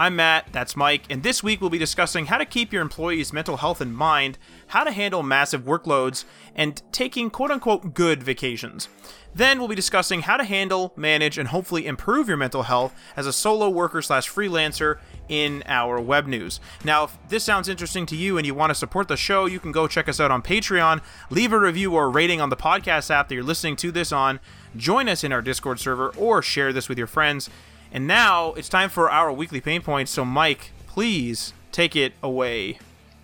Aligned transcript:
I'm 0.00 0.16
Matt, 0.16 0.46
that's 0.50 0.76
Mike, 0.76 1.02
and 1.10 1.22
this 1.22 1.42
week 1.42 1.60
we'll 1.60 1.68
be 1.68 1.76
discussing 1.76 2.24
how 2.24 2.38
to 2.38 2.46
keep 2.46 2.72
your 2.72 2.80
employees' 2.80 3.34
mental 3.34 3.58
health 3.58 3.82
in 3.82 3.92
mind, 3.92 4.38
how 4.68 4.82
to 4.82 4.92
handle 4.92 5.22
massive 5.22 5.64
workloads, 5.64 6.24
and 6.54 6.80
taking 6.90 7.28
quote 7.28 7.50
unquote 7.50 7.92
good 7.92 8.22
vacations. 8.22 8.88
Then 9.34 9.58
we'll 9.58 9.68
be 9.68 9.74
discussing 9.74 10.22
how 10.22 10.38
to 10.38 10.44
handle, 10.44 10.94
manage, 10.96 11.36
and 11.36 11.48
hopefully 11.48 11.86
improve 11.86 12.28
your 12.28 12.38
mental 12.38 12.62
health 12.62 12.94
as 13.14 13.26
a 13.26 13.32
solo 13.32 13.68
worker 13.68 14.00
slash 14.00 14.30
freelancer 14.30 14.98
in 15.28 15.62
our 15.66 16.00
web 16.00 16.26
news. 16.26 16.60
Now, 16.82 17.04
if 17.04 17.18
this 17.28 17.44
sounds 17.44 17.68
interesting 17.68 18.06
to 18.06 18.16
you 18.16 18.38
and 18.38 18.46
you 18.46 18.54
want 18.54 18.70
to 18.70 18.74
support 18.74 19.06
the 19.06 19.18
show, 19.18 19.44
you 19.44 19.60
can 19.60 19.70
go 19.70 19.86
check 19.86 20.08
us 20.08 20.18
out 20.18 20.30
on 20.30 20.40
Patreon, 20.40 21.02
leave 21.28 21.52
a 21.52 21.58
review 21.58 21.92
or 21.94 22.08
rating 22.08 22.40
on 22.40 22.48
the 22.48 22.56
podcast 22.56 23.10
app 23.10 23.28
that 23.28 23.34
you're 23.34 23.44
listening 23.44 23.76
to 23.76 23.92
this 23.92 24.12
on, 24.12 24.40
join 24.78 25.10
us 25.10 25.22
in 25.22 25.30
our 25.30 25.42
Discord 25.42 25.78
server, 25.78 26.08
or 26.16 26.40
share 26.40 26.72
this 26.72 26.88
with 26.88 26.96
your 26.96 27.06
friends. 27.06 27.50
And 27.92 28.06
now 28.06 28.52
it's 28.54 28.68
time 28.68 28.88
for 28.90 29.10
our 29.10 29.32
weekly 29.32 29.60
pain 29.60 29.82
points. 29.82 30.10
So, 30.10 30.24
Mike, 30.24 30.70
please 30.86 31.52
take 31.72 31.96
it 31.96 32.12
away. 32.22 32.78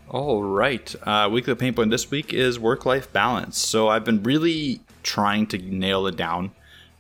All 0.08 0.42
right. 0.42 0.94
Uh, 1.02 1.28
weekly 1.30 1.54
pain 1.54 1.74
point 1.74 1.90
this 1.90 2.10
week 2.10 2.32
is 2.32 2.58
work 2.58 2.84
life 2.84 3.12
balance. 3.12 3.58
So, 3.58 3.88
I've 3.88 4.04
been 4.04 4.22
really 4.22 4.80
trying 5.02 5.46
to 5.48 5.58
nail 5.58 6.06
it 6.06 6.16
down. 6.16 6.52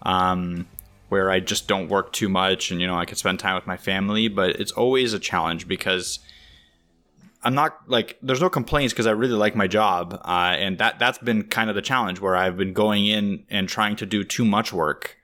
Um, 0.02 0.66
where 1.08 1.30
I 1.30 1.40
just 1.40 1.68
don't 1.68 1.88
work 1.88 2.12
too 2.12 2.28
much 2.28 2.70
and 2.70 2.80
you 2.80 2.86
know 2.86 2.96
I 2.96 3.04
can 3.04 3.16
spend 3.16 3.38
time 3.38 3.54
with 3.54 3.66
my 3.66 3.76
family, 3.76 4.28
but 4.28 4.60
it's 4.60 4.72
always 4.72 5.12
a 5.12 5.18
challenge 5.18 5.68
because 5.68 6.18
I'm 7.42 7.54
not 7.54 7.88
like 7.88 8.18
there's 8.22 8.40
no 8.40 8.50
complaints 8.50 8.92
because 8.92 9.06
I 9.06 9.12
really 9.12 9.34
like 9.34 9.54
my 9.54 9.68
job, 9.68 10.20
uh, 10.24 10.56
and 10.58 10.78
that 10.78 10.98
that's 10.98 11.18
been 11.18 11.44
kind 11.44 11.70
of 11.70 11.76
the 11.76 11.82
challenge 11.82 12.20
where 12.20 12.34
I've 12.34 12.56
been 12.56 12.72
going 12.72 13.06
in 13.06 13.44
and 13.50 13.68
trying 13.68 13.96
to 13.96 14.06
do 14.06 14.24
too 14.24 14.44
much 14.44 14.72
work, 14.72 15.15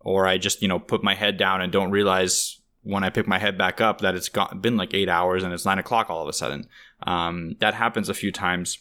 or 0.00 0.26
I 0.26 0.38
just 0.38 0.62
you 0.62 0.68
know 0.68 0.78
put 0.78 1.02
my 1.02 1.14
head 1.14 1.36
down 1.36 1.60
and 1.60 1.72
don't 1.72 1.90
realize 1.90 2.58
when 2.82 3.04
I 3.04 3.10
pick 3.10 3.26
my 3.26 3.38
head 3.38 3.58
back 3.58 3.80
up 3.80 4.00
that 4.00 4.14
it's 4.14 4.28
got, 4.28 4.62
been 4.62 4.76
like 4.76 4.94
eight 4.94 5.08
hours 5.08 5.42
and 5.42 5.52
it's 5.52 5.66
nine 5.66 5.78
o'clock 5.78 6.08
all 6.08 6.22
of 6.22 6.28
a 6.28 6.32
sudden. 6.32 6.66
Um, 7.06 7.56
that 7.60 7.74
happens 7.74 8.08
a 8.08 8.14
few 8.14 8.32
times, 8.32 8.78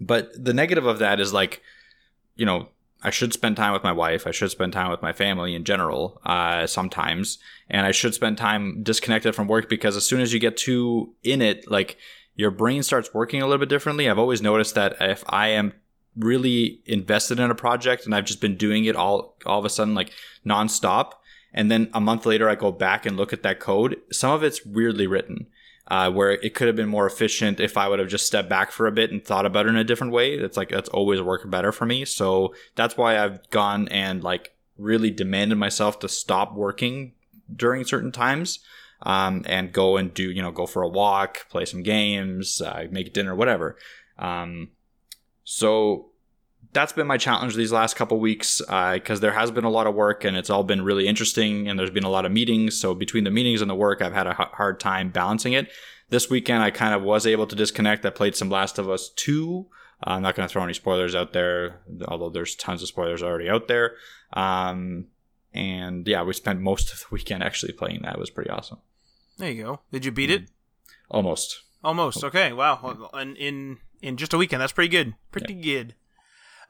but 0.00 0.32
the 0.42 0.54
negative 0.54 0.86
of 0.86 0.98
that 1.00 1.20
is 1.20 1.32
like, 1.32 1.62
you 2.34 2.46
know, 2.46 2.68
I 3.02 3.10
should 3.10 3.32
spend 3.32 3.56
time 3.56 3.72
with 3.72 3.82
my 3.82 3.92
wife. 3.92 4.26
I 4.26 4.30
should 4.30 4.50
spend 4.50 4.72
time 4.72 4.90
with 4.90 5.02
my 5.02 5.12
family 5.12 5.54
in 5.54 5.64
general 5.64 6.20
uh, 6.24 6.66
sometimes. 6.66 7.38
And 7.68 7.86
I 7.86 7.92
should 7.92 8.14
spend 8.14 8.36
time 8.36 8.82
disconnected 8.82 9.34
from 9.34 9.48
work 9.48 9.68
because 9.68 9.96
as 9.96 10.04
soon 10.04 10.20
as 10.20 10.32
you 10.32 10.38
get 10.38 10.56
too 10.56 11.14
in 11.22 11.40
it, 11.40 11.70
like 11.70 11.96
your 12.34 12.50
brain 12.50 12.82
starts 12.82 13.14
working 13.14 13.40
a 13.40 13.46
little 13.46 13.58
bit 13.58 13.68
differently. 13.68 14.08
I've 14.08 14.18
always 14.18 14.42
noticed 14.42 14.74
that 14.74 14.96
if 15.00 15.24
I 15.28 15.48
am 15.48 15.72
really 16.16 16.80
invested 16.86 17.38
in 17.40 17.50
a 17.50 17.54
project 17.54 18.04
and 18.04 18.14
I've 18.14 18.24
just 18.24 18.40
been 18.40 18.56
doing 18.56 18.84
it 18.84 18.96
all, 18.96 19.36
all 19.46 19.58
of 19.58 19.64
a 19.64 19.70
sudden, 19.70 19.94
like 19.94 20.12
nonstop, 20.46 21.12
and 21.52 21.70
then 21.70 21.90
a 21.92 22.00
month 22.00 22.26
later 22.26 22.48
I 22.48 22.54
go 22.54 22.72
back 22.72 23.06
and 23.06 23.16
look 23.16 23.32
at 23.32 23.42
that 23.42 23.60
code, 23.60 23.96
some 24.12 24.32
of 24.32 24.42
it's 24.42 24.64
weirdly 24.64 25.06
written 25.06 25.46
uh, 25.90 26.10
where 26.10 26.30
it 26.30 26.54
could 26.54 26.68
have 26.68 26.76
been 26.76 26.88
more 26.88 27.06
efficient 27.06 27.58
if 27.58 27.76
I 27.76 27.88
would 27.88 27.98
have 27.98 28.08
just 28.08 28.26
stepped 28.26 28.48
back 28.48 28.70
for 28.70 28.86
a 28.86 28.92
bit 28.92 29.10
and 29.10 29.22
thought 29.22 29.44
about 29.44 29.66
it 29.66 29.70
in 29.70 29.76
a 29.76 29.84
different 29.84 30.12
way. 30.12 30.38
That's 30.38 30.56
like 30.56 30.68
that's 30.68 30.88
always 30.88 31.20
worked 31.20 31.50
better 31.50 31.72
for 31.72 31.84
me. 31.84 32.04
So 32.04 32.54
that's 32.76 32.96
why 32.96 33.18
I've 33.18 33.48
gone 33.50 33.88
and 33.88 34.22
like 34.22 34.54
really 34.78 35.10
demanded 35.10 35.58
myself 35.58 35.98
to 36.00 36.08
stop 36.08 36.54
working 36.54 37.12
during 37.54 37.84
certain 37.84 38.12
times 38.12 38.60
um, 39.02 39.42
and 39.46 39.72
go 39.72 39.96
and 39.96 40.14
do 40.14 40.30
you 40.30 40.40
know 40.40 40.52
go 40.52 40.66
for 40.66 40.82
a 40.82 40.88
walk, 40.88 41.48
play 41.50 41.64
some 41.64 41.82
games, 41.82 42.60
uh, 42.60 42.86
make 42.90 43.12
dinner, 43.12 43.34
whatever. 43.34 43.76
Um, 44.16 44.68
so 45.52 46.10
that's 46.72 46.92
been 46.92 47.08
my 47.08 47.16
challenge 47.16 47.56
these 47.56 47.72
last 47.72 47.96
couple 47.96 48.20
weeks 48.20 48.60
because 48.60 49.18
uh, 49.18 49.20
there 49.20 49.32
has 49.32 49.50
been 49.50 49.64
a 49.64 49.70
lot 49.70 49.88
of 49.88 49.96
work 49.96 50.22
and 50.22 50.36
it's 50.36 50.48
all 50.48 50.62
been 50.62 50.82
really 50.82 51.08
interesting 51.08 51.68
and 51.68 51.76
there's 51.76 51.90
been 51.90 52.04
a 52.04 52.08
lot 52.08 52.24
of 52.24 52.30
meetings. 52.30 52.78
So 52.78 52.94
between 52.94 53.24
the 53.24 53.32
meetings 53.32 53.60
and 53.60 53.68
the 53.68 53.74
work 53.74 54.00
i've 54.00 54.12
had 54.12 54.28
a 54.28 54.36
h- 54.40 54.48
hard 54.52 54.78
time 54.78 55.10
balancing 55.10 55.52
it. 55.54 55.68
This 56.08 56.30
weekend 56.30 56.62
i 56.62 56.70
kind 56.70 56.94
of 56.94 57.02
was 57.02 57.26
able 57.26 57.48
to 57.48 57.56
disconnect. 57.56 58.06
I 58.06 58.10
played 58.10 58.36
some 58.36 58.48
last 58.48 58.78
of 58.78 58.88
us 58.88 59.10
2 59.16 59.66
uh, 60.06 60.10
i'm 60.10 60.22
not 60.22 60.36
going 60.36 60.48
to 60.48 60.52
throw 60.52 60.62
any 60.62 60.72
spoilers 60.72 61.16
out 61.16 61.32
there 61.32 61.80
although 62.06 62.30
there's 62.30 62.54
tons 62.54 62.80
of 62.80 62.86
spoilers 62.86 63.20
already 63.20 63.50
out 63.50 63.66
there. 63.66 63.96
Um, 64.32 65.06
and 65.52 66.06
yeah 66.06 66.22
we 66.22 66.32
spent 66.32 66.60
most 66.60 66.92
of 66.92 67.00
the 67.00 67.06
weekend 67.10 67.42
actually 67.42 67.72
playing 67.72 68.02
that. 68.02 68.14
It 68.14 68.20
was 68.20 68.30
pretty 68.30 68.50
awesome. 68.50 68.78
There 69.36 69.50
you 69.50 69.64
go. 69.64 69.80
Did 69.90 70.04
you 70.04 70.12
beat 70.12 70.30
it? 70.30 70.48
Almost. 71.10 71.62
Almost. 71.82 72.22
Okay. 72.22 72.52
Wow. 72.52 73.10
And 73.12 73.36
in 73.36 73.78
in 74.02 74.16
just 74.16 74.32
a 74.32 74.38
weekend 74.38 74.60
that's 74.62 74.72
pretty 74.72 74.88
good 74.88 75.14
pretty 75.30 75.54
good 75.54 75.94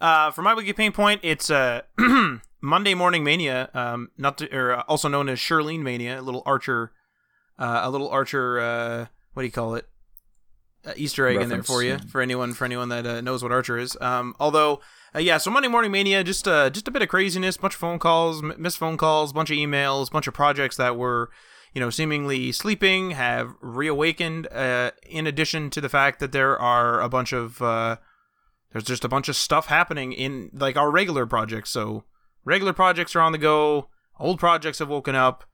uh, 0.01 0.31
for 0.31 0.43
my 0.43 0.55
weekly 0.55 0.73
pain 0.73 0.93
point, 0.93 1.21
it's 1.23 1.51
uh, 1.51 1.83
Monday 2.63 2.95
Morning 2.95 3.23
Mania, 3.23 3.69
um, 3.75 4.11
not 4.17 4.39
to, 4.39 4.51
or 4.57 4.79
uh, 4.79 4.83
also 4.89 5.09
known 5.09 5.29
as 5.29 5.39
Shirlene 5.39 5.83
Mania, 5.83 6.21
a 6.21 6.23
little 6.23 6.43
Archer, 6.47 6.93
uh, 7.59 7.81
a 7.83 7.91
little 7.91 8.09
Archer. 8.09 8.61
Uh, 8.61 9.07
what 9.35 9.43
do 9.43 9.47
you 9.47 9.53
call 9.53 9.75
it? 9.75 9.87
Uh, 10.87 10.93
Easter 10.97 11.27
egg 11.27 11.37
Reference, 11.37 11.53
in 11.53 11.59
there 11.59 11.63
for 11.63 11.83
you, 11.83 11.99
for 12.09 12.23
anyone 12.23 12.55
for 12.55 12.65
anyone 12.65 12.89
that 12.89 13.07
uh, 13.07 13.21
knows 13.21 13.43
what 13.43 13.53
Archer 13.53 13.77
is. 13.77 13.95
Um, 14.01 14.35
although, 14.41 14.81
uh, 15.15 15.19
yeah, 15.19 15.37
so 15.37 15.51
Monday 15.51 15.69
Morning 15.69 15.93
Mania, 15.93 16.25
just 16.25 16.49
uh, 16.49 16.71
just 16.71 16.89
a 16.89 16.91
bit 16.91 17.03
of 17.03 17.11
craziness, 17.11 17.59
bunch 17.59 17.75
of 17.75 17.81
phone 17.81 17.99
calls, 17.99 18.43
m- 18.43 18.55
missed 18.57 18.79
phone 18.79 18.97
calls, 18.97 19.35
bunch 19.35 19.51
of 19.51 19.59
emails, 19.59 20.11
bunch 20.11 20.27
of 20.27 20.33
projects 20.33 20.79
that 20.79 20.97
were 20.97 21.29
you 21.75 21.81
know, 21.81 21.91
seemingly 21.91 22.53
sleeping 22.53 23.13
have 23.13 23.55
reawakened. 23.61 24.47
Uh, 24.49 24.91
in 25.07 25.27
addition 25.27 25.71
to 25.71 25.81
the 25.81 25.89
fact 25.89 26.21
that 26.21 26.33
there 26.33 26.59
are 26.59 27.01
a 27.01 27.09
bunch 27.09 27.33
of 27.33 27.63
uh, 27.63 27.97
there's 28.73 28.85
just 28.85 29.05
a 29.05 29.09
bunch 29.09 29.29
of 29.29 29.37
stuff 29.37 29.67
happening 29.67 30.13
in 30.13 30.51
like 30.53 30.77
our 30.77 30.91
regular 30.91 31.27
projects. 31.27 31.71
So 31.71 32.05
regular 32.45 32.73
projects 32.73 33.15
are 33.15 33.21
on 33.21 33.33
the 33.33 33.39
go. 33.39 33.89
Old 34.19 34.39
projects 34.39 34.79
have 34.79 34.89
woken 34.89 35.15
up. 35.15 35.45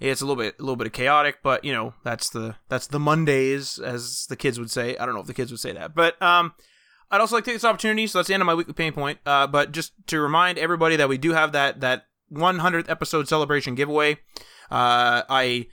It's 0.00 0.20
a 0.20 0.26
little 0.26 0.42
bit 0.42 0.54
a 0.58 0.62
little 0.62 0.76
bit 0.76 0.86
of 0.86 0.92
chaotic, 0.92 1.38
but 1.42 1.64
you 1.64 1.72
know 1.72 1.94
that's 2.04 2.30
the 2.30 2.56
that's 2.68 2.86
the 2.86 3.00
Mondays 3.00 3.78
as 3.78 4.26
the 4.28 4.36
kids 4.36 4.58
would 4.58 4.70
say. 4.70 4.96
I 4.96 5.04
don't 5.04 5.14
know 5.14 5.20
if 5.20 5.26
the 5.26 5.34
kids 5.34 5.50
would 5.50 5.60
say 5.60 5.72
that, 5.72 5.94
but 5.94 6.20
um, 6.22 6.54
I'd 7.10 7.20
also 7.20 7.34
like 7.34 7.44
to 7.44 7.50
take 7.50 7.56
this 7.56 7.64
opportunity. 7.64 8.06
So 8.06 8.18
that's 8.18 8.28
the 8.28 8.34
end 8.34 8.42
of 8.42 8.46
my 8.46 8.54
weekly 8.54 8.74
pain 8.74 8.92
point. 8.92 9.18
Uh, 9.26 9.46
but 9.46 9.72
just 9.72 9.92
to 10.06 10.20
remind 10.20 10.56
everybody 10.58 10.96
that 10.96 11.08
we 11.08 11.18
do 11.18 11.32
have 11.32 11.52
that 11.52 11.80
that 11.80 12.04
100th 12.32 12.88
episode 12.88 13.28
celebration 13.28 13.74
giveaway. 13.74 14.18
Uh, 14.70 15.22
I 15.28 15.66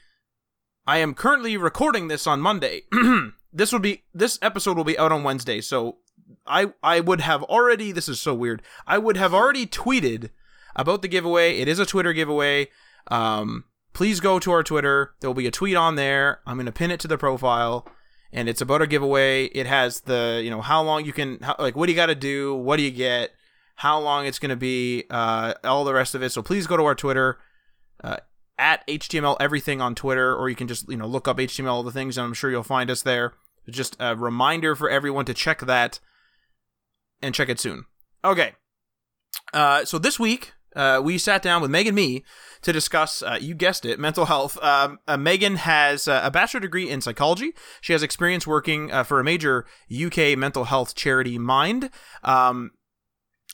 I 0.87 0.97
am 0.97 1.13
currently 1.13 1.57
recording 1.57 2.07
this 2.07 2.27
on 2.27 2.41
Monday. 2.41 2.83
this 3.53 3.71
will 3.71 3.79
be 3.79 4.03
this 4.13 4.39
episode 4.41 4.77
will 4.77 4.83
be 4.83 4.97
out 4.97 5.11
on 5.11 5.23
Wednesday, 5.23 5.61
so 5.61 5.97
I 6.45 6.73
I 6.83 6.99
would 6.99 7.21
have 7.21 7.43
already 7.43 7.91
this 7.91 8.09
is 8.09 8.19
so 8.19 8.33
weird. 8.33 8.61
I 8.87 8.97
would 8.97 9.17
have 9.17 9.33
already 9.33 9.65
tweeted 9.65 10.29
about 10.75 11.01
the 11.01 11.07
giveaway. 11.07 11.57
It 11.57 11.67
is 11.67 11.79
a 11.79 11.85
Twitter 11.85 12.13
giveaway. 12.13 12.69
Um, 13.07 13.65
please 13.93 14.19
go 14.19 14.39
to 14.39 14.51
our 14.51 14.63
Twitter. 14.63 15.13
There 15.19 15.29
will 15.29 15.35
be 15.35 15.47
a 15.47 15.51
tweet 15.51 15.75
on 15.75 15.95
there. 15.95 16.41
I'm 16.45 16.63
to 16.63 16.71
pin 16.71 16.91
it 16.91 16.99
to 17.01 17.07
the 17.07 17.17
profile 17.17 17.87
and 18.35 18.49
it's 18.49 18.61
about 18.61 18.81
a 18.81 18.87
giveaway. 18.87 19.45
It 19.45 19.65
has 19.65 20.01
the, 20.01 20.41
you 20.43 20.49
know, 20.49 20.61
how 20.61 20.83
long 20.83 21.05
you 21.05 21.13
can 21.13 21.39
how, 21.41 21.55
like 21.57 21.75
what 21.75 21.85
do 21.85 21.93
you 21.93 21.95
got 21.95 22.07
to 22.07 22.15
do? 22.15 22.53
What 22.53 22.75
do 22.75 22.83
you 22.83 22.91
get? 22.91 23.31
How 23.75 23.99
long 23.99 24.25
it's 24.25 24.39
going 24.39 24.49
to 24.49 24.55
be, 24.55 25.05
uh, 25.09 25.53
all 25.63 25.85
the 25.85 25.93
rest 25.93 26.15
of 26.15 26.21
it. 26.21 26.31
So 26.31 26.41
please 26.41 26.67
go 26.67 26.77
to 26.77 26.83
our 26.83 26.95
Twitter 26.95 27.39
uh, 28.03 28.17
at 28.57 28.85
HTML 28.87 29.37
everything 29.39 29.81
on 29.81 29.95
Twitter 29.95 30.35
or 30.35 30.49
you 30.49 30.55
can 30.55 30.67
just, 30.67 30.89
you 30.89 30.97
know, 30.97 31.07
look 31.07 31.27
up 31.27 31.37
HTML 31.37 31.69
all 31.69 31.83
the 31.83 31.91
things 31.91 32.17
and 32.17 32.25
I'm 32.25 32.33
sure 32.33 32.49
you'll 32.49 32.63
find 32.63 32.89
us 32.89 33.01
there. 33.01 33.33
Just 33.69 33.95
a 33.99 34.15
reminder 34.15 34.75
for 34.75 34.89
everyone 34.89 35.25
to 35.25 35.33
check 35.33 35.59
that 35.61 35.99
and 37.21 37.33
check 37.33 37.49
it 37.49 37.59
soon. 37.59 37.85
Okay. 38.23 38.53
Uh, 39.53 39.85
so 39.85 39.97
this 39.97 40.19
week, 40.19 40.53
uh, 40.75 41.01
we 41.03 41.17
sat 41.17 41.41
down 41.41 41.61
with 41.61 41.71
Megan 41.71 41.95
me 41.95 42.23
to 42.61 42.73
discuss, 42.73 43.23
uh, 43.23 43.37
you 43.39 43.55
guessed 43.55 43.85
it, 43.85 43.99
mental 43.99 44.25
health. 44.25 44.61
Um, 44.61 44.99
uh, 45.07 45.17
Megan 45.17 45.55
has 45.55 46.07
uh, 46.07 46.21
a 46.23 46.29
bachelor 46.29 46.59
degree 46.59 46.89
in 46.89 47.01
psychology. 47.01 47.53
She 47.79 47.93
has 47.93 48.03
experience 48.03 48.45
working 48.45 48.91
uh, 48.91 49.03
for 49.03 49.19
a 49.19 49.23
major 49.23 49.65
UK 49.93 50.37
mental 50.37 50.65
health 50.65 50.93
charity, 50.93 51.37
Mind. 51.37 51.89
Um, 52.23 52.71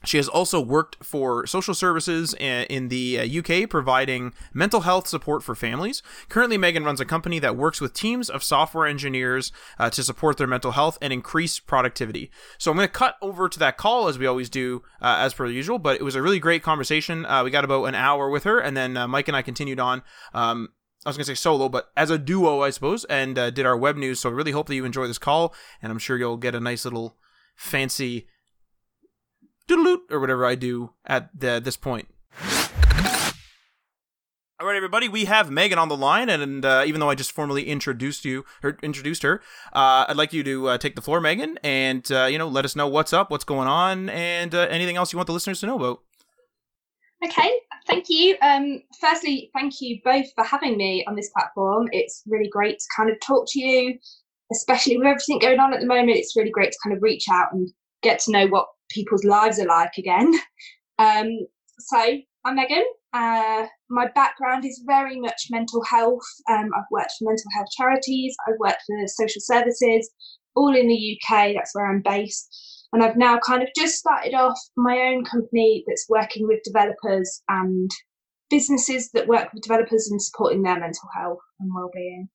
She 0.04 0.18
has 0.18 0.28
also 0.28 0.60
worked 0.60 1.04
for 1.04 1.46
social 1.46 1.76
services 1.76 2.34
in 2.34 2.88
the 2.88 3.20
UK, 3.40 3.64
uh, 3.64 3.68
providing 3.68 4.34
mental 4.52 4.82
health 4.82 5.08
support 5.08 5.44
for 5.44 5.54
families. 5.54 6.02
Currently, 6.28 6.58
Megan 6.58 6.84
runs 6.84 7.00
a 7.00 7.06
company 7.06 7.38
that 7.40 7.56
works 7.56 7.80
with 7.80 7.94
teams 7.94 8.28
of 8.28 8.44
software 8.44 8.88
engineers 8.88 9.52
uh, 9.78 9.92
to 9.92 10.04
support 10.04 10.38
their 10.38 10.48
mental 10.48 10.72
health 10.72 10.98
and 11.04 11.14
increase 11.14 11.60
productivity. 11.60 12.32
So 12.58 12.72
I'm 12.72 12.78
going 12.78 12.88
to 12.88 12.92
cut 12.92 13.16
over 13.22 13.48
to 13.48 13.60
that 13.60 13.78
call 13.78 14.08
as 14.08 14.18
we 14.18 14.26
always 14.26 14.50
do, 14.50 14.82
uh, 15.02 15.18
as 15.20 15.36
per 15.36 15.46
usual. 15.46 15.78
But 15.78 16.00
it 16.00 16.04
was 16.04 16.16
a 16.16 16.22
really 16.22 16.40
great 16.40 16.64
conversation. 16.64 17.26
Uh, 17.26 17.44
we 17.44 17.52
got 17.52 17.64
about 17.64 17.86
an 17.86 17.96
hour 17.96 18.28
with 18.30 18.44
her, 18.46 18.60
and 18.60 18.76
then 18.76 18.98
uh, 18.98 19.08
Mike 19.08 19.28
and 19.28 19.38
I 19.38 19.44
continued 19.44 19.80
on. 19.80 20.02
Um, 20.34 20.70
I 21.06 21.10
was 21.10 21.18
going 21.18 21.26
to 21.26 21.32
say 21.32 21.36
solo, 21.36 21.70
but 21.70 21.92
as 21.96 22.10
a 22.10 22.18
duo, 22.18 22.62
I 22.62 22.72
suppose, 22.72 23.06
and 23.06 23.38
uh, 23.38 23.52
did 23.52 23.66
our 23.68 23.78
web 23.78 23.98
news. 23.98 24.20
So 24.20 24.30
I 24.30 24.34
really 24.34 24.52
hope 24.52 24.68
that 24.68 24.76
you 24.76 24.86
enjoy 24.86 25.06
this 25.06 25.20
call, 25.20 25.54
and 25.82 25.92
I'm 25.92 26.00
sure 26.00 26.18
you'll 26.18 26.38
get 26.38 26.56
a 26.56 26.60
nice 26.60 26.86
little 26.86 27.18
fancy 27.56 28.28
or 29.69 30.19
whatever 30.19 30.46
I 30.46 30.56
do 30.56 30.92
at 31.06 31.30
the, 31.38 31.62
this 31.63 31.78
point. 31.78 32.08
All 34.62 34.68
right, 34.68 34.75
everybody, 34.75 35.10
we 35.10 35.25
have 35.25 35.50
Megan 35.50 35.80
on 35.80 35.90
the 35.90 35.98
line, 35.98 36.30
and 36.30 36.63
uh, 36.63 36.84
even 36.86 37.00
though 37.00 37.10
I 37.10 37.16
just 37.16 37.31
formally 37.31 37.68
introduced 37.68 38.25
you 38.25 38.46
or 38.62 38.78
introduced 38.84 39.24
her, 39.24 39.42
uh, 39.74 40.06
I'd 40.08 40.18
like 40.18 40.34
you 40.34 40.44
to 40.44 40.68
uh, 40.68 40.78
take 40.78 40.96
the 40.96 41.02
floor, 41.02 41.19
Megan, 41.19 41.58
and 41.63 42.10
uh, 42.12 42.25
you 42.25 42.38
know 42.38 42.48
let 42.48 42.63
us 42.63 42.75
know 42.75 42.88
what's 42.88 43.12
up, 43.12 43.31
what's 43.31 43.44
going 43.44 43.68
on, 43.68 44.08
and 44.10 44.54
uh, 44.54 44.68
anything 44.69 44.98
else 44.98 45.12
you 45.12 45.18
want 45.18 45.25
the 45.25 45.34
listeners 45.34 45.62
to 45.62 45.66
know 45.66 45.78
about. 45.78 46.02
Okay, 47.25 47.52
thank 47.88 48.06
you. 48.07 48.38
Um, 48.44 48.84
firstly, 49.00 49.50
thank 49.56 49.81
you 49.81 50.00
both 50.04 50.31
for 50.36 50.44
having 50.44 50.78
me 50.78 51.06
on 51.07 51.16
this 51.16 51.31
platform. 51.31 51.88
It's 51.92 52.22
really 52.28 52.50
great 52.50 52.78
to 52.78 52.86
kind 52.96 53.10
of 53.10 53.19
talk 53.19 53.48
to 53.54 53.60
you, 53.60 53.98
especially 54.52 54.96
with 54.96 55.07
everything 55.07 55.40
going 55.40 55.60
on 55.60 55.74
at 55.74 55.80
the 55.80 55.88
moment. 55.88 56.18
It's 56.18 56.36
really 56.36 56.52
great 56.52 56.72
to 56.72 56.78
kind 56.84 56.96
of 56.96 57.02
reach 57.02 57.25
out 57.31 57.52
and 57.52 57.68
get 58.04 58.19
to 58.19 58.31
know 58.31 58.46
what 58.46 58.68
people's 58.94 59.24
lives 59.24 59.60
are 59.60 59.68
like 59.68 59.98
again. 59.98 60.34
Um, 61.00 61.48
so 61.80 62.00
I'm 62.46 62.56
Megan. 62.56 62.86
Uh, 63.14 63.66
my 63.90 64.08
background 64.14 64.66
is 64.66 64.84
very 64.86 65.20
much 65.20 65.48
mental 65.50 65.84
health. 65.84 66.22
Um, 66.50 66.70
I've 66.76 66.92
worked 66.92 67.14
for 67.18 67.26
mental 67.26 67.50
health 67.56 67.68
charities. 67.76 68.36
I've 68.48 68.60
worked 68.60 68.84
for 68.86 68.96
social 69.08 69.42
services, 69.42 70.10
all 70.56 70.76
in 70.76 70.88
the 70.88 71.18
UK. 71.18 71.54
That's 71.56 71.74
where 71.74 71.90
I'm 71.90 72.02
based. 72.02 72.88
And 72.94 73.04
I've 73.04 73.18
now 73.18 73.40
kind 73.40 73.64
of 73.64 73.70
just 73.76 73.96
started 73.96 74.34
off 74.34 74.58
my 74.78 74.98
own 74.98 75.24
company 75.24 75.84
that's 75.88 76.08
working 76.10 76.48
with 76.48 76.64
developers 76.64 77.42
and 77.48 77.90
businesses 78.50 79.10
that 79.14 79.28
work 79.28 79.52
with 79.54 79.64
developers 79.64 80.10
and 80.12 80.22
supporting 80.22 80.62
their 80.62 80.80
mental 80.80 81.10
health 81.16 81.40
and 81.60 81.72
well-being. 81.74 82.30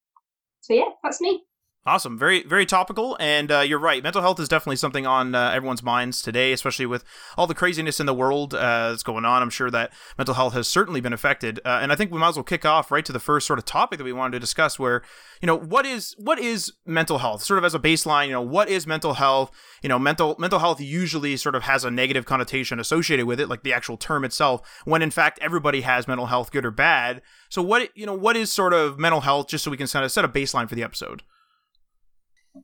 So 0.62 0.74
yeah, 0.74 0.90
that's 1.02 1.20
me. 1.20 1.44
Awesome, 1.88 2.18
very 2.18 2.42
very 2.42 2.66
topical, 2.66 3.16
and 3.20 3.52
uh, 3.52 3.60
you're 3.60 3.78
right. 3.78 4.02
Mental 4.02 4.20
health 4.20 4.40
is 4.40 4.48
definitely 4.48 4.74
something 4.74 5.06
on 5.06 5.36
uh, 5.36 5.52
everyone's 5.54 5.84
minds 5.84 6.20
today, 6.20 6.52
especially 6.52 6.84
with 6.84 7.04
all 7.38 7.46
the 7.46 7.54
craziness 7.54 8.00
in 8.00 8.06
the 8.06 8.14
world 8.14 8.54
uh, 8.54 8.90
that's 8.90 9.04
going 9.04 9.24
on. 9.24 9.40
I'm 9.40 9.50
sure 9.50 9.70
that 9.70 9.92
mental 10.18 10.34
health 10.34 10.52
has 10.54 10.66
certainly 10.66 11.00
been 11.00 11.12
affected, 11.12 11.60
uh, 11.64 11.78
and 11.80 11.92
I 11.92 11.94
think 11.94 12.10
we 12.10 12.18
might 12.18 12.30
as 12.30 12.34
well 12.34 12.42
kick 12.42 12.64
off 12.64 12.90
right 12.90 13.04
to 13.04 13.12
the 13.12 13.20
first 13.20 13.46
sort 13.46 13.60
of 13.60 13.66
topic 13.66 13.98
that 13.98 14.04
we 14.04 14.12
wanted 14.12 14.32
to 14.32 14.40
discuss. 14.40 14.80
Where 14.80 15.02
you 15.40 15.46
know 15.46 15.56
what 15.56 15.86
is 15.86 16.16
what 16.18 16.40
is 16.40 16.72
mental 16.86 17.18
health, 17.18 17.44
sort 17.44 17.58
of 17.58 17.64
as 17.64 17.72
a 17.72 17.78
baseline. 17.78 18.26
You 18.26 18.32
know 18.32 18.42
what 18.42 18.68
is 18.68 18.84
mental 18.84 19.14
health? 19.14 19.52
You 19.80 19.88
know 19.88 19.98
mental 20.00 20.34
mental 20.40 20.58
health 20.58 20.80
usually 20.80 21.36
sort 21.36 21.54
of 21.54 21.62
has 21.62 21.84
a 21.84 21.90
negative 21.92 22.24
connotation 22.24 22.80
associated 22.80 23.26
with 23.26 23.38
it, 23.38 23.48
like 23.48 23.62
the 23.62 23.72
actual 23.72 23.96
term 23.96 24.24
itself. 24.24 24.82
When 24.86 25.02
in 25.02 25.12
fact 25.12 25.38
everybody 25.40 25.82
has 25.82 26.08
mental 26.08 26.26
health, 26.26 26.50
good 26.50 26.66
or 26.66 26.72
bad. 26.72 27.22
So 27.48 27.62
what 27.62 27.96
you 27.96 28.06
know 28.06 28.14
what 28.14 28.36
is 28.36 28.50
sort 28.50 28.72
of 28.72 28.98
mental 28.98 29.20
health, 29.20 29.46
just 29.46 29.62
so 29.62 29.70
we 29.70 29.76
can 29.76 29.86
kind 29.86 30.04
of 30.04 30.10
set 30.10 30.24
a 30.24 30.28
baseline 30.28 30.68
for 30.68 30.74
the 30.74 30.82
episode. 30.82 31.22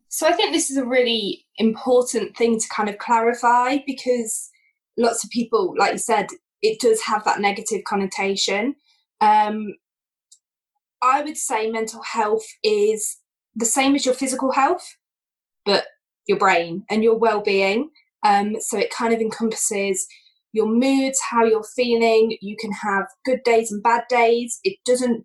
So 0.09 0.27
I 0.27 0.33
think 0.33 0.53
this 0.53 0.71
is 0.71 0.77
a 0.77 0.85
really 0.85 1.47
important 1.57 2.37
thing 2.37 2.59
to 2.59 2.69
kind 2.69 2.89
of 2.89 2.99
clarify 2.99 3.79
because 3.87 4.51
lots 4.97 5.25
of 5.25 5.31
people, 5.31 5.75
like 5.79 5.93
you 5.93 5.99
said, 5.99 6.29
it 6.63 6.81
does 6.81 7.03
have 7.03 7.25
that 7.25 7.41
negative 7.41 7.83
connotation. 7.85 8.77
Um, 9.21 9.75
I 11.03 11.23
would 11.23 11.37
say 11.37 11.71
mental 11.71 12.03
health 12.03 12.45
is 12.63 13.19
the 13.55 13.67
same 13.67 13.95
as 13.95 14.07
your 14.07 14.15
physical 14.15 14.53
health, 14.53 14.97
but 15.65 15.85
your 16.27 16.39
brain 16.39 16.85
and 16.89 17.03
your 17.03 17.17
well 17.17 17.43
being. 17.43 17.91
Um, 18.25 18.57
so 18.61 18.79
it 18.79 18.95
kind 18.95 19.13
of 19.13 19.21
encompasses 19.21 20.07
your 20.53 20.67
moods, 20.67 21.21
how 21.31 21.45
you're 21.45 21.65
feeling. 21.65 22.37
You 22.41 22.57
can 22.61 22.73
have 22.73 23.07
good 23.25 23.41
days 23.45 23.73
and 23.73 23.83
bad 23.83 24.05
days. 24.09 24.61
It 24.63 24.79
doesn't 24.85 25.25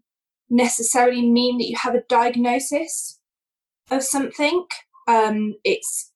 necessarily 0.50 1.30
mean 1.30 1.60
that 1.60 1.68
you 1.68 1.76
have 1.78 1.94
a 1.94 2.04
diagnosis 2.10 3.17
of 3.92 4.04
something. 4.04 4.66
Um, 5.08 5.56
it's 5.64 6.12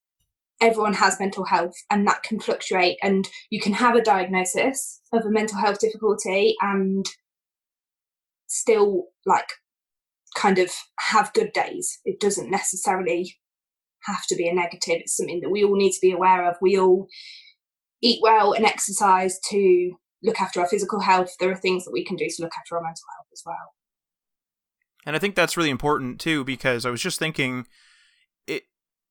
everyone 0.59 0.93
has 0.93 1.19
mental 1.19 1.45
health 1.45 1.75
and 1.89 2.07
that 2.07 2.21
can 2.23 2.39
fluctuate 2.39 2.97
and 3.01 3.27
you 3.49 3.59
can 3.59 3.73
have 3.73 3.95
a 3.95 4.01
diagnosis 4.01 5.01
of 5.11 5.25
a 5.25 5.31
mental 5.31 5.57
health 5.57 5.79
difficulty 5.79 6.55
and 6.61 7.05
still 8.47 9.05
like 9.25 9.49
kind 10.35 10.59
of 10.59 10.71
have 10.99 11.33
good 11.33 11.51
days. 11.53 11.99
It 12.05 12.19
doesn't 12.19 12.51
necessarily 12.51 13.37
have 14.03 14.25
to 14.27 14.35
be 14.35 14.47
a 14.47 14.53
negative. 14.53 14.97
It's 15.01 15.17
something 15.17 15.41
that 15.41 15.49
we 15.49 15.63
all 15.63 15.75
need 15.75 15.93
to 15.93 16.01
be 16.01 16.11
aware 16.11 16.47
of. 16.47 16.57
We 16.61 16.77
all 16.77 17.07
eat 18.03 18.19
well 18.21 18.53
and 18.53 18.65
exercise 18.65 19.39
to 19.49 19.91
look 20.23 20.39
after 20.39 20.61
our 20.61 20.67
physical 20.67 20.99
health. 20.99 21.33
There 21.39 21.51
are 21.51 21.55
things 21.55 21.85
that 21.85 21.91
we 21.91 22.05
can 22.05 22.17
do 22.17 22.27
to 22.27 22.41
look 22.43 22.53
after 22.57 22.75
our 22.75 22.83
mental 22.83 23.03
health 23.17 23.27
as 23.33 23.41
well 23.45 23.73
and 25.05 25.15
I 25.15 25.19
think 25.19 25.35
that's 25.35 25.57
really 25.57 25.69
important 25.69 26.19
too, 26.19 26.43
because 26.43 26.85
I 26.85 26.89
was 26.89 27.01
just 27.01 27.19
thinking, 27.19 27.67
it, 28.47 28.63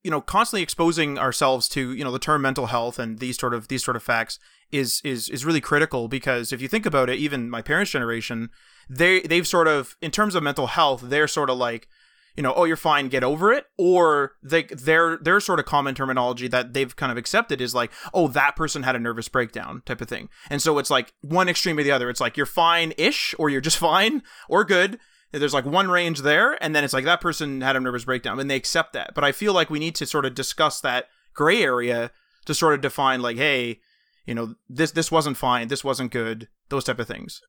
you 0.03 0.11
know, 0.11 0.21
constantly 0.21 0.63
exposing 0.63 1.17
ourselves 1.17 1.67
to, 1.69 1.93
you 1.93 2.03
know, 2.03 2.11
the 2.11 2.19
term 2.19 2.41
mental 2.41 2.67
health 2.67 2.99
and 2.99 3.19
these 3.19 3.37
sort 3.37 3.53
of 3.53 3.67
these 3.67 3.83
sort 3.83 3.97
of 3.97 4.03
facts 4.03 4.39
is 4.71 5.01
is 5.03 5.29
is 5.29 5.45
really 5.45 5.61
critical 5.61 6.07
because 6.07 6.53
if 6.53 6.61
you 6.61 6.67
think 6.67 6.85
about 6.85 7.09
it, 7.09 7.19
even 7.19 7.49
my 7.49 7.61
parents' 7.61 7.91
generation, 7.91 8.49
they 8.89 9.21
they've 9.21 9.47
sort 9.47 9.67
of, 9.67 9.95
in 10.01 10.11
terms 10.11 10.35
of 10.35 10.43
mental 10.43 10.67
health, 10.67 11.01
they're 11.03 11.27
sort 11.27 11.49
of 11.49 11.57
like, 11.57 11.87
you 12.35 12.43
know, 12.43 12.53
oh, 12.55 12.63
you're 12.63 12.77
fine, 12.77 13.09
get 13.09 13.23
over 13.23 13.51
it, 13.51 13.65
or 13.77 14.33
they 14.41 14.63
their 14.63 15.17
their 15.17 15.39
sort 15.39 15.59
of 15.59 15.65
common 15.65 15.93
terminology 15.93 16.47
that 16.47 16.73
they've 16.73 16.95
kind 16.95 17.11
of 17.11 17.17
accepted 17.17 17.59
is 17.59 17.75
like, 17.75 17.91
oh, 18.13 18.27
that 18.29 18.55
person 18.55 18.83
had 18.83 18.95
a 18.95 18.99
nervous 18.99 19.27
breakdown 19.27 19.81
type 19.85 20.01
of 20.01 20.07
thing, 20.07 20.29
and 20.49 20.61
so 20.61 20.77
it's 20.77 20.89
like 20.89 21.13
one 21.21 21.49
extreme 21.49 21.77
or 21.77 21.83
the 21.83 21.91
other. 21.91 22.09
It's 22.09 22.21
like 22.21 22.37
you're 22.37 22.45
fine 22.45 22.93
ish, 22.97 23.35
or 23.37 23.49
you're 23.49 23.61
just 23.61 23.77
fine, 23.89 24.23
or 24.47 24.63
good, 24.63 24.99
there's 25.31 25.53
like 25.53 25.65
one 25.65 25.89
range 25.89 26.21
there, 26.21 26.61
and 26.63 26.75
then 26.75 26.83
it's 26.83 26.93
like 26.93 27.05
that 27.05 27.21
person 27.21 27.61
had 27.61 27.75
a 27.75 27.79
nervous 27.79 28.05
breakdown, 28.05 28.39
and 28.39 28.49
they 28.49 28.55
accept 28.55 28.93
that. 28.93 29.13
But 29.15 29.23
I 29.23 29.31
feel 29.31 29.53
like 29.53 29.69
we 29.69 29.79
need 29.79 29.95
to 29.95 30.05
sort 30.05 30.25
of 30.25 30.35
discuss 30.35 30.81
that 30.81 31.07
gray 31.33 31.63
area 31.63 32.11
to 32.45 32.53
sort 32.53 32.73
of 32.73 32.81
define, 32.81 33.21
like, 33.21 33.37
hey, 33.37 33.79
you 34.25 34.35
know, 34.35 34.55
this 34.69 34.91
this 34.91 35.11
wasn't 35.11 35.37
fine, 35.37 35.69
this 35.69 35.83
wasn't 35.83 36.11
good, 36.11 36.49
those 36.69 36.83
type 36.83 36.99
of 36.99 37.07
things. 37.07 37.41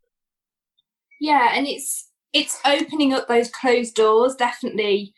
Yeah, 1.21 1.51
and 1.55 1.67
it's 1.67 2.09
it's 2.33 2.61
opening 2.65 3.13
up 3.13 3.29
those 3.29 3.51
closed 3.51 3.95
doors. 3.95 4.35
Definitely, 4.37 5.13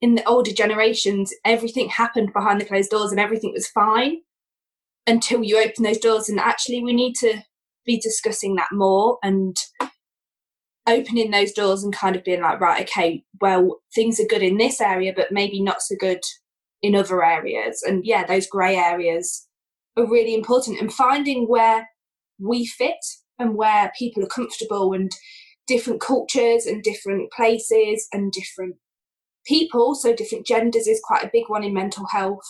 in 0.00 0.16
the 0.16 0.24
older 0.24 0.52
generations, 0.52 1.32
everything 1.44 1.88
happened 1.88 2.32
behind 2.32 2.60
the 2.60 2.64
closed 2.64 2.90
doors, 2.90 3.10
and 3.10 3.20
everything 3.20 3.52
was 3.52 3.68
fine 3.68 4.18
until 5.06 5.42
you 5.42 5.58
open 5.58 5.84
those 5.84 5.98
doors. 5.98 6.28
And 6.28 6.40
actually, 6.40 6.82
we 6.82 6.92
need 6.92 7.14
to 7.16 7.42
be 7.86 7.98
discussing 7.98 8.56
that 8.56 8.68
more 8.72 9.18
and 9.22 9.56
opening 10.88 11.30
those 11.30 11.52
doors 11.52 11.84
and 11.84 11.94
kind 11.94 12.16
of 12.16 12.24
being 12.24 12.42
like, 12.42 12.60
right, 12.60 12.82
okay, 12.82 13.24
well, 13.40 13.80
things 13.94 14.18
are 14.18 14.26
good 14.26 14.42
in 14.42 14.56
this 14.56 14.80
area, 14.80 15.12
but 15.14 15.30
maybe 15.30 15.62
not 15.62 15.82
so 15.82 15.94
good 15.98 16.20
in 16.82 16.94
other 16.94 17.24
areas. 17.24 17.82
And 17.86 18.04
yeah, 18.04 18.24
those 18.24 18.46
grey 18.46 18.76
areas 18.76 19.46
are 19.96 20.06
really 20.06 20.34
important 20.34 20.80
and 20.80 20.92
finding 20.92 21.46
where 21.46 21.88
we 22.38 22.66
fit 22.66 23.04
and 23.38 23.54
where 23.54 23.92
people 23.98 24.22
are 24.22 24.28
comfortable 24.28 24.92
and 24.92 25.10
different 25.66 26.00
cultures 26.00 26.66
and 26.66 26.82
different 26.82 27.30
places 27.32 28.08
and 28.12 28.32
different 28.32 28.76
people. 29.46 29.94
So, 29.94 30.14
different 30.14 30.46
genders 30.46 30.86
is 30.86 31.00
quite 31.04 31.24
a 31.24 31.30
big 31.32 31.44
one 31.48 31.64
in 31.64 31.74
mental 31.74 32.06
health. 32.06 32.48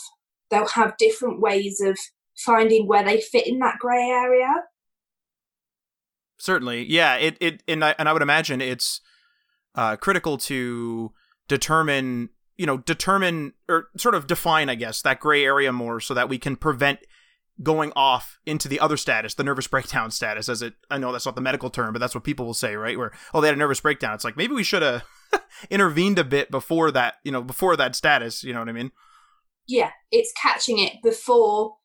They'll 0.51 0.69
have 0.69 0.97
different 0.99 1.41
ways 1.41 1.81
of 1.81 1.99
finding 2.37 2.87
where 2.87 3.05
they 3.05 3.21
fit 3.21 3.47
in 3.47 3.59
that 3.59 3.79
grey 3.79 4.09
area. 4.09 4.49
Certainly, 6.39 6.87
yeah. 6.91 7.17
It 7.17 7.37
it 7.41 7.63
and 7.69 7.85
I 7.85 7.95
and 7.99 8.09
I 8.09 8.13
would 8.13 8.23
imagine 8.23 8.61
it's 8.61 9.01
uh, 9.75 9.97
critical 9.97 10.39
to 10.39 11.13
determine 11.49 12.31
you 12.57 12.67
know 12.67 12.79
determine 12.79 13.55
or 13.69 13.89
sort 13.97 14.15
of 14.15 14.27
define 14.27 14.69
I 14.69 14.75
guess 14.75 15.03
that 15.03 15.21
gray 15.21 15.45
area 15.45 15.73
more 15.73 16.01
so 16.01 16.15
that 16.15 16.29
we 16.29 16.39
can 16.39 16.57
prevent 16.57 17.01
going 17.63 17.93
off 17.97 18.39
into 18.47 18.69
the 18.69 18.79
other 18.79 18.97
status, 18.97 19.35
the 19.35 19.43
nervous 19.43 19.67
breakdown 19.67 20.11
status, 20.11 20.49
as 20.49 20.63
it 20.63 20.75
I 20.91 20.99
know 20.99 21.13
that's 21.13 21.27
not 21.27 21.35
the 21.35 21.41
medical 21.41 21.71
term, 21.71 21.93
but 21.93 21.99
that's 21.99 22.15
what 22.15 22.25
people 22.25 22.47
will 22.47 22.55
say, 22.55 22.77
right? 22.77 22.99
Where 22.99 23.13
oh 23.35 23.41
they 23.41 23.49
had 23.49 23.57
a 23.57 23.59
nervous 23.59 23.81
breakdown. 23.81 24.15
It's 24.15 24.25
like 24.25 24.37
maybe 24.37 24.55
we 24.55 24.65
should 24.65 24.83
have 24.83 25.05
intervened 25.71 26.19
a 26.19 26.25
bit 26.25 26.51
before 26.51 26.91
that, 26.93 27.15
you 27.25 27.33
know, 27.33 27.43
before 27.43 27.77
that 27.77 27.97
status, 27.97 28.45
you 28.45 28.53
know 28.53 28.61
what 28.61 28.69
I 28.69 28.73
mean? 28.73 28.93
Yeah, 29.67 29.91
it's 30.11 30.33
catching 30.41 30.79
it 30.79 30.95
before 31.03 31.77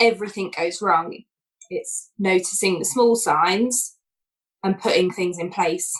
everything 0.00 0.52
goes 0.56 0.80
wrong 0.82 1.24
it's 1.70 2.10
noticing 2.18 2.78
the 2.78 2.84
small 2.84 3.14
signs 3.16 3.96
and 4.62 4.78
putting 4.78 5.10
things 5.10 5.38
in 5.38 5.50
place 5.50 5.92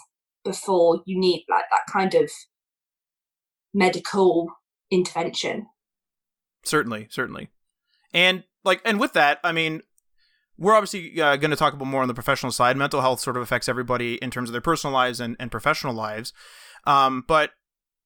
before 0.45 1.03
you 1.07 1.19
need 1.19 1.45
like 1.49 1.65
that 1.71 1.93
kind 1.93 2.15
of 2.15 2.31
medical 3.75 4.49
intervention 4.91 5.67
certainly 6.65 7.07
certainly 7.11 7.49
and 8.13 8.45
like 8.65 8.81
and 8.85 8.99
with 8.99 9.13
that 9.13 9.39
i 9.45 9.53
mean 9.53 9.83
we're 10.59 10.75
obviously 10.75 11.21
uh, 11.21 11.37
going 11.37 11.53
to 11.53 11.57
talk 11.57 11.73
about 11.73 11.87
more 11.87 12.03
on 12.03 12.09
the 12.09 12.15
professional 12.15 12.51
side. 12.51 12.77
Mental 12.77 13.01
health 13.01 13.21
sort 13.21 13.37
of 13.37 13.43
affects 13.43 13.69
everybody 13.69 14.17
in 14.17 14.31
terms 14.31 14.49
of 14.49 14.53
their 14.53 14.61
personal 14.61 14.93
lives 14.93 15.21
and, 15.21 15.37
and 15.39 15.53
professional 15.53 15.95
lives. 15.95 16.33
Um, 16.85 17.25
but 17.27 17.53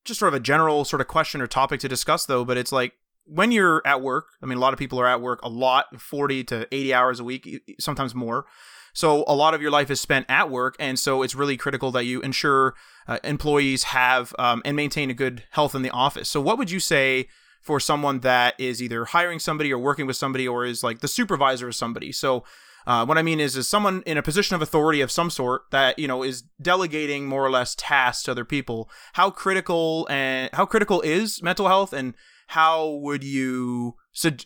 just 0.05 0.21
sort 0.21 0.29
of 0.29 0.39
a 0.39 0.43
general 0.43 0.85
sort 0.85 1.01
of 1.01 1.09
question 1.09 1.41
or 1.41 1.47
topic 1.47 1.81
to 1.81 1.89
discuss, 1.89 2.27
though. 2.27 2.45
But 2.45 2.59
it's 2.59 2.71
like 2.71 2.93
when 3.25 3.53
you're 3.53 3.83
at 3.85 4.03
work, 4.03 4.27
I 4.43 4.47
mean, 4.47 4.59
a 4.59 4.61
lot 4.61 4.73
of 4.73 4.79
people 4.79 5.01
are 5.01 5.07
at 5.07 5.21
work 5.21 5.41
a 5.43 5.49
lot 5.49 6.01
40 6.01 6.45
to 6.45 6.69
80 6.73 6.95
hours 6.95 7.21
a 7.21 7.25
week, 7.25 7.63
sometimes 7.79 8.15
more. 8.15 8.47
So 8.95 9.25
a 9.27 9.35
lot 9.35 9.55
of 9.55 9.63
your 9.63 9.71
life 9.71 9.91
is 9.91 10.01
spent 10.01 10.27
at 10.29 10.51
work. 10.51 10.77
And 10.79 10.99
so 10.99 11.23
it's 11.23 11.35
really 11.35 11.57
critical 11.57 11.91
that 11.93 12.05
you 12.05 12.21
ensure 12.21 12.75
uh, 13.09 13.19
employees 13.25 13.85
have 13.85 14.35
um, 14.39 14.61
and 14.65 14.77
maintain 14.77 15.11
a 15.11 15.15
good 15.15 15.45
health 15.51 15.75
in 15.75 15.83
the 15.83 15.91
office. 15.91 16.29
So, 16.29 16.41
what 16.41 16.59
would 16.59 16.71
you 16.71 16.81
say? 16.81 17.29
for 17.63 17.79
someone 17.79 18.19
that 18.21 18.59
is 18.59 18.83
either 18.83 19.05
hiring 19.05 19.39
somebody 19.39 19.73
or 19.73 19.79
working 19.79 20.07
with 20.07 20.17
somebody 20.17 20.47
or 20.47 20.67
is 20.67 20.83
like 20.83 20.99
the 20.99 21.09
supervisor 21.09 21.69
of 21.69 21.75
somebody. 21.77 22.11
So 22.11 22.45
uh, 22.87 23.07
what 23.07 23.17
I 23.17 23.23
mean 23.23 23.39
is, 23.39 23.57
is 23.57 23.69
someone 23.69 24.03
in 24.05 24.19
a 24.19 24.23
position 24.23 24.57
of 24.57 24.63
authority 24.63 25.01
of 25.01 25.11
some 25.11 25.31
sort 25.31 25.63
that 25.71 25.99
you 25.99 26.09
know 26.09 26.23
is 26.23 26.43
delegating 26.61 27.27
more 27.27 27.45
or 27.45 27.51
less 27.51 27.75
tasks 27.77 28.25
to 28.25 28.33
other 28.33 28.45
people. 28.45 28.91
How 29.13 29.31
critical 29.31 30.07
and 30.11 30.51
how 30.53 30.67
critical 30.67 31.01
is 31.03 31.43
mental 31.43 31.69
health, 31.69 31.93
and 31.93 32.15
how 32.53 32.87
would 32.87 33.25
you 33.25 33.97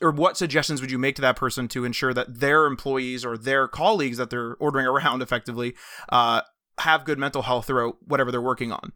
or 0.00 0.12
what 0.12 0.36
suggestions 0.36 0.80
would 0.80 0.92
you 0.92 0.98
make 0.98 1.16
to 1.16 1.22
that 1.22 1.34
person 1.34 1.66
to 1.66 1.84
ensure 1.84 2.14
that 2.14 2.38
their 2.38 2.66
employees 2.66 3.24
or 3.24 3.36
their 3.36 3.66
colleagues 3.66 4.16
that 4.16 4.30
they're 4.30 4.54
ordering 4.60 4.86
around 4.86 5.22
effectively 5.22 5.74
uh, 6.10 6.40
have 6.78 7.04
good 7.04 7.18
mental 7.18 7.42
health 7.42 7.66
throughout 7.66 7.96
whatever 8.06 8.30
they're 8.30 8.40
working 8.40 8.70
on? 8.70 8.92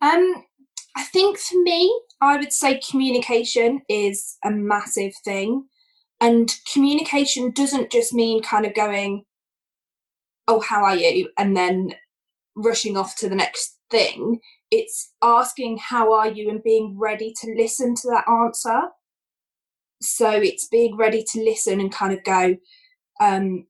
Um, 0.00 0.44
I 0.96 1.04
think 1.04 1.38
for 1.38 1.62
me, 1.62 2.00
I 2.20 2.36
would 2.36 2.52
say 2.52 2.80
communication 2.80 3.82
is 3.88 4.38
a 4.44 4.50
massive 4.50 5.12
thing. 5.24 5.66
And 6.20 6.52
communication 6.72 7.52
doesn't 7.52 7.92
just 7.92 8.12
mean 8.12 8.42
kind 8.42 8.66
of 8.66 8.74
going, 8.74 9.22
oh, 10.48 10.58
how 10.58 10.82
are 10.82 10.96
you? 10.96 11.30
And 11.38 11.56
then 11.56 11.94
rushing 12.56 12.96
off 12.96 13.14
to 13.18 13.28
the 13.28 13.36
next 13.36 13.78
thing. 13.88 14.40
It's 14.72 15.12
asking, 15.22 15.76
how 15.76 16.14
are 16.14 16.28
you? 16.28 16.48
And 16.48 16.62
being 16.62 16.96
ready 16.98 17.34
to 17.42 17.54
listen 17.54 17.94
to 17.94 18.08
that 18.08 18.26
answer. 18.26 18.80
So 20.00 20.30
it's 20.30 20.66
being 20.66 20.96
ready 20.96 21.22
to 21.32 21.44
listen 21.44 21.78
and 21.78 21.92
kind 21.92 22.14
of 22.14 22.24
go, 22.24 22.56
um, 23.20 23.66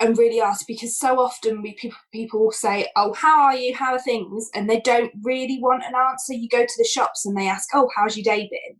and 0.00 0.18
really 0.18 0.40
ask 0.40 0.66
because 0.66 0.98
so 0.98 1.18
often 1.18 1.62
we 1.62 1.74
people 1.74 1.98
people 2.12 2.40
will 2.40 2.52
say, 2.52 2.88
"Oh, 2.94 3.14
how 3.14 3.40
are 3.40 3.56
you? 3.56 3.74
How 3.74 3.94
are 3.94 3.98
things?" 3.98 4.50
and 4.54 4.68
they 4.68 4.80
don't 4.80 5.12
really 5.22 5.58
want 5.60 5.84
an 5.84 5.94
answer. 5.94 6.34
You 6.34 6.48
go 6.48 6.64
to 6.66 6.74
the 6.76 6.84
shops 6.84 7.24
and 7.24 7.36
they 7.36 7.48
ask, 7.48 7.68
"Oh, 7.72 7.88
how's 7.96 8.16
your 8.16 8.24
day 8.24 8.48
been?" 8.50 8.76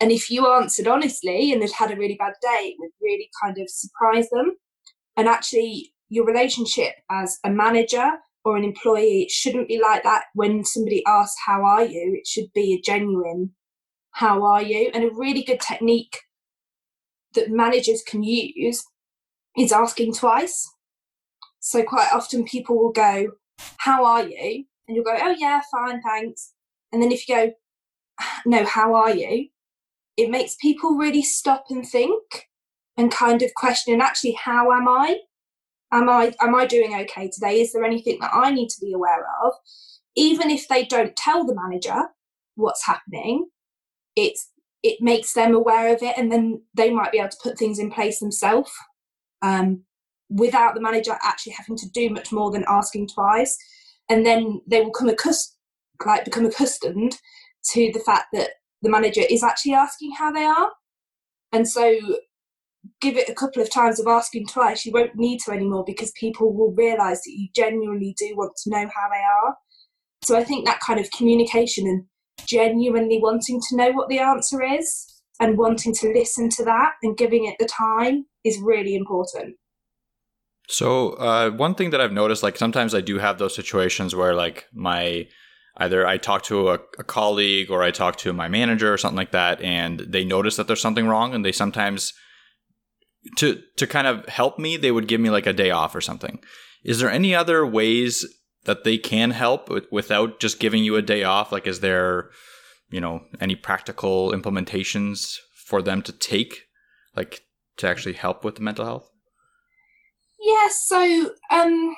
And 0.00 0.12
if 0.12 0.30
you 0.30 0.46
answered 0.52 0.86
honestly 0.86 1.52
and 1.52 1.60
they'd 1.60 1.72
had 1.72 1.90
a 1.90 1.96
really 1.96 2.16
bad 2.16 2.34
day, 2.42 2.68
it 2.68 2.76
would 2.78 2.92
really 3.00 3.30
kind 3.42 3.58
of 3.58 3.68
surprise 3.68 4.28
them. 4.30 4.56
And 5.16 5.28
actually, 5.28 5.92
your 6.08 6.24
relationship 6.26 6.94
as 7.10 7.38
a 7.44 7.50
manager 7.50 8.12
or 8.46 8.56
an 8.56 8.64
employee 8.64 9.22
it 9.24 9.30
shouldn't 9.30 9.68
be 9.68 9.78
like 9.78 10.02
that. 10.04 10.24
When 10.34 10.64
somebody 10.64 11.04
asks, 11.04 11.38
"How 11.44 11.64
are 11.64 11.84
you?" 11.84 12.14
it 12.18 12.26
should 12.26 12.52
be 12.54 12.72
a 12.72 12.80
genuine 12.80 13.54
"How 14.12 14.44
are 14.44 14.62
you?" 14.62 14.90
and 14.94 15.04
a 15.04 15.10
really 15.10 15.42
good 15.42 15.60
technique 15.60 16.16
that 17.34 17.50
managers 17.50 18.02
can 18.02 18.22
use 18.22 18.84
is 19.56 19.72
asking 19.72 20.14
twice. 20.14 20.68
So 21.60 21.82
quite 21.82 22.12
often 22.12 22.44
people 22.44 22.78
will 22.78 22.92
go, 22.92 23.32
How 23.78 24.04
are 24.04 24.26
you? 24.26 24.64
And 24.86 24.94
you'll 24.94 25.04
go, 25.04 25.16
Oh, 25.18 25.34
yeah, 25.38 25.60
fine, 25.70 26.00
thanks. 26.02 26.52
And 26.92 27.02
then 27.02 27.12
if 27.12 27.28
you 27.28 27.34
go, 27.34 27.52
No, 28.44 28.64
how 28.64 28.94
are 28.94 29.14
you? 29.14 29.48
It 30.16 30.30
makes 30.30 30.56
people 30.60 30.96
really 30.96 31.22
stop 31.22 31.66
and 31.70 31.86
think 31.86 32.22
and 32.96 33.10
kind 33.10 33.42
of 33.42 33.52
question, 33.54 34.00
actually, 34.00 34.38
how 34.42 34.72
am 34.72 34.88
I? 34.88 35.18
Am 35.92 36.08
I 36.08 36.34
am 36.40 36.54
I 36.54 36.66
doing 36.66 36.94
okay 36.94 37.28
today? 37.28 37.60
Is 37.60 37.72
there 37.72 37.84
anything 37.84 38.18
that 38.20 38.32
I 38.34 38.50
need 38.50 38.68
to 38.70 38.80
be 38.80 38.92
aware 38.92 39.26
of? 39.44 39.52
Even 40.16 40.50
if 40.50 40.68
they 40.68 40.84
don't 40.84 41.16
tell 41.16 41.44
the 41.44 41.54
manager 41.54 42.06
what's 42.56 42.84
happening, 42.84 43.48
it's 44.16 44.50
it 44.82 45.00
makes 45.00 45.32
them 45.32 45.54
aware 45.54 45.92
of 45.94 46.02
it 46.02 46.16
and 46.16 46.30
then 46.30 46.62
they 46.74 46.90
might 46.90 47.12
be 47.12 47.18
able 47.18 47.28
to 47.28 47.36
put 47.42 47.58
things 47.58 47.78
in 47.78 47.90
place 47.90 48.20
themselves 48.20 48.70
um, 49.42 49.82
without 50.28 50.74
the 50.74 50.80
manager 50.80 51.16
actually 51.22 51.52
having 51.52 51.76
to 51.76 51.90
do 51.90 52.10
much 52.10 52.32
more 52.32 52.50
than 52.50 52.64
asking 52.68 53.08
twice. 53.08 53.56
And 54.08 54.24
then 54.24 54.60
they 54.66 54.80
will 54.80 54.92
come 54.92 55.08
accustomed, 55.08 55.56
like 56.04 56.24
become 56.24 56.46
accustomed 56.46 57.16
to 57.72 57.90
the 57.92 58.00
fact 58.00 58.26
that 58.32 58.50
the 58.82 58.90
manager 58.90 59.22
is 59.28 59.42
actually 59.42 59.74
asking 59.74 60.12
how 60.12 60.30
they 60.30 60.44
are. 60.44 60.70
And 61.52 61.68
so 61.68 61.98
give 63.00 63.16
it 63.16 63.28
a 63.28 63.34
couple 63.34 63.62
of 63.62 63.70
times 63.70 64.00
of 64.00 64.06
asking 64.06 64.46
twice, 64.46 64.84
you 64.84 64.92
won't 64.92 65.16
need 65.16 65.40
to 65.40 65.52
anymore 65.52 65.84
because 65.86 66.12
people 66.12 66.52
will 66.54 66.72
realize 66.72 67.22
that 67.22 67.32
you 67.32 67.48
genuinely 67.54 68.14
do 68.18 68.34
want 68.36 68.52
to 68.62 68.70
know 68.70 68.78
how 68.78 69.08
they 69.10 69.22
are. 69.46 69.56
So 70.24 70.36
I 70.36 70.44
think 70.44 70.66
that 70.66 70.80
kind 70.80 70.98
of 70.98 71.10
communication 71.10 71.86
and 71.86 72.04
genuinely 72.46 73.18
wanting 73.20 73.60
to 73.68 73.76
know 73.76 73.92
what 73.92 74.08
the 74.08 74.18
answer 74.18 74.62
is 74.62 75.06
and 75.40 75.58
wanting 75.58 75.94
to 75.94 76.12
listen 76.12 76.48
to 76.50 76.64
that 76.64 76.92
and 77.02 77.16
giving 77.16 77.44
it 77.44 77.56
the 77.58 77.66
time 77.66 78.24
is 78.44 78.58
really 78.58 78.94
important. 78.94 79.56
So 80.68 81.10
uh, 81.12 81.50
one 81.50 81.74
thing 81.74 81.90
that 81.90 82.00
I've 82.00 82.12
noticed, 82.12 82.42
like 82.42 82.56
sometimes 82.56 82.94
I 82.94 83.00
do 83.00 83.18
have 83.18 83.38
those 83.38 83.54
situations 83.54 84.14
where 84.14 84.34
like 84.34 84.66
my 84.72 85.28
either 85.76 86.06
I 86.06 86.16
talk 86.16 86.42
to 86.44 86.70
a, 86.70 86.78
a, 86.98 87.04
colleague 87.04 87.70
or 87.70 87.82
I 87.82 87.90
talk 87.90 88.16
to 88.16 88.32
my 88.32 88.48
manager 88.48 88.92
or 88.92 88.96
something 88.96 89.16
like 89.16 89.32
that, 89.32 89.60
and 89.60 90.00
they 90.00 90.24
notice 90.24 90.56
that 90.56 90.66
there's 90.66 90.80
something 90.80 91.06
wrong, 91.06 91.34
and 91.34 91.44
they 91.44 91.52
sometimes 91.52 92.14
to 93.36 93.62
to 93.76 93.86
kind 93.86 94.06
of 94.06 94.26
help 94.26 94.58
me, 94.58 94.76
they 94.76 94.92
would 94.92 95.08
give 95.08 95.20
me 95.20 95.30
like 95.30 95.46
a 95.46 95.52
day 95.52 95.70
off 95.70 95.94
or 95.94 96.00
something. 96.00 96.38
Is 96.84 97.00
there 97.00 97.10
any 97.10 97.34
other 97.34 97.66
ways 97.66 98.24
that 98.64 98.84
they 98.84 98.98
can 98.98 99.30
help 99.30 99.70
without 99.90 100.40
just 100.40 100.60
giving 100.60 100.84
you 100.84 100.96
a 100.96 101.02
day 101.02 101.24
off? 101.24 101.52
Like, 101.52 101.66
is 101.66 101.80
there 101.80 102.30
you 102.90 103.00
know 103.00 103.24
any 103.40 103.54
practical 103.54 104.32
implementations 104.32 105.36
for 105.66 105.82
them 105.82 106.02
to 106.02 106.12
take, 106.12 106.62
like 107.14 107.42
to 107.78 107.88
actually 107.88 108.14
help 108.14 108.44
with 108.44 108.56
the 108.56 108.62
mental 108.62 108.84
health? 108.84 109.10
Yeah, 110.38 110.68
so 110.70 111.30
um, 111.50 111.96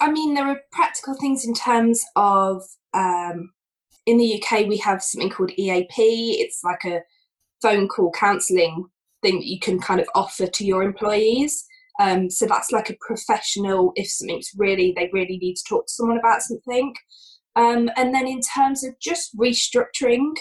I 0.00 0.10
mean, 0.10 0.34
there 0.34 0.46
are 0.46 0.60
practical 0.72 1.14
things 1.14 1.44
in 1.44 1.54
terms 1.54 2.02
of 2.16 2.62
um, 2.92 3.52
in 4.06 4.18
the 4.18 4.42
UK 4.42 4.66
we 4.66 4.78
have 4.78 5.02
something 5.02 5.30
called 5.30 5.52
EAP. 5.56 6.36
It's 6.40 6.62
like 6.64 6.84
a 6.84 7.02
phone 7.62 7.88
call 7.88 8.10
counselling 8.12 8.86
thing 9.22 9.38
that 9.38 9.46
you 9.46 9.60
can 9.60 9.80
kind 9.80 10.00
of 10.00 10.08
offer 10.14 10.46
to 10.46 10.64
your 10.64 10.82
employees. 10.82 11.64
Um, 12.00 12.30
so 12.30 12.46
that's 12.46 12.72
like 12.72 12.88
a 12.88 12.96
professional 13.06 13.92
if 13.94 14.10
something's 14.10 14.50
really 14.56 14.94
they 14.96 15.10
really 15.12 15.38
need 15.38 15.56
to 15.56 15.64
talk 15.68 15.86
to 15.86 15.92
someone 15.92 16.18
about 16.18 16.42
something. 16.42 16.94
Um, 17.56 17.90
and 17.96 18.14
then 18.14 18.26
in 18.26 18.40
terms 18.40 18.84
of 18.84 18.94
just 19.00 19.36
restructuring 19.36 20.34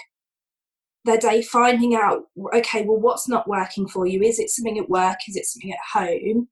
their 1.05 1.17
day, 1.17 1.41
finding 1.41 1.95
out, 1.95 2.23
okay, 2.53 2.85
well, 2.85 2.99
what's 2.99 3.27
not 3.27 3.47
working 3.47 3.87
for 3.87 4.05
you? 4.05 4.21
Is 4.21 4.39
it 4.39 4.49
something 4.49 4.77
at 4.77 4.89
work? 4.89 5.17
Is 5.27 5.35
it 5.35 5.45
something 5.45 5.71
at 5.71 5.99
home? 5.99 6.47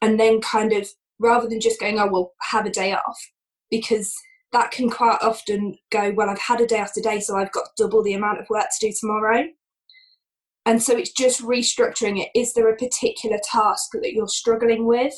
And 0.00 0.18
then 0.18 0.40
kind 0.40 0.72
of 0.72 0.88
rather 1.18 1.48
than 1.48 1.60
just 1.60 1.80
going, 1.80 1.98
oh, 1.98 2.08
well, 2.10 2.32
have 2.42 2.64
a 2.64 2.70
day 2.70 2.92
off, 2.92 3.18
because 3.70 4.14
that 4.52 4.70
can 4.70 4.88
quite 4.88 5.18
often 5.20 5.76
go, 5.90 6.12
well, 6.16 6.30
I've 6.30 6.40
had 6.40 6.60
a 6.60 6.66
day 6.66 6.80
off 6.80 6.92
today, 6.94 7.20
so 7.20 7.36
I've 7.36 7.52
got 7.52 7.68
double 7.76 8.02
the 8.02 8.14
amount 8.14 8.40
of 8.40 8.46
work 8.48 8.66
to 8.80 8.86
do 8.86 8.92
tomorrow. 8.98 9.44
And 10.68 10.82
so 10.82 10.94
it's 10.94 11.12
just 11.12 11.40
restructuring 11.40 12.20
it. 12.20 12.28
Is 12.38 12.52
there 12.52 12.68
a 12.68 12.76
particular 12.76 13.38
task 13.42 13.88
that 13.94 14.12
you're 14.12 14.28
struggling 14.28 14.86
with? 14.86 15.14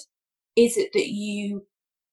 Is 0.54 0.76
it 0.76 0.90
that 0.92 1.08
you 1.08 1.66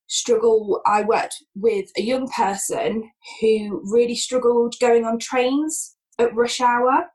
struggle? 0.08 0.82
I 0.88 1.04
worked 1.04 1.36
with 1.54 1.86
a 1.96 2.02
young 2.02 2.28
person 2.30 3.12
who 3.40 3.80
really 3.94 4.16
struggled 4.16 4.74
going 4.82 5.06
on 5.06 5.20
trains 5.20 5.96
at 6.18 6.34
rush 6.34 6.60
hour, 6.60 7.12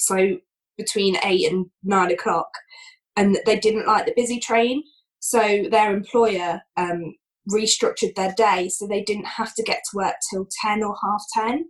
so 0.00 0.38
between 0.76 1.16
eight 1.22 1.48
and 1.48 1.66
nine 1.84 2.10
o'clock, 2.10 2.50
and 3.14 3.38
they 3.46 3.56
didn't 3.56 3.86
like 3.86 4.06
the 4.06 4.14
busy 4.16 4.40
train. 4.40 4.82
So 5.20 5.68
their 5.70 5.94
employer 5.94 6.62
um, 6.76 7.14
restructured 7.48 8.16
their 8.16 8.34
day 8.36 8.68
so 8.68 8.88
they 8.88 9.04
didn't 9.04 9.26
have 9.26 9.54
to 9.54 9.62
get 9.62 9.82
to 9.90 9.96
work 9.96 10.16
till 10.28 10.48
10 10.60 10.82
or 10.82 10.96
half 11.00 11.22
10. 11.34 11.66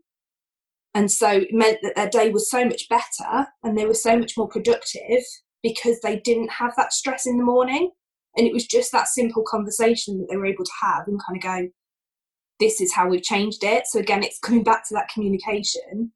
And 0.97 1.13
so 1.13 1.29
it 1.29 1.53
meant 1.53 1.81
that 1.83 1.95
their 1.95 2.09
day 2.09 2.31
was 2.31 2.51
so 2.51 2.65
much 2.65 2.89
better 2.89 3.49
and 3.63 3.77
they 3.77 3.85
were 3.85 3.93
so 3.93 4.19
much 4.19 4.33
more 4.35 4.49
productive 4.49 5.23
because 5.63 6.01
they 6.01 6.21
didn't 6.21 6.53
have 6.53 6.73
that 6.79 6.95
stress 6.95 7.27
in 7.27 7.37
the 7.37 7.45
morning. 7.45 7.91
And 8.35 8.47
it 8.47 8.53
was 8.55 8.67
just 8.67 8.93
that 8.93 9.07
simple 9.07 9.45
conversation 9.47 10.19
that 10.19 10.29
they 10.31 10.39
were 10.39 10.47
able 10.47 10.65
to 10.65 10.71
have 10.81 11.07
and 11.07 11.21
kind 11.23 11.37
of 11.37 11.43
go, 11.43 11.69
this 12.61 12.81
is 12.81 12.95
how 12.95 13.09
we've 13.09 13.23
changed 13.23 13.63
it. 13.63 13.87
So 13.87 13.99
again, 13.99 14.23
it's 14.23 14.39
coming 14.43 14.65
back 14.65 14.89
to 14.89 14.95
that 14.95 15.11
communication 15.13 16.13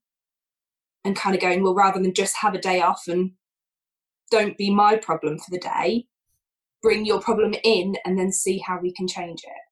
and 1.04 1.14
kind 1.14 1.34
of 1.34 1.42
going, 1.42 1.62
well, 1.62 1.74
rather 1.74 2.00
than 2.00 2.14
just 2.14 2.38
have 2.38 2.54
a 2.54 2.58
day 2.58 2.80
off 2.80 3.02
and 3.06 3.32
don't 4.30 4.56
be 4.56 4.72
my 4.72 4.96
problem 4.96 5.38
for 5.38 5.50
the 5.50 5.58
day, 5.58 6.06
bring 6.82 7.04
your 7.04 7.20
problem 7.20 7.54
in 7.64 7.96
and 8.06 8.18
then 8.18 8.32
see 8.32 8.62
how 8.66 8.80
we 8.80 8.94
can 8.94 9.06
change 9.06 9.40
it. 9.44 9.69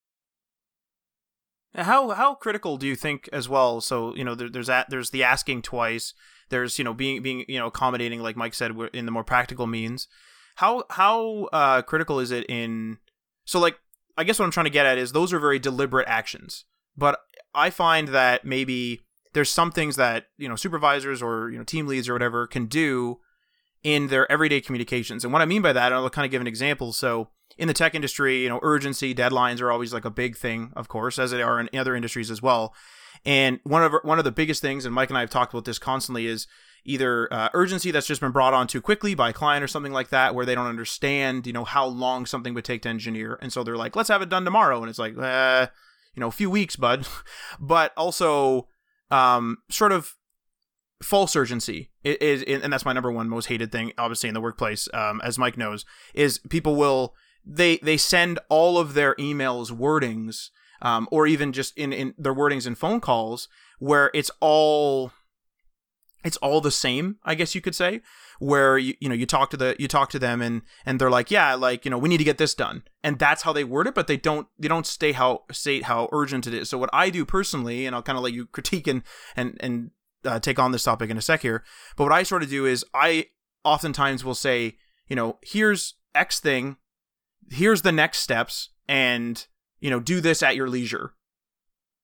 How 1.74 2.10
how 2.10 2.34
critical 2.34 2.76
do 2.76 2.86
you 2.86 2.96
think 2.96 3.28
as 3.32 3.48
well? 3.48 3.80
So 3.80 4.14
you 4.14 4.24
know, 4.24 4.34
there, 4.34 4.48
there's 4.48 4.68
that 4.68 4.90
there's 4.90 5.10
the 5.10 5.22
asking 5.22 5.62
twice. 5.62 6.14
there's 6.48 6.78
you 6.78 6.84
know 6.84 6.94
being 6.94 7.22
being 7.22 7.44
you 7.48 7.58
know 7.58 7.66
accommodating 7.66 8.20
like 8.20 8.36
Mike 8.36 8.54
said 8.54 8.72
in 8.92 9.06
the 9.06 9.12
more 9.12 9.24
practical 9.24 9.66
means. 9.66 10.08
How 10.56 10.84
how 10.90 11.48
uh, 11.52 11.82
critical 11.82 12.20
is 12.20 12.30
it 12.30 12.46
in 12.48 12.98
so 13.44 13.60
like 13.60 13.78
I 14.16 14.24
guess 14.24 14.38
what 14.38 14.46
I'm 14.46 14.50
trying 14.50 14.64
to 14.64 14.70
get 14.70 14.86
at 14.86 14.98
is 14.98 15.12
those 15.12 15.32
are 15.32 15.38
very 15.38 15.58
deliberate 15.58 16.08
actions, 16.08 16.64
but 16.96 17.20
I 17.54 17.70
find 17.70 18.08
that 18.08 18.44
maybe 18.44 19.02
there's 19.34 19.50
some 19.50 19.70
things 19.70 19.96
that 19.96 20.26
you 20.36 20.48
know 20.48 20.56
supervisors 20.56 21.22
or 21.22 21.50
you 21.50 21.58
know 21.58 21.64
team 21.64 21.86
leads 21.86 22.08
or 22.08 22.14
whatever 22.14 22.46
can 22.46 22.66
do 22.66 23.20
in 23.84 24.08
their 24.08 24.30
everyday 24.30 24.60
communications. 24.60 25.22
And 25.22 25.32
what 25.32 25.42
I 25.42 25.46
mean 25.46 25.62
by 25.62 25.72
that, 25.72 25.92
I'll 25.92 26.10
kind 26.10 26.24
of 26.24 26.30
give 26.30 26.40
an 26.40 26.46
example. 26.46 26.92
So 26.92 27.28
in 27.58 27.68
the 27.68 27.74
tech 27.74 27.94
industry, 27.94 28.42
you 28.42 28.48
know, 28.48 28.60
urgency, 28.62 29.14
deadlines 29.14 29.60
are 29.60 29.70
always 29.70 29.92
like 29.92 30.04
a 30.04 30.10
big 30.10 30.36
thing, 30.36 30.72
of 30.76 30.88
course, 30.88 31.18
as 31.18 31.32
they 31.32 31.42
are 31.42 31.60
in 31.60 31.68
other 31.78 31.94
industries 31.94 32.30
as 32.30 32.40
well. 32.40 32.72
And 33.24 33.58
one 33.64 33.82
of 33.82 33.92
one 34.04 34.18
of 34.18 34.24
the 34.24 34.32
biggest 34.32 34.62
things, 34.62 34.84
and 34.84 34.94
Mike 34.94 35.10
and 35.10 35.18
I 35.18 35.22
have 35.22 35.30
talked 35.30 35.52
about 35.52 35.64
this 35.64 35.78
constantly, 35.78 36.26
is 36.26 36.46
either 36.84 37.32
uh, 37.32 37.48
urgency 37.52 37.90
that's 37.90 38.06
just 38.06 38.20
been 38.20 38.30
brought 38.30 38.54
on 38.54 38.68
too 38.68 38.80
quickly 38.80 39.14
by 39.14 39.30
a 39.30 39.32
client 39.32 39.64
or 39.64 39.66
something 39.66 39.92
like 39.92 40.10
that, 40.10 40.36
where 40.36 40.46
they 40.46 40.54
don't 40.54 40.68
understand, 40.68 41.46
you 41.46 41.52
know, 41.52 41.64
how 41.64 41.84
long 41.84 42.26
something 42.26 42.54
would 42.54 42.64
take 42.64 42.82
to 42.82 42.88
engineer, 42.88 43.36
and 43.42 43.52
so 43.52 43.64
they're 43.64 43.76
like, 43.76 43.96
"Let's 43.96 44.08
have 44.08 44.22
it 44.22 44.28
done 44.28 44.44
tomorrow," 44.44 44.80
and 44.80 44.88
it's 44.88 45.00
like, 45.00 45.18
eh, 45.18 45.66
you 46.14 46.20
know, 46.20 46.28
a 46.28 46.32
few 46.32 46.48
weeks, 46.48 46.76
bud. 46.76 47.08
but 47.60 47.92
also, 47.96 48.68
um, 49.10 49.58
sort 49.68 49.90
of 49.90 50.14
false 51.02 51.34
urgency 51.34 51.90
is, 52.04 52.42
and 52.42 52.72
that's 52.72 52.84
my 52.84 52.92
number 52.92 53.10
one 53.10 53.28
most 53.28 53.46
hated 53.46 53.72
thing, 53.72 53.92
obviously 53.98 54.28
in 54.28 54.34
the 54.34 54.40
workplace, 54.40 54.88
um, 54.94 55.20
as 55.22 55.38
Mike 55.38 55.56
knows, 55.56 55.84
is 56.14 56.38
people 56.50 56.76
will 56.76 57.14
they 57.44 57.78
they 57.78 57.96
send 57.96 58.38
all 58.48 58.78
of 58.78 58.94
their 58.94 59.14
emails 59.16 59.70
wordings 59.70 60.48
um, 60.80 61.08
or 61.10 61.26
even 61.26 61.52
just 61.52 61.76
in, 61.76 61.92
in 61.92 62.14
their 62.16 62.34
wordings 62.34 62.66
and 62.66 62.78
phone 62.78 63.00
calls 63.00 63.48
where 63.78 64.10
it's 64.14 64.30
all 64.40 65.12
it's 66.24 66.36
all 66.38 66.60
the 66.60 66.70
same 66.70 67.16
i 67.24 67.34
guess 67.34 67.54
you 67.54 67.60
could 67.60 67.74
say 67.74 68.00
where 68.38 68.78
you, 68.78 68.94
you 69.00 69.08
know 69.08 69.14
you 69.14 69.26
talk 69.26 69.50
to 69.50 69.56
the 69.56 69.76
you 69.78 69.88
talk 69.88 70.10
to 70.10 70.18
them 70.18 70.40
and 70.40 70.62
and 70.86 71.00
they're 71.00 71.10
like 71.10 71.30
yeah 71.30 71.54
like 71.54 71.84
you 71.84 71.90
know 71.90 71.98
we 71.98 72.08
need 72.08 72.18
to 72.18 72.24
get 72.24 72.38
this 72.38 72.54
done. 72.54 72.82
And 73.02 73.18
that's 73.18 73.42
how 73.42 73.52
they 73.52 73.64
word 73.64 73.86
it 73.86 73.94
but 73.94 74.06
they 74.06 74.16
don't 74.16 74.48
they 74.58 74.68
don't 74.68 74.86
stay 74.86 75.12
how 75.12 75.44
state 75.52 75.84
how 75.84 76.08
urgent 76.12 76.46
it 76.46 76.54
is. 76.54 76.70
So 76.70 76.78
what 76.78 76.90
i 76.92 77.10
do 77.10 77.24
personally 77.24 77.86
and 77.86 77.94
i'll 77.94 78.02
kind 78.02 78.16
of 78.16 78.24
let 78.24 78.32
you 78.32 78.46
critique 78.46 78.86
and 78.86 79.02
and 79.36 79.56
and 79.60 79.90
uh, 80.24 80.40
take 80.40 80.58
on 80.58 80.72
this 80.72 80.82
topic 80.82 81.10
in 81.10 81.16
a 81.16 81.22
sec 81.22 81.42
here 81.42 81.62
but 81.96 82.02
what 82.02 82.12
i 82.12 82.24
sort 82.24 82.42
of 82.42 82.50
do 82.50 82.66
is 82.66 82.84
i 82.92 83.26
oftentimes 83.64 84.24
will 84.24 84.34
say 84.34 84.76
you 85.06 85.14
know 85.14 85.38
here's 85.42 85.94
x 86.12 86.40
thing 86.40 86.76
here's 87.50 87.82
the 87.82 87.92
next 87.92 88.18
steps 88.18 88.70
and 88.88 89.46
you 89.80 89.90
know, 89.90 90.00
do 90.00 90.20
this 90.20 90.42
at 90.42 90.56
your 90.56 90.68
leisure. 90.68 91.14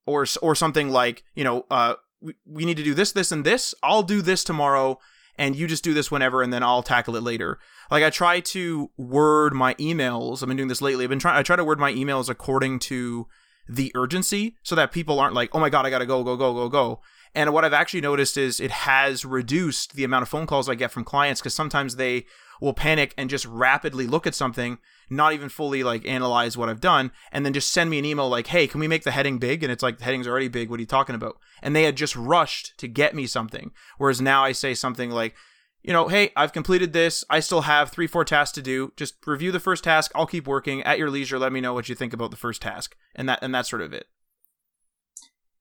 Or, 0.07 0.27
or 0.43 0.55
something 0.55 0.91
like, 0.91 1.25
you 1.35 1.45
know, 1.45 1.65
uh, 1.71 1.95
we, 2.21 2.35
we 2.45 2.65
need 2.67 2.77
to 2.77 2.83
do 2.83 2.93
this, 2.93 3.13
this, 3.13 3.33
and 3.33 3.45
this. 3.45 3.75
I'll 3.83 4.03
do 4.03 4.21
this 4.21 4.45
tomorrow, 4.45 4.99
and 5.39 5.57
you 5.57 5.67
just 5.67 5.83
do 5.83 5.95
this 5.95 6.11
whenever, 6.11 6.43
and 6.43 6.53
then 6.53 6.63
I'll 6.63 6.83
tackle 6.83 7.17
it 7.17 7.23
later. 7.23 7.59
Like 7.91 8.05
I 8.05 8.11
try 8.11 8.41
to 8.41 8.91
word 8.99 9.55
my 9.55 9.73
emails. 9.75 10.43
I've 10.43 10.49
been 10.49 10.59
doing 10.59 10.69
this 10.69 10.83
lately. 10.83 11.05
I've 11.05 11.11
been 11.11 11.19
trying. 11.19 11.39
I 11.39 11.43
try 11.43 11.57
to 11.57 11.65
word 11.65 11.79
my 11.79 11.91
emails 11.91 12.29
according 12.29 12.81
to 12.81 13.27
the 13.67 13.91
urgency, 13.95 14.57
so 14.63 14.75
that 14.75 14.93
people 14.93 15.19
aren't 15.19 15.35
like, 15.35 15.55
"Oh 15.55 15.59
my 15.59 15.71
god, 15.71 15.87
I 15.87 15.91
gotta 15.91 16.05
go, 16.05 16.23
go, 16.23 16.37
go, 16.37 16.53
go, 16.53 16.69
go." 16.69 17.01
And 17.35 17.53
what 17.55 17.65
I've 17.65 17.73
actually 17.73 18.03
noticed 18.03 18.37
is 18.37 18.61
it 18.61 18.71
has 18.71 19.25
reduced 19.25 19.95
the 19.95 20.05
amount 20.05 20.23
of 20.23 20.29
phone 20.29 20.47
calls 20.47 20.69
I 20.69 20.75
get 20.75 20.93
from 20.93 21.03
clients 21.03 21.41
because 21.41 21.55
sometimes 21.55 21.97
they 21.97 22.27
will 22.61 22.75
panic 22.75 23.15
and 23.17 23.31
just 23.31 23.47
rapidly 23.47 24.07
look 24.07 24.27
at 24.27 24.35
something, 24.35 24.79
not 25.11 25.33
even 25.33 25.49
fully 25.49 25.83
like 25.83 26.07
analyze 26.07 26.57
what 26.57 26.69
I've 26.69 26.81
done, 26.81 27.13
and 27.33 27.45
then 27.45 27.53
just 27.53 27.71
send 27.71 27.91
me 27.91 27.99
an 27.99 28.05
email 28.05 28.29
like, 28.29 28.49
hey, 28.49 28.67
can 28.67 28.81
we 28.81 28.89
make 28.89 29.05
the 29.05 29.11
heading 29.11 29.39
big? 29.39 29.63
And 29.63 29.73
it's 29.73 29.83
like, 29.83 29.99
the 29.99 30.05
heading's 30.05 30.29
already 30.29 30.49
big. 30.49 30.71
What 30.71 30.79
are 30.79 30.83
you 30.83 30.87
talking 30.87 31.15
about? 31.15 31.39
And 31.63 31.75
they 31.75 31.85
had 31.85 31.97
just 31.97 32.17
rushed 32.17 32.77
to 32.79 32.89
get 32.89 33.15
me 33.15 33.27
something. 33.27 33.73
Whereas 33.99 34.21
now 34.21 34.45
I 34.45 34.53
say 34.53 34.75
something 34.75 35.11
like, 35.11 35.35
you 35.83 35.93
know, 35.93 36.09
hey, 36.09 36.31
I've 36.35 36.55
completed 36.55 36.95
this. 36.95 37.25
I 37.29 37.41
still 37.41 37.63
have 37.63 37.91
three, 37.91 38.07
four 38.07 38.25
tasks 38.25 38.55
to 38.55 38.63
do. 38.63 38.93
Just 38.97 39.17
review 39.27 39.53
the 39.53 39.61
first 39.61 39.85
task. 39.85 40.11
I'll 40.15 40.27
keep 40.27 40.47
working 40.47 40.83
at 40.83 40.99
your 40.99 41.11
leisure. 41.11 41.39
Let 41.39 41.53
me 41.53 41.61
know 41.61 41.75
what 41.75 41.91
you 41.91 41.95
think 41.95 42.15
about 42.15 42.31
the 42.31 42.39
first 42.39 42.63
task, 42.63 42.97
and 43.15 43.29
that 43.29 43.41
and 43.43 43.55
that's 43.55 43.69
sort 43.69 43.83
of 43.83 43.93
it. 43.93 44.07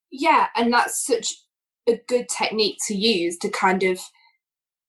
Yeah, 0.10 0.48
and 0.56 0.72
that's 0.72 1.06
such 1.06 1.34
a 1.90 2.00
good 2.08 2.30
technique 2.30 2.78
to 2.88 2.96
use 2.96 3.38
to 3.40 3.50
kind 3.50 3.84
of 3.84 4.00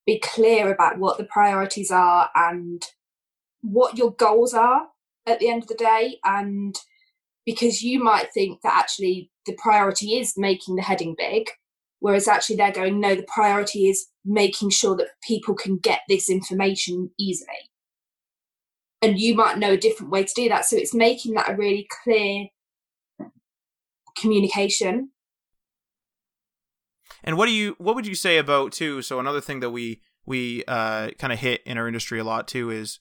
be 0.05 0.19
clear 0.19 0.71
about 0.71 0.99
what 0.99 1.17
the 1.17 1.23
priorities 1.25 1.91
are 1.91 2.29
and 2.35 2.83
what 3.61 3.97
your 3.97 4.11
goals 4.11 4.53
are 4.53 4.87
at 5.25 5.39
the 5.39 5.49
end 5.49 5.63
of 5.63 5.69
the 5.69 5.75
day. 5.75 6.19
And 6.23 6.75
because 7.45 7.81
you 7.81 8.03
might 8.03 8.33
think 8.33 8.61
that 8.61 8.73
actually 8.73 9.31
the 9.45 9.55
priority 9.57 10.17
is 10.17 10.37
making 10.37 10.75
the 10.75 10.81
heading 10.81 11.15
big 11.17 11.49
whereas 12.05 12.27
actually 12.27 12.55
they're 12.55 12.71
going 12.71 12.99
no 12.99 13.15
the 13.15 13.25
priority 13.27 13.89
is 13.89 14.07
making 14.23 14.69
sure 14.69 14.95
that 14.95 15.07
people 15.27 15.55
can 15.55 15.77
get 15.77 16.01
this 16.07 16.29
information 16.29 17.09
easily. 17.19 17.71
And 19.01 19.19
you 19.19 19.33
might 19.33 19.57
know 19.57 19.71
a 19.71 19.77
different 19.77 20.11
way 20.11 20.23
to 20.23 20.33
do 20.35 20.47
that. 20.49 20.65
So 20.65 20.77
it's 20.77 20.93
making 20.93 21.33
that 21.33 21.49
a 21.49 21.55
really 21.55 21.87
clear 22.03 22.45
communication 24.19 25.09
and 27.25 27.37
what 27.37 27.47
do 27.47 27.51
you 27.51 27.75
what 27.79 27.95
would 27.95 28.07
you 28.07 28.15
say 28.15 28.37
about 28.37 28.71
too? 28.71 29.01
So 29.01 29.19
another 29.19 29.41
thing 29.41 29.59
that 29.59 29.71
we 29.71 30.01
we 30.25 30.63
uh, 30.67 31.09
kind 31.19 31.33
of 31.33 31.39
hit 31.39 31.61
in 31.65 31.77
our 31.77 31.87
industry 31.87 32.19
a 32.19 32.23
lot 32.23 32.47
too 32.47 32.69
is 32.69 32.99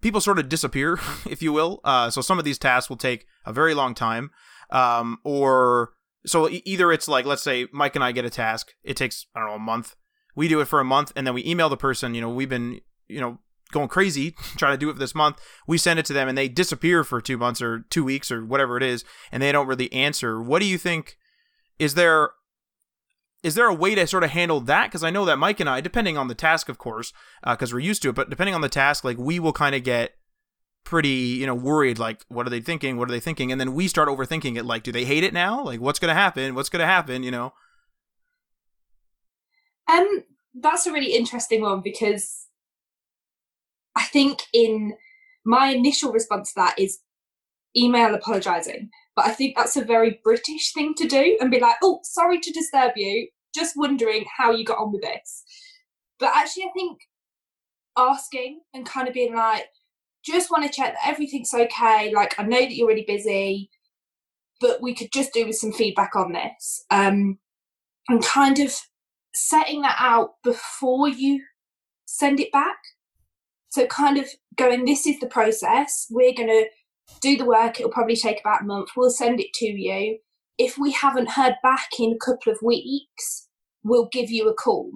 people 0.00 0.20
sort 0.20 0.38
of 0.38 0.48
disappear, 0.48 0.98
if 1.28 1.42
you 1.42 1.52
will. 1.52 1.80
Uh, 1.84 2.08
so 2.08 2.22
some 2.22 2.38
of 2.38 2.44
these 2.44 2.58
tasks 2.58 2.88
will 2.88 2.96
take 2.96 3.26
a 3.44 3.52
very 3.52 3.74
long 3.74 3.94
time, 3.94 4.30
um, 4.70 5.18
or 5.24 5.92
so 6.24 6.48
either 6.64 6.92
it's 6.92 7.08
like 7.08 7.26
let's 7.26 7.42
say 7.42 7.66
Mike 7.72 7.96
and 7.96 8.04
I 8.04 8.12
get 8.12 8.24
a 8.24 8.30
task, 8.30 8.72
it 8.84 8.96
takes 8.96 9.26
I 9.34 9.40
don't 9.40 9.48
know 9.48 9.56
a 9.56 9.58
month. 9.58 9.96
We 10.36 10.48
do 10.48 10.60
it 10.60 10.66
for 10.66 10.80
a 10.80 10.84
month, 10.84 11.12
and 11.16 11.26
then 11.26 11.34
we 11.34 11.44
email 11.44 11.68
the 11.68 11.76
person. 11.76 12.14
You 12.14 12.20
know, 12.20 12.30
we've 12.30 12.48
been 12.48 12.80
you 13.08 13.20
know 13.20 13.38
going 13.72 13.88
crazy 13.88 14.36
trying 14.56 14.74
to 14.74 14.78
do 14.78 14.88
it 14.88 14.92
for 14.92 14.98
this 15.00 15.16
month. 15.16 15.40
We 15.66 15.78
send 15.78 15.98
it 15.98 16.06
to 16.06 16.12
them, 16.12 16.28
and 16.28 16.38
they 16.38 16.48
disappear 16.48 17.02
for 17.02 17.20
two 17.20 17.38
months 17.38 17.60
or 17.60 17.80
two 17.90 18.04
weeks 18.04 18.30
or 18.30 18.46
whatever 18.46 18.76
it 18.76 18.84
is, 18.84 19.04
and 19.32 19.42
they 19.42 19.50
don't 19.50 19.66
really 19.66 19.92
answer. 19.92 20.40
What 20.40 20.60
do 20.60 20.66
you 20.66 20.78
think? 20.78 21.16
Is 21.80 21.94
there 21.94 22.30
is 23.44 23.54
there 23.54 23.68
a 23.68 23.74
way 23.74 23.94
to 23.94 24.06
sort 24.06 24.24
of 24.24 24.30
handle 24.30 24.58
that? 24.60 24.86
Because 24.86 25.04
I 25.04 25.10
know 25.10 25.26
that 25.26 25.38
Mike 25.38 25.60
and 25.60 25.68
I, 25.68 25.82
depending 25.82 26.16
on 26.16 26.28
the 26.28 26.34
task, 26.34 26.70
of 26.70 26.78
course, 26.78 27.12
because 27.46 27.72
uh, 27.72 27.76
we're 27.76 27.80
used 27.80 28.00
to 28.02 28.08
it, 28.08 28.14
but 28.14 28.30
depending 28.30 28.54
on 28.54 28.62
the 28.62 28.70
task, 28.70 29.04
like 29.04 29.18
we 29.18 29.38
will 29.38 29.52
kind 29.52 29.74
of 29.74 29.84
get 29.84 30.14
pretty, 30.82 31.08
you 31.08 31.46
know, 31.46 31.54
worried. 31.54 31.98
Like, 31.98 32.24
what 32.28 32.46
are 32.46 32.50
they 32.50 32.62
thinking? 32.62 32.96
What 32.96 33.10
are 33.10 33.12
they 33.12 33.20
thinking? 33.20 33.52
And 33.52 33.60
then 33.60 33.74
we 33.74 33.86
start 33.86 34.08
overthinking 34.08 34.56
it. 34.56 34.64
Like, 34.64 34.82
do 34.82 34.92
they 34.92 35.04
hate 35.04 35.24
it 35.24 35.34
now? 35.34 35.62
Like, 35.62 35.78
what's 35.78 35.98
going 35.98 36.08
to 36.08 36.18
happen? 36.18 36.54
What's 36.54 36.70
going 36.70 36.80
to 36.80 36.86
happen? 36.86 37.22
You 37.22 37.30
know. 37.30 37.52
Um, 39.92 40.24
that's 40.54 40.86
a 40.86 40.92
really 40.92 41.14
interesting 41.14 41.60
one 41.60 41.82
because 41.84 42.46
I 43.94 44.04
think 44.04 44.44
in 44.54 44.94
my 45.44 45.66
initial 45.66 46.12
response 46.12 46.54
to 46.54 46.60
that 46.60 46.78
is 46.78 47.00
email 47.76 48.14
apologizing. 48.14 48.88
But 49.14 49.26
I 49.26 49.32
think 49.32 49.54
that's 49.54 49.76
a 49.76 49.84
very 49.84 50.18
British 50.24 50.72
thing 50.72 50.94
to 50.96 51.06
do 51.06 51.36
and 51.40 51.50
be 51.50 51.60
like, 51.60 51.76
oh, 51.82 52.00
sorry 52.04 52.40
to 52.40 52.50
disturb 52.50 52.92
you 52.96 53.28
just 53.54 53.76
wondering 53.76 54.24
how 54.36 54.50
you 54.50 54.64
got 54.64 54.78
on 54.78 54.92
with 54.92 55.02
this. 55.02 55.44
But 56.18 56.32
actually, 56.34 56.64
I 56.64 56.72
think 56.74 56.98
asking 57.96 58.60
and 58.72 58.86
kind 58.86 59.08
of 59.08 59.14
being 59.14 59.34
like, 59.34 59.66
just 60.24 60.50
want 60.50 60.64
to 60.64 60.70
check 60.70 60.94
that 60.94 61.08
everything's 61.08 61.52
okay. 61.52 62.12
Like, 62.14 62.34
I 62.38 62.44
know 62.44 62.60
that 62.60 62.74
you're 62.74 62.88
really 62.88 63.04
busy, 63.06 63.70
but 64.60 64.80
we 64.80 64.94
could 64.94 65.12
just 65.12 65.32
do 65.32 65.46
with 65.46 65.56
some 65.56 65.72
feedback 65.72 66.16
on 66.16 66.32
this. 66.32 66.84
Um, 66.90 67.38
and 68.08 68.22
kind 68.22 68.58
of 68.58 68.74
setting 69.34 69.82
that 69.82 69.96
out 69.98 70.34
before 70.42 71.08
you 71.08 71.42
send 72.06 72.40
it 72.40 72.52
back. 72.52 72.76
So, 73.70 73.86
kind 73.86 74.18
of 74.18 74.26
going, 74.56 74.84
this 74.84 75.06
is 75.06 75.18
the 75.20 75.26
process. 75.26 76.06
We're 76.10 76.34
going 76.34 76.48
to 76.48 76.66
do 77.20 77.36
the 77.36 77.44
work. 77.44 77.78
It'll 77.78 77.90
probably 77.90 78.16
take 78.16 78.40
about 78.40 78.62
a 78.62 78.64
month. 78.64 78.90
We'll 78.96 79.10
send 79.10 79.40
it 79.40 79.52
to 79.54 79.66
you. 79.66 80.18
If 80.58 80.78
we 80.78 80.92
haven't 80.92 81.32
heard 81.32 81.54
back 81.62 81.88
in 81.98 82.12
a 82.12 82.24
couple 82.24 82.52
of 82.52 82.58
weeks, 82.62 83.48
we'll 83.82 84.08
give 84.12 84.30
you 84.30 84.48
a 84.48 84.54
call. 84.54 84.90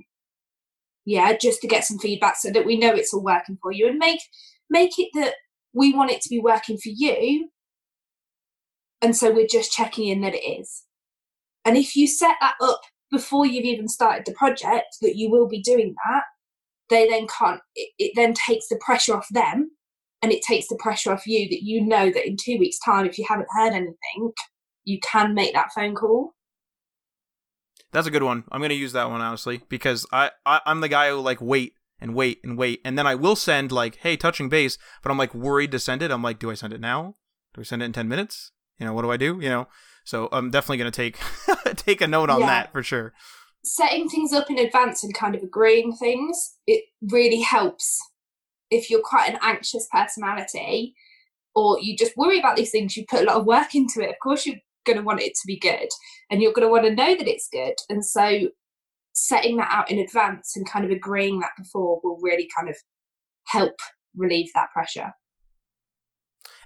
Yeah, 1.05 1.37
just 1.37 1.61
to 1.63 1.69
get 1.69 1.85
some 1.85 1.99
feedback 1.99 2.37
so 2.37 2.51
that 2.51 2.67
we 2.67 2.79
know 2.79 2.93
it's 2.95 3.15
all 3.15 3.23
working 3.23 3.59
for 3.63 3.73
you 3.73 3.89
and 3.89 3.99
make 3.99 4.21
make 4.71 4.99
it 4.99 5.09
that 5.15 5.35
we 5.73 5.95
want 5.95 6.11
it 6.11 6.21
to 6.23 6.29
be 6.29 6.41
working 6.41 6.77
for 6.77 6.91
you. 6.95 7.49
And 9.01 9.17
so 9.17 9.33
we're 9.33 9.47
just 9.47 9.73
checking 9.73 10.09
in 10.09 10.21
that 10.23 10.35
it 10.35 10.45
is. 10.61 10.85
And 11.65 11.77
if 11.77 11.97
you 11.97 12.07
set 12.07 12.37
that 12.41 12.55
up 12.61 12.81
before 13.11 13.47
you've 13.47 13.65
even 13.65 13.89
started 13.89 14.27
the 14.27 14.35
project 14.35 14.97
that 15.01 15.17
you 15.17 15.31
will 15.31 15.49
be 15.49 15.63
doing 15.63 15.95
that, 16.07 16.25
they 16.91 17.09
then 17.09 17.27
can't 17.27 17.61
it, 17.75 17.91
it 17.99 18.13
then 18.17 18.35
takes 18.35 18.69
the 18.69 18.81
pressure 18.85 19.15
off 19.15 19.27
them 19.31 19.71
and 20.23 20.33
it 20.33 20.43
takes 20.43 20.69
the 20.69 20.79
pressure 20.81 21.13
off 21.13 21.27
you 21.27 21.49
that 21.49 21.63
you 21.63 21.85
know 21.85 22.11
that 22.11 22.27
in 22.27 22.37
two 22.37 22.59
weeks' 22.59 22.79
time, 22.85 23.07
if 23.07 23.19
you 23.19 23.25
haven't 23.29 23.49
heard 23.51 23.73
anything, 23.73 24.33
you 24.89 24.99
can 25.01 25.35
make 25.35 25.53
that 25.53 25.73
phone 25.75 25.95
call. 25.95 26.33
That's 27.93 28.07
a 28.07 28.11
good 28.11 28.23
one. 28.23 28.45
I'm 28.51 28.63
gonna 28.63 28.75
use 28.75 28.93
that 28.93 29.11
one 29.11 29.21
honestly 29.21 29.61
because 29.69 30.07
I, 30.13 30.31
I 30.47 30.61
I'm 30.67 30.81
the 30.81 30.89
guy 30.89 31.11
who 31.11 31.21
like 31.21 31.41
wait 31.41 31.75
and 32.01 32.15
wait 32.15 32.41
and 32.43 32.57
wait 32.57 32.81
and 32.85 32.97
then 32.99 33.07
I 33.07 33.15
will 33.15 33.37
send 33.37 33.71
like 33.71 33.97
hey 33.97 34.17
touching 34.17 34.49
base, 34.49 34.79
but 35.03 35.11
I'm 35.11 35.19
like 35.19 35.35
worried 35.35 35.71
to 35.73 35.79
send 35.79 36.03
it. 36.03 36.11
I'm 36.11 36.23
like, 36.23 36.39
do 36.39 36.51
I 36.51 36.55
send 36.55 36.73
it 36.73 36.81
now? 36.81 37.17
Do 37.55 37.61
I 37.61 37.65
send 37.65 37.83
it 37.83 37.87
in 37.87 37.93
ten 37.93 38.09
minutes? 38.09 38.53
You 38.79 38.87
know, 38.87 38.95
what 38.95 39.03
do 39.03 39.11
I 39.11 39.17
do? 39.17 39.39
You 39.41 39.49
know, 39.51 39.69
so 40.05 40.29
I'm 40.33 40.51
definitely 40.51 40.79
gonna 40.79 40.91
take 40.91 41.19
take 41.77 42.01
a 42.01 42.07
note 42.07 42.31
on 42.31 42.41
yeah. 42.41 42.47
that 42.47 42.73
for 42.73 42.83
sure. 42.83 43.13
setting 43.65 44.09
things 44.09 44.33
up 44.33 44.51
in 44.51 44.59
advance 44.59 45.05
and 45.05 45.15
kind 45.15 45.35
of 45.35 45.43
agreeing 45.43 45.95
things, 45.95 46.57
it 46.67 46.85
really 47.03 47.43
helps 47.43 47.99
if 48.71 48.91
you're 48.91 49.03
quite 49.03 49.31
an 49.31 49.39
anxious 49.43 49.87
personality 49.93 50.95
or 51.55 51.79
you 51.81 51.97
just 51.97 52.17
worry 52.17 52.39
about 52.39 52.57
these 52.57 52.71
things, 52.71 52.97
you 52.97 53.05
put 53.09 53.23
a 53.23 53.25
lot 53.25 53.37
of 53.37 53.47
work 53.47 53.75
into 53.75 54.01
it. 54.01 54.11
Of 54.11 54.17
course, 54.23 54.47
you're 54.47 54.57
going 54.87 54.99
to 54.99 55.05
want 55.05 55.21
it 55.21 55.33
to 55.35 55.47
be 55.47 55.59
good 55.59 55.89
and 56.31 56.41
you're 56.41 56.53
going 56.53 56.67
to 56.67 56.73
want 56.73 56.85
to 56.85 56.95
know 56.95 57.17
that 57.17 57.29
it's 57.29 57.49
good. 57.53 57.75
And 57.89 58.05
so, 58.05 58.49
setting 59.13 59.57
that 59.57 59.69
out 59.71 59.91
in 59.91 59.99
advance 59.99 60.57
and 60.57 60.69
kind 60.69 60.85
of 60.85 60.93
agreeing 60.93 61.41
that 61.41 61.51
before 61.59 62.01
will 62.05 62.19
really 62.23 62.49
kind 62.57 62.69
of 62.69 62.77
help 63.49 63.75
relieve 64.17 64.49
that 64.55 64.69
pressure. 64.73 65.13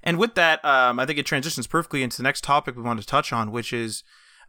And 0.03 0.19
with 0.19 0.35
that, 0.35 0.63
um, 0.65 0.99
I 0.99 1.07
think 1.07 1.19
it 1.19 1.27
transitions 1.27 1.67
perfectly 1.67 2.03
into 2.03 2.17
the 2.17 2.25
next 2.25 2.45
topic 2.45 2.77
we 2.77 2.83
want 2.83 3.01
to 3.01 3.07
touch 3.07 3.33
on, 3.33 3.53
which 3.53 3.73
is 3.73 4.03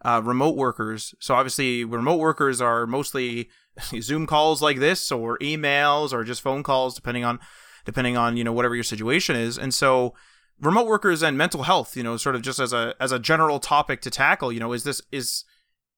uh, 0.04 0.20
remote 0.22 0.56
workers. 0.56 1.14
So 1.20 1.34
obviously, 1.34 1.84
remote 1.84 2.18
workers 2.18 2.60
are 2.60 2.86
mostly 2.86 3.48
Zoom 4.00 4.26
calls 4.26 4.60
like 4.60 4.78
this, 4.78 5.10
or 5.12 5.38
emails, 5.38 6.12
or 6.12 6.24
just 6.24 6.42
phone 6.42 6.62
calls, 6.62 6.94
depending 6.94 7.24
on 7.24 7.40
depending 7.84 8.16
on 8.16 8.36
you 8.36 8.44
know 8.44 8.52
whatever 8.52 8.74
your 8.74 8.84
situation 8.84 9.36
is. 9.36 9.58
And 9.58 9.72
so, 9.72 10.14
remote 10.60 10.86
workers 10.86 11.22
and 11.22 11.36
mental 11.36 11.64
health, 11.64 11.96
you 11.96 12.02
know, 12.02 12.16
sort 12.16 12.34
of 12.34 12.42
just 12.42 12.58
as 12.58 12.72
a 12.72 12.94
as 13.00 13.12
a 13.12 13.18
general 13.18 13.58
topic 13.58 14.00
to 14.02 14.10
tackle. 14.10 14.52
You 14.52 14.60
know, 14.60 14.72
is 14.72 14.84
this 14.84 15.02
is 15.12 15.44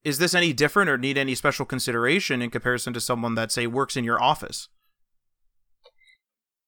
is 0.03 0.19
this 0.19 0.33
any 0.33 0.53
different 0.53 0.89
or 0.89 0.97
need 0.97 1.17
any 1.17 1.35
special 1.35 1.65
consideration 1.65 2.41
in 2.41 2.49
comparison 2.49 2.93
to 2.93 3.01
someone 3.01 3.35
that 3.35 3.51
say 3.51 3.67
works 3.67 3.97
in 3.97 4.03
your 4.03 4.21
office? 4.21 4.69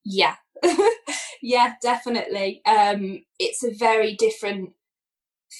Yeah. 0.03 0.35
yeah, 1.41 1.75
definitely. 1.81 2.61
Um, 2.65 3.23
it's 3.37 3.63
a 3.63 3.73
very 3.73 4.15
different 4.15 4.71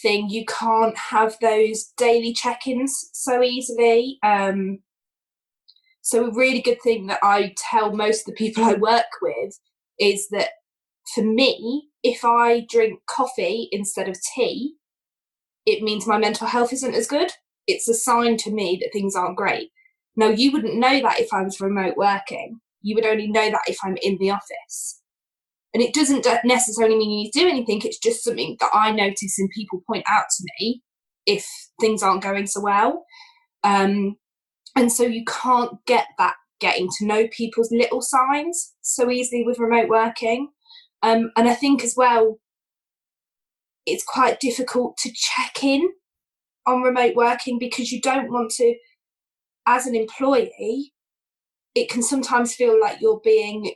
thing. 0.01 0.29
You 0.29 0.45
can't 0.45 0.97
have 0.97 1.37
those 1.41 1.93
daily 1.97 2.33
check 2.33 2.67
ins 2.67 3.09
so 3.13 3.41
easily. 3.41 4.17
Um, 4.23 4.79
so, 6.01 6.25
a 6.25 6.33
really 6.33 6.61
good 6.61 6.81
thing 6.81 7.07
that 7.07 7.19
I 7.21 7.53
tell 7.57 7.93
most 7.93 8.21
of 8.21 8.25
the 8.25 8.37
people 8.37 8.63
I 8.63 8.73
work 8.73 9.05
with 9.21 9.59
is 9.99 10.27
that 10.29 10.49
for 11.13 11.23
me, 11.23 11.88
if 12.03 12.23
I 12.23 12.65
drink 12.69 12.99
coffee 13.07 13.69
instead 13.71 14.07
of 14.07 14.17
tea, 14.35 14.75
it 15.65 15.83
means 15.83 16.07
my 16.07 16.17
mental 16.17 16.47
health 16.47 16.73
isn't 16.73 16.95
as 16.95 17.07
good. 17.07 17.31
It's 17.67 17.88
a 17.88 17.93
sign 17.93 18.38
to 18.38 18.51
me 18.51 18.79
that 18.81 18.91
things 18.91 19.15
aren't 19.15 19.38
great. 19.38 19.69
Now, 20.15 20.29
you 20.29 20.51
wouldn't 20.51 20.79
know 20.79 21.01
that 21.01 21.19
if 21.19 21.33
I 21.33 21.43
was 21.43 21.62
remote 21.62 21.95
working. 21.97 22.59
You 22.81 22.95
would 22.95 23.05
only 23.05 23.27
know 23.27 23.49
that 23.51 23.62
if 23.67 23.77
I'm 23.83 23.97
in 24.01 24.17
the 24.19 24.31
office. 24.31 25.01
And 25.73 25.83
it 25.83 25.93
doesn't 25.93 26.25
necessarily 26.43 26.97
mean 26.97 27.25
you 27.25 27.31
do 27.31 27.47
anything, 27.47 27.81
it's 27.83 27.99
just 27.99 28.23
something 28.23 28.57
that 28.59 28.71
I 28.73 28.91
notice 28.91 29.38
and 29.38 29.49
people 29.51 29.83
point 29.85 30.03
out 30.07 30.25
to 30.29 30.45
me 30.59 30.81
if 31.25 31.45
things 31.79 32.01
aren't 32.01 32.23
going 32.23 32.47
so 32.47 32.62
well. 32.62 33.05
Um, 33.63 34.15
and 34.75 34.91
so 34.91 35.03
you 35.03 35.23
can't 35.25 35.73
get 35.85 36.07
that 36.17 36.35
getting 36.59 36.89
to 36.97 37.05
know 37.05 37.27
people's 37.27 37.71
little 37.71 38.01
signs 38.01 38.73
so 38.81 39.09
easily 39.09 39.43
with 39.45 39.59
remote 39.59 39.89
working. 39.89 40.49
Um, 41.01 41.31
and 41.35 41.47
I 41.47 41.53
think 41.53 41.83
as 41.83 41.95
well, 41.95 42.39
it's 43.85 44.03
quite 44.03 44.39
difficult 44.39 44.97
to 44.97 45.12
check 45.13 45.63
in 45.63 45.89
on 46.67 46.81
remote 46.81 47.15
working 47.15 47.57
because 47.57 47.91
you 47.91 48.01
don't 48.01 48.31
want 48.31 48.51
to, 48.51 48.75
as 49.65 49.88
an 49.88 49.95
employee, 49.95 50.93
it 51.75 51.89
can 51.89 52.03
sometimes 52.03 52.53
feel 52.53 52.79
like 52.79 53.01
you're 53.01 53.21
being 53.23 53.73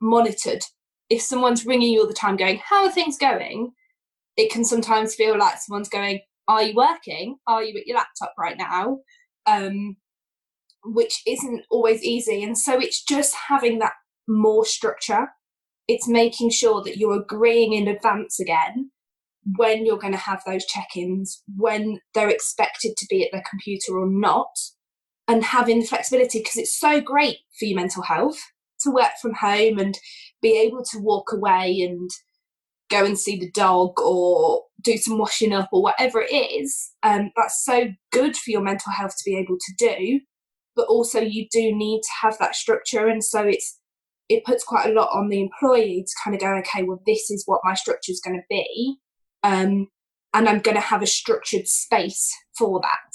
monitored 0.00 0.62
if 1.10 1.20
someone's 1.20 1.66
ringing 1.66 1.92
you 1.92 2.00
all 2.00 2.06
the 2.06 2.14
time 2.14 2.36
going, 2.36 2.60
How 2.64 2.84
are 2.84 2.92
things 2.92 3.18
going? 3.18 3.72
It 4.36 4.50
can 4.50 4.64
sometimes 4.64 5.14
feel 5.14 5.36
like 5.36 5.58
someone's 5.58 5.88
going, 5.88 6.20
Are 6.48 6.62
you 6.62 6.74
working? 6.74 7.36
Are 7.46 7.62
you 7.62 7.76
at 7.76 7.86
your 7.86 7.96
laptop 7.96 8.32
right 8.38 8.56
now? 8.56 9.00
Um, 9.46 9.96
which 10.84 11.20
isn't 11.26 11.64
always 11.70 12.02
easy. 12.02 12.42
And 12.42 12.56
so 12.56 12.78
it's 12.78 13.04
just 13.04 13.34
having 13.48 13.80
that 13.80 13.92
more 14.28 14.64
structure. 14.64 15.28
It's 15.88 16.08
making 16.08 16.50
sure 16.50 16.82
that 16.82 16.96
you're 16.96 17.20
agreeing 17.20 17.72
in 17.72 17.88
advance 17.88 18.38
again 18.38 18.90
when 19.56 19.86
you're 19.86 19.98
going 19.98 20.12
to 20.12 20.18
have 20.18 20.42
those 20.46 20.66
check 20.66 20.88
ins, 20.96 21.42
when 21.56 22.00
they're 22.14 22.28
expected 22.28 22.96
to 22.96 23.06
be 23.08 23.24
at 23.24 23.30
their 23.32 23.44
computer 23.48 23.98
or 23.98 24.06
not, 24.08 24.54
and 25.26 25.42
having 25.42 25.80
the 25.80 25.86
flexibility 25.86 26.38
because 26.38 26.56
it's 26.56 26.78
so 26.78 27.00
great 27.00 27.38
for 27.58 27.64
your 27.64 27.76
mental 27.76 28.02
health 28.02 28.38
to 28.80 28.90
work 28.90 29.12
from 29.20 29.34
home 29.34 29.78
and 29.78 29.98
be 30.42 30.58
able 30.58 30.82
to 30.82 30.98
walk 30.98 31.32
away 31.32 31.80
and 31.80 32.10
go 32.90 33.04
and 33.04 33.18
see 33.18 33.38
the 33.38 33.50
dog 33.52 33.98
or 34.00 34.64
do 34.82 34.96
some 34.96 35.18
washing 35.18 35.52
up 35.52 35.68
or 35.72 35.82
whatever 35.82 36.20
it 36.20 36.32
is, 36.32 36.90
um, 37.02 37.30
that's 37.36 37.64
so 37.64 37.88
good 38.12 38.36
for 38.36 38.50
your 38.50 38.62
mental 38.62 38.92
health 38.92 39.14
to 39.16 39.30
be 39.30 39.36
able 39.36 39.56
to 39.58 39.74
do. 39.78 40.20
But 40.76 40.86
also, 40.86 41.20
you 41.20 41.46
do 41.50 41.74
need 41.74 42.00
to 42.02 42.10
have 42.22 42.38
that 42.38 42.54
structure, 42.54 43.08
and 43.08 43.22
so 43.22 43.42
it's 43.42 43.78
it 44.30 44.44
puts 44.44 44.62
quite 44.62 44.88
a 44.88 44.92
lot 44.92 45.10
on 45.12 45.28
the 45.28 45.42
employee 45.42 46.04
to 46.06 46.12
kind 46.24 46.34
of 46.36 46.40
go, 46.40 46.56
okay, 46.58 46.84
well, 46.84 47.02
this 47.04 47.30
is 47.30 47.42
what 47.46 47.60
my 47.64 47.74
structure 47.74 48.12
is 48.12 48.22
going 48.24 48.36
to 48.36 48.42
be, 48.48 48.96
um, 49.42 49.88
and 50.32 50.48
I'm 50.48 50.60
going 50.60 50.76
to 50.76 50.80
have 50.80 51.02
a 51.02 51.06
structured 51.06 51.66
space 51.66 52.32
for 52.56 52.80
that. 52.80 53.12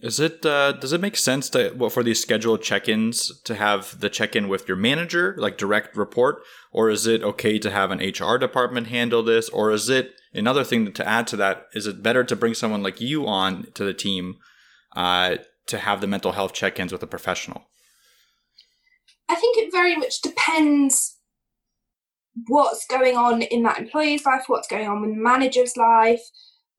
Is 0.00 0.18
it 0.18 0.44
uh, 0.44 0.72
does 0.72 0.92
it 0.92 1.00
make 1.00 1.16
sense 1.16 1.48
to 1.50 1.72
well, 1.76 1.88
for 1.88 2.02
these 2.02 2.20
scheduled 2.20 2.60
check-ins 2.60 3.40
to 3.42 3.54
have 3.54 4.00
the 4.00 4.10
check-in 4.10 4.48
with 4.48 4.66
your 4.66 4.76
manager, 4.76 5.36
like 5.38 5.56
direct 5.56 5.96
report, 5.96 6.42
or 6.72 6.90
is 6.90 7.06
it 7.06 7.22
okay 7.22 7.56
to 7.60 7.70
have 7.70 7.92
an 7.92 8.00
HR 8.00 8.36
department 8.36 8.88
handle 8.88 9.22
this, 9.22 9.48
or 9.50 9.70
is 9.70 9.88
it 9.88 10.14
another 10.34 10.64
thing 10.64 10.92
to 10.92 11.08
add 11.08 11.28
to 11.28 11.36
that? 11.36 11.66
Is 11.72 11.86
it 11.86 12.02
better 12.02 12.24
to 12.24 12.34
bring 12.34 12.54
someone 12.54 12.82
like 12.82 13.00
you 13.00 13.28
on 13.28 13.68
to 13.74 13.84
the 13.84 13.94
team 13.94 14.38
uh, 14.96 15.36
to 15.68 15.78
have 15.78 16.00
the 16.00 16.08
mental 16.08 16.32
health 16.32 16.52
check-ins 16.52 16.90
with 16.90 17.04
a 17.04 17.06
professional? 17.06 17.68
I 19.32 19.34
think 19.34 19.56
it 19.56 19.72
very 19.72 19.96
much 19.96 20.20
depends 20.20 21.16
what's 22.48 22.86
going 22.86 23.16
on 23.16 23.40
in 23.40 23.62
that 23.62 23.78
employee's 23.78 24.26
life, 24.26 24.44
what's 24.46 24.68
going 24.68 24.88
on 24.88 25.00
with 25.00 25.14
the 25.14 25.22
manager's 25.22 25.74
life. 25.74 26.20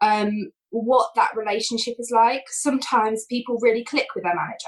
Um, 0.01 0.51
what 0.69 1.09
that 1.15 1.35
relationship 1.35 1.95
is 1.97 2.11
like. 2.13 2.43
Sometimes 2.47 3.25
people 3.25 3.57
really 3.59 3.83
click 3.83 4.07
with 4.13 4.23
their 4.23 4.35
manager 4.35 4.67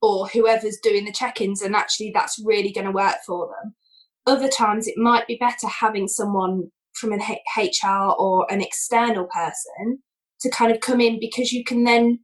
or 0.00 0.28
whoever's 0.28 0.78
doing 0.82 1.04
the 1.04 1.12
check 1.12 1.40
ins, 1.40 1.62
and 1.62 1.74
actually 1.74 2.12
that's 2.14 2.40
really 2.44 2.72
going 2.72 2.86
to 2.86 2.92
work 2.92 3.16
for 3.26 3.48
them. 3.48 3.74
Other 4.26 4.48
times 4.48 4.86
it 4.86 4.96
might 4.96 5.26
be 5.26 5.38
better 5.40 5.66
having 5.66 6.06
someone 6.06 6.70
from 6.94 7.12
an 7.12 7.22
HR 7.56 8.14
or 8.18 8.46
an 8.52 8.60
external 8.60 9.26
person 9.26 10.02
to 10.40 10.50
kind 10.50 10.70
of 10.70 10.80
come 10.80 11.00
in 11.00 11.18
because 11.18 11.52
you 11.52 11.64
can 11.64 11.82
then 11.82 12.20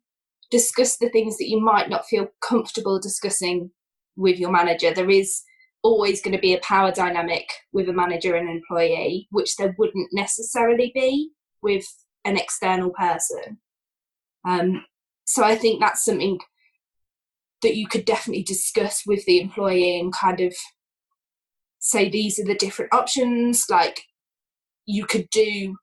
discuss 0.51 0.97
the 0.99 1.09
things 1.09 1.39
that 1.39 1.49
you 1.49 1.61
might 1.61 1.91
not 1.91 2.07
feel 2.07 2.29
comfortable 2.41 3.01
discussing 3.01 3.71
with 4.16 4.38
your 4.38 4.51
manager. 4.51 4.92
There 4.92 5.11
is 5.11 5.42
always 5.83 6.22
going 6.22 6.35
to 6.35 6.40
be 6.40 6.55
a 6.55 6.61
power 6.61 6.92
dynamic 6.92 7.48
with 7.72 7.88
a 7.88 7.92
manager 7.92 8.37
and 8.37 8.48
an 8.48 8.57
employee, 8.57 9.29
which 9.31 9.57
there 9.57 9.75
wouldn't 9.79 10.09
necessarily 10.12 10.92
be 10.94 11.31
with 11.62 11.85
an 12.25 12.37
external 12.37 12.90
person. 12.90 13.59
Um, 14.44 14.85
so 15.27 15.44
I 15.44 15.57
think 15.57 15.81
that's 15.81 16.05
something 16.05 16.38
that 17.62 17.77
you 17.77 17.87
could 17.87 18.05
definitely 18.05 18.42
discuss 18.42 19.03
with 19.07 19.25
the 19.25 19.40
employee 19.40 19.98
and 19.98 20.12
kind 20.12 20.40
of 20.40 20.55
say 21.79 22.09
these 22.09 22.38
are 22.38 22.44
the 22.44 22.55
different 22.55 22.92
options. 22.92 23.66
Like 23.68 24.03
you 24.85 25.07
could 25.07 25.29
do 25.31 25.77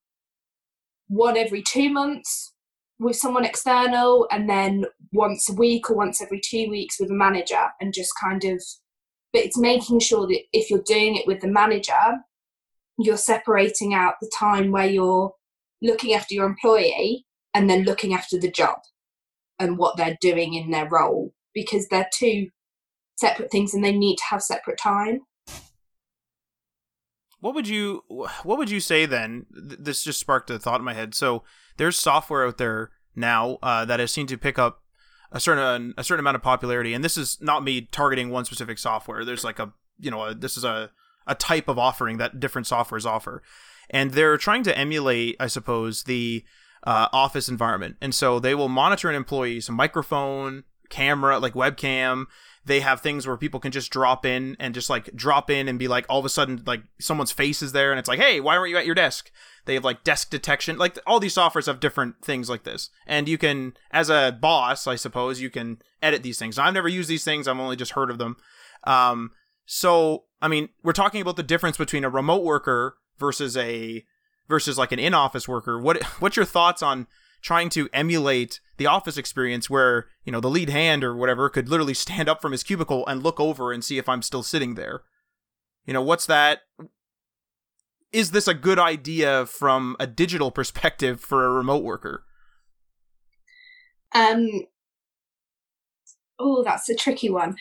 one 1.07 1.37
every 1.37 1.61
two 1.61 1.89
months 1.89 2.53
with 2.99 3.15
someone 3.15 3.45
external 3.45 4.27
and 4.29 4.49
then 4.49 4.85
once 5.13 5.49
a 5.49 5.53
week 5.53 5.89
or 5.89 5.95
once 5.95 6.21
every 6.21 6.41
two 6.43 6.69
weeks 6.69 6.99
with 6.99 7.09
a 7.09 7.13
manager 7.13 7.67
and 7.79 7.93
just 7.93 8.11
kind 8.21 8.43
of 8.43 8.61
but 9.31 9.43
it's 9.43 9.57
making 9.57 9.99
sure 9.99 10.27
that 10.27 10.41
if 10.51 10.69
you're 10.69 10.83
doing 10.85 11.15
it 11.15 11.25
with 11.25 11.39
the 11.39 11.47
manager 11.47 12.17
you're 12.97 13.17
separating 13.17 13.93
out 13.93 14.15
the 14.21 14.31
time 14.37 14.71
where 14.71 14.87
you're 14.87 15.33
looking 15.81 16.13
after 16.13 16.35
your 16.35 16.45
employee 16.45 17.25
and 17.53 17.69
then 17.69 17.83
looking 17.83 18.13
after 18.13 18.37
the 18.37 18.51
job 18.51 18.77
and 19.59 19.77
what 19.77 19.95
they're 19.95 20.17
doing 20.19 20.53
in 20.53 20.69
their 20.69 20.87
role 20.89 21.33
because 21.53 21.87
they're 21.87 22.09
two 22.13 22.47
separate 23.17 23.51
things 23.51 23.73
and 23.73 23.83
they 23.83 23.95
need 23.95 24.17
to 24.17 24.23
have 24.29 24.41
separate 24.41 24.77
time 24.77 25.21
what 27.39 27.55
would 27.55 27.67
you 27.67 28.03
what 28.07 28.57
would 28.57 28.69
you 28.69 28.79
say 28.79 29.05
then? 29.05 29.45
This 29.51 30.03
just 30.03 30.19
sparked 30.19 30.49
a 30.49 30.59
thought 30.59 30.79
in 30.79 30.85
my 30.85 30.93
head. 30.93 31.15
So 31.15 31.43
there's 31.77 31.97
software 31.97 32.45
out 32.45 32.57
there 32.57 32.91
now 33.15 33.57
uh, 33.61 33.85
that 33.85 33.99
has 33.99 34.11
seemed 34.11 34.29
to 34.29 34.37
pick 34.37 34.59
up 34.59 34.83
a 35.31 35.39
certain 35.39 35.93
a 35.97 36.03
certain 36.03 36.21
amount 36.21 36.35
of 36.35 36.41
popularity 36.41 36.93
and 36.93 37.03
this 37.03 37.17
is 37.17 37.37
not 37.39 37.63
me 37.63 37.81
targeting 37.81 38.29
one 38.29 38.45
specific 38.45 38.77
software. 38.77 39.23
There's 39.23 39.43
like 39.43 39.59
a 39.59 39.73
you 39.99 40.11
know 40.11 40.25
a, 40.25 40.35
this 40.35 40.57
is 40.57 40.63
a 40.63 40.91
a 41.29 41.35
type 41.35 41.67
of 41.67 41.77
offering 41.77 42.17
that 42.17 42.39
different 42.39 42.67
softwares 42.67 43.05
offer. 43.05 43.41
And 43.89 44.11
they're 44.11 44.37
trying 44.37 44.63
to 44.63 44.77
emulate, 44.77 45.35
I 45.39 45.47
suppose, 45.47 46.03
the 46.03 46.43
uh, 46.83 47.07
office 47.13 47.47
environment. 47.47 47.97
And 48.01 48.13
so 48.13 48.39
they 48.39 48.55
will 48.55 48.67
monitor 48.67 49.09
an 49.09 49.15
employee's 49.15 49.69
microphone, 49.69 50.63
camera, 50.89 51.39
like 51.39 51.53
webcam, 51.53 52.25
they 52.69 52.81
have 52.81 53.01
things 53.01 53.25
where 53.25 53.35
people 53.35 53.59
can 53.59 53.71
just 53.71 53.91
drop 53.91 54.27
in 54.27 54.55
and 54.59 54.75
just 54.75 54.91
like 54.91 55.11
drop 55.15 55.49
in 55.49 55.67
and 55.67 55.79
be 55.79 55.87
like 55.87 56.05
all 56.07 56.19
of 56.19 56.25
a 56.25 56.29
sudden 56.29 56.61
like 56.67 56.83
someone's 56.99 57.31
face 57.31 57.63
is 57.63 57.71
there 57.71 57.91
and 57.91 57.97
it's 57.97 58.07
like 58.07 58.19
hey 58.19 58.39
why 58.39 58.57
weren't 58.57 58.69
you 58.69 58.77
at 58.77 58.85
your 58.85 58.95
desk? 58.95 59.31
They 59.65 59.73
have 59.73 59.83
like 59.83 60.03
desk 60.03 60.29
detection 60.29 60.77
like 60.77 60.97
all 61.07 61.19
these 61.19 61.33
softwares 61.33 61.65
have 61.65 61.79
different 61.79 62.23
things 62.23 62.47
like 62.47 62.63
this. 62.63 62.91
And 63.07 63.27
you 63.27 63.39
can 63.39 63.73
as 63.89 64.11
a 64.11 64.37
boss 64.39 64.85
i 64.85 64.95
suppose 64.95 65.41
you 65.41 65.49
can 65.49 65.79
edit 66.03 66.21
these 66.21 66.37
things. 66.37 66.59
I've 66.59 66.75
never 66.75 66.87
used 66.87 67.09
these 67.09 67.23
things. 67.23 67.47
I've 67.47 67.59
only 67.59 67.75
just 67.75 67.93
heard 67.93 68.11
of 68.11 68.19
them. 68.19 68.37
Um, 68.83 69.31
so 69.65 70.25
i 70.41 70.47
mean 70.47 70.69
we're 70.83 70.93
talking 70.93 71.21
about 71.21 71.35
the 71.37 71.43
difference 71.43 71.75
between 71.75 72.03
a 72.03 72.09
remote 72.09 72.43
worker 72.43 72.97
versus 73.17 73.57
a 73.57 74.05
versus 74.47 74.77
like 74.77 74.91
an 74.91 74.99
in-office 74.99 75.47
worker. 75.47 75.79
What 75.79 76.03
what's 76.19 76.35
your 76.35 76.45
thoughts 76.45 76.83
on 76.83 77.07
trying 77.41 77.69
to 77.69 77.89
emulate 77.93 78.59
the 78.77 78.87
office 78.87 79.17
experience 79.17 79.69
where 79.69 80.07
you 80.23 80.31
know 80.31 80.39
the 80.39 80.49
lead 80.49 80.69
hand 80.69 81.03
or 81.03 81.15
whatever 81.15 81.49
could 81.49 81.69
literally 81.69 81.93
stand 81.93 82.27
up 82.29 82.41
from 82.41 82.51
his 82.51 82.63
cubicle 82.63 83.05
and 83.07 83.23
look 83.23 83.39
over 83.39 83.71
and 83.71 83.83
see 83.83 83.97
if 83.97 84.09
i'm 84.09 84.21
still 84.21 84.43
sitting 84.43 84.75
there. 84.75 85.01
You 85.85 85.93
know 85.93 86.01
what's 86.01 86.25
that? 86.27 86.61
Is 88.11 88.31
this 88.31 88.47
a 88.47 88.53
good 88.53 88.79
idea 88.79 89.45
from 89.45 89.95
a 89.99 90.07
digital 90.07 90.51
perspective 90.51 91.21
for 91.21 91.45
a 91.45 91.53
remote 91.53 91.83
worker? 91.83 92.23
Um 94.13 94.47
oh 96.39 96.63
that's 96.63 96.89
a 96.89 96.95
tricky 96.95 97.29
one. 97.29 97.55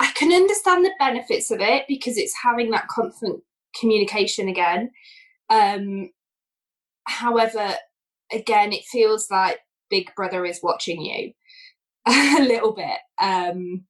I 0.00 0.10
can 0.14 0.32
understand 0.32 0.84
the 0.84 0.92
benefits 0.98 1.50
of 1.50 1.60
it 1.60 1.84
because 1.86 2.16
it's 2.16 2.34
having 2.42 2.70
that 2.70 2.88
constant 2.88 3.42
communication 3.78 4.48
again. 4.48 4.90
Um 5.50 6.10
however 7.04 7.74
again, 8.32 8.72
it 8.72 8.84
feels 8.84 9.28
like 9.30 9.58
Big 9.90 10.14
Brother 10.16 10.44
is 10.44 10.60
watching 10.62 11.02
you 11.02 11.32
a 12.06 12.42
little 12.42 12.72
bit. 12.72 12.98
Um, 13.20 13.84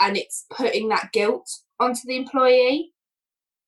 and 0.00 0.16
it's 0.16 0.46
putting 0.50 0.88
that 0.88 1.10
guilt 1.12 1.48
onto 1.78 2.00
the 2.06 2.16
employee 2.16 2.92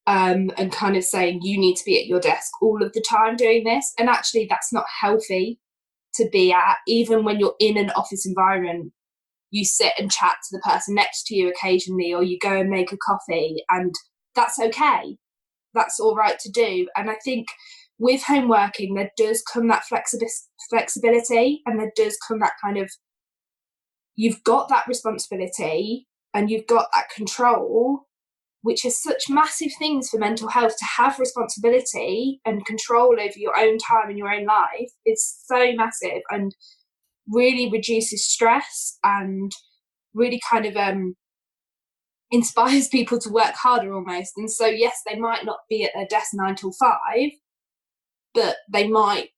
um, 0.06 0.50
and 0.56 0.72
kind 0.72 0.96
of 0.96 1.04
saying, 1.04 1.40
you 1.42 1.58
need 1.58 1.76
to 1.76 1.84
be 1.84 2.00
at 2.00 2.06
your 2.06 2.20
desk 2.20 2.50
all 2.60 2.82
of 2.82 2.92
the 2.92 3.00
time 3.00 3.36
doing 3.36 3.64
this. 3.64 3.92
And 3.98 4.08
actually, 4.08 4.46
that's 4.48 4.72
not 4.72 4.84
healthy 5.00 5.60
to 6.14 6.28
be 6.30 6.52
at. 6.52 6.76
Even 6.86 7.24
when 7.24 7.38
you're 7.38 7.54
in 7.60 7.76
an 7.76 7.90
office 7.90 8.26
environment, 8.26 8.92
you 9.50 9.64
sit 9.64 9.92
and 9.98 10.10
chat 10.10 10.36
to 10.42 10.56
the 10.56 10.62
person 10.68 10.94
next 10.94 11.26
to 11.26 11.36
you 11.36 11.48
occasionally, 11.48 12.12
or 12.12 12.22
you 12.22 12.38
go 12.42 12.52
and 12.60 12.68
make 12.68 12.92
a 12.92 12.96
coffee, 12.96 13.62
and 13.70 13.94
that's 14.34 14.58
okay. 14.58 15.16
That's 15.74 16.00
all 16.00 16.16
right 16.16 16.38
to 16.40 16.50
do. 16.50 16.88
And 16.96 17.10
I 17.10 17.16
think 17.24 17.46
with 17.98 18.22
home 18.24 18.48
working, 18.48 18.94
there 18.94 19.10
does 19.16 19.42
come 19.42 19.68
that 19.68 19.84
flexi- 19.90 20.20
flexibility 20.70 21.62
and 21.66 21.78
there 21.78 21.92
does 21.96 22.18
come 22.26 22.40
that 22.40 22.52
kind 22.62 22.78
of 22.78 22.90
you've 24.16 24.42
got 24.44 24.68
that 24.68 24.86
responsibility 24.86 26.06
and 26.32 26.50
you've 26.50 26.66
got 26.66 26.86
that 26.92 27.08
control, 27.14 28.06
which 28.62 28.84
is 28.84 29.00
such 29.00 29.24
massive 29.28 29.70
things 29.78 30.08
for 30.08 30.18
mental 30.18 30.48
health 30.48 30.74
to 30.76 30.84
have 30.96 31.18
responsibility 31.18 32.40
and 32.44 32.66
control 32.66 33.16
over 33.20 33.34
your 33.36 33.56
own 33.58 33.78
time 33.78 34.08
and 34.08 34.18
your 34.18 34.32
own 34.32 34.44
life 34.44 34.90
is 35.06 35.36
so 35.46 35.72
massive 35.74 36.22
and 36.30 36.54
really 37.28 37.70
reduces 37.70 38.26
stress 38.26 38.98
and 39.02 39.52
really 40.14 40.40
kind 40.50 40.66
of 40.66 40.76
um 40.76 41.14
inspires 42.30 42.88
people 42.92 43.18
to 43.18 43.30
work 43.30 43.54
harder 43.54 43.94
almost. 43.94 44.32
And 44.36 44.50
so 44.50 44.66
yes, 44.66 45.00
they 45.06 45.18
might 45.18 45.44
not 45.44 45.58
be 45.68 45.84
at 45.84 45.92
their 45.94 46.06
desk 46.06 46.30
nine 46.34 46.56
till 46.56 46.72
five, 46.72 47.30
but 48.34 48.56
they 48.72 48.88
might 48.88 49.30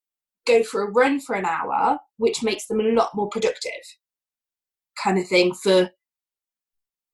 go 0.46 0.62
for 0.62 0.82
a 0.82 0.90
run 0.90 1.20
for 1.20 1.34
an 1.34 1.44
hour, 1.44 1.98
which 2.16 2.42
makes 2.42 2.66
them 2.66 2.80
a 2.80 2.84
lot 2.84 3.14
more 3.14 3.28
productive, 3.28 3.72
kind 5.02 5.18
of 5.18 5.26
thing 5.26 5.54
for 5.54 5.90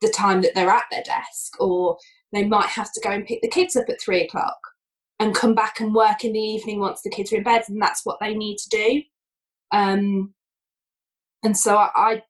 the 0.01 0.11
time 0.11 0.43
that 0.43 0.55
they're 0.55 0.71
at 0.71 0.85
their 0.91 1.03
desk. 1.03 1.61
Or 1.61 1.97
they 2.33 2.45
might 2.45 2.69
have 2.69 2.93
to 2.93 3.01
go 3.01 3.11
and 3.11 3.27
pick 3.27 3.43
the 3.43 3.49
kids 3.49 3.77
up 3.77 3.89
at 3.89 4.01
three 4.01 4.23
o'clock 4.23 4.59
and 5.19 5.35
come 5.35 5.55
back 5.55 5.81
and 5.81 5.95
work 5.95 6.25
in 6.25 6.33
the 6.33 6.39
evening 6.41 6.81
once 6.81 7.03
the 7.03 7.11
kids 7.11 7.33
are 7.33 7.37
in 7.37 7.43
bed, 7.43 7.63
and 7.69 7.81
that's 7.81 8.05
what 8.05 8.19
they 8.21 8.35
need 8.35 8.57
to 8.57 8.69
do. 8.71 9.03
Um, 9.71 10.35
and 11.45 11.57
so 11.57 11.77
I, 11.77 11.91
I, 11.97 12.23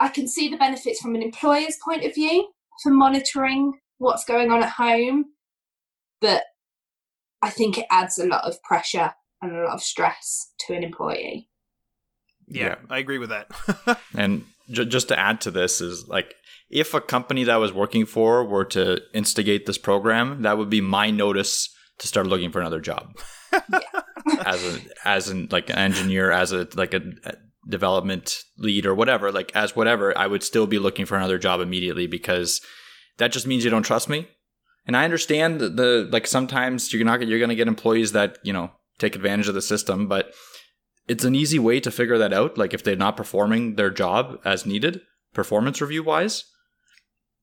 I 0.00 0.08
can 0.08 0.26
see 0.26 0.48
the 0.48 0.56
benefits 0.56 1.00
from 1.00 1.14
an 1.14 1.22
employer's 1.22 1.76
point 1.84 2.04
of 2.04 2.14
view 2.14 2.48
for 2.82 2.90
monitoring 2.90 3.78
what's 3.98 4.24
going 4.24 4.50
on 4.50 4.62
at 4.62 4.70
home, 4.70 5.26
but 6.20 6.42
I 7.42 7.50
think 7.50 7.76
it 7.76 7.86
adds 7.90 8.18
a 8.18 8.26
lot 8.26 8.44
of 8.44 8.62
pressure 8.62 9.12
and 9.42 9.52
a 9.52 9.64
lot 9.64 9.74
of 9.74 9.82
stress 9.82 10.52
to 10.60 10.74
an 10.74 10.84
employee. 10.84 11.48
Yeah, 12.46 12.66
yeah. 12.66 12.74
I 12.88 12.98
agree 12.98 13.18
with 13.18 13.30
that. 13.30 13.50
and 14.14 14.44
j- 14.70 14.84
just 14.84 15.08
to 15.08 15.18
add 15.18 15.40
to 15.42 15.50
this 15.50 15.80
is 15.80 16.06
like 16.08 16.34
if 16.70 16.94
a 16.94 17.00
company 17.00 17.44
that 17.44 17.54
I 17.54 17.58
was 17.58 17.72
working 17.72 18.06
for 18.06 18.44
were 18.44 18.64
to 18.66 19.00
instigate 19.12 19.66
this 19.66 19.78
program, 19.78 20.42
that 20.42 20.56
would 20.56 20.70
be 20.70 20.80
my 20.80 21.10
notice 21.10 21.68
to 21.98 22.08
start 22.08 22.26
looking 22.26 22.50
for 22.50 22.60
another 22.60 22.80
job. 22.80 23.16
as 24.46 24.64
a 24.64 24.80
as 25.04 25.28
an 25.28 25.48
like 25.50 25.68
an 25.68 25.76
engineer, 25.76 26.30
as 26.30 26.52
a 26.52 26.68
like 26.74 26.94
a, 26.94 27.02
a 27.24 27.34
development 27.68 28.38
lead 28.56 28.86
or 28.86 28.94
whatever, 28.94 29.30
like 29.32 29.54
as 29.54 29.76
whatever, 29.76 30.16
I 30.16 30.26
would 30.26 30.42
still 30.42 30.66
be 30.66 30.78
looking 30.78 31.06
for 31.06 31.16
another 31.16 31.38
job 31.38 31.60
immediately 31.60 32.06
because 32.06 32.60
that 33.18 33.32
just 33.32 33.46
means 33.46 33.64
you 33.64 33.70
don't 33.70 33.82
trust 33.82 34.08
me 34.08 34.28
and 34.86 34.96
I 34.96 35.04
understand 35.04 35.60
the 35.60 36.08
like 36.10 36.26
sometimes 36.26 36.92
you're 36.92 37.04
not 37.04 37.26
you're 37.26 37.38
going 37.38 37.48
to 37.50 37.56
get 37.56 37.68
employees 37.68 38.12
that 38.12 38.38
you 38.42 38.52
know 38.52 38.70
take 38.98 39.14
advantage 39.16 39.48
of 39.48 39.54
the 39.54 39.62
system, 39.62 40.08
but 40.08 40.32
it's 41.08 41.24
an 41.24 41.34
easy 41.34 41.58
way 41.58 41.80
to 41.80 41.90
figure 41.90 42.18
that 42.18 42.32
out. 42.32 42.58
Like 42.58 42.74
if 42.74 42.82
they're 42.82 42.96
not 42.96 43.16
performing 43.16 43.76
their 43.76 43.90
job 43.90 44.40
as 44.44 44.66
needed, 44.66 45.00
performance 45.32 45.80
review 45.80 46.02
wise, 46.02 46.44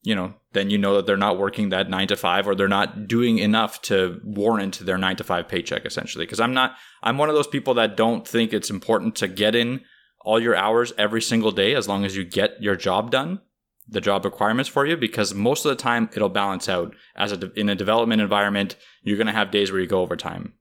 you 0.01 0.15
know, 0.15 0.33
then 0.53 0.69
you 0.69 0.77
know 0.77 0.95
that 0.95 1.05
they're 1.05 1.17
not 1.17 1.37
working 1.37 1.69
that 1.69 1.89
nine 1.89 2.07
to 2.07 2.15
five 2.15 2.47
or 2.47 2.55
they're 2.55 2.67
not 2.67 3.07
doing 3.07 3.37
enough 3.37 3.81
to 3.83 4.21
warrant 4.23 4.79
their 4.79 4.97
nine 4.97 5.17
to 5.17 5.23
five 5.23 5.47
paycheck 5.47 5.85
essentially. 5.85 6.25
Because 6.25 6.39
I'm 6.39 6.53
not, 6.53 6.75
I'm 7.03 7.17
one 7.17 7.29
of 7.29 7.35
those 7.35 7.47
people 7.47 7.73
that 7.75 7.97
don't 7.97 8.27
think 8.27 8.53
it's 8.53 8.69
important 8.69 9.15
to 9.17 9.27
get 9.27 9.55
in 9.55 9.81
all 10.21 10.39
your 10.39 10.55
hours 10.55 10.93
every 10.97 11.21
single 11.21 11.51
day 11.51 11.75
as 11.75 11.87
long 11.87 12.05
as 12.05 12.15
you 12.15 12.23
get 12.23 12.61
your 12.61 12.75
job 12.75 13.11
done 13.11 13.41
the 13.89 14.01
job 14.01 14.23
requirements 14.25 14.69
for 14.69 14.85
you 14.85 14.95
because 14.95 15.33
most 15.33 15.65
of 15.65 15.69
the 15.69 15.75
time 15.75 16.09
it'll 16.13 16.29
balance 16.29 16.69
out. 16.69 16.95
As 17.15 17.31
a 17.31 17.37
de- 17.37 17.59
in 17.59 17.69
a 17.69 17.75
development 17.75 18.21
environment 18.21 18.75
you're 19.03 19.17
going 19.17 19.27
to 19.27 19.33
have 19.33 19.51
days 19.51 19.71
where 19.71 19.81
you 19.81 19.87
go 19.87 20.01
overtime. 20.01 20.53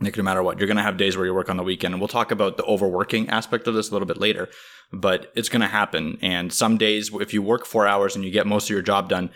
Like 0.00 0.16
no 0.16 0.22
matter 0.22 0.42
what 0.42 0.58
you're 0.58 0.66
going 0.66 0.76
to 0.76 0.82
have 0.82 0.96
days 0.96 1.16
where 1.16 1.26
you 1.26 1.34
work 1.34 1.50
on 1.50 1.56
the 1.56 1.62
weekend. 1.62 1.94
And 1.94 2.00
we'll 2.00 2.08
talk 2.08 2.30
about 2.30 2.56
the 2.56 2.64
overworking 2.64 3.28
aspect 3.28 3.66
of 3.66 3.74
this 3.74 3.90
a 3.90 3.92
little 3.92 4.08
bit 4.08 4.18
later 4.18 4.48
but 4.92 5.30
it's 5.36 5.48
going 5.48 5.60
to 5.60 5.68
happen. 5.68 6.18
And 6.20 6.52
some 6.52 6.76
days 6.76 7.10
if 7.14 7.32
you 7.32 7.42
work 7.42 7.66
four 7.66 7.86
hours 7.86 8.16
and 8.16 8.24
you 8.24 8.30
get 8.30 8.46
most 8.46 8.64
of 8.64 8.70
your 8.70 8.82
job 8.82 9.08
done 9.08 9.30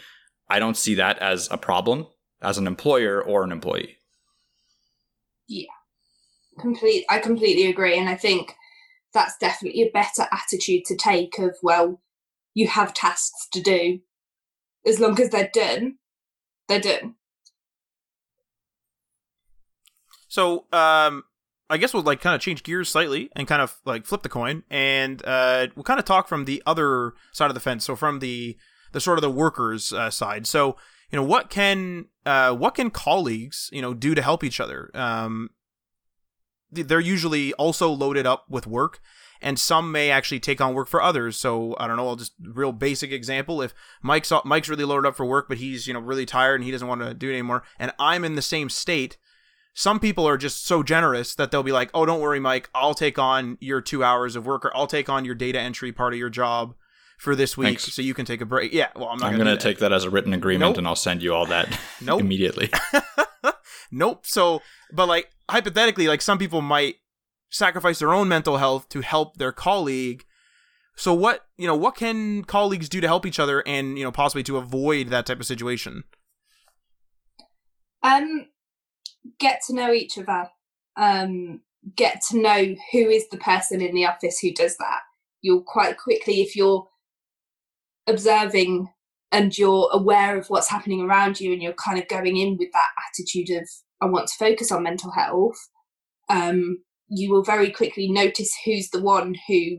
i 0.51 0.59
don't 0.59 0.77
see 0.77 0.95
that 0.95 1.19
as 1.21 1.49
a 1.51 1.57
problem 1.57 2.07
as 2.43 2.59
an 2.59 2.67
employer 2.67 3.23
or 3.23 3.45
an 3.45 3.53
employee. 3.53 3.97
Yeah. 5.49 5.67
Complete 6.59 7.05
i 7.09 7.19
completely 7.19 7.67
agree. 7.67 7.99
And 7.99 8.09
i 8.09 8.17
think 8.17 8.55
that's 9.13 9.37
definitely 9.39 9.83
a 9.83 9.91
better 9.91 10.29
attitude 10.33 10.85
to 10.87 10.97
take 10.97 11.39
of 11.39 11.57
well 11.63 12.01
you 12.55 12.69
have 12.69 12.95
tasks 12.95 13.49
to 13.53 13.61
do. 13.61 14.01
As 14.87 15.01
long 15.01 15.21
as 15.21 15.31
they're 15.31 15.51
done, 15.53 15.97
they're 16.69 16.81
done. 16.81 17.14
So, 20.29 20.67
um, 20.73 21.25
I 21.71 21.77
guess 21.79 21.95
we'll 21.95 22.03
like 22.03 22.21
kind 22.21 22.35
of 22.35 22.40
change 22.40 22.62
gears 22.62 22.88
slightly 22.88 23.31
and 23.35 23.49
kind 23.49 23.62
of 23.62 23.77
like 23.85 24.05
flip 24.05 24.23
the 24.23 24.29
coin, 24.29 24.62
and 24.71 25.23
uh, 25.25 25.69
we'll 25.75 25.85
kind 25.85 25.99
of 25.99 26.05
talk 26.05 26.29
from 26.29 26.45
the 26.45 26.62
other 26.67 27.14
side 27.33 27.51
of 27.51 27.55
the 27.55 27.61
fence. 27.61 27.85
So 27.85 27.97
from 27.97 28.19
the 28.19 28.57
the 28.93 29.01
sort 29.01 29.19
of 29.19 29.23
the 29.23 29.31
workers 29.31 29.93
uh, 29.93 30.11
side. 30.11 30.47
So 30.47 30.77
you 31.11 31.17
know 31.17 31.25
what 31.25 31.51
can 31.51 32.07
uh, 32.27 32.55
what 32.55 32.75
can 32.75 32.90
colleagues 32.90 33.71
you 33.73 33.81
know 33.81 33.95
do 33.95 34.14
to 34.14 34.23
help 34.23 34.45
each 34.45 34.61
other? 34.61 34.90
Um, 34.95 35.51
they're 36.71 37.01
usually 37.01 37.53
also 37.55 37.90
loaded 37.90 38.27
up 38.27 38.45
with 38.49 38.67
work 38.67 39.01
and 39.45 39.59
some 39.59 39.93
may 39.93 40.11
actually 40.11 40.41
take 40.41 40.61
on 40.61 40.73
work 40.73 40.89
for 40.89 41.03
others. 41.03 41.37
So 41.37 41.77
I 41.79 41.87
don't 41.87 41.99
know. 41.99 42.09
I'll 42.09 42.17
just 42.17 42.33
real 42.43 42.73
basic 42.73 43.13
example. 43.13 43.61
If 43.61 43.75
Mike's 44.03 44.33
Mike's 44.45 44.71
really 44.71 44.85
loaded 44.85 45.07
up 45.07 45.17
for 45.17 45.27
work, 45.27 45.49
but 45.49 45.59
he's 45.59 45.87
you 45.87 45.93
know 45.93 46.01
really 46.01 46.27
tired 46.27 46.57
and 46.57 46.65
he 46.65 46.71
doesn't 46.71 46.89
want 46.89 47.03
to 47.03 47.15
do 47.15 47.29
it 47.29 47.35
anymore, 47.35 47.63
and 47.79 47.93
I'm 48.01 48.25
in 48.25 48.35
the 48.35 48.43
same 48.43 48.69
state. 48.71 49.19
Some 49.75 50.01
people 50.01 50.27
are 50.27 50.39
just 50.39 50.65
so 50.65 50.83
generous 50.83 51.35
that 51.35 51.51
they'll 51.51 51.63
be 51.63 51.73
like, 51.73 51.91
"Oh, 51.93 52.07
don't 52.07 52.21
worry, 52.21 52.41
Mike. 52.41 52.71
I'll 52.75 52.95
take 52.95 53.19
on 53.19 53.59
your 53.61 53.81
two 53.81 54.03
hours 54.03 54.35
of 54.35 54.47
work, 54.47 54.65
or 54.65 54.75
I'll 54.75 54.87
take 54.87 55.09
on 55.09 55.25
your 55.25 55.35
data 55.35 55.61
entry 55.61 55.93
part 55.93 56.15
of 56.15 56.19
your 56.19 56.31
job." 56.31 56.75
for 57.17 57.37
this 57.37 57.57
week, 57.57 57.67
Thanks. 57.79 57.95
so 57.95 58.03
you 58.03 58.13
can 58.13 58.27
take 58.27 58.41
a 58.41 58.45
break. 58.45 58.73
Yeah, 58.73 58.89
well, 58.97 59.09
I'm 59.09 59.19
not. 59.19 59.31
I'm 59.31 59.37
going 59.39 59.47
to 59.47 59.57
take 59.57 59.79
that 59.79 59.93
as 59.93 60.05
a 60.05 60.11
written 60.11 60.35
agreement, 60.35 60.71
nope. 60.71 60.79
and 60.79 60.87
I'll 60.87 60.97
send 60.97 61.23
you 61.23 61.33
all 61.33 61.47
that 61.47 61.79
nope. 62.03 62.21
immediately. 62.21 62.71
nope. 63.93 64.27
So, 64.27 64.63
but 64.93 65.07
like 65.07 65.31
hypothetically, 65.49 66.09
like 66.09 66.21
some 66.21 66.39
people 66.39 66.61
might 66.61 66.97
sacrifice 67.55 68.01
their 68.01 68.12
own 68.12 68.29
mental 68.29 68.57
health 68.57 68.88
to 68.88 69.01
help 69.01 69.37
their 69.37 69.53
colleague. 69.53 70.25
So 70.97 71.14
what, 71.14 71.47
you 71.57 71.67
know, 71.67 71.77
what 71.77 71.95
can 71.95 72.43
colleagues 72.45 72.88
do 72.88 73.01
to 73.01 73.07
help 73.07 73.25
each 73.25 73.38
other 73.38 73.62
and, 73.67 73.97
you 73.97 74.05
know, 74.05 74.11
possibly 74.11 74.43
to 74.45 74.57
avoid 74.57 75.09
that 75.09 75.27
type 75.27 75.38
of 75.38 75.47
situation? 75.47 76.03
Um 78.03 78.49
get 79.38 79.61
to 79.69 79.75
know 79.75 79.93
each 79.93 80.19
other. 80.19 80.51
Um 80.97 81.61
get 81.97 82.23
to 82.31 82.40
know 82.40 82.75
who 82.93 82.99
is 82.99 83.29
the 83.29 83.38
person 83.38 83.81
in 83.81 83.95
the 83.95 84.07
office 84.07 84.40
who 84.40 84.53
does 84.53 84.77
that. 84.79 85.01
You'll 85.40 85.62
quite 85.62 85.97
quickly 85.97 86.40
if 86.40 86.57
you're 86.57 86.88
observing 88.09 88.88
and 89.31 89.57
you're 89.57 89.88
aware 89.93 90.37
of 90.37 90.49
what's 90.49 90.71
happening 90.71 91.03
around 91.03 91.40
you 91.40 91.53
and 91.53 91.62
you're 91.62 91.73
kind 91.73 91.99
of 91.99 92.09
going 92.09 92.37
in 92.37 92.57
with 92.59 92.69
that 92.73 92.90
attitude 93.09 93.51
of 93.57 93.69
i 94.01 94.07
want 94.07 94.29
to 94.29 94.35
focus 94.38 94.71
on 94.71 94.83
mental 94.83 95.11
health 95.11 95.57
um, 96.29 96.79
you 97.09 97.31
will 97.31 97.45
very 97.45 97.71
quickly 97.71 98.11
notice 98.11 98.53
who's 98.64 98.90
the 98.90 99.03
one 99.03 99.35
who 99.49 99.79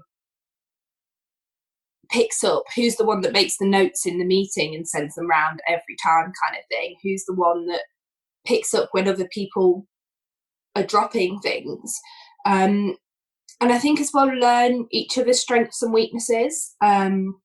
picks 2.11 2.43
up 2.43 2.63
who's 2.75 2.95
the 2.97 3.05
one 3.05 3.21
that 3.21 3.33
makes 3.33 3.57
the 3.57 3.67
notes 3.67 4.05
in 4.05 4.19
the 4.19 4.25
meeting 4.25 4.75
and 4.75 4.87
sends 4.87 5.15
them 5.15 5.27
round 5.27 5.59
every 5.67 5.95
time 6.03 6.31
kind 6.43 6.57
of 6.57 6.63
thing 6.69 6.95
who's 7.03 7.25
the 7.25 7.33
one 7.33 7.65
that 7.65 7.81
picks 8.45 8.73
up 8.73 8.89
when 8.91 9.07
other 9.07 9.27
people 9.31 9.87
are 10.75 10.83
dropping 10.83 11.39
things. 11.39 11.99
Um, 12.45 12.95
and 13.61 13.71
i 13.71 13.79
think 13.79 13.99
as 13.99 14.11
well 14.13 14.27
learn 14.27 14.85
each 14.91 15.17
other's 15.17 15.39
strengths 15.39 15.81
and 15.81 15.93
weaknesses. 15.93 16.75
Um, 16.81 17.41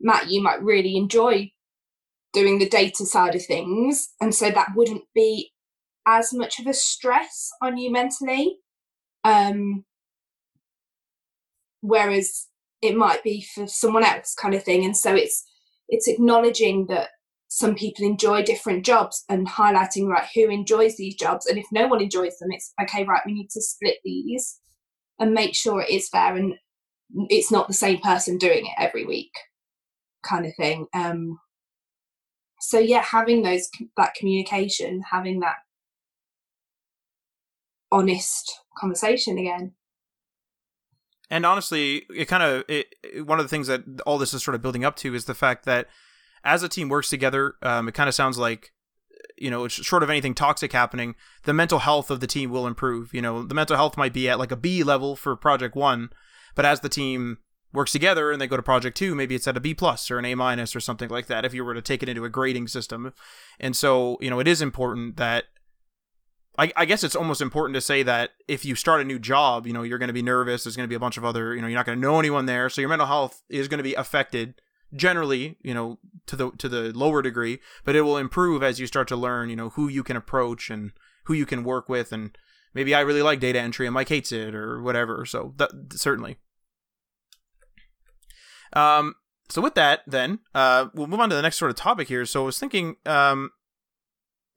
matt 0.00 0.28
you 0.28 0.42
might 0.42 0.62
really 0.62 0.96
enjoy 0.96 1.50
doing 2.32 2.58
the 2.58 2.68
data 2.68 3.04
side 3.04 3.34
of 3.34 3.44
things 3.44 4.08
and 4.20 4.34
so 4.34 4.50
that 4.50 4.68
wouldn't 4.74 5.04
be 5.14 5.50
as 6.08 6.32
much 6.32 6.58
of 6.58 6.66
a 6.66 6.74
stress 6.74 7.50
on 7.62 7.76
you 7.76 7.92
mentally 7.92 8.56
um, 9.24 9.84
whereas 11.80 12.46
it 12.82 12.96
might 12.96 13.22
be 13.22 13.46
for 13.54 13.66
someone 13.66 14.04
else 14.04 14.34
kind 14.34 14.54
of 14.54 14.62
thing. 14.62 14.84
And 14.84 14.96
so 14.96 15.14
it's 15.14 15.44
it's 15.88 16.08
acknowledging 16.08 16.86
that 16.86 17.10
some 17.48 17.74
people 17.74 18.04
enjoy 18.04 18.42
different 18.42 18.84
jobs 18.84 19.24
and 19.28 19.48
highlighting 19.48 20.06
right 20.06 20.28
who 20.34 20.48
enjoys 20.48 20.96
these 20.96 21.14
jobs. 21.14 21.46
And 21.46 21.58
if 21.58 21.66
no 21.72 21.86
one 21.86 22.00
enjoys 22.00 22.38
them 22.38 22.50
it's 22.52 22.72
okay 22.82 23.04
right 23.04 23.22
we 23.26 23.32
need 23.32 23.50
to 23.50 23.62
split 23.62 23.98
these 24.04 24.60
and 25.18 25.32
make 25.32 25.54
sure 25.54 25.80
it 25.80 25.90
is 25.90 26.08
fair 26.08 26.36
and 26.36 26.54
it's 27.30 27.50
not 27.50 27.68
the 27.68 27.74
same 27.74 28.00
person 28.00 28.38
doing 28.38 28.66
it 28.66 28.74
every 28.78 29.04
week 29.04 29.32
kind 30.22 30.46
of 30.46 30.54
thing. 30.56 30.86
Um 30.94 31.38
so 32.60 32.78
yeah 32.78 33.02
having 33.02 33.42
those 33.42 33.68
that 33.96 34.14
communication 34.14 35.00
having 35.10 35.40
that 35.40 35.56
honest 37.90 38.60
conversation 38.78 39.38
again 39.38 39.72
and 41.30 41.44
honestly, 41.44 42.06
it 42.08 42.26
kind 42.26 42.42
of 42.42 42.64
it, 42.68 42.94
one 43.26 43.38
of 43.38 43.44
the 43.44 43.50
things 43.50 43.66
that 43.66 43.82
all 44.06 44.18
this 44.18 44.32
is 44.32 44.42
sort 44.42 44.54
of 44.54 44.62
building 44.62 44.84
up 44.84 44.96
to 44.96 45.14
is 45.14 45.26
the 45.26 45.34
fact 45.34 45.66
that 45.66 45.86
as 46.42 46.62
a 46.62 46.68
team 46.68 46.88
works 46.88 47.10
together, 47.10 47.54
um, 47.62 47.88
it 47.88 47.92
kind 47.92 48.08
of 48.08 48.14
sounds 48.14 48.38
like 48.38 48.72
you 49.36 49.50
know, 49.50 49.68
short 49.68 50.02
of 50.02 50.10
anything 50.10 50.34
toxic 50.34 50.72
happening, 50.72 51.14
the 51.44 51.54
mental 51.54 51.80
health 51.80 52.10
of 52.10 52.20
the 52.20 52.26
team 52.26 52.50
will 52.50 52.66
improve. 52.66 53.14
You 53.14 53.22
know, 53.22 53.42
the 53.42 53.54
mental 53.54 53.76
health 53.76 53.96
might 53.96 54.12
be 54.12 54.28
at 54.28 54.38
like 54.38 54.50
a 54.50 54.56
B 54.56 54.82
level 54.82 55.16
for 55.16 55.36
project 55.36 55.76
one, 55.76 56.10
but 56.54 56.64
as 56.64 56.80
the 56.80 56.88
team 56.88 57.38
works 57.72 57.92
together 57.92 58.32
and 58.32 58.40
they 58.40 58.46
go 58.46 58.56
to 58.56 58.62
project 58.62 58.96
two, 58.96 59.14
maybe 59.14 59.34
it's 59.34 59.46
at 59.46 59.56
a 59.56 59.60
B 59.60 59.74
plus 59.74 60.10
or 60.10 60.18
an 60.18 60.24
A 60.24 60.34
minus 60.34 60.74
or 60.74 60.80
something 60.80 61.08
like 61.08 61.26
that. 61.26 61.44
If 61.44 61.54
you 61.54 61.64
were 61.64 61.74
to 61.74 61.82
take 61.82 62.02
it 62.02 62.08
into 62.08 62.24
a 62.24 62.30
grading 62.30 62.68
system, 62.68 63.12
and 63.60 63.76
so 63.76 64.18
you 64.20 64.30
know, 64.30 64.40
it 64.40 64.48
is 64.48 64.62
important 64.62 65.16
that 65.18 65.44
I, 66.58 66.72
I, 66.76 66.84
guess 66.86 67.04
it's 67.04 67.14
almost 67.14 67.40
important 67.40 67.74
to 67.76 67.80
say 67.80 68.02
that 68.02 68.32
if 68.48 68.64
you 68.64 68.74
start 68.74 69.00
a 69.00 69.04
new 69.04 69.20
job, 69.20 69.66
you 69.66 69.72
know, 69.72 69.82
you're 69.82 69.98
going 69.98 70.08
to 70.08 70.12
be 70.12 70.22
nervous. 70.22 70.64
There's 70.64 70.76
going 70.76 70.88
to 70.88 70.90
be 70.90 70.96
a 70.96 71.00
bunch 71.00 71.16
of 71.16 71.24
other, 71.24 71.54
you 71.54 71.62
know, 71.62 71.68
you're 71.68 71.78
not 71.78 71.86
going 71.86 71.96
to 71.96 72.02
know 72.02 72.18
anyone 72.18 72.46
there, 72.46 72.68
so 72.68 72.80
your 72.80 72.90
mental 72.90 73.06
health 73.06 73.42
is 73.48 73.68
going 73.68 73.78
to 73.78 73.84
be 73.84 73.94
affected 73.94 74.60
generally, 74.94 75.56
you 75.62 75.74
know, 75.74 75.98
to 76.26 76.36
the 76.36 76.50
to 76.52 76.68
the 76.68 76.92
lower 76.92 77.22
degree, 77.22 77.60
but 77.84 77.94
it 77.94 78.02
will 78.02 78.16
improve 78.16 78.62
as 78.62 78.80
you 78.80 78.86
start 78.86 79.08
to 79.08 79.16
learn, 79.16 79.50
you 79.50 79.56
know, 79.56 79.70
who 79.70 79.88
you 79.88 80.02
can 80.02 80.16
approach 80.16 80.70
and 80.70 80.92
who 81.24 81.34
you 81.34 81.46
can 81.46 81.62
work 81.62 81.88
with, 81.88 82.12
and 82.12 82.36
maybe 82.74 82.94
I 82.94 83.00
really 83.00 83.22
like 83.22 83.40
data 83.40 83.60
entry 83.60 83.86
and 83.86 83.94
Mike 83.94 84.08
hates 84.08 84.32
it 84.32 84.54
or 84.54 84.82
whatever. 84.82 85.24
So 85.24 85.54
that 85.58 85.70
certainly. 85.92 86.38
Um. 88.72 89.14
So 89.50 89.62
with 89.62 89.76
that, 89.76 90.02
then 90.06 90.40
uh, 90.54 90.88
we'll 90.92 91.06
move 91.06 91.20
on 91.20 91.30
to 91.30 91.36
the 91.36 91.40
next 91.40 91.56
sort 91.56 91.70
of 91.70 91.76
topic 91.76 92.08
here. 92.08 92.26
So 92.26 92.42
I 92.42 92.46
was 92.46 92.58
thinking, 92.58 92.96
um, 93.06 93.50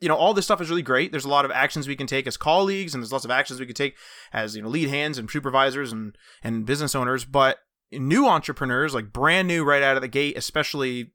you 0.01 0.09
know, 0.09 0.15
all 0.15 0.33
this 0.33 0.45
stuff 0.45 0.59
is 0.59 0.69
really 0.69 0.81
great. 0.81 1.11
There's 1.11 1.25
a 1.25 1.29
lot 1.29 1.45
of 1.45 1.51
actions 1.51 1.87
we 1.87 1.95
can 1.95 2.07
take 2.07 2.25
as 2.27 2.35
colleagues, 2.35 2.93
and 2.93 3.01
there's 3.01 3.11
lots 3.11 3.23
of 3.23 3.31
actions 3.31 3.59
we 3.59 3.67
can 3.67 3.75
take 3.75 3.95
as 4.33 4.55
you 4.55 4.61
know 4.61 4.67
lead 4.67 4.89
hands 4.89 5.17
and 5.17 5.29
supervisors 5.29 5.91
and 5.91 6.17
and 6.43 6.65
business 6.65 6.95
owners. 6.95 7.23
But 7.23 7.59
new 7.91 8.27
entrepreneurs, 8.27 8.95
like 8.95 9.13
brand 9.13 9.47
new 9.47 9.63
right 9.63 9.83
out 9.83 9.95
of 9.95 10.01
the 10.01 10.07
gate, 10.07 10.35
especially 10.35 11.13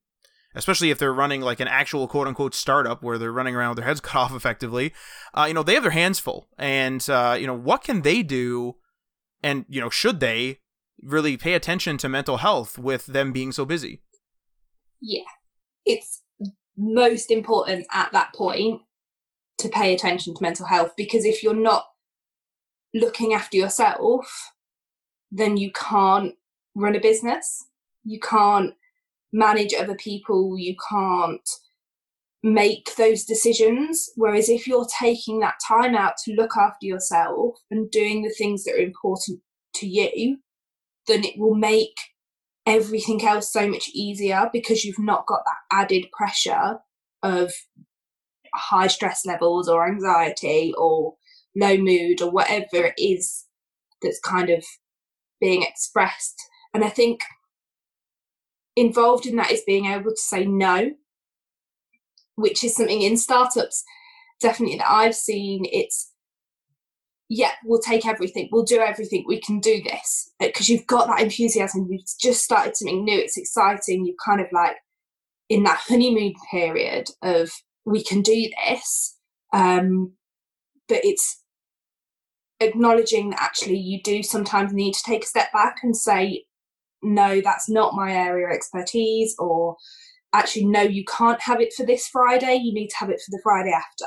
especially 0.54 0.90
if 0.90 0.98
they're 0.98 1.12
running 1.12 1.40
like 1.42 1.60
an 1.60 1.68
actual 1.68 2.06
quote 2.06 2.28
unquote 2.28 2.54
startup 2.54 3.02
where 3.02 3.18
they're 3.18 3.32
running 3.32 3.56
around 3.56 3.70
with 3.70 3.78
their 3.78 3.86
heads 3.86 4.00
cut 4.02 4.18
off 4.18 4.34
effectively, 4.34 4.92
uh, 5.34 5.44
you 5.48 5.52
know, 5.52 5.64
they 5.64 5.74
have 5.74 5.82
their 5.82 5.92
hands 5.92 6.20
full. 6.20 6.48
And 6.56 7.06
uh, 7.10 7.36
you 7.38 7.46
know, 7.46 7.58
what 7.58 7.82
can 7.82 8.02
they 8.02 8.22
do? 8.22 8.76
And 9.42 9.64
you 9.68 9.80
know, 9.80 9.90
should 9.90 10.20
they 10.20 10.60
really 11.02 11.36
pay 11.36 11.54
attention 11.54 11.98
to 11.98 12.08
mental 12.08 12.38
health 12.38 12.78
with 12.78 13.06
them 13.06 13.32
being 13.32 13.50
so 13.50 13.64
busy? 13.64 14.00
Yeah, 15.00 15.24
it's 15.84 16.22
most 16.76 17.30
important 17.30 17.86
at 17.92 18.12
that 18.12 18.34
point 18.34 18.82
to 19.58 19.68
pay 19.68 19.94
attention 19.94 20.34
to 20.34 20.42
mental 20.42 20.66
health 20.66 20.92
because 20.96 21.24
if 21.24 21.42
you're 21.42 21.54
not 21.54 21.86
looking 22.94 23.34
after 23.34 23.56
yourself, 23.56 24.52
then 25.30 25.56
you 25.56 25.70
can't 25.72 26.34
run 26.74 26.94
a 26.94 27.00
business. 27.00 27.66
You 28.04 28.20
can't 28.20 28.74
manage 29.32 29.74
other 29.74 29.96
people. 29.96 30.58
You 30.58 30.76
can't 30.88 31.48
make 32.42 32.94
those 32.96 33.24
decisions. 33.24 34.10
Whereas 34.14 34.48
if 34.48 34.66
you're 34.66 34.86
taking 34.98 35.40
that 35.40 35.56
time 35.66 35.94
out 35.94 36.14
to 36.24 36.34
look 36.34 36.56
after 36.56 36.86
yourself 36.86 37.56
and 37.70 37.90
doing 37.90 38.22
the 38.22 38.30
things 38.30 38.64
that 38.64 38.74
are 38.74 38.78
important 38.78 39.40
to 39.76 39.86
you, 39.86 40.38
then 41.06 41.24
it 41.24 41.38
will 41.38 41.54
make 41.54 41.96
everything 42.66 43.24
else 43.24 43.52
so 43.52 43.68
much 43.68 43.88
easier 43.94 44.50
because 44.52 44.84
you've 44.84 44.98
not 44.98 45.26
got 45.26 45.42
that 45.44 45.76
added 45.76 46.06
pressure 46.12 46.78
of 47.22 47.52
high 48.54 48.88
stress 48.88 49.24
levels 49.24 49.68
or 49.68 49.86
anxiety 49.86 50.74
or 50.76 51.14
low 51.54 51.76
mood 51.76 52.20
or 52.20 52.30
whatever 52.30 52.86
it 52.86 52.94
is 52.98 53.46
that's 54.02 54.20
kind 54.20 54.50
of 54.50 54.64
being 55.40 55.62
expressed. 55.62 56.36
And 56.74 56.84
I 56.84 56.88
think 56.88 57.20
involved 58.74 59.26
in 59.26 59.36
that 59.36 59.52
is 59.52 59.62
being 59.66 59.86
able 59.86 60.10
to 60.10 60.16
say 60.16 60.44
no, 60.44 60.92
which 62.34 62.62
is 62.62 62.76
something 62.76 63.02
in 63.02 63.16
startups 63.16 63.84
definitely 64.40 64.76
that 64.76 64.90
I've 64.90 65.14
seen. 65.14 65.64
It's 65.64 66.12
yeah, 67.28 67.52
we'll 67.64 67.80
take 67.80 68.06
everything, 68.06 68.48
we'll 68.52 68.64
do 68.64 68.78
everything, 68.78 69.24
we 69.26 69.40
can 69.40 69.58
do 69.60 69.82
this. 69.82 70.30
Because 70.38 70.68
you've 70.68 70.86
got 70.86 71.08
that 71.08 71.20
enthusiasm, 71.20 71.88
you've 71.90 72.04
just 72.20 72.44
started 72.44 72.76
something 72.76 73.04
new, 73.04 73.18
it's 73.18 73.36
exciting, 73.36 74.06
you're 74.06 74.14
kind 74.24 74.40
of 74.40 74.46
like 74.52 74.76
in 75.48 75.64
that 75.64 75.80
honeymoon 75.86 76.34
period 76.50 77.08
of 77.22 77.50
we 77.84 78.02
can 78.02 78.22
do 78.22 78.48
this. 78.66 79.16
Um, 79.52 80.12
but 80.88 81.00
it's 81.02 81.42
acknowledging 82.60 83.30
that 83.30 83.42
actually 83.42 83.78
you 83.78 84.00
do 84.02 84.22
sometimes 84.22 84.72
need 84.72 84.94
to 84.94 85.02
take 85.04 85.24
a 85.24 85.26
step 85.26 85.52
back 85.52 85.78
and 85.82 85.96
say, 85.96 86.44
no, 87.02 87.40
that's 87.40 87.68
not 87.68 87.94
my 87.94 88.12
area 88.12 88.46
of 88.46 88.52
expertise, 88.52 89.34
or 89.38 89.76
actually, 90.32 90.64
no, 90.64 90.82
you 90.82 91.04
can't 91.04 91.40
have 91.42 91.60
it 91.60 91.72
for 91.72 91.84
this 91.84 92.08
Friday, 92.08 92.54
you 92.54 92.72
need 92.72 92.88
to 92.88 92.96
have 92.98 93.10
it 93.10 93.20
for 93.20 93.30
the 93.30 93.40
Friday 93.42 93.72
after. 93.72 94.06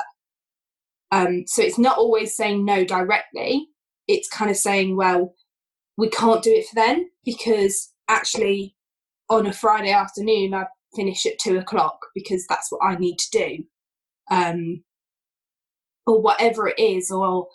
Um, 1.12 1.44
so 1.46 1.62
it's 1.62 1.78
not 1.78 1.98
always 1.98 2.36
saying 2.36 2.64
no 2.64 2.84
directly. 2.84 3.68
It's 4.06 4.28
kind 4.28 4.50
of 4.50 4.56
saying, 4.56 4.96
well, 4.96 5.34
we 5.96 6.08
can't 6.08 6.42
do 6.42 6.52
it 6.52 6.66
for 6.66 6.74
then 6.76 7.10
because 7.24 7.92
actually 8.08 8.74
on 9.28 9.46
a 9.46 9.52
Friday 9.52 9.92
afternoon, 9.92 10.54
I 10.54 10.66
finish 10.94 11.26
at 11.26 11.38
two 11.38 11.58
o'clock 11.58 11.98
because 12.14 12.46
that's 12.48 12.70
what 12.70 12.84
I 12.84 12.96
need 12.96 13.18
to 13.18 13.30
do. 13.30 13.64
Um, 14.30 14.82
or 16.06 16.20
whatever 16.20 16.68
it 16.68 16.78
is, 16.78 17.10
or 17.10 17.48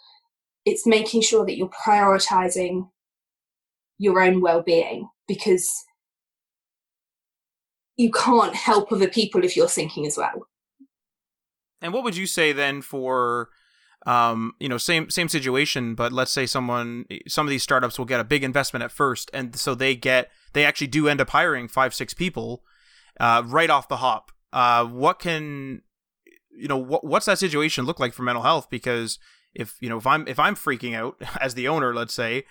it's 0.66 0.86
making 0.86 1.22
sure 1.22 1.46
that 1.46 1.58
you're 1.58 1.70
prioritizing 1.70 2.90
your 3.98 4.22
own 4.22 4.42
well 4.42 4.62
being 4.62 5.10
because 5.28 5.70
you 7.98 8.12
can't 8.12 8.56
help 8.56 8.92
other 8.92 9.08
people 9.08 9.44
if 9.44 9.56
you're 9.56 9.70
sinking 9.70 10.06
as 10.06 10.18
well. 10.18 10.48
And 11.86 11.94
what 11.94 12.04
would 12.04 12.18
you 12.18 12.28
say 12.28 12.52
then 12.52 12.82
for 12.82 13.50
um, 14.06 14.54
you 14.60 14.70
know, 14.70 14.78
same 14.78 15.10
same 15.10 15.30
situation, 15.30 15.96
but 15.96 16.12
let's 16.12 16.32
say 16.32 16.46
someone 16.46 17.06
some 17.28 17.46
of 17.46 17.50
these 17.50 17.64
startups 17.64 17.98
will 17.98 18.06
get 18.06 18.20
a 18.20 18.24
big 18.24 18.44
investment 18.44 18.84
at 18.84 18.92
first 18.92 19.32
and 19.34 19.56
so 19.56 19.74
they 19.74 19.96
get 19.96 20.30
they 20.54 20.66
actually 20.66 20.88
do 20.88 21.08
end 21.08 21.22
up 21.22 21.30
hiring 21.30 21.68
5 21.68 21.94
6 21.94 22.14
people 22.14 22.64
uh, 23.20 23.44
right 23.46 23.70
off 23.70 23.88
the 23.88 23.98
hop. 23.98 24.32
Uh, 24.54 24.86
what 24.86 25.20
can 25.20 25.82
you 26.56 26.68
know 26.68 26.78
what 26.78 27.04
what's 27.04 27.26
that 27.26 27.40
situation 27.40 27.86
look 27.86 28.00
like 28.00 28.14
for 28.14 28.24
mental 28.24 28.44
health 28.44 28.70
because 28.70 29.20
if 29.54 29.78
you 29.82 29.90
know 29.90 29.98
if 29.98 30.06
I'm 30.06 30.28
if 30.28 30.40
I'm 30.40 30.56
freaking 30.56 30.96
out 30.96 31.22
as 31.42 31.56
the 31.56 31.68
owner, 31.68 31.94
let's 31.94 32.14
say, 32.14 32.46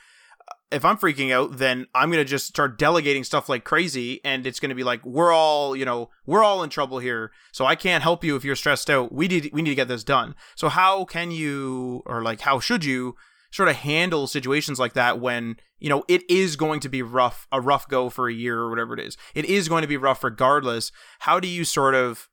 if 0.75 0.85
I'm 0.85 0.97
freaking 0.97 1.33
out, 1.33 1.59
then 1.59 1.87
I'm 1.95 2.11
gonna 2.11 2.25
just 2.25 2.47
start 2.47 2.79
delegating 2.79 3.25
stuff 3.25 3.49
like 3.49 3.65
crazy, 3.65 4.21
and 4.25 4.47
it's 4.47 4.61
gonna 4.61 4.75
be 4.75 4.85
like 4.85 5.05
we're 5.05 5.33
all, 5.33 5.75
you 5.75 5.85
know, 5.85 6.11
we're 6.27 6.43
all 6.43 6.63
in 6.63 6.71
trouble 6.71 6.99
here. 6.99 7.31
So 7.53 7.65
I 7.65 7.77
can't 7.77 8.03
help 8.03 8.25
you 8.25 8.37
if 8.37 8.45
you're 8.45 8.57
stressed 8.57 8.91
out. 8.91 9.13
We 9.13 9.29
need 9.29 9.51
we 9.53 9.63
need 9.63 9.71
to 9.71 9.77
get 9.77 9.89
this 9.89 10.05
done. 10.05 10.35
So 10.57 10.69
how 10.69 11.05
can 11.05 11.31
you, 11.31 12.03
or 12.07 12.23
like 12.23 12.41
how 12.41 12.61
should 12.61 12.85
you, 12.85 13.15
sort 13.55 13.69
of 13.69 13.77
handle 13.77 14.27
situations 14.27 14.81
like 14.81 14.95
that 14.95 15.21
when 15.21 15.57
you 15.79 15.89
know 15.89 16.03
it 16.09 16.29
is 16.29 16.57
going 16.57 16.81
to 16.81 16.89
be 16.89 17.03
rough 17.03 17.47
a 17.53 17.61
rough 17.61 17.87
go 17.87 18.11
for 18.11 18.29
a 18.29 18.33
year 18.33 18.59
or 18.59 18.69
whatever 18.69 18.95
it 18.95 19.01
is 19.01 19.17
it 19.33 19.45
is 19.45 19.69
going 19.69 19.83
to 19.83 19.87
be 19.87 19.97
rough 19.97 20.25
regardless 20.25 20.91
how 21.21 21.39
do 21.39 21.47
you 21.47 21.65
sort 21.65 21.95
of 21.95 22.29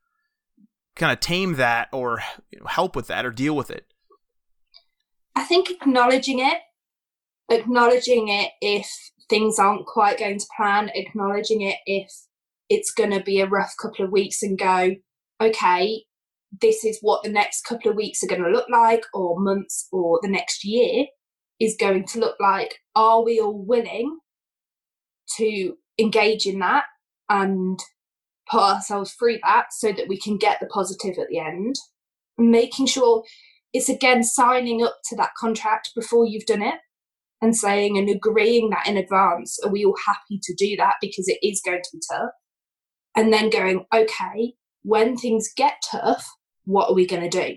kind 0.95 1.11
of 1.11 1.19
tame 1.19 1.57
that 1.57 1.87
or 1.91 2.23
help 2.65 2.95
with 2.95 3.05
that 3.05 3.23
or 3.23 3.29
deal 3.29 3.55
with 3.55 3.69
it 3.69 3.85
i 5.35 5.43
think 5.43 5.69
acknowledging 5.69 6.39
it 6.39 6.57
acknowledging 7.49 8.27
it 8.27 8.51
if 8.61 8.87
things 9.29 9.59
aren't 9.59 9.85
quite 9.85 10.19
going 10.19 10.39
to 10.39 10.45
plan 10.55 10.89
acknowledging 10.93 11.61
it 11.61 11.77
if 11.85 12.09
it's 12.69 12.91
going 12.91 13.11
to 13.11 13.21
be 13.21 13.41
a 13.41 13.47
rough 13.47 13.73
couple 13.81 14.05
of 14.05 14.11
weeks 14.11 14.41
and 14.41 14.57
go 14.57 14.91
okay 15.41 16.03
this 16.59 16.83
is 16.83 16.99
what 17.01 17.23
the 17.23 17.29
next 17.29 17.63
couple 17.63 17.91
of 17.91 17.97
weeks 17.97 18.23
are 18.23 18.27
going 18.27 18.43
to 18.43 18.49
look 18.49 18.67
like, 18.69 19.05
or 19.13 19.39
months, 19.39 19.87
or 19.91 20.19
the 20.21 20.29
next 20.29 20.65
year 20.65 21.05
is 21.59 21.77
going 21.79 22.05
to 22.07 22.19
look 22.19 22.35
like. 22.39 22.79
Are 22.95 23.23
we 23.23 23.39
all 23.39 23.57
willing 23.57 24.19
to 25.37 25.75
engage 25.97 26.45
in 26.45 26.59
that 26.59 26.85
and 27.29 27.79
put 28.49 28.61
ourselves 28.61 29.13
through 29.13 29.37
that 29.43 29.67
so 29.71 29.93
that 29.93 30.07
we 30.09 30.19
can 30.19 30.37
get 30.37 30.59
the 30.59 30.67
positive 30.67 31.17
at 31.17 31.29
the 31.29 31.39
end? 31.39 31.75
Making 32.37 32.87
sure 32.87 33.23
it's 33.73 33.87
again 33.87 34.23
signing 34.23 34.83
up 34.83 34.97
to 35.09 35.15
that 35.15 35.35
contract 35.37 35.91
before 35.95 36.25
you've 36.25 36.45
done 36.45 36.61
it 36.61 36.75
and 37.41 37.55
saying 37.55 37.97
and 37.97 38.09
agreeing 38.09 38.69
that 38.69 38.87
in 38.87 38.97
advance. 38.97 39.59
Are 39.63 39.71
we 39.71 39.83
all 39.83 39.97
happy 40.05 40.39
to 40.43 40.53
do 40.53 40.75
that 40.77 40.95
because 41.01 41.27
it 41.27 41.39
is 41.41 41.61
going 41.65 41.81
to 41.81 41.89
be 41.93 42.01
tough? 42.11 42.31
And 43.15 43.33
then 43.33 43.49
going, 43.49 43.85
okay, 43.93 44.53
when 44.83 45.17
things 45.17 45.49
get 45.55 45.81
tough, 45.89 46.27
what 46.65 46.89
are 46.89 46.95
we 46.95 47.05
going 47.05 47.29
to 47.29 47.29
do? 47.29 47.55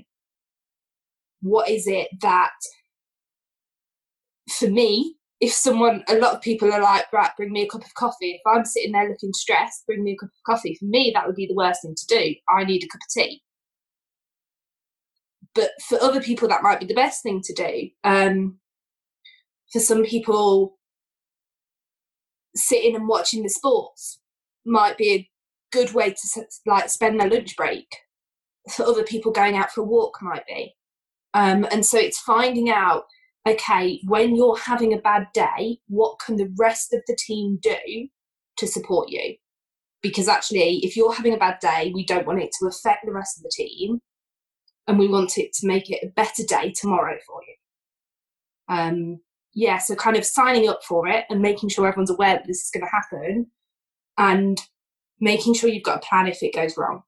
What 1.42 1.68
is 1.68 1.86
it 1.86 2.08
that, 2.22 2.52
for 4.50 4.68
me, 4.68 5.16
if 5.40 5.52
someone, 5.52 6.02
a 6.08 6.16
lot 6.16 6.34
of 6.34 6.40
people 6.40 6.72
are 6.72 6.80
like, 6.80 7.12
right, 7.12 7.30
bring 7.36 7.52
me 7.52 7.62
a 7.62 7.68
cup 7.68 7.84
of 7.84 7.94
coffee. 7.94 8.32
If 8.32 8.40
I'm 8.46 8.64
sitting 8.64 8.92
there 8.92 9.08
looking 9.08 9.34
stressed, 9.34 9.86
bring 9.86 10.02
me 10.02 10.12
a 10.12 10.16
cup 10.16 10.30
of 10.30 10.54
coffee. 10.54 10.74
For 10.78 10.86
me, 10.86 11.12
that 11.14 11.26
would 11.26 11.36
be 11.36 11.46
the 11.46 11.54
worst 11.54 11.82
thing 11.82 11.94
to 11.94 12.06
do. 12.06 12.34
I 12.48 12.64
need 12.64 12.82
a 12.82 12.88
cup 12.88 13.02
of 13.02 13.12
tea. 13.12 13.42
But 15.54 15.70
for 15.86 16.02
other 16.02 16.20
people, 16.22 16.48
that 16.48 16.62
might 16.62 16.80
be 16.80 16.86
the 16.86 16.94
best 16.94 17.22
thing 17.22 17.42
to 17.42 17.52
do. 17.52 17.90
Um, 18.02 18.58
for 19.74 19.80
some 19.80 20.04
people, 20.04 20.78
sitting 22.54 22.94
and 22.94 23.08
watching 23.08 23.42
the 23.42 23.48
sports 23.48 24.20
might 24.64 24.96
be 24.96 25.12
a 25.12 25.30
good 25.72 25.92
way 25.92 26.10
to 26.10 26.44
like 26.64 26.88
spend 26.88 27.18
their 27.18 27.28
lunch 27.28 27.56
break 27.56 27.88
for 28.70 28.86
other 28.86 29.02
people 29.02 29.32
going 29.32 29.56
out 29.56 29.72
for 29.72 29.80
a 29.80 29.84
walk 29.84 30.18
might 30.22 30.46
be. 30.46 30.76
Um, 31.34 31.66
and 31.72 31.84
so 31.84 31.98
it's 31.98 32.20
finding 32.20 32.70
out, 32.70 33.06
okay, 33.48 34.00
when 34.06 34.36
you're 34.36 34.56
having 34.56 34.94
a 34.94 34.98
bad 34.98 35.26
day, 35.34 35.80
what 35.88 36.20
can 36.24 36.36
the 36.36 36.54
rest 36.56 36.94
of 36.94 37.00
the 37.08 37.18
team 37.26 37.58
do 37.60 38.08
to 38.58 38.68
support 38.68 39.08
you? 39.08 39.34
Because 40.02 40.28
actually, 40.28 40.84
if 40.84 40.96
you're 40.96 41.14
having 41.14 41.34
a 41.34 41.38
bad 41.38 41.58
day, 41.60 41.90
we 41.92 42.06
don't 42.06 42.28
want 42.28 42.40
it 42.40 42.50
to 42.60 42.68
affect 42.68 43.04
the 43.04 43.12
rest 43.12 43.38
of 43.38 43.42
the 43.42 43.50
team, 43.52 43.98
and 44.86 45.00
we 45.00 45.08
want 45.08 45.36
it 45.36 45.52
to 45.54 45.66
make 45.66 45.90
it 45.90 46.04
a 46.04 46.12
better 46.14 46.44
day 46.46 46.72
tomorrow 46.72 47.16
for 47.26 47.40
you. 47.42 47.54
Um, 48.68 49.20
yeah, 49.54 49.78
so 49.78 49.94
kind 49.94 50.16
of 50.16 50.24
signing 50.24 50.68
up 50.68 50.82
for 50.84 51.06
it 51.06 51.24
and 51.30 51.40
making 51.40 51.68
sure 51.68 51.86
everyone's 51.86 52.10
aware 52.10 52.34
that 52.34 52.46
this 52.46 52.64
is 52.64 52.70
going 52.72 52.84
to 52.84 52.90
happen, 52.90 53.46
and 54.18 54.58
making 55.20 55.54
sure 55.54 55.70
you've 55.70 55.84
got 55.84 56.04
a 56.04 56.06
plan 56.06 56.26
if 56.26 56.42
it 56.42 56.54
goes 56.54 56.76
wrong. 56.76 57.02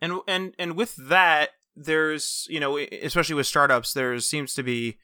And 0.00 0.20
and 0.26 0.54
and 0.58 0.76
with 0.76 0.96
that 0.96 1.50
there's 1.76 2.46
you 2.50 2.60
know 2.60 2.78
especially 2.78 3.34
with 3.34 3.46
startups 3.46 3.94
there 3.94 4.18
seems 4.20 4.54
to 4.54 4.62
be 4.62 4.98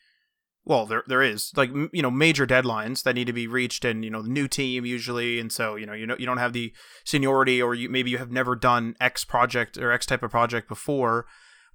well 0.64 0.86
there 0.86 1.02
there 1.06 1.22
is 1.22 1.52
like 1.56 1.70
you 1.92 2.02
know 2.02 2.10
major 2.10 2.46
deadlines 2.46 3.02
that 3.02 3.14
need 3.14 3.26
to 3.26 3.32
be 3.32 3.46
reached 3.46 3.84
and 3.84 4.04
you 4.04 4.10
know 4.10 4.22
the 4.22 4.28
new 4.28 4.46
team 4.46 4.84
usually 4.84 5.40
and 5.40 5.50
so 5.50 5.74
you 5.74 5.86
know 5.86 5.94
you 5.94 6.06
know 6.06 6.14
you 6.18 6.26
don't 6.26 6.38
have 6.38 6.52
the 6.52 6.72
seniority 7.04 7.60
or 7.60 7.74
you 7.74 7.88
maybe 7.88 8.10
you 8.10 8.18
have 8.18 8.30
never 8.30 8.54
done 8.54 8.94
x 9.00 9.24
project 9.24 9.78
or 9.78 9.90
x 9.90 10.06
type 10.06 10.22
of 10.22 10.30
project 10.30 10.68
before. 10.68 11.26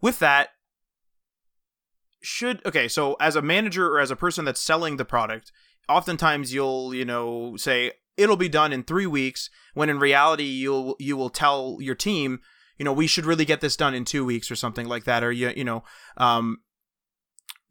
With 0.02 0.20
that 0.20 0.50
should 2.22 2.66
okay 2.66 2.88
so 2.88 3.14
as 3.20 3.36
a 3.36 3.42
manager 3.42 3.88
or 3.88 4.00
as 4.00 4.12
a 4.12 4.16
person 4.16 4.46
that's 4.46 4.62
selling 4.62 4.98
the 4.98 5.06
product 5.06 5.52
oftentimes 5.88 6.54
you'll 6.54 6.94
you 6.94 7.06
know 7.06 7.56
say 7.56 7.92
it'll 8.18 8.38
be 8.38 8.50
done 8.50 8.74
in 8.74 8.84
3 8.84 9.06
weeks 9.06 9.50
when 9.74 9.90
in 9.90 10.00
reality 10.00 10.44
you'll 10.44 10.96
you 11.00 11.16
will 11.16 11.30
tell 11.30 11.78
your 11.80 11.96
team 11.96 12.40
you 12.78 12.84
know, 12.84 12.94
we 12.94 13.08
should 13.08 13.26
really 13.26 13.46
get 13.46 13.62
this 13.62 13.78
done 13.78 13.94
in 13.94 14.06
two 14.06 14.26
weeks 14.26 14.52
or 14.52 14.56
something 14.56 14.88
like 14.88 15.06
that, 15.06 15.24
or 15.24 15.32
you, 15.32 15.52
you 15.56 15.64
know, 15.64 15.84
um, 16.18 16.58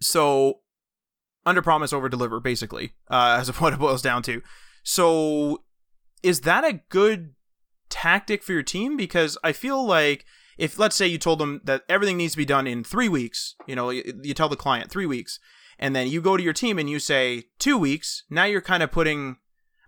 so 0.00 0.60
under 1.46 1.62
promise, 1.62 1.92
over 1.92 2.08
deliver, 2.08 2.40
basically, 2.40 2.92
uh, 3.10 3.36
as 3.40 3.48
of 3.48 3.60
what 3.60 3.72
it 3.72 3.78
boils 3.78 4.02
down 4.02 4.22
to. 4.24 4.42
So, 4.82 5.64
is 6.22 6.42
that 6.42 6.64
a 6.64 6.80
good 6.88 7.34
tactic 7.90 8.42
for 8.42 8.52
your 8.52 8.62
team? 8.62 8.96
Because 8.96 9.36
I 9.44 9.52
feel 9.52 9.84
like 9.86 10.24
if 10.58 10.78
let's 10.78 10.96
say 10.96 11.06
you 11.06 11.18
told 11.18 11.38
them 11.38 11.60
that 11.64 11.82
everything 11.88 12.16
needs 12.16 12.32
to 12.32 12.38
be 12.38 12.44
done 12.44 12.66
in 12.66 12.84
three 12.84 13.08
weeks, 13.08 13.54
you 13.66 13.74
know, 13.74 13.90
you, 13.90 14.20
you 14.22 14.34
tell 14.34 14.48
the 14.48 14.56
client 14.56 14.90
three 14.90 15.06
weeks, 15.06 15.38
and 15.78 15.94
then 15.94 16.08
you 16.08 16.20
go 16.20 16.36
to 16.36 16.42
your 16.42 16.52
team 16.52 16.78
and 16.78 16.88
you 16.88 16.98
say 16.98 17.44
two 17.58 17.76
weeks. 17.76 18.24
Now 18.30 18.44
you're 18.44 18.60
kind 18.60 18.82
of 18.82 18.90
putting 18.90 19.36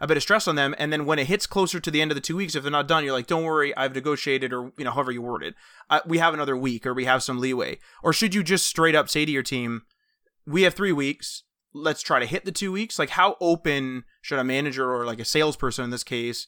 a 0.01 0.07
bit 0.07 0.17
of 0.17 0.23
stress 0.23 0.47
on 0.47 0.57
them 0.57 0.75
and 0.79 0.93
then 0.93 1.07
when 1.07 1.19
it 1.19 1.27
hits 1.27 1.47
closer 1.47 1.81
to 1.81 1.91
the 1.91 2.03
end 2.03 2.11
of 2.11 2.15
the 2.15 2.21
two 2.21 2.37
weeks 2.37 2.55
if 2.55 2.63
they're 2.63 2.71
not 2.71 2.89
done 2.89 3.03
you're 3.03 3.15
like 3.15 3.27
don't 3.27 3.45
worry 3.45 3.75
i've 3.77 3.95
negotiated 3.95 4.53
or 4.53 4.71
you 4.77 4.85
know 4.85 4.91
however 4.91 5.11
you 5.11 5.23
word 5.23 5.43
it. 5.43 5.55
We 6.07 6.19
have 6.19 6.35
another 6.35 6.57
week 6.57 6.87
or 6.87 6.93
we 6.93 7.07
have 7.07 7.23
some 7.23 7.41
leeway. 7.41 7.79
Or 8.03 8.13
should 8.13 8.35
you 8.35 8.43
just 8.43 8.67
straight 8.67 8.95
up 8.95 9.09
say 9.09 9.25
to 9.25 9.33
your 9.33 9.43
team 9.43 9.83
we 10.47 10.63
have 10.63 10.75
three 10.75 10.93
weeks 10.93 11.45
let's 11.73 12.03
try 12.03 12.19
to 12.19 12.27
hit 12.27 12.45
the 12.45 12.53
two 12.53 12.73
weeks? 12.73 12.99
Like 12.99 13.11
how 13.11 13.37
open 13.41 14.05
should 14.23 14.39
a 14.39 14.45
manager 14.45 14.91
or 14.91 15.05
like 15.05 15.21
a 15.21 15.25
salesperson 15.25 15.85
in 15.85 15.91
this 15.91 16.05
case 16.05 16.47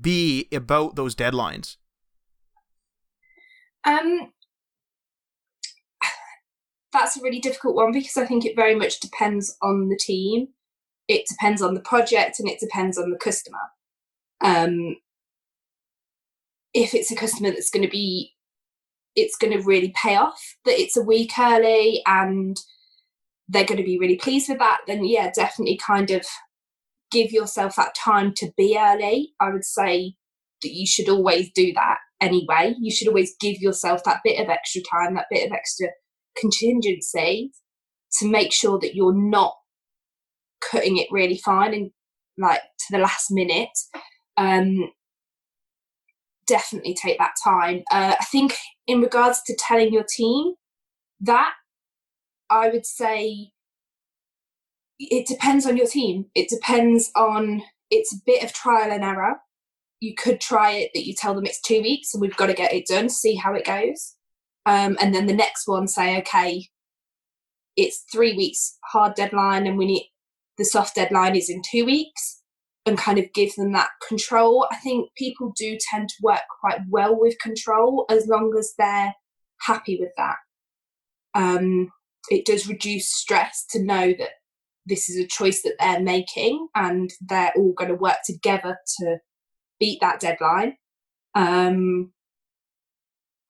be 0.00 0.48
about 0.52 0.96
those 0.96 1.14
deadlines 1.14 1.76
um 3.84 4.32
that's 6.92 7.16
a 7.16 7.22
really 7.22 7.40
difficult 7.40 7.76
one 7.76 7.92
because 7.92 8.16
i 8.16 8.26
think 8.26 8.44
it 8.44 8.56
very 8.56 8.74
much 8.74 9.00
depends 9.00 9.56
on 9.62 9.88
the 9.88 9.96
team 9.96 10.48
it 11.10 11.26
depends 11.28 11.60
on 11.60 11.74
the 11.74 11.80
project 11.80 12.38
and 12.38 12.48
it 12.48 12.60
depends 12.60 12.96
on 12.96 13.10
the 13.10 13.18
customer. 13.18 13.58
Um, 14.40 14.94
if 16.72 16.94
it's 16.94 17.10
a 17.10 17.16
customer 17.16 17.50
that's 17.50 17.68
going 17.68 17.82
to 17.82 17.90
be, 17.90 18.34
it's 19.16 19.36
going 19.36 19.52
to 19.52 19.64
really 19.64 19.92
pay 20.00 20.14
off 20.14 20.40
that 20.64 20.80
it's 20.80 20.96
a 20.96 21.02
week 21.02 21.32
early 21.36 22.00
and 22.06 22.56
they're 23.48 23.64
going 23.64 23.78
to 23.78 23.84
be 23.84 23.98
really 23.98 24.14
pleased 24.14 24.48
with 24.48 24.60
that, 24.60 24.82
then 24.86 25.04
yeah, 25.04 25.32
definitely 25.34 25.80
kind 25.84 26.12
of 26.12 26.24
give 27.10 27.32
yourself 27.32 27.74
that 27.74 27.96
time 27.96 28.32
to 28.36 28.52
be 28.56 28.78
early. 28.78 29.32
I 29.40 29.50
would 29.50 29.64
say 29.64 30.14
that 30.62 30.72
you 30.72 30.86
should 30.86 31.08
always 31.08 31.50
do 31.50 31.72
that 31.72 31.98
anyway. 32.20 32.74
You 32.80 32.90
should 32.90 33.08
always 33.08 33.34
give 33.40 33.56
yourself 33.58 34.04
that 34.04 34.20
bit 34.24 34.40
of 34.40 34.48
extra 34.48 34.82
time, 34.82 35.14
that 35.14 35.26
bit 35.30 35.46
of 35.46 35.52
extra 35.52 35.88
contingency 36.38 37.52
to 38.18 38.30
make 38.30 38.52
sure 38.52 38.78
that 38.80 38.94
you're 38.94 39.14
not 39.14 39.54
cutting 40.60 40.96
it 40.98 41.08
really 41.10 41.38
fine 41.38 41.74
and 41.74 41.90
like 42.38 42.60
to 42.60 42.86
the 42.92 42.98
last 42.98 43.30
minute. 43.30 43.68
Um 44.36 44.90
definitely 46.46 46.94
take 47.00 47.18
that 47.18 47.34
time. 47.44 47.82
Uh, 47.92 48.14
i 48.20 48.24
think 48.24 48.56
in 48.88 49.00
regards 49.00 49.40
to 49.42 49.54
telling 49.56 49.92
your 49.92 50.04
team 50.16 50.54
that 51.20 51.52
i 52.50 52.68
would 52.68 52.84
say 52.84 53.52
it 55.00 55.26
depends 55.26 55.66
on 55.66 55.76
your 55.76 55.86
team. 55.86 56.26
It 56.34 56.48
depends 56.48 57.10
on 57.16 57.62
it's 57.90 58.14
a 58.14 58.20
bit 58.26 58.44
of 58.44 58.52
trial 58.52 58.92
and 58.92 59.02
error 59.02 59.36
you 60.00 60.14
could 60.14 60.40
try 60.40 60.72
it 60.72 60.90
that 60.94 61.06
you 61.06 61.14
tell 61.14 61.34
them 61.34 61.46
it's 61.46 61.60
two 61.60 61.80
weeks 61.82 62.14
and 62.14 62.20
we've 62.20 62.36
got 62.36 62.46
to 62.46 62.54
get 62.54 62.72
it 62.72 62.86
done 62.86 63.08
see 63.08 63.34
how 63.34 63.54
it 63.54 63.64
goes 63.64 64.16
um, 64.66 64.96
and 65.00 65.14
then 65.14 65.26
the 65.26 65.34
next 65.34 65.66
one 65.66 65.86
say 65.86 66.18
okay 66.18 66.66
it's 67.76 68.04
three 68.12 68.34
weeks 68.34 68.78
hard 68.84 69.14
deadline 69.14 69.66
and 69.66 69.78
we 69.78 69.86
need 69.86 70.10
the 70.58 70.64
soft 70.64 70.94
deadline 70.94 71.36
is 71.36 71.48
in 71.48 71.62
two 71.62 71.84
weeks 71.84 72.40
and 72.86 72.98
kind 72.98 73.18
of 73.18 73.32
give 73.32 73.54
them 73.54 73.72
that 73.72 73.90
control. 74.06 74.66
I 74.70 74.76
think 74.76 75.10
people 75.16 75.52
do 75.56 75.78
tend 75.90 76.08
to 76.08 76.14
work 76.22 76.42
quite 76.60 76.80
well 76.88 77.18
with 77.18 77.38
control 77.40 78.06
as 78.10 78.26
long 78.26 78.52
as 78.58 78.74
they're 78.78 79.14
happy 79.60 79.98
with 80.00 80.10
that. 80.16 80.36
Um, 81.34 81.90
it 82.30 82.46
does 82.46 82.68
reduce 82.68 83.08
stress 83.08 83.64
to 83.70 83.82
know 83.82 84.12
that 84.18 84.30
this 84.86 85.08
is 85.08 85.16
a 85.18 85.26
choice 85.26 85.62
that 85.62 85.74
they're 85.78 86.00
making 86.00 86.68
and 86.74 87.10
they're 87.20 87.52
all 87.56 87.72
going 87.72 87.90
to 87.90 87.96
work 87.96 88.18
together 88.24 88.76
to 88.98 89.18
beat 89.80 90.00
that 90.00 90.20
deadline. 90.20 90.76
Um, 91.34 92.12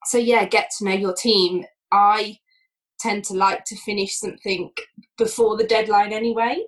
so, 0.05 0.17
yeah, 0.17 0.45
get 0.45 0.71
to 0.77 0.85
know 0.85 0.93
your 0.93 1.13
team. 1.13 1.65
I 1.91 2.37
tend 2.99 3.23
to 3.25 3.33
like 3.33 3.65
to 3.65 3.75
finish 3.75 4.17
something 4.17 4.71
before 5.17 5.57
the 5.57 5.65
deadline 5.65 6.13
anyway. 6.13 6.63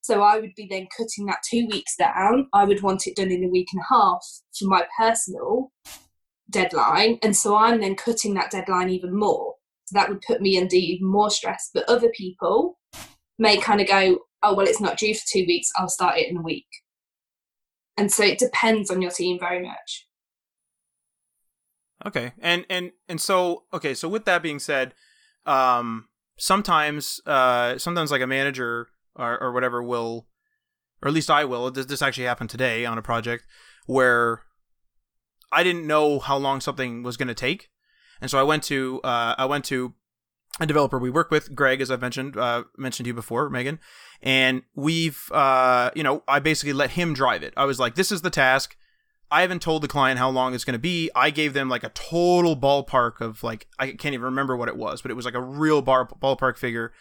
So 0.00 0.22
I 0.22 0.38
would 0.38 0.54
be 0.54 0.66
then 0.68 0.86
cutting 0.94 1.24
that 1.26 1.38
two 1.48 1.66
weeks 1.70 1.96
down. 1.96 2.48
I 2.52 2.64
would 2.64 2.82
want 2.82 3.06
it 3.06 3.16
done 3.16 3.30
in 3.30 3.44
a 3.44 3.48
week 3.48 3.68
and 3.72 3.80
a 3.80 3.94
half 3.94 4.22
for 4.58 4.66
my 4.66 4.84
personal 4.98 5.72
deadline. 6.50 7.18
And 7.22 7.34
so 7.34 7.56
I'm 7.56 7.80
then 7.80 7.96
cutting 7.96 8.34
that 8.34 8.50
deadline 8.50 8.90
even 8.90 9.18
more. 9.18 9.54
So 9.86 9.98
that 9.98 10.10
would 10.10 10.20
put 10.20 10.42
me 10.42 10.58
under 10.58 10.76
even 10.76 11.06
more 11.06 11.30
stress. 11.30 11.70
But 11.72 11.88
other 11.88 12.10
people 12.10 12.78
may 13.38 13.56
kind 13.56 13.80
of 13.80 13.88
go, 13.88 14.18
oh, 14.42 14.54
well, 14.54 14.66
it's 14.66 14.80
not 14.80 14.98
due 14.98 15.14
for 15.14 15.22
two 15.26 15.44
weeks. 15.46 15.70
I'll 15.76 15.88
start 15.88 16.18
it 16.18 16.28
in 16.28 16.36
a 16.36 16.42
week. 16.42 16.66
And 17.96 18.10
so 18.10 18.24
it 18.24 18.38
depends 18.38 18.90
on 18.90 19.00
your 19.00 19.10
team 19.10 19.38
very 19.38 19.62
much. 19.62 20.06
Okay. 22.04 22.32
And, 22.40 22.66
and, 22.68 22.90
and 23.08 23.20
so, 23.20 23.64
okay. 23.72 23.94
So 23.94 24.08
with 24.08 24.24
that 24.24 24.42
being 24.42 24.58
said, 24.58 24.94
um, 25.46 26.08
sometimes, 26.36 27.20
uh, 27.26 27.78
sometimes 27.78 28.10
like 28.10 28.20
a 28.20 28.26
manager 28.26 28.88
or, 29.14 29.40
or 29.40 29.52
whatever 29.52 29.82
will, 29.82 30.26
or 31.02 31.08
at 31.08 31.14
least 31.14 31.30
I 31.30 31.44
will, 31.44 31.70
this, 31.70 31.86
this 31.86 32.02
actually 32.02 32.24
happened 32.24 32.50
today 32.50 32.84
on 32.84 32.98
a 32.98 33.02
project 33.02 33.44
where 33.86 34.42
I 35.52 35.62
didn't 35.62 35.86
know 35.86 36.18
how 36.18 36.36
long 36.36 36.60
something 36.60 37.02
was 37.02 37.16
going 37.16 37.28
to 37.28 37.34
take. 37.34 37.68
And 38.20 38.30
so 38.30 38.38
I 38.38 38.42
went 38.42 38.64
to, 38.64 39.00
uh, 39.04 39.34
I 39.38 39.44
went 39.44 39.64
to 39.66 39.94
a 40.60 40.66
developer 40.66 40.98
we 40.98 41.10
work 41.10 41.30
with, 41.30 41.54
Greg, 41.54 41.80
as 41.80 41.90
I've 41.90 42.00
mentioned, 42.00 42.36
uh, 42.36 42.64
mentioned 42.76 43.04
to 43.04 43.08
you 43.08 43.14
before, 43.14 43.50
Megan, 43.50 43.80
and 44.22 44.62
we've, 44.74 45.30
uh, 45.32 45.90
you 45.96 46.02
know, 46.02 46.22
I 46.28 46.38
basically 46.38 46.72
let 46.72 46.90
him 46.90 47.12
drive 47.12 47.42
it. 47.42 47.54
I 47.56 47.64
was 47.64 47.78
like, 47.78 47.96
this 47.96 48.12
is 48.12 48.22
the 48.22 48.30
task. 48.30 48.76
I 49.30 49.40
haven't 49.40 49.62
told 49.62 49.82
the 49.82 49.88
client 49.88 50.18
how 50.18 50.30
long 50.30 50.54
it's 50.54 50.64
going 50.64 50.74
to 50.74 50.78
be. 50.78 51.10
I 51.14 51.30
gave 51.30 51.54
them 51.54 51.68
like 51.68 51.82
a 51.82 51.88
total 51.88 52.56
ballpark 52.56 53.20
of 53.20 53.42
like, 53.42 53.66
I 53.80 53.88
can't 53.88 54.14
even 54.14 54.26
remember 54.26 54.56
what 54.56 54.68
it 54.68 54.76
was, 54.76 55.02
but 55.02 55.10
it 55.10 55.14
was 55.14 55.24
like 55.24 55.34
a 55.34 55.40
real 55.40 55.82
bar, 55.82 56.06
ballpark 56.06 56.56
figure. 56.56 56.92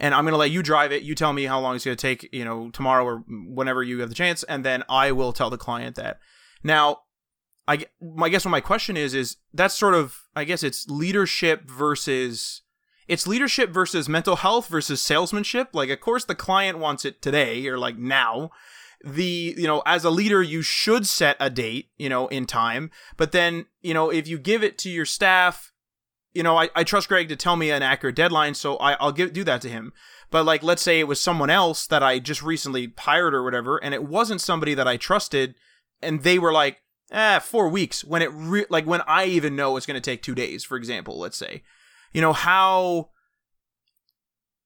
And 0.00 0.14
I'm 0.14 0.24
going 0.24 0.32
to 0.32 0.38
let 0.38 0.50
you 0.50 0.62
drive 0.62 0.90
it. 0.90 1.02
You 1.02 1.14
tell 1.14 1.32
me 1.32 1.44
how 1.44 1.60
long 1.60 1.76
it's 1.76 1.84
going 1.84 1.96
to 1.96 2.00
take, 2.00 2.28
you 2.32 2.44
know, 2.44 2.70
tomorrow 2.70 3.04
or 3.04 3.24
whenever 3.28 3.82
you 3.82 4.00
have 4.00 4.08
the 4.08 4.14
chance. 4.14 4.42
And 4.44 4.64
then 4.64 4.82
I 4.88 5.12
will 5.12 5.32
tell 5.32 5.50
the 5.50 5.58
client 5.58 5.94
that. 5.96 6.18
Now, 6.64 7.02
I, 7.68 7.84
I 8.20 8.28
guess 8.28 8.44
what 8.44 8.50
my 8.50 8.60
question 8.60 8.96
is, 8.96 9.14
is 9.14 9.36
that's 9.52 9.74
sort 9.74 9.94
of, 9.94 10.16
I 10.34 10.44
guess 10.44 10.62
it's 10.62 10.88
leadership 10.88 11.68
versus, 11.68 12.62
it's 13.08 13.26
leadership 13.26 13.70
versus 13.70 14.08
mental 14.08 14.36
health 14.36 14.68
versus 14.68 15.00
salesmanship. 15.00 15.70
Like, 15.72 15.88
of 15.88 16.00
course, 16.00 16.24
the 16.24 16.34
client 16.34 16.78
wants 16.78 17.04
it 17.04 17.22
today 17.22 17.66
or 17.66 17.78
like 17.78 17.96
now. 17.96 18.50
The, 19.02 19.54
you 19.56 19.66
know, 19.66 19.82
as 19.86 20.04
a 20.04 20.10
leader, 20.10 20.42
you 20.42 20.60
should 20.60 21.06
set 21.06 21.36
a 21.40 21.48
date, 21.48 21.90
you 21.96 22.08
know, 22.08 22.26
in 22.28 22.46
time. 22.46 22.90
But 23.16 23.32
then, 23.32 23.66
you 23.80 23.94
know, 23.94 24.10
if 24.10 24.28
you 24.28 24.38
give 24.38 24.62
it 24.62 24.76
to 24.78 24.90
your 24.90 25.06
staff, 25.06 25.72
you 26.34 26.42
know, 26.42 26.56
I, 26.56 26.68
I 26.74 26.84
trust 26.84 27.08
Greg 27.08 27.28
to 27.28 27.36
tell 27.36 27.56
me 27.56 27.70
an 27.70 27.82
accurate 27.82 28.16
deadline, 28.16 28.54
so 28.54 28.76
I, 28.76 28.94
I'll 28.94 29.12
give 29.12 29.32
do 29.32 29.44
that 29.44 29.62
to 29.62 29.68
him. 29.68 29.92
But 30.30 30.44
like, 30.44 30.62
let's 30.62 30.82
say 30.82 31.00
it 31.00 31.08
was 31.08 31.20
someone 31.20 31.48
else 31.48 31.86
that 31.86 32.02
I 32.02 32.18
just 32.18 32.42
recently 32.42 32.92
hired 32.98 33.34
or 33.34 33.42
whatever, 33.42 33.82
and 33.82 33.94
it 33.94 34.04
wasn't 34.04 34.40
somebody 34.40 34.74
that 34.74 34.86
I 34.86 34.96
trusted, 34.96 35.54
and 36.02 36.22
they 36.22 36.38
were 36.38 36.52
like, 36.52 36.78
eh, 37.10 37.38
four 37.38 37.68
weeks 37.68 38.04
when 38.04 38.20
it 38.20 38.30
re- 38.32 38.66
like 38.68 38.84
when 38.84 39.00
I 39.06 39.24
even 39.24 39.56
know 39.56 39.76
it's 39.76 39.86
going 39.86 39.94
to 39.94 40.00
take 40.00 40.22
two 40.22 40.34
days, 40.34 40.64
for 40.64 40.76
example, 40.76 41.18
let's 41.18 41.38
say 41.38 41.62
you 42.12 42.20
know 42.20 42.32
how 42.32 43.10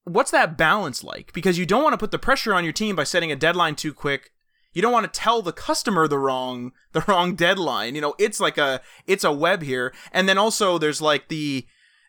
what's 0.03 0.31
that 0.31 0.57
balance 0.57 1.03
like? 1.03 1.33
Because 1.33 1.57
you 1.57 1.65
don't 1.65 1.83
want 1.83 1.93
to 1.93 1.97
put 1.97 2.11
the 2.11 2.19
pressure 2.19 2.53
on 2.53 2.63
your 2.63 2.73
team 2.73 2.95
by 2.95 3.03
setting 3.03 3.31
a 3.31 3.35
deadline 3.35 3.75
too 3.75 3.93
quick. 3.93 4.31
You 4.73 4.81
don't 4.81 4.91
want 4.91 5.11
to 5.11 5.19
tell 5.19 5.41
the 5.41 5.53
customer 5.53 6.07
the 6.07 6.17
wrong 6.17 6.71
the 6.93 7.03
wrong 7.07 7.35
deadline. 7.35 7.95
You 7.95 8.01
know 8.01 8.15
it's 8.17 8.39
like 8.39 8.57
a 8.57 8.81
it's 9.05 9.23
a 9.23 9.31
web 9.31 9.61
here. 9.61 9.93
And 10.11 10.27
then 10.27 10.37
also 10.37 10.77
there's 10.77 11.01
like 11.01 11.27
the 11.29 11.65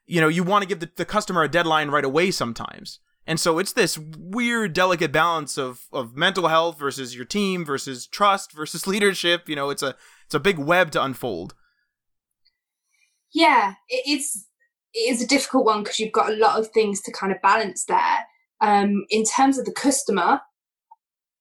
you 0.06 0.20
know 0.20 0.28
you 0.28 0.42
want 0.42 0.62
to 0.62 0.68
give 0.68 0.80
the, 0.80 0.90
the 0.96 1.04
customer 1.04 1.42
a 1.42 1.48
deadline 1.48 1.90
right 1.90 2.04
away 2.04 2.30
sometimes. 2.30 3.00
And 3.26 3.40
so 3.40 3.58
it's 3.58 3.72
this 3.72 3.98
weird 3.98 4.72
delicate 4.72 5.12
balance 5.12 5.58
of 5.58 5.82
of 5.92 6.16
mental 6.16 6.48
health 6.48 6.78
versus 6.78 7.14
your 7.14 7.24
team 7.24 7.64
versus 7.64 8.06
trust 8.06 8.52
versus 8.56 8.86
leadership. 8.86 9.48
You 9.48 9.56
know 9.56 9.70
it's 9.70 9.82
a 9.82 9.94
it's 10.24 10.34
a 10.34 10.40
big 10.40 10.58
web 10.58 10.90
to 10.92 11.04
unfold. 11.04 11.54
Yeah 13.32 13.74
it's 13.88 14.46
it 14.94 15.10
is 15.10 15.22
a 15.22 15.26
difficult 15.26 15.64
one 15.64 15.82
because 15.82 15.98
you've 15.98 16.12
got 16.12 16.30
a 16.30 16.36
lot 16.36 16.58
of 16.58 16.68
things 16.68 17.00
to 17.02 17.12
kind 17.12 17.32
of 17.32 17.42
balance 17.42 17.84
there. 17.84 18.26
Um, 18.60 19.04
in 19.10 19.24
terms 19.24 19.58
of 19.58 19.64
the 19.64 19.72
customer, 19.72 20.40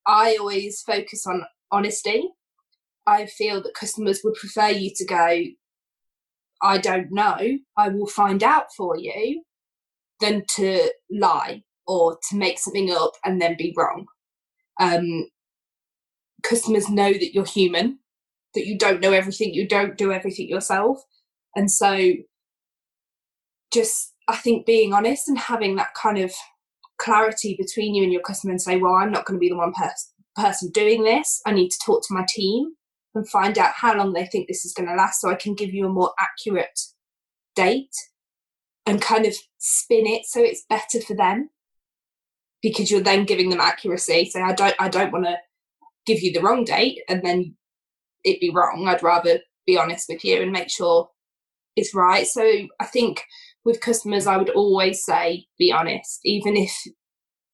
I 0.08 0.38
always 0.40 0.82
focus 0.82 1.26
on 1.28 1.46
honesty. 1.72 2.30
I 3.06 3.28
feel 3.28 3.62
that 3.62 3.76
customers 3.76 4.22
would 4.24 4.34
prefer 4.36 4.70
you 4.70 4.92
to 4.96 5.06
go, 5.06 5.44
I 6.62 6.78
don't 6.78 7.12
know, 7.12 7.60
I 7.78 7.90
will 7.90 8.08
find 8.08 8.44
out 8.44 8.74
for 8.76 8.98
you, 8.98 9.44
than 10.20 10.44
to 10.56 10.90
lie 11.12 11.64
or 11.86 12.18
to 12.30 12.38
make 12.38 12.58
something 12.58 12.92
up 12.92 13.12
and 13.24 13.42
then 13.42 13.56
be 13.58 13.74
wrong. 13.78 14.06
Um, 14.80 15.28
customers 16.42 16.90
know 16.90 17.12
that 17.12 17.34
you're 17.34 17.46
human, 17.46 18.00
that 18.56 18.66
you 18.66 18.78
don't 18.78 19.02
know 19.02 19.12
everything, 19.12 19.54
you 19.54 19.68
don't 19.68 19.98
do 19.98 20.12
everything 20.12 20.48
yourself. 20.48 21.04
And 21.56 21.70
so 21.70 22.14
just 23.74 24.14
I 24.28 24.38
think 24.38 24.66
being 24.66 24.94
honest 24.94 25.28
and 25.28 25.38
having 25.38 25.76
that 25.76 25.94
kind 25.96 26.18
of 26.18 26.34
clarity 26.98 27.56
between 27.60 27.96
you 27.96 28.04
and 28.04 28.14
your 28.14 28.22
customer 28.22 28.52
and 28.52 28.62
say, 28.62 28.78
well, 28.78 28.94
I'm 28.94 29.12
not 29.12 29.26
going 29.26 29.38
to 29.38 29.40
be 29.40 29.50
the 29.50 29.58
one 29.58 29.74
pers- 29.74 30.14
person 30.36 30.70
doing 30.72 31.04
this. 31.04 31.42
I 31.46 31.52
need 31.52 31.70
to 31.70 31.80
talk 31.86 32.02
to 32.08 32.14
my 32.14 32.26
team 32.30 32.74
and 33.16 33.28
find 33.30 33.58
out 33.58 33.74
how 33.76 33.96
long 33.96 34.14
they 34.14 34.26
think 34.26 34.48
this 34.48 34.66
is 34.66 34.74
going 34.74 34.88
to 34.88 34.96
last 34.96 35.20
so 35.20 35.30
I 35.30 35.36
can 35.36 35.56
give 35.56 35.74
you 35.74 35.86
a 35.86 35.90
more 35.90 36.14
accurate 36.20 36.80
date 37.56 37.94
and 38.86 39.02
kind 39.02 39.26
of 39.26 39.36
spin 39.60 40.06
it 40.08 40.26
so 40.26 40.42
it's 40.42 40.66
better 40.70 41.00
for 41.02 41.16
them 41.16 41.50
because 42.62 42.90
you're 42.90 43.02
then 43.02 43.26
giving 43.26 43.50
them 43.50 43.62
accuracy. 43.62 44.30
So 44.30 44.42
I 44.42 44.54
don't 44.54 44.76
I 44.80 44.90
don't 44.90 45.12
want 45.12 45.26
to 45.26 45.38
give 46.06 46.22
you 46.22 46.32
the 46.34 46.42
wrong 46.42 46.64
date 46.64 47.00
and 47.08 47.22
then 47.24 47.56
it'd 48.24 48.40
be 48.40 48.50
wrong. 48.50 48.88
I'd 48.88 49.04
rather 49.04 49.40
be 49.66 49.78
honest 49.78 50.08
with 50.10 50.24
you 50.26 50.42
and 50.42 50.52
make 50.52 50.70
sure 50.70 51.10
it's 51.76 51.94
right. 51.94 52.26
So 52.26 52.42
I 52.80 52.86
think 52.86 53.24
with 53.66 53.82
customers, 53.82 54.28
I 54.28 54.38
would 54.38 54.50
always 54.50 55.04
say, 55.04 55.46
be 55.58 55.72
honest, 55.72 56.20
even 56.26 56.58
if 56.58 56.72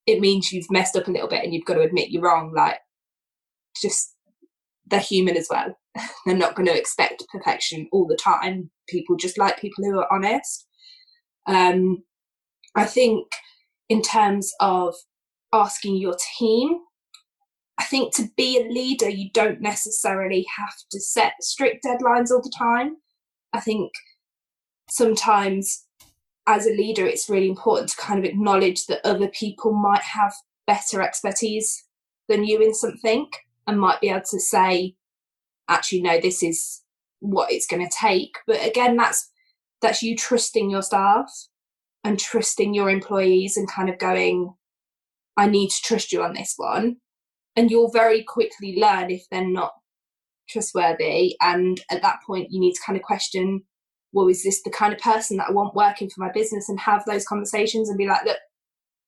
it 0.05 0.19
means 0.19 0.51
you've 0.51 0.71
messed 0.71 0.95
up 0.95 1.07
a 1.07 1.11
little 1.11 1.27
bit 1.27 1.43
and 1.43 1.53
you've 1.53 1.65
got 1.65 1.75
to 1.75 1.81
admit 1.81 2.09
you're 2.09 2.23
wrong. 2.23 2.51
Like, 2.55 2.79
just 3.79 4.15
they're 4.87 4.99
human 4.99 5.37
as 5.37 5.47
well. 5.49 5.77
they're 6.25 6.35
not 6.35 6.55
going 6.55 6.67
to 6.67 6.77
expect 6.77 7.23
perfection 7.31 7.87
all 7.91 8.07
the 8.07 8.17
time. 8.17 8.71
People 8.87 9.15
just 9.15 9.37
like 9.37 9.59
people 9.59 9.83
who 9.83 9.99
are 9.99 10.11
honest. 10.11 10.65
Um, 11.47 12.03
I 12.75 12.85
think 12.85 13.27
in 13.87 14.01
terms 14.01 14.51
of 14.59 14.95
asking 15.53 15.97
your 15.97 16.15
team, 16.37 16.79
I 17.79 17.83
think 17.83 18.15
to 18.15 18.29
be 18.35 18.59
a 18.59 18.67
leader, 18.71 19.09
you 19.09 19.29
don't 19.33 19.61
necessarily 19.61 20.45
have 20.57 20.75
to 20.91 20.99
set 20.99 21.33
strict 21.41 21.85
deadlines 21.85 22.29
all 22.29 22.41
the 22.41 22.53
time. 22.57 22.97
I 23.53 23.59
think 23.59 23.91
sometimes 24.89 25.85
as 26.47 26.65
a 26.65 26.71
leader, 26.71 27.05
it's 27.05 27.29
really 27.29 27.47
important 27.47 27.89
to 27.89 27.97
kind 27.97 28.19
of 28.19 28.25
acknowledge 28.25 28.85
that 28.87 29.05
other 29.05 29.27
people 29.27 29.73
might 29.73 30.01
have 30.01 30.33
better 30.65 31.01
expertise 31.01 31.85
than 32.27 32.43
you 32.43 32.59
in 32.61 32.73
something 32.73 33.27
and 33.67 33.79
might 33.79 34.01
be 34.01 34.09
able 34.09 34.21
to 34.21 34.39
say, 34.39 34.95
actually, 35.67 36.01
no, 36.01 36.19
this 36.19 36.41
is 36.41 36.81
what 37.19 37.51
it's 37.51 37.67
going 37.67 37.85
to 37.87 37.95
take. 37.95 38.37
But 38.47 38.65
again, 38.65 38.97
that's 38.97 39.29
that's 39.81 40.03
you 40.03 40.15
trusting 40.15 40.69
your 40.69 40.81
staff 40.81 41.31
and 42.03 42.19
trusting 42.19 42.73
your 42.73 42.89
employees 42.89 43.55
and 43.57 43.69
kind 43.69 43.89
of 43.89 43.97
going, 43.97 44.53
I 45.37 45.47
need 45.47 45.69
to 45.69 45.81
trust 45.81 46.11
you 46.11 46.23
on 46.23 46.33
this 46.33 46.53
one. 46.57 46.97
And 47.55 47.71
you'll 47.71 47.91
very 47.91 48.23
quickly 48.23 48.77
learn 48.79 49.09
if 49.11 49.23
they're 49.29 49.47
not 49.47 49.73
trustworthy. 50.49 51.35
And 51.41 51.79
at 51.89 52.01
that 52.01 52.19
point, 52.25 52.47
you 52.51 52.59
need 52.59 52.73
to 52.73 52.81
kind 52.85 52.97
of 52.97 53.03
question 53.03 53.63
well, 54.11 54.27
is 54.27 54.43
this 54.43 54.61
the 54.63 54.71
kind 54.71 54.93
of 54.93 54.99
person 54.99 55.37
that 55.37 55.49
I 55.49 55.51
want 55.51 55.75
working 55.75 56.09
for 56.09 56.23
my 56.23 56.31
business 56.31 56.67
and 56.69 56.79
have 56.79 57.05
those 57.05 57.25
conversations 57.25 57.89
and 57.89 57.97
be 57.97 58.07
like, 58.07 58.25
look, 58.25 58.37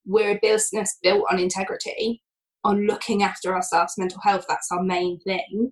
we're 0.06 0.32
a 0.32 0.40
business 0.42 0.98
built 1.02 1.26
on 1.32 1.40
integrity, 1.40 2.22
on 2.64 2.86
looking 2.86 3.24
after 3.24 3.54
our 3.54 3.62
staff's 3.62 3.98
mental 3.98 4.22
health. 4.24 4.46
That's 4.48 4.70
our 4.72 4.84
main 4.84 5.20
thing. 5.22 5.72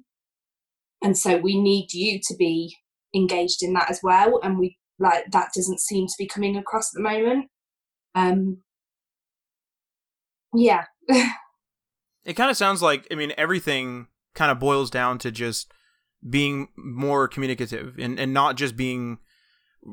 And 1.01 1.17
so 1.17 1.37
we 1.37 1.59
need 1.59 1.93
you 1.93 2.19
to 2.27 2.35
be 2.35 2.75
engaged 3.15 3.63
in 3.63 3.73
that 3.73 3.89
as 3.89 3.99
well. 4.03 4.39
And 4.43 4.59
we 4.59 4.77
like 4.99 5.31
that 5.31 5.51
doesn't 5.55 5.79
seem 5.79 6.07
to 6.07 6.13
be 6.17 6.27
coming 6.27 6.57
across 6.57 6.93
at 6.93 6.97
the 6.97 7.03
moment. 7.03 7.45
Um 8.15 8.57
yeah. 10.53 10.85
it 11.07 12.33
kind 12.33 12.51
of 12.51 12.57
sounds 12.57 12.81
like 12.81 13.07
I 13.11 13.15
mean 13.15 13.33
everything 13.37 14.07
kind 14.35 14.51
of 14.51 14.59
boils 14.59 14.89
down 14.89 15.17
to 15.19 15.31
just 15.31 15.71
being 16.27 16.67
more 16.75 17.27
communicative 17.27 17.95
and, 17.97 18.19
and 18.19 18.33
not 18.33 18.57
just 18.57 18.75
being 18.75 19.19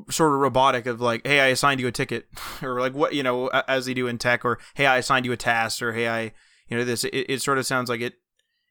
sort 0.09 0.33
of 0.33 0.39
robotic 0.39 0.85
of 0.85 0.99
like 0.99 1.25
hey 1.25 1.39
i 1.39 1.47
assigned 1.47 1.79
you 1.79 1.87
a 1.87 1.91
ticket 1.91 2.27
or 2.61 2.79
like 2.79 2.93
what 2.93 3.13
you 3.13 3.23
know 3.23 3.47
as 3.67 3.85
they 3.85 3.93
do 3.93 4.07
in 4.07 4.17
tech 4.17 4.43
or 4.43 4.59
hey 4.75 4.85
i 4.85 4.97
assigned 4.97 5.25
you 5.25 5.31
a 5.31 5.37
task 5.37 5.81
or 5.81 5.93
hey 5.93 6.07
i 6.07 6.21
you 6.67 6.77
know 6.77 6.83
this 6.83 7.03
it, 7.05 7.25
it 7.29 7.41
sort 7.41 7.57
of 7.57 7.65
sounds 7.65 7.89
like 7.89 8.01
it 8.01 8.15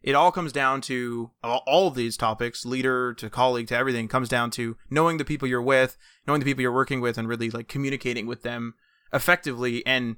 it 0.02 0.14
all 0.14 0.30
comes 0.30 0.52
down 0.52 0.80
to 0.82 1.30
all 1.42 1.88
of 1.88 1.94
these 1.94 2.16
topics 2.16 2.66
leader 2.66 3.14
to 3.14 3.30
colleague 3.30 3.66
to 3.66 3.76
everything 3.76 4.08
comes 4.08 4.28
down 4.28 4.50
to 4.50 4.76
knowing 4.90 5.16
the 5.16 5.24
people 5.24 5.48
you're 5.48 5.62
with 5.62 5.96
knowing 6.26 6.40
the 6.40 6.46
people 6.46 6.62
you're 6.62 6.72
working 6.72 7.00
with 7.00 7.16
and 7.16 7.28
really 7.28 7.50
like 7.50 7.68
communicating 7.68 8.26
with 8.26 8.42
them 8.42 8.74
effectively 9.12 9.84
and 9.86 10.16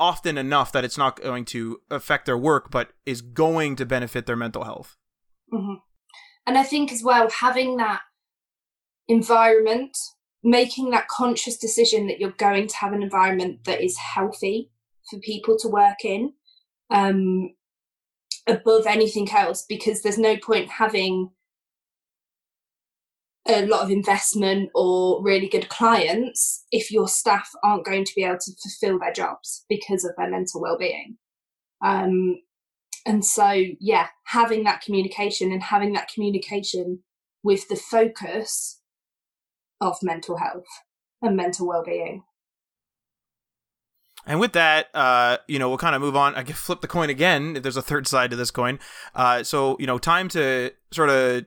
often 0.00 0.36
enough 0.38 0.72
that 0.72 0.84
it's 0.84 0.98
not 0.98 1.22
going 1.22 1.44
to 1.44 1.78
affect 1.90 2.26
their 2.26 2.38
work 2.38 2.70
but 2.70 2.90
is 3.06 3.20
going 3.20 3.76
to 3.76 3.86
benefit 3.86 4.26
their 4.26 4.36
mental 4.36 4.64
health 4.64 4.96
mm-hmm. 5.52 5.74
And 6.46 6.58
I 6.58 6.62
think 6.62 6.92
as 6.92 7.02
well, 7.02 7.30
having 7.30 7.76
that 7.76 8.00
environment 9.08 9.96
making 10.42 10.90
that 10.90 11.08
conscious 11.08 11.58
decision 11.58 12.06
that 12.06 12.18
you're 12.18 12.30
going 12.32 12.66
to 12.66 12.76
have 12.76 12.92
an 12.92 13.02
environment 13.02 13.64
that 13.64 13.82
is 13.82 13.96
healthy 13.98 14.70
for 15.08 15.18
people 15.20 15.56
to 15.58 15.68
work 15.68 16.04
in 16.04 16.32
um, 16.90 17.50
above 18.46 18.86
anything 18.86 19.30
else 19.30 19.64
because 19.68 20.02
there's 20.02 20.18
no 20.18 20.36
point 20.36 20.70
having 20.70 21.30
a 23.48 23.66
lot 23.66 23.82
of 23.82 23.90
investment 23.90 24.70
or 24.74 25.22
really 25.22 25.48
good 25.48 25.68
clients 25.68 26.64
if 26.70 26.90
your 26.90 27.08
staff 27.08 27.50
aren't 27.64 27.84
going 27.84 28.04
to 28.04 28.12
be 28.14 28.22
able 28.22 28.38
to 28.38 28.52
fulfill 28.62 28.98
their 28.98 29.12
jobs 29.12 29.64
because 29.68 30.04
of 30.04 30.12
their 30.16 30.30
mental 30.30 30.60
well-being. 30.60 31.16
Um, 31.82 32.36
and 33.06 33.24
so 33.24 33.64
yeah 33.80 34.08
having 34.26 34.64
that 34.64 34.80
communication 34.80 35.52
and 35.52 35.62
having 35.62 35.92
that 35.92 36.08
communication 36.12 37.00
with 37.42 37.68
the 37.68 37.76
focus 37.76 38.80
of 39.80 39.96
mental 40.02 40.38
health 40.38 40.66
and 41.22 41.36
mental 41.36 41.66
well-being 41.66 42.22
and 44.26 44.38
with 44.38 44.52
that, 44.52 44.88
uh, 44.94 45.38
you 45.48 45.58
know, 45.58 45.70
we'll 45.70 45.78
kind 45.78 45.94
of 45.94 46.02
move 46.02 46.14
on. 46.14 46.34
I 46.34 46.42
can 46.42 46.54
flip 46.54 46.82
the 46.82 46.86
coin 46.86 47.08
again 47.08 47.56
if 47.56 47.62
there's 47.62 47.78
a 47.78 47.82
third 47.82 48.06
side 48.06 48.30
to 48.30 48.36
this 48.36 48.50
coin. 48.50 48.78
Uh, 49.14 49.42
so, 49.42 49.78
you 49.80 49.86
know, 49.86 49.96
time 49.96 50.28
to 50.28 50.72
sort 50.92 51.08
of 51.08 51.46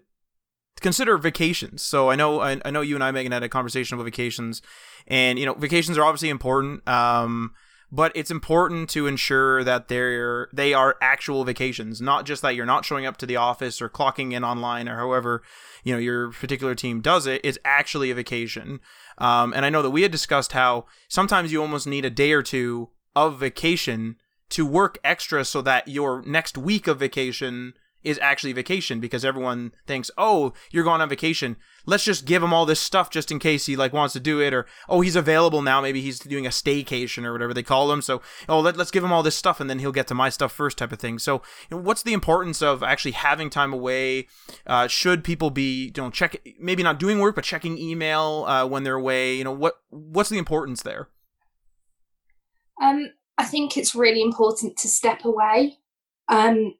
consider 0.82 1.18
vacations. 1.18 1.82
So 1.82 2.10
I 2.10 2.16
know 2.16 2.41
I, 2.41 2.60
I, 2.66 2.72
know 2.72 2.82
you 2.82 2.95
and 2.95 3.04
I, 3.04 3.12
Megan, 3.12 3.32
had 3.32 3.43
a 3.43 3.49
conversation 3.49 3.95
about 3.95 4.06
vacations, 4.06 4.62
and 5.08 5.39
you 5.39 5.45
know 5.45 5.54
vacations 5.54 5.97
are 5.97 6.04
obviously 6.04 6.30
important. 6.30 6.88
Um, 6.88 7.54
but 7.93 8.11
it's 8.15 8.31
important 8.31 8.89
to 8.89 9.05
ensure 9.05 9.63
that 9.63 9.87
they're 9.87 10.49
they 10.51 10.73
are 10.73 10.97
actual 10.99 11.43
vacations, 11.43 12.01
not 12.01 12.25
just 12.25 12.41
that 12.41 12.55
you're 12.55 12.65
not 12.65 12.83
showing 12.83 13.05
up 13.05 13.17
to 13.17 13.27
the 13.27 13.35
office 13.35 13.83
or 13.83 13.87
clocking 13.87 14.33
in 14.33 14.43
online 14.43 14.89
or 14.89 14.97
however 14.97 15.43
you 15.83 15.93
know 15.93 15.99
your 15.99 16.31
particular 16.31 16.73
team 16.73 17.01
does 17.01 17.27
it. 17.27 17.39
It's 17.43 17.59
actually 17.63 18.09
a 18.09 18.15
vacation. 18.15 18.79
Um, 19.19 19.53
and 19.53 19.63
I 19.63 19.69
know 19.69 19.83
that 19.83 19.91
we 19.91 20.01
had 20.01 20.11
discussed 20.11 20.53
how 20.53 20.87
sometimes 21.07 21.51
you 21.51 21.61
almost 21.61 21.85
need 21.85 22.03
a 22.03 22.09
day 22.09 22.31
or 22.31 22.41
two 22.41 22.89
of 23.15 23.39
vacation 23.39 24.15
to 24.49 24.65
work 24.65 24.97
extra 25.03 25.45
so 25.45 25.61
that 25.61 25.87
your 25.87 26.23
next 26.23 26.57
week 26.57 26.87
of 26.87 26.99
vacation 26.99 27.75
is 28.04 28.20
actually 28.22 28.54
vacation 28.54 28.99
because 28.99 29.24
everyone 29.26 29.74
thinks, 29.88 30.12
oh, 30.18 30.54
you're 30.72 30.84
going 30.84 31.01
on 31.01 31.10
vacation. 31.10 31.58
Let's 31.86 32.04
just 32.04 32.26
give 32.26 32.41
him 32.41 32.54
all 32.54 32.66
this 32.66 32.80
stuff 32.80 33.10
just 33.10 33.32
in 33.32 33.39
case 33.39 33.66
he 33.66 33.76
like 33.76 33.91
wants 33.91 34.14
to 34.14 34.20
do 34.20 34.39
it, 34.39 34.54
or 34.54 34.66
oh, 34.88 35.01
he's 35.01 35.16
available 35.16 35.62
now. 35.62 35.82
Maybe 35.82 36.01
he's 36.01 36.20
doing 36.20 36.45
a 36.45 36.49
staycation 36.49 37.26
or 37.26 37.34
whatever 37.34 37.54
they 37.54 37.64
call 37.64 37.88
them. 37.88 38.01
So 38.01 38.22
oh, 38.47 38.60
let, 38.60 38.78
us 38.80 38.91
give 38.91 39.04
him 39.04 39.12
all 39.12 39.24
this 39.24 39.36
stuff 39.36 39.60
and 39.60 39.70
then 39.70 39.80
he'll 39.80 39.91
get 39.91 40.08
to 40.08 40.16
my 40.16 40.30
stuff 40.30 40.51
first, 40.51 40.78
type 40.78 40.91
of 40.91 40.99
thing. 40.99 41.20
So 41.20 41.41
you 41.70 41.78
know, 41.78 41.84
what's 41.84 42.04
the 42.04 42.14
importance 42.14 42.62
of 42.62 42.84
actually 42.84 43.12
having 43.12 43.49
time 43.49 43.74
away? 43.74 44.28
Uh, 44.66 44.88
should 44.88 45.24
people 45.24 45.49
be 45.49 45.91
you 45.95 46.04
know 46.04 46.10
check 46.10 46.41
maybe 46.60 46.84
not 46.84 46.99
doing 46.99 47.20
work 47.20 47.36
but 47.36 47.43
checking 47.43 47.78
email 47.78 48.45
uh, 48.47 48.66
when 48.66 48.84
they're 48.84 48.95
away? 48.95 49.36
You 49.36 49.43
know 49.43 49.51
what 49.51 49.76
what's 49.89 50.30
the 50.30 50.38
importance 50.38 50.84
there? 50.84 51.10
Um, 52.82 53.12
I 53.38 53.45
think 53.45 53.78
it's 53.78 53.95
really 53.95 54.22
important 54.22 54.78
to 54.78 54.88
step 54.88 55.26
away. 55.26 55.78
Um, 56.30 56.76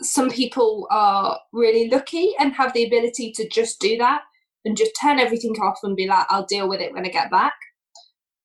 some 0.00 0.30
people 0.30 0.86
are 0.90 1.38
really 1.52 1.88
lucky 1.88 2.32
and 2.38 2.52
have 2.54 2.72
the 2.72 2.84
ability 2.84 3.32
to 3.32 3.48
just 3.48 3.80
do 3.80 3.96
that 3.98 4.22
and 4.64 4.76
just 4.76 4.92
turn 5.00 5.18
everything 5.18 5.54
off 5.60 5.78
and 5.82 5.96
be 5.96 6.06
like, 6.06 6.26
I'll 6.30 6.46
deal 6.46 6.68
with 6.68 6.80
it 6.80 6.92
when 6.92 7.04
I 7.04 7.10
get 7.10 7.30
back. 7.30 7.54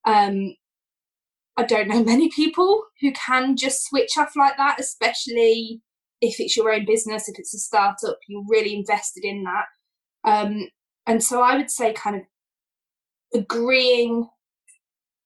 Um, 0.05 0.55
I 1.57 1.63
don't 1.63 1.87
know 1.87 2.03
many 2.03 2.29
people 2.29 2.83
who 3.01 3.11
can 3.13 3.57
just 3.57 3.85
switch 3.85 4.11
off 4.17 4.33
like 4.35 4.57
that, 4.57 4.79
especially 4.79 5.81
if 6.21 6.39
it's 6.39 6.55
your 6.55 6.71
own 6.71 6.85
business, 6.85 7.27
if 7.27 7.39
it's 7.39 7.53
a 7.53 7.59
startup, 7.59 8.17
you're 8.27 8.45
really 8.47 8.75
invested 8.75 9.23
in 9.23 9.43
that. 9.43 9.65
Um, 10.23 10.69
and 11.07 11.23
so 11.23 11.41
I 11.41 11.55
would 11.55 11.71
say, 11.71 11.93
kind 11.93 12.15
of 12.17 12.21
agreeing 13.33 14.27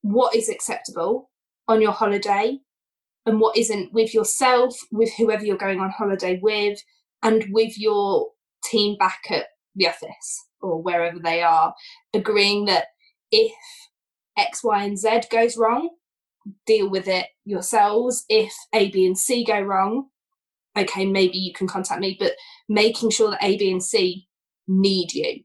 what 0.02 0.36
is 0.36 0.50
acceptable 0.50 1.30
on 1.68 1.82
your 1.82 1.92
holiday 1.92 2.60
and 3.26 3.40
what 3.40 3.58
isn't 3.58 3.94
with 3.94 4.14
yourself, 4.14 4.78
with 4.92 5.12
whoever 5.18 5.46
you're 5.46 5.58
going 5.58 5.80
on 5.80 5.90
holiday 5.90 6.40
with, 6.42 6.80
and 7.22 7.46
with 7.52 7.78
your 7.78 8.30
team 8.64 8.98
back 8.98 9.22
at 9.30 9.46
the 9.76 9.88
office 9.88 10.48
or 10.62 10.82
wherever 10.82 11.20
they 11.20 11.42
are, 11.42 11.74
agreeing 12.14 12.66
that 12.66 12.88
if 13.32 13.54
X, 14.38 14.64
Y, 14.64 14.84
and 14.84 14.98
Z 14.98 15.22
goes 15.32 15.58
wrong, 15.58 15.90
deal 16.66 16.90
with 16.90 17.08
it 17.08 17.28
yourselves. 17.46 18.26
If 18.30 18.54
A, 18.74 18.90
B, 18.92 19.06
and 19.06 19.18
C 19.18 19.44
go 19.44 19.60
wrong, 19.62 20.08
okay, 20.78 21.06
maybe 21.06 21.38
you 21.38 21.54
can 21.54 21.68
contact 21.68 22.02
me, 22.02 22.18
but 22.20 22.34
making 22.68 23.12
sure 23.12 23.32
that 23.32 23.44
A, 23.44 23.58
B, 23.58 23.72
and 23.72 23.84
C 23.84 24.28
need 24.68 25.14
you 25.14 25.44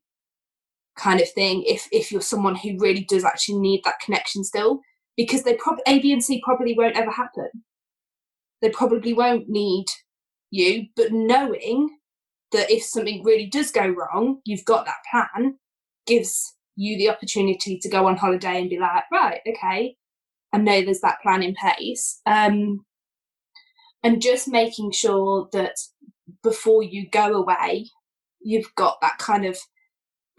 kind 0.99 1.21
of 1.21 1.31
thing 1.31 1.63
if 1.65 1.89
if 1.93 2.11
you're 2.11 2.21
someone 2.21 2.57
who 2.57 2.77
really 2.79 3.05
does 3.09 3.25
actually 3.25 3.59
need 3.59 3.81
that 3.85 4.01
connection 4.05 4.43
still 4.43 4.81
because 5.17 5.45
they 5.45 5.55
probably 5.55 5.83
A, 5.87 6.01
B, 6.01 6.13
and 6.13 6.23
C 6.23 6.43
probably 6.45 6.75
won't 6.77 6.97
ever 6.97 7.11
happen 7.11 7.49
they 8.61 8.71
probably 8.71 9.13
won't 9.13 9.49
need 9.49 9.87
you, 10.51 10.87
but 10.97 11.13
knowing 11.13 11.99
that 12.53 12.71
if 12.71 12.83
something 12.83 13.23
really 13.25 13.47
does 13.47 13.71
go 13.71 13.87
wrong, 13.87 14.41
you've 14.45 14.65
got 14.65 14.87
that 14.87 14.97
plan 15.11 15.59
gives 16.07 16.55
you 16.77 16.97
the 16.97 17.11
opportunity 17.11 17.79
to 17.79 17.89
go 17.89 18.07
on 18.07 18.17
holiday 18.17 18.61
and 18.61 18.71
be 18.71 18.79
like, 18.79 19.05
right, 19.13 19.41
okay, 19.47 19.97
I 20.53 20.59
know 20.59 20.83
there's 20.83 21.01
that 21.01 21.21
plan 21.23 21.43
in 21.43 21.55
place. 21.55 22.21
Um, 22.25 22.85
and 24.03 24.23
just 24.23 24.49
making 24.49 24.93
sure 24.93 25.49
that 25.53 25.77
before 26.43 26.83
you 26.83 27.09
go 27.11 27.35
away, 27.35 27.91
you've 28.41 28.73
got 28.77 29.01
that 29.03 29.19
kind 29.19 29.45
of 29.45 29.59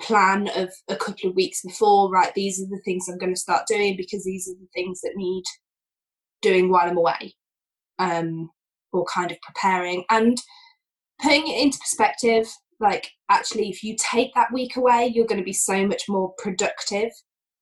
plan 0.01 0.49
of 0.55 0.72
a 0.88 0.95
couple 0.95 1.30
of 1.30 1.36
weeks 1.36 1.61
before, 1.61 2.09
right, 2.09 2.34
these 2.34 2.59
are 2.61 2.67
the 2.70 2.82
things 2.84 3.07
I'm 3.07 3.17
going 3.17 3.34
to 3.34 3.39
start 3.39 3.67
doing 3.67 3.97
because 3.97 4.24
these 4.24 4.47
are 4.47 4.55
the 4.59 4.70
things 4.74 5.01
that 5.01 5.15
need 5.15 5.43
doing 6.41 6.70
while 6.70 6.89
I'm 6.89 6.97
away 6.97 7.36
um, 8.00 8.50
or 8.91 9.06
kind 9.06 9.32
of 9.32 9.38
preparing. 9.41 10.04
And 10.10 10.38
putting 11.22 11.47
it 11.47 11.62
into 11.62 11.78
perspective 11.80 12.47
like 12.80 13.12
actually 13.30 13.70
if 13.70 13.84
you 13.84 13.95
take 14.00 14.34
that 14.34 14.54
week 14.54 14.78
away 14.78 15.12
you're 15.14 15.28
going 15.28 15.39
to 15.39 15.43
be 15.43 15.54
so 15.54 15.86
much 15.86 16.04
more 16.08 16.34
productive 16.38 17.12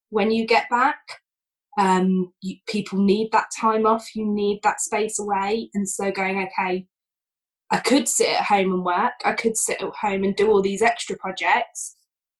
when 0.10 0.32
you 0.32 0.46
get 0.46 0.70
back. 0.70 1.00
Um, 1.80 2.34
you, 2.42 2.56
people 2.68 2.98
need 3.00 3.30
that 3.34 3.48
time 3.60 3.86
off 3.86 4.16
you 4.16 4.26
need 4.26 4.62
that 4.64 4.82
space 4.82 5.20
away. 5.20 5.70
And 5.74 5.88
so 5.88 6.12
going 6.12 6.48
okay 6.48 6.88
i 7.70 7.78
could 7.78 8.08
sit 8.08 8.30
at 8.30 8.46
home 8.46 8.74
and 8.74 8.86
work 8.86 9.14
i 9.26 9.34
could 9.34 9.58
sit 9.58 9.82
at 9.82 9.94
home 10.02 10.24
and 10.24 10.36
do 10.36 10.50
all 10.50 10.62
these 10.62 10.82
extra 10.82 11.18
projects 11.18 11.96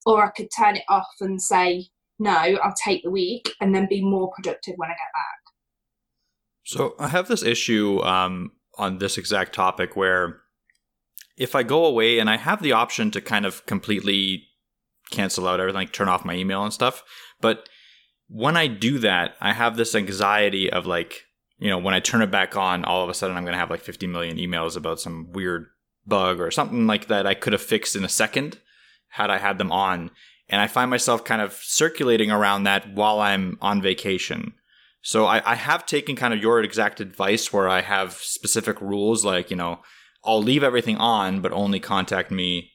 or 0.06 0.24
i 0.26 0.30
could 0.30 0.48
turn 0.58 0.76
it 0.76 0.84
off 0.90 1.08
and 1.20 1.42
say 1.42 1.88
no 2.20 2.32
i'll 2.32 2.74
take 2.84 3.04
the 3.04 3.12
week 3.12 3.50
and 3.62 3.76
then 3.76 3.88
be 3.90 4.02
more 4.02 4.32
productive 4.36 4.74
when 4.78 4.90
i 4.90 4.94
get 4.94 5.14
back 5.14 5.37
so 6.68 6.96
I 7.00 7.08
have 7.08 7.30
this 7.30 7.44
issue 7.44 8.02
um, 8.02 8.52
on 8.78 8.98
this 8.98 9.18
exact 9.18 9.56
topic 9.56 9.96
where 9.96 10.42
if 11.38 11.56
I 11.56 11.64
go 11.64 11.86
away 11.86 12.20
and 12.20 12.30
I 12.30 12.36
have 12.36 12.62
the 12.62 12.74
option 12.74 13.10
to 13.12 13.22
kind 13.22 13.46
of 13.46 13.66
completely 13.66 14.44
cancel 15.10 15.48
out 15.48 15.62
everything, 15.62 15.80
like 15.80 15.94
turn 15.94 16.10
off 16.10 16.26
my 16.26 16.34
email 16.34 16.64
and 16.64 16.74
stuff, 16.74 17.04
but 17.40 17.70
when 18.28 18.58
I 18.58 18.68
do 18.68 19.00
that, 19.00 19.36
I 19.40 19.54
have 19.54 19.78
this 19.78 19.96
anxiety 19.96 20.70
of 20.70 20.86
like, 20.86 21.24
you 21.58 21.70
know, 21.70 21.78
when 21.78 21.94
I 21.94 22.02
turn 22.02 22.22
it 22.22 22.32
back 22.32 22.58
on, 22.58 22.84
all 22.84 23.02
of 23.02 23.10
a 23.10 23.14
sudden 23.14 23.38
I'm 23.38 23.44
going 23.44 23.54
to 23.54 23.60
have 23.60 23.72
like 23.72 23.80
50 23.80 24.06
million 24.08 24.36
emails 24.36 24.76
about 24.76 25.00
some 25.00 25.32
weird 25.32 25.68
bug 26.06 26.42
or 26.42 26.52
something 26.52 26.86
like 26.86 27.08
that 27.08 27.26
I 27.26 27.34
could 27.34 27.54
have 27.54 27.62
fixed 27.62 27.96
in 27.96 28.04
a 28.04 28.10
second 28.10 28.60
had 29.12 29.30
I 29.30 29.38
had 29.38 29.58
them 29.58 29.72
on. 29.72 30.12
And 30.50 30.60
I 30.60 30.68
find 30.68 30.90
myself 30.90 31.24
kind 31.24 31.42
of 31.42 31.54
circulating 31.54 32.30
around 32.30 32.64
that 32.64 32.94
while 32.94 33.22
I'm 33.22 33.58
on 33.62 33.82
vacation. 33.82 34.54
So 35.02 35.26
I, 35.26 35.52
I 35.52 35.56
have 35.56 35.86
taken 35.86 36.16
kind 36.16 36.34
of 36.34 36.42
your 36.42 36.62
exact 36.62 37.00
advice 37.00 37.54
where 37.54 37.70
I 37.70 37.82
have 37.82 38.14
specific 38.14 38.82
rules 38.82 39.24
like, 39.24 39.50
you 39.50 39.56
know, 39.56 39.80
I'll 40.26 40.42
leave 40.42 40.64
everything 40.64 40.98
on, 40.98 41.42
but 41.42 41.54
only 41.54 41.80
contact 41.80 42.32
me 42.32 42.72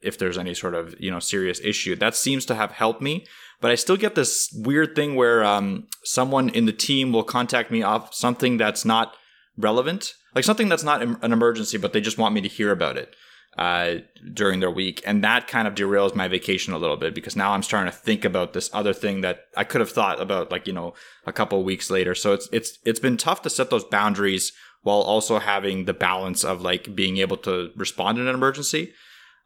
if 0.00 0.18
there's 0.18 0.36
any 0.36 0.52
sort 0.52 0.74
of, 0.74 0.94
you 0.98 1.10
know, 1.10 1.20
serious 1.20 1.60
issue. 1.60 1.96
That 1.96 2.16
seems 2.16 2.44
to 2.46 2.54
have 2.54 2.72
helped 2.72 3.00
me. 3.00 3.26
But 3.60 3.70
I 3.70 3.76
still 3.76 3.96
get 3.96 4.16
this 4.16 4.48
weird 4.64 4.96
thing 4.96 5.14
where 5.14 5.44
um, 5.44 5.86
someone 6.04 6.48
in 6.48 6.66
the 6.66 6.72
team 6.72 7.12
will 7.12 7.22
contact 7.22 7.70
me 7.70 7.82
off 7.82 8.12
something 8.12 8.56
that's 8.56 8.84
not 8.84 9.14
relevant, 9.56 10.14
like 10.34 10.44
something 10.44 10.68
that's 10.68 10.82
not 10.82 11.02
an 11.02 11.32
emergency, 11.32 11.78
but 11.78 11.92
they 11.92 12.00
just 12.00 12.18
want 12.18 12.34
me 12.34 12.40
to 12.40 12.48
hear 12.48 12.72
about 12.72 12.96
it 12.96 13.14
uh, 13.58 13.96
during 14.32 14.60
their 14.60 14.70
week. 14.70 15.02
And 15.06 15.22
that 15.24 15.46
kind 15.46 15.68
of 15.68 15.74
derails 15.74 16.14
my 16.14 16.28
vacation 16.28 16.72
a 16.72 16.78
little 16.78 16.96
bit 16.96 17.14
because 17.14 17.36
now 17.36 17.52
I'm 17.52 17.62
starting 17.62 17.92
to 17.92 17.96
think 17.96 18.24
about 18.24 18.52
this 18.52 18.70
other 18.72 18.92
thing 18.92 19.20
that 19.20 19.46
I 19.56 19.64
could 19.64 19.80
have 19.80 19.90
thought 19.90 20.20
about 20.20 20.50
like, 20.50 20.66
you 20.66 20.72
know, 20.72 20.94
a 21.26 21.32
couple 21.32 21.62
weeks 21.62 21.90
later. 21.90 22.14
So 22.14 22.32
it's, 22.32 22.48
it's, 22.52 22.78
it's 22.84 23.00
been 23.00 23.16
tough 23.16 23.42
to 23.42 23.50
set 23.50 23.70
those 23.70 23.84
boundaries 23.84 24.52
while 24.82 25.00
also 25.00 25.38
having 25.38 25.84
the 25.84 25.94
balance 25.94 26.44
of 26.44 26.62
like 26.62 26.94
being 26.94 27.18
able 27.18 27.36
to 27.38 27.70
respond 27.76 28.18
in 28.18 28.26
an 28.26 28.34
emergency. 28.34 28.92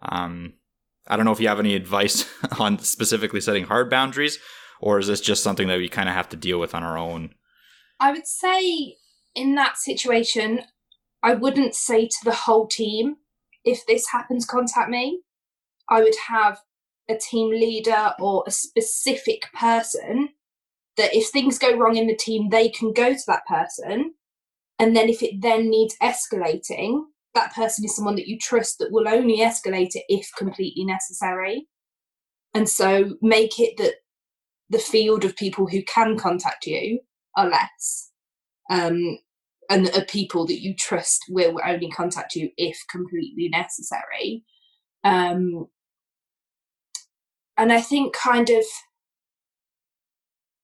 Um, 0.03 0.55
I 1.09 1.17
don't 1.17 1.25
know 1.25 1.33
if 1.33 1.41
you 1.41 1.49
have 1.49 1.61
any 1.61 1.75
advice 1.75 2.29
on 2.59 2.79
specifically 2.79 3.41
setting 3.41 3.65
hard 3.65 3.91
boundaries 3.91 4.39
or 4.81 4.99
is 4.99 5.07
this 5.07 5.21
just 5.21 5.43
something 5.43 5.69
that 5.69 5.79
we 5.79 5.89
kind 5.89 6.09
of 6.09 6.15
have 6.15 6.29
to 6.31 6.37
deal 6.37 6.59
with 6.59 6.75
on 6.75 6.83
our 6.83 6.99
own? 6.99 7.35
I 7.99 8.13
would 8.13 8.27
say 8.27 8.97
in 9.35 9.55
that 9.55 9.79
situation, 9.79 10.61
I 11.23 11.35
wouldn't 11.35 11.75
say 11.75 12.07
to 12.07 12.25
the 12.25 12.35
whole 12.35 12.67
team, 12.67 13.17
if 13.67 13.85
this 13.87 14.09
happens, 14.09 14.47
contact 14.47 14.89
me. 14.89 15.21
I 15.91 16.03
would 16.03 16.17
have 16.29 16.59
a 17.09 17.17
team 17.17 17.51
leader 17.51 18.15
or 18.19 18.45
a 18.47 18.51
specific 18.51 19.43
person 19.53 20.31
that 20.97 21.15
if 21.15 21.29
things 21.29 21.59
go 21.59 21.77
wrong 21.77 21.97
in 21.97 22.07
the 22.07 22.17
team, 22.17 22.49
they 22.49 22.69
can 22.69 22.93
go 22.93 23.13
to 23.13 23.23
that 23.27 23.47
person. 23.47 24.15
And 24.79 24.97
then 24.97 25.09
if 25.09 25.23
it 25.23 25.41
then 25.41 25.69
needs 25.69 25.97
escalating, 26.03 27.03
that 27.35 27.55
person 27.55 27.85
is 27.85 27.95
someone 27.95 28.17
that 28.17 28.29
you 28.29 28.39
trust 28.39 28.79
that 28.79 28.91
will 28.91 29.09
only 29.09 29.39
escalate 29.39 29.95
it 29.95 30.05
if 30.09 30.31
completely 30.37 30.85
necessary. 30.85 31.69
And 32.55 32.69
so 32.69 33.17
make 33.21 33.61
it 33.61 33.77
that 33.77 33.97
the 34.71 34.79
field 34.79 35.25
of 35.25 35.37
people 35.37 35.67
who 35.67 35.83
can 35.83 36.19
contact 36.19 36.67
you 36.67 37.01
are 37.37 37.49
less. 37.49 38.11
Um, 38.71 39.19
and 39.71 39.89
are 39.97 40.05
people 40.05 40.47
that 40.47 40.61
you 40.61 40.75
trust 40.75 41.25
will 41.29 41.59
only 41.65 41.91
contact 41.91 42.35
you 42.35 42.51
if 42.57 42.79
completely 42.91 43.49
necessary. 43.49 44.45
Um, 45.05 45.67
and 47.57 47.73
I 47.73 47.81
think 47.81 48.15
kind 48.15 48.51
of 48.51 48.65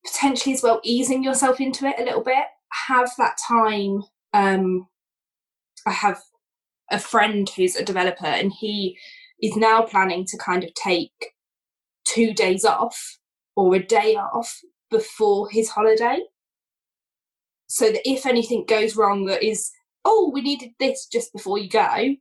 potentially 0.05 0.55
as 0.55 0.63
well 0.63 0.81
easing 0.83 1.23
yourself 1.23 1.61
into 1.61 1.87
it 1.87 1.99
a 1.99 2.05
little 2.05 2.23
bit. 2.23 2.45
Have 2.89 3.11
that 3.19 3.37
time. 3.49 4.03
Um, 4.33 4.87
I 5.87 5.93
have 5.93 6.21
a 6.91 6.99
friend 6.99 7.49
who's 7.49 7.77
a 7.77 7.85
developer, 7.85 8.27
and 8.27 8.53
he 8.53 8.99
is 9.41 9.57
now 9.57 9.83
planning 9.83 10.25
to 10.27 10.39
kind 10.39 10.65
of 10.65 10.73
take 10.75 11.33
two 12.05 12.33
days 12.35 12.65
off 12.65 13.19
or 13.57 13.75
a 13.75 13.83
day 13.83 14.15
off 14.17 14.61
before 14.91 15.49
his 15.51 15.69
holiday 15.71 16.19
so 17.73 17.91
that 17.91 18.07
if 18.07 18.27
anything 18.27 18.67
goes 18.67 18.97
wrong 18.97 19.25
that 19.25 19.43
is 19.43 19.71
oh 20.05 20.31
we 20.35 20.43
needed 20.43 20.71
this 20.79 21.07
just 21.07 21.33
before 21.33 21.59
you 21.59 21.71
go 21.71 22.15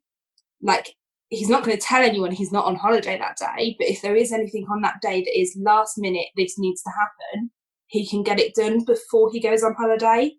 like 0.61 0.95
he's 1.29 1.49
not 1.49 1.63
going 1.63 1.75
to 1.75 1.83
tell 1.83 2.01
anyone 2.01 2.31
he's 2.31 2.53
not 2.53 2.65
on 2.65 2.75
holiday 2.75 3.17
that 3.17 3.37
day 3.37 3.75
but 3.77 3.87
if 3.87 4.01
there 4.01 4.15
is 4.15 4.31
anything 4.31 4.65
on 4.71 4.81
that 4.81 5.01
day 5.01 5.21
that 5.21 5.37
is 5.37 5.57
last 5.59 5.97
minute 5.97 6.27
this 6.37 6.57
needs 6.57 6.81
to 6.81 6.89
happen 6.89 7.51
he 7.87 8.07
can 8.07 8.23
get 8.23 8.39
it 8.39 8.55
done 8.55 8.85
before 8.85 9.29
he 9.33 9.41
goes 9.41 9.63
on 9.63 9.73
holiday. 9.73 10.31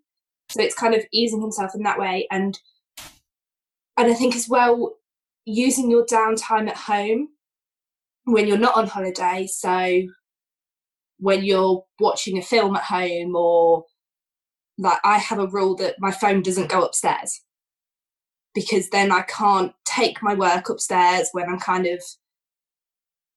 So 0.49 0.59
it's 0.63 0.73
kind 0.73 0.95
of 0.95 1.05
easing 1.13 1.39
himself 1.39 1.75
in 1.75 1.83
that 1.83 1.99
way 1.99 2.27
and 2.31 2.59
and 3.95 4.11
i 4.11 4.13
think 4.13 4.35
as 4.35 4.49
well 4.49 4.97
using 5.45 5.89
your 5.89 6.05
downtime 6.05 6.67
at 6.67 6.75
home 6.75 7.27
when 8.25 8.47
you're 8.47 8.57
not 8.57 8.75
on 8.75 8.87
holiday 8.87 9.47
so 9.47 10.01
when 11.19 11.43
you're 11.43 11.85
watching 11.99 12.37
a 12.37 12.41
film 12.41 12.75
at 12.75 12.83
home 12.83 13.35
or 13.35 13.85
like 14.77 14.99
I 15.03 15.17
have 15.17 15.39
a 15.39 15.47
rule 15.47 15.75
that 15.77 15.95
my 15.99 16.11
phone 16.11 16.41
doesn't 16.41 16.69
go 16.69 16.83
upstairs 16.83 17.41
because 18.53 18.89
then 18.89 19.11
I 19.11 19.21
can't 19.21 19.73
take 19.85 20.21
my 20.21 20.33
work 20.33 20.69
upstairs 20.69 21.29
when 21.31 21.49
I'm 21.49 21.59
kind 21.59 21.85
of 21.85 22.01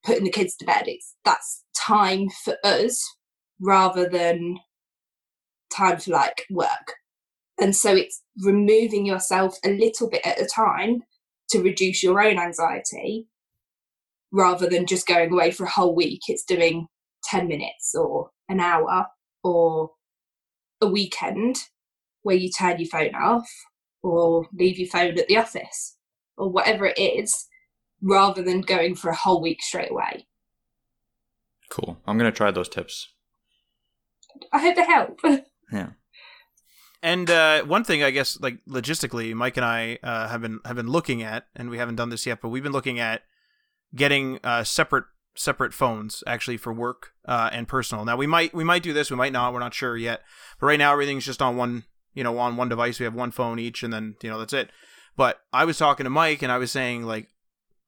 putting 0.04 0.24
the 0.24 0.30
kids 0.30 0.56
to 0.56 0.64
bed. 0.64 0.84
It's 0.86 1.14
that's 1.24 1.64
time 1.76 2.28
for 2.44 2.56
us 2.64 3.02
rather 3.60 4.08
than 4.08 4.58
time 5.72 5.98
for 5.98 6.12
like 6.12 6.44
work. 6.50 6.94
And 7.60 7.74
so 7.74 7.94
it's 7.94 8.22
removing 8.44 9.06
yourself 9.06 9.58
a 9.64 9.70
little 9.70 10.10
bit 10.10 10.26
at 10.26 10.40
a 10.40 10.46
time 10.46 11.02
to 11.50 11.62
reduce 11.62 12.02
your 12.02 12.20
own 12.20 12.38
anxiety 12.38 13.26
rather 14.32 14.68
than 14.68 14.86
just 14.86 15.06
going 15.06 15.32
away 15.32 15.50
for 15.50 15.64
a 15.64 15.70
whole 15.70 15.94
week. 15.94 16.20
It's 16.28 16.44
doing 16.44 16.86
10 17.24 17.48
minutes 17.48 17.94
or 17.94 18.30
an 18.48 18.60
hour 18.60 19.06
or 19.42 19.90
a 20.80 20.86
weekend 20.86 21.56
where 22.22 22.36
you 22.36 22.50
turn 22.50 22.78
your 22.78 22.88
phone 22.88 23.14
off 23.14 23.48
or 24.02 24.46
leave 24.52 24.78
your 24.78 24.88
phone 24.88 25.18
at 25.18 25.28
the 25.28 25.38
office 25.38 25.96
or 26.36 26.50
whatever 26.50 26.86
it 26.86 26.98
is 26.98 27.46
rather 28.02 28.42
than 28.42 28.60
going 28.60 28.94
for 28.94 29.10
a 29.10 29.16
whole 29.16 29.40
week 29.40 29.62
straight 29.62 29.90
away. 29.90 30.26
Cool. 31.70 31.98
I'm 32.06 32.18
going 32.18 32.30
to 32.30 32.36
try 32.36 32.50
those 32.50 32.68
tips. 32.68 33.12
I 34.52 34.60
hope 34.60 34.76
they 34.76 34.84
help. 34.84 35.20
Yeah. 35.72 35.88
And 37.02 37.28
uh, 37.28 37.64
one 37.64 37.82
thing, 37.82 38.04
I 38.04 38.12
guess, 38.12 38.40
like 38.40 38.64
logistically, 38.68 39.34
Mike 39.34 39.56
and 39.56 39.66
I 39.66 39.98
uh, 40.00 40.28
have 40.28 40.40
been 40.42 40.60
have 40.64 40.76
been 40.76 40.86
looking 40.86 41.22
at, 41.22 41.46
and 41.56 41.70
we 41.70 41.78
haven't 41.78 41.96
done 41.96 42.10
this 42.10 42.24
yet, 42.24 42.40
but 42.40 42.50
we've 42.50 42.62
been 42.62 42.70
looking 42.70 43.00
at 43.00 43.22
getting 43.94 44.38
uh, 44.44 44.62
separate 44.62 45.06
separate 45.36 45.74
phones 45.74 46.22
actually 46.26 46.56
for 46.56 46.72
work 46.72 47.12
uh, 47.26 47.50
and 47.52 47.68
personal. 47.68 48.04
Now 48.04 48.16
we 48.16 48.26
might 48.26 48.54
we 48.54 48.64
might 48.64 48.82
do 48.82 48.92
this, 48.92 49.10
we 49.10 49.16
might 49.16 49.32
not, 49.32 49.52
we're 49.52 49.60
not 49.60 49.74
sure 49.74 49.96
yet. 49.96 50.22
But 50.60 50.66
right 50.66 50.78
now 50.78 50.92
everything's 50.92 51.26
just 51.26 51.42
on 51.42 51.56
one 51.56 51.84
you 52.14 52.24
know 52.24 52.38
on 52.38 52.56
one 52.56 52.68
device. 52.68 52.98
We 52.98 53.04
have 53.04 53.14
one 53.14 53.30
phone 53.30 53.58
each, 53.58 53.82
and 53.82 53.92
then 53.92 54.16
you 54.22 54.30
know 54.30 54.38
that's 54.38 54.52
it. 54.52 54.70
But 55.16 55.40
I 55.52 55.64
was 55.64 55.78
talking 55.78 56.04
to 56.04 56.10
Mike, 56.10 56.42
and 56.42 56.50
I 56.50 56.58
was 56.58 56.72
saying 56.72 57.04
like 57.04 57.28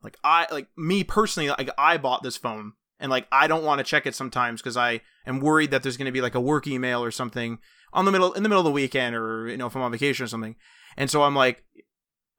like 0.03 0.17
I 0.23 0.47
like 0.53 0.69
me 0.77 1.03
personally 1.03 1.49
like 1.49 1.71
I 1.77 1.97
bought 1.97 2.23
this 2.23 2.37
phone 2.37 2.75
and 3.01 3.11
like 3.11 3.27
I 3.33 3.47
don't 3.47 3.65
want 3.65 3.79
to 3.79 3.85
check 3.85 4.07
it 4.07 4.15
sometimes 4.15 4.61
because 4.61 4.77
I 4.77 5.01
am 5.27 5.41
worried 5.41 5.71
that 5.71 5.83
there's 5.83 5.97
going 5.97 6.07
to 6.07 6.13
be 6.13 6.21
like 6.21 6.35
a 6.35 6.41
work 6.41 6.67
email 6.67 7.03
or 7.03 7.11
something 7.11 7.59
on 7.93 8.05
the 8.05 8.13
middle 8.13 8.33
in 8.33 8.43
the 8.43 8.49
middle 8.49 8.61
of 8.61 8.67
the 8.67 8.71
weekend 8.71 9.17
or 9.17 9.49
you 9.49 9.57
know 9.57 9.67
if 9.67 9.75
I'm 9.75 9.83
on 9.83 9.93
vacation 9.93 10.25
or 10.25 10.29
something. 10.29 10.57
And 10.97 11.11
so 11.11 11.23
I'm 11.23 11.35
like 11.35 11.65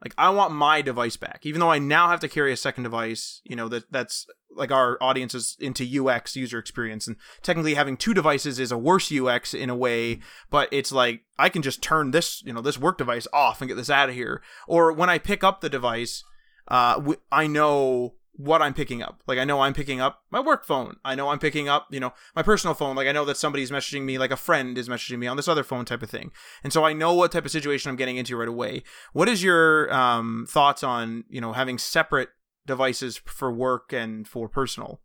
like 0.01 0.13
I 0.17 0.29
want 0.29 0.53
my 0.53 0.81
device 0.81 1.17
back, 1.17 1.41
even 1.43 1.59
though 1.59 1.71
I 1.71 1.79
now 1.79 2.09
have 2.09 2.21
to 2.21 2.29
carry 2.29 2.53
a 2.53 2.57
second 2.57 2.83
device. 2.83 3.41
You 3.43 3.55
know 3.55 3.67
that 3.69 3.91
that's 3.91 4.25
like 4.55 4.71
our 4.71 4.97
audience 5.01 5.33
is 5.33 5.55
into 5.59 6.07
UX 6.07 6.35
user 6.35 6.57
experience, 6.57 7.07
and 7.07 7.15
technically 7.41 7.73
having 7.73 7.97
two 7.97 8.13
devices 8.13 8.59
is 8.59 8.71
a 8.71 8.77
worse 8.77 9.11
UX 9.11 9.53
in 9.53 9.69
a 9.69 9.75
way. 9.75 10.19
But 10.49 10.69
it's 10.71 10.91
like 10.91 11.21
I 11.37 11.49
can 11.49 11.61
just 11.61 11.81
turn 11.81 12.11
this 12.11 12.43
you 12.43 12.53
know 12.53 12.61
this 12.61 12.77
work 12.77 12.97
device 12.97 13.27
off 13.33 13.61
and 13.61 13.67
get 13.67 13.75
this 13.75 13.89
out 13.89 14.09
of 14.09 14.15
here. 14.15 14.41
Or 14.67 14.91
when 14.91 15.09
I 15.09 15.17
pick 15.17 15.43
up 15.43 15.61
the 15.61 15.69
device, 15.69 16.23
uh, 16.67 17.13
I 17.31 17.47
know 17.47 18.15
what 18.39 18.61
I'm 18.61 18.73
picking 18.73 19.03
up. 19.03 19.21
Like 19.27 19.37
I 19.37 19.43
know 19.43 19.59
I'm 19.59 19.73
picking 19.73 19.99
up 19.99 20.23
my 20.31 20.39
work 20.39 20.65
phone. 20.65 20.95
I 21.03 21.13
know 21.13 21.27
I'm 21.27 21.39
picking 21.39 21.67
up, 21.67 21.87
you 21.91 21.99
know, 21.99 22.13
my 22.37 22.41
personal 22.41 22.73
phone. 22.73 22.95
Like 22.95 23.05
I 23.05 23.11
know 23.11 23.25
that 23.25 23.35
somebody's 23.35 23.69
messaging 23.69 24.03
me, 24.03 24.17
like 24.17 24.31
a 24.31 24.37
friend 24.37 24.77
is 24.77 24.87
messaging 24.87 25.19
me 25.19 25.27
on 25.27 25.35
this 25.35 25.49
other 25.49 25.61
phone 25.61 25.83
type 25.83 26.01
of 26.01 26.09
thing. 26.09 26.31
And 26.63 26.71
so 26.71 26.85
I 26.85 26.93
know 26.93 27.13
what 27.13 27.33
type 27.33 27.43
of 27.43 27.51
situation 27.51 27.89
I'm 27.89 27.97
getting 27.97 28.15
into 28.15 28.37
right 28.37 28.47
away. 28.47 28.83
What 29.11 29.27
is 29.27 29.43
your 29.43 29.93
um, 29.93 30.45
thoughts 30.49 30.83
on, 30.83 31.25
you 31.29 31.41
know, 31.41 31.51
having 31.51 31.77
separate 31.77 32.29
devices 32.65 33.21
for 33.25 33.51
work 33.51 33.93
and 33.93 34.27
for 34.27 34.47
personal? 34.47 35.01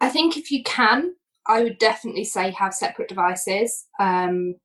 I 0.00 0.08
think 0.08 0.36
if 0.36 0.50
you 0.50 0.62
can, 0.62 1.14
I 1.46 1.62
would 1.62 1.78
definitely 1.78 2.24
say 2.24 2.50
have 2.50 2.74
separate 2.74 3.08
devices. 3.08 3.86
Um, 3.98 4.56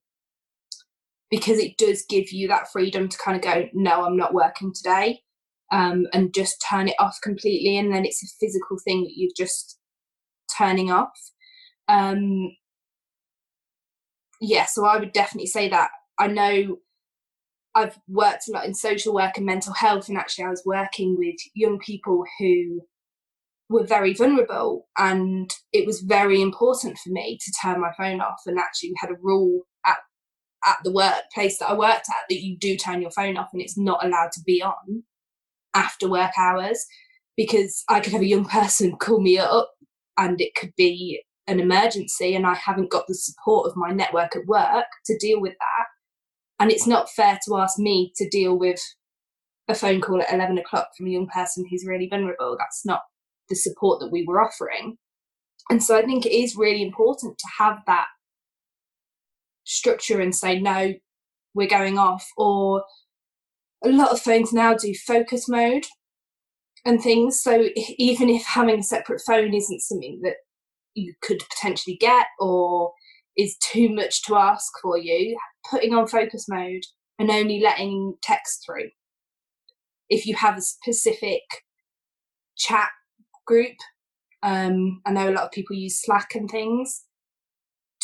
because 1.31 1.57
it 1.57 1.77
does 1.77 2.05
give 2.09 2.31
you 2.31 2.49
that 2.49 2.69
freedom 2.71 3.07
to 3.07 3.17
kind 3.17 3.37
of 3.37 3.41
go, 3.41 3.69
no, 3.73 4.03
I'm 4.05 4.17
not 4.17 4.33
working 4.33 4.73
today 4.75 5.21
um, 5.71 6.05
and 6.13 6.33
just 6.33 6.63
turn 6.69 6.89
it 6.89 6.95
off 6.99 7.17
completely. 7.23 7.77
And 7.77 7.91
then 7.91 8.05
it's 8.05 8.21
a 8.21 8.35
physical 8.39 8.77
thing 8.83 9.03
that 9.03 9.13
you're 9.15 9.31
just 9.35 9.79
turning 10.55 10.91
off. 10.91 11.17
Um, 11.87 12.51
yeah, 14.41 14.65
so 14.65 14.85
I 14.85 14.97
would 14.97 15.13
definitely 15.13 15.47
say 15.47 15.69
that. 15.69 15.89
I 16.19 16.27
know 16.27 16.77
I've 17.73 17.97
worked 18.07 18.47
a 18.47 18.51
lot 18.51 18.65
in 18.65 18.73
social 18.73 19.13
work 19.13 19.37
and 19.37 19.45
mental 19.45 19.73
health, 19.73 20.09
and 20.09 20.17
actually, 20.17 20.45
I 20.45 20.49
was 20.49 20.63
working 20.65 21.15
with 21.17 21.35
young 21.53 21.79
people 21.79 22.23
who 22.39 22.81
were 23.69 23.85
very 23.85 24.13
vulnerable, 24.13 24.87
and 24.97 25.51
it 25.71 25.85
was 25.85 26.01
very 26.01 26.41
important 26.41 26.97
for 26.97 27.09
me 27.11 27.37
to 27.41 27.53
turn 27.61 27.79
my 27.79 27.91
phone 27.97 28.21
off. 28.21 28.41
And 28.45 28.59
actually, 28.59 28.89
we 28.89 28.97
had 28.99 29.11
a 29.11 29.21
rule 29.21 29.61
at 29.85 29.97
at 30.65 30.77
the 30.83 30.91
workplace 30.91 31.57
that 31.59 31.69
I 31.69 31.73
worked 31.73 32.07
at 32.09 32.27
that 32.29 32.41
you 32.41 32.57
do 32.57 32.75
turn 32.77 33.01
your 33.01 33.11
phone 33.11 33.37
off, 33.37 33.49
and 33.53 33.61
it's 33.61 33.77
not 33.77 34.03
allowed 34.05 34.31
to 34.33 34.41
be 34.45 34.61
on 34.61 35.03
after 35.73 36.09
work 36.09 36.31
hours 36.37 36.85
because 37.37 37.83
I 37.89 37.99
could 37.99 38.13
have 38.13 38.21
a 38.21 38.27
young 38.27 38.45
person 38.49 38.97
call 38.97 39.21
me 39.21 39.37
up 39.37 39.71
and 40.17 40.39
it 40.41 40.55
could 40.55 40.73
be 40.75 41.23
an 41.47 41.59
emergency 41.59 42.35
and 42.35 42.45
I 42.45 42.53
haven't 42.53 42.91
got 42.91 43.07
the 43.07 43.15
support 43.15 43.67
of 43.67 43.75
my 43.75 43.91
network 43.91 44.35
at 44.35 44.45
work 44.45 44.85
to 45.05 45.17
deal 45.17 45.41
with 45.41 45.53
that. 45.53 45.85
And 46.61 46.71
it's 46.71 46.85
not 46.85 47.09
fair 47.09 47.39
to 47.45 47.57
ask 47.57 47.79
me 47.79 48.13
to 48.17 48.29
deal 48.29 48.55
with 48.55 48.79
a 49.67 49.73
phone 49.73 49.99
call 49.99 50.21
at 50.21 50.31
11 50.31 50.59
o'clock 50.59 50.89
from 50.95 51.07
a 51.07 51.09
young 51.09 51.27
person 51.27 51.65
who's 51.67 51.87
really 51.87 52.07
vulnerable. 52.07 52.55
That's 52.55 52.85
not 52.85 53.01
the 53.49 53.55
support 53.55 53.99
that 53.99 54.11
we 54.11 54.25
were 54.27 54.39
offering. 54.39 54.97
And 55.71 55.83
so 55.83 55.97
I 55.97 56.03
think 56.03 56.23
it 56.23 56.31
is 56.31 56.55
really 56.55 56.83
important 56.83 57.39
to 57.39 57.47
have 57.57 57.79
that 57.87 58.05
structure 59.63 60.21
and 60.21 60.35
say, 60.35 60.59
no, 60.59 60.93
we're 61.55 61.67
going 61.67 61.97
off, 61.97 62.27
or 62.37 62.83
a 63.83 63.89
lot 63.89 64.11
of 64.11 64.21
phones 64.21 64.53
now 64.53 64.75
do 64.75 64.93
focus 64.93 65.49
mode 65.49 65.85
and 66.85 67.01
things. 67.01 67.41
So 67.41 67.69
even 67.97 68.29
if 68.29 68.45
having 68.45 68.79
a 68.79 68.83
separate 68.83 69.23
phone 69.25 69.55
isn't 69.55 69.81
something 69.81 70.21
that 70.21 70.35
you 70.93 71.15
could 71.23 71.41
potentially 71.49 71.97
get 71.99 72.27
or 72.39 72.93
is 73.37 73.57
too 73.57 73.89
much 73.89 74.23
to 74.23 74.35
ask 74.35 74.71
for 74.81 74.97
you, 74.97 75.37
putting 75.69 75.93
on 75.93 76.07
focus 76.07 76.45
mode 76.49 76.83
and 77.19 77.29
only 77.29 77.59
letting 77.59 78.15
text 78.21 78.63
through. 78.65 78.89
If 80.09 80.25
you 80.25 80.35
have 80.35 80.57
a 80.57 80.61
specific 80.61 81.41
chat 82.57 82.89
group, 83.45 83.75
um, 84.43 85.01
I 85.05 85.11
know 85.11 85.29
a 85.29 85.31
lot 85.31 85.45
of 85.45 85.51
people 85.51 85.75
use 85.75 86.01
Slack 86.01 86.35
and 86.35 86.49
things, 86.49 87.03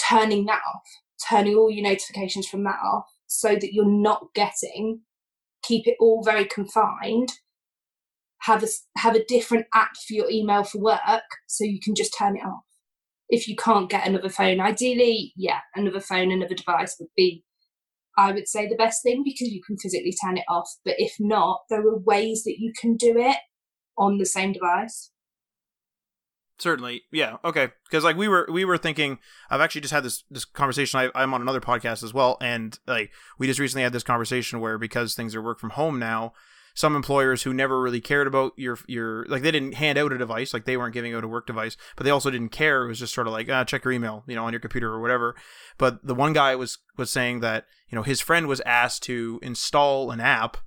turning 0.09 0.45
that 0.45 0.61
off, 0.67 0.87
turning 1.29 1.55
all 1.55 1.71
your 1.71 1.83
notifications 1.83 2.47
from 2.47 2.63
that 2.63 2.79
off 2.83 3.05
so 3.27 3.49
that 3.55 3.73
you're 3.73 3.85
not 3.85 4.27
getting 4.33 5.01
keep 5.67 5.87
it 5.87 5.97
all 5.99 6.23
very 6.23 6.45
confined. 6.45 7.33
Have 8.41 8.63
a 8.63 8.67
have 8.97 9.15
a 9.15 9.25
different 9.25 9.65
app 9.73 9.97
for 10.07 10.13
your 10.13 10.29
email 10.29 10.63
for 10.63 10.79
work 10.79 11.23
so 11.47 11.63
you 11.63 11.79
can 11.79 11.95
just 11.95 12.15
turn 12.17 12.37
it 12.37 12.45
off 12.45 12.63
if 13.29 13.47
you 13.47 13.55
can't 13.55 13.89
get 13.89 14.07
another 14.07 14.29
phone 14.29 14.59
ideally 14.59 15.33
yeah 15.35 15.59
another 15.75 15.99
phone 15.99 16.31
another 16.31 16.55
device 16.55 16.95
would 16.99 17.09
be 17.15 17.43
i 18.17 18.31
would 18.31 18.47
say 18.47 18.67
the 18.67 18.75
best 18.75 19.03
thing 19.03 19.23
because 19.23 19.49
you 19.49 19.61
can 19.65 19.77
physically 19.77 20.13
turn 20.21 20.37
it 20.37 20.43
off. 20.49 20.69
But 20.83 20.95
if 20.97 21.15
not 21.19 21.61
there 21.69 21.81
are 21.81 21.97
ways 21.97 22.43
that 22.43 22.55
you 22.57 22.73
can 22.79 22.95
do 22.95 23.17
it 23.17 23.37
on 23.97 24.17
the 24.17 24.25
same 24.25 24.53
device. 24.53 25.11
Certainly. 26.59 27.03
Yeah 27.11 27.37
okay. 27.45 27.69
Because 27.85 28.03
like 28.03 28.17
we 28.17 28.27
were 28.27 28.47
we 28.51 28.65
were 28.65 28.77
thinking 28.77 29.19
i've 29.49 29.61
actually 29.61 29.81
just 29.81 29.93
had 29.93 30.03
this 30.03 30.23
this 30.31 30.45
conversation 30.45 30.99
I, 30.99 31.11
i'm 31.13 31.33
on 31.33 31.41
another 31.41 31.61
podcast 31.61 32.03
as 32.03 32.13
well 32.13 32.37
and 32.41 32.77
like 32.87 33.11
we 33.37 33.47
just 33.47 33.59
recently 33.59 33.83
had 33.83 33.93
this 33.93 34.03
conversation 34.03 34.59
where 34.59 34.77
because 34.77 35.13
things 35.13 35.35
are 35.35 35.41
work 35.41 35.59
from 35.59 35.71
home 35.71 35.99
now 35.99 36.33
some 36.77 36.95
employers 36.95 37.41
who 37.41 37.55
never 37.55 37.81
really 37.81 37.99
cared 37.99 38.27
about 38.27 38.53
your 38.55 38.77
your 38.85 39.25
like 39.25 39.41
they 39.41 39.49
didn't 39.49 39.73
hand 39.73 39.97
out 39.97 40.13
a 40.13 40.17
device 40.17 40.53
like 40.53 40.65
they 40.65 40.77
weren't 40.77 40.93
giving 40.93 41.11
out 41.11 41.23
a 41.23 41.27
work 41.27 41.47
device 41.47 41.75
but 41.95 42.03
they 42.03 42.11
also 42.11 42.29
didn't 42.29 42.49
care. 42.49 42.85
It 42.85 42.89
was 42.89 42.99
just 42.99 43.15
sort 43.15 43.25
of 43.25 43.33
like 43.33 43.49
ah, 43.49 43.63
check 43.63 43.83
your 43.83 43.91
email 43.91 44.23
you 44.27 44.35
know 44.35 44.45
on 44.45 44.53
your 44.53 44.59
computer 44.59 44.93
or 44.93 45.01
whatever. 45.01 45.35
But 45.79 46.05
the 46.05 46.13
one 46.13 46.33
guy 46.33 46.53
was 46.55 46.77
was 46.95 47.09
saying 47.09 47.39
that 47.39 47.65
you 47.89 47.95
know 47.95 48.03
his 48.03 48.21
friend 48.21 48.45
was 48.45 48.61
asked 48.61 49.01
to 49.03 49.39
install 49.41 50.11
an 50.11 50.19
app 50.19 50.57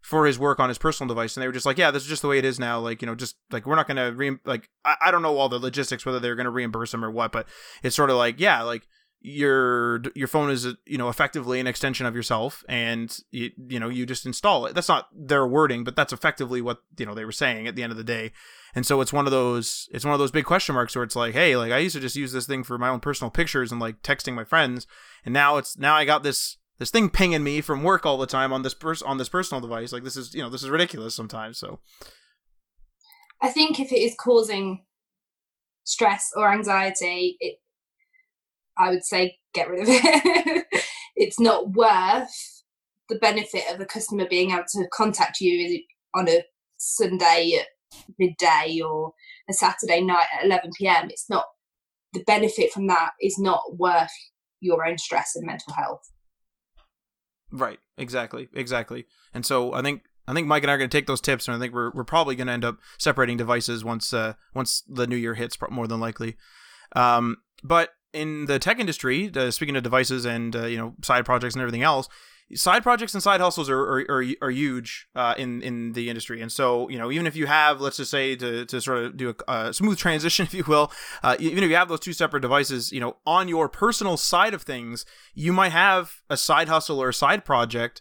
for 0.00 0.26
his 0.26 0.40
work 0.40 0.58
on 0.58 0.68
his 0.68 0.76
personal 0.76 1.06
device 1.06 1.36
and 1.36 1.42
they 1.42 1.46
were 1.46 1.52
just 1.52 1.64
like 1.64 1.78
yeah 1.78 1.92
this 1.92 2.02
is 2.02 2.08
just 2.08 2.20
the 2.20 2.28
way 2.28 2.36
it 2.36 2.44
is 2.44 2.58
now 2.58 2.80
like 2.80 3.00
you 3.00 3.06
know 3.06 3.14
just 3.14 3.36
like 3.52 3.64
we're 3.64 3.76
not 3.76 3.86
gonna 3.86 4.12
re- 4.12 4.38
like 4.44 4.68
I, 4.84 4.96
I 5.02 5.10
don't 5.12 5.22
know 5.22 5.38
all 5.38 5.48
the 5.48 5.58
logistics 5.58 6.04
whether 6.04 6.18
they're 6.18 6.34
gonna 6.34 6.50
reimburse 6.50 6.92
him 6.92 7.04
or 7.04 7.10
what 7.10 7.32
but 7.32 7.46
it's 7.82 7.96
sort 7.96 8.10
of 8.10 8.16
like 8.16 8.38
yeah 8.38 8.60
like 8.62 8.86
your 9.26 10.02
your 10.14 10.28
phone 10.28 10.50
is 10.50 10.66
uh, 10.66 10.74
you 10.84 10.98
know 10.98 11.08
effectively 11.08 11.58
an 11.58 11.66
extension 11.66 12.04
of 12.04 12.14
yourself 12.14 12.62
and 12.68 13.20
you, 13.30 13.50
you 13.68 13.80
know 13.80 13.88
you 13.88 14.04
just 14.04 14.26
install 14.26 14.66
it. 14.66 14.74
That's 14.74 14.88
not 14.88 15.08
their 15.14 15.46
wording 15.46 15.82
but 15.82 15.96
that's 15.96 16.12
effectively 16.12 16.60
what 16.60 16.82
you 16.98 17.06
know 17.06 17.14
they 17.14 17.24
were 17.24 17.32
saying 17.32 17.66
at 17.66 17.74
the 17.74 17.82
end 17.82 17.90
of 17.90 17.96
the 17.96 18.04
day. 18.04 18.32
And 18.74 18.84
so 18.84 19.00
it's 19.00 19.14
one 19.14 19.24
of 19.24 19.30
those 19.30 19.88
it's 19.92 20.04
one 20.04 20.12
of 20.12 20.20
those 20.20 20.30
big 20.30 20.44
question 20.44 20.74
marks 20.74 20.94
where 20.94 21.04
it's 21.04 21.16
like 21.16 21.32
hey 21.32 21.56
like 21.56 21.72
i 21.72 21.78
used 21.78 21.94
to 21.94 22.02
just 22.02 22.16
use 22.16 22.32
this 22.32 22.46
thing 22.46 22.62
for 22.62 22.76
my 22.76 22.90
own 22.90 23.00
personal 23.00 23.30
pictures 23.30 23.72
and 23.72 23.80
like 23.80 24.02
texting 24.02 24.34
my 24.34 24.44
friends. 24.44 24.86
And 25.24 25.32
now 25.32 25.56
it's 25.56 25.78
now 25.78 25.94
i 25.94 26.04
got 26.04 26.22
this 26.22 26.58
this 26.78 26.90
thing 26.90 27.08
pinging 27.08 27.42
me 27.42 27.62
from 27.62 27.82
work 27.82 28.04
all 28.04 28.18
the 28.18 28.26
time 28.26 28.52
on 28.52 28.60
this 28.60 28.74
pers- 28.74 29.00
on 29.00 29.16
this 29.16 29.30
personal 29.30 29.62
device. 29.62 29.90
Like 29.90 30.04
this 30.04 30.18
is 30.18 30.34
you 30.34 30.42
know 30.42 30.50
this 30.50 30.62
is 30.62 30.68
ridiculous 30.68 31.14
sometimes 31.14 31.56
so. 31.56 31.80
I 33.40 33.48
think 33.48 33.80
if 33.80 33.90
it 33.90 34.00
is 34.00 34.14
causing 34.20 34.84
stress 35.84 36.30
or 36.36 36.52
anxiety 36.52 37.38
it 37.40 37.58
I 38.78 38.90
would 38.90 39.04
say 39.04 39.38
get 39.52 39.68
rid 39.68 39.82
of 39.82 39.88
it. 39.88 40.66
it's 41.16 41.40
not 41.40 41.72
worth 41.72 42.62
the 43.08 43.16
benefit 43.16 43.64
of 43.72 43.80
a 43.80 43.84
customer 43.84 44.26
being 44.28 44.50
able 44.50 44.64
to 44.68 44.88
contact 44.92 45.40
you 45.40 45.80
on 46.14 46.28
a 46.28 46.44
Sunday 46.76 47.58
at 47.60 47.66
midday 48.18 48.80
or 48.84 49.12
a 49.48 49.52
Saturday 49.52 50.00
night 50.00 50.26
at 50.38 50.46
11 50.46 50.70
p.m. 50.78 51.08
It's 51.10 51.28
not 51.28 51.44
the 52.12 52.24
benefit 52.24 52.72
from 52.72 52.86
that 52.86 53.10
is 53.20 53.38
not 53.38 53.62
worth 53.76 54.10
your 54.60 54.86
own 54.86 54.98
stress 54.98 55.36
and 55.36 55.46
mental 55.46 55.74
health. 55.74 56.10
Right. 57.52 57.78
Exactly. 57.98 58.48
Exactly. 58.54 59.06
And 59.32 59.44
so 59.44 59.72
I 59.72 59.82
think 59.82 60.02
I 60.26 60.32
think 60.32 60.46
Mike 60.46 60.62
and 60.62 60.70
I 60.70 60.74
are 60.74 60.78
going 60.78 60.88
to 60.88 60.96
take 60.96 61.06
those 61.06 61.20
tips, 61.20 61.46
and 61.46 61.56
I 61.56 61.60
think 61.60 61.74
we're 61.74 61.90
we're 61.92 62.04
probably 62.04 62.34
going 62.34 62.46
to 62.46 62.52
end 62.52 62.64
up 62.64 62.78
separating 62.98 63.36
devices 63.36 63.84
once 63.84 64.12
uh 64.12 64.34
once 64.54 64.82
the 64.88 65.06
new 65.06 65.16
year 65.16 65.34
hits, 65.34 65.56
more 65.70 65.86
than 65.86 66.00
likely. 66.00 66.36
Um, 66.96 67.38
but 67.62 67.90
in 68.14 68.46
the 68.46 68.58
tech 68.58 68.78
industry, 68.78 69.30
uh, 69.34 69.50
speaking 69.50 69.76
of 69.76 69.82
devices 69.82 70.24
and 70.24 70.54
uh, 70.54 70.66
you 70.66 70.78
know 70.78 70.94
side 71.02 71.24
projects 71.24 71.54
and 71.54 71.62
everything 71.62 71.82
else, 71.82 72.08
side 72.54 72.82
projects 72.82 73.14
and 73.14 73.22
side 73.22 73.40
hustles 73.40 73.68
are 73.68 73.80
are, 73.80 74.04
are, 74.08 74.24
are 74.42 74.50
huge 74.50 75.08
uh, 75.14 75.34
in 75.36 75.62
in 75.62 75.92
the 75.92 76.08
industry. 76.08 76.40
And 76.40 76.50
so 76.50 76.88
you 76.88 76.98
know 76.98 77.10
even 77.10 77.26
if 77.26 77.36
you 77.36 77.46
have, 77.46 77.80
let's 77.80 77.96
just 77.96 78.10
say 78.10 78.36
to, 78.36 78.64
to 78.66 78.80
sort 78.80 78.98
of 78.98 79.16
do 79.16 79.34
a, 79.48 79.52
a 79.52 79.74
smooth 79.74 79.98
transition, 80.06 80.46
if 80.46 80.54
you 80.54 80.64
will, 80.66 80.92
uh, 81.22 81.36
even 81.38 81.64
if 81.64 81.70
you 81.70 81.76
have 81.76 81.88
those 81.88 82.00
two 82.00 82.12
separate 82.12 82.40
devices, 82.40 82.92
you 82.92 83.00
know 83.00 83.16
on 83.26 83.48
your 83.48 83.68
personal 83.68 84.16
side 84.16 84.54
of 84.54 84.62
things, 84.62 85.04
you 85.34 85.52
might 85.52 85.72
have 85.72 86.22
a 86.30 86.36
side 86.36 86.68
hustle 86.68 87.02
or 87.02 87.10
a 87.10 87.14
side 87.14 87.44
project 87.44 88.00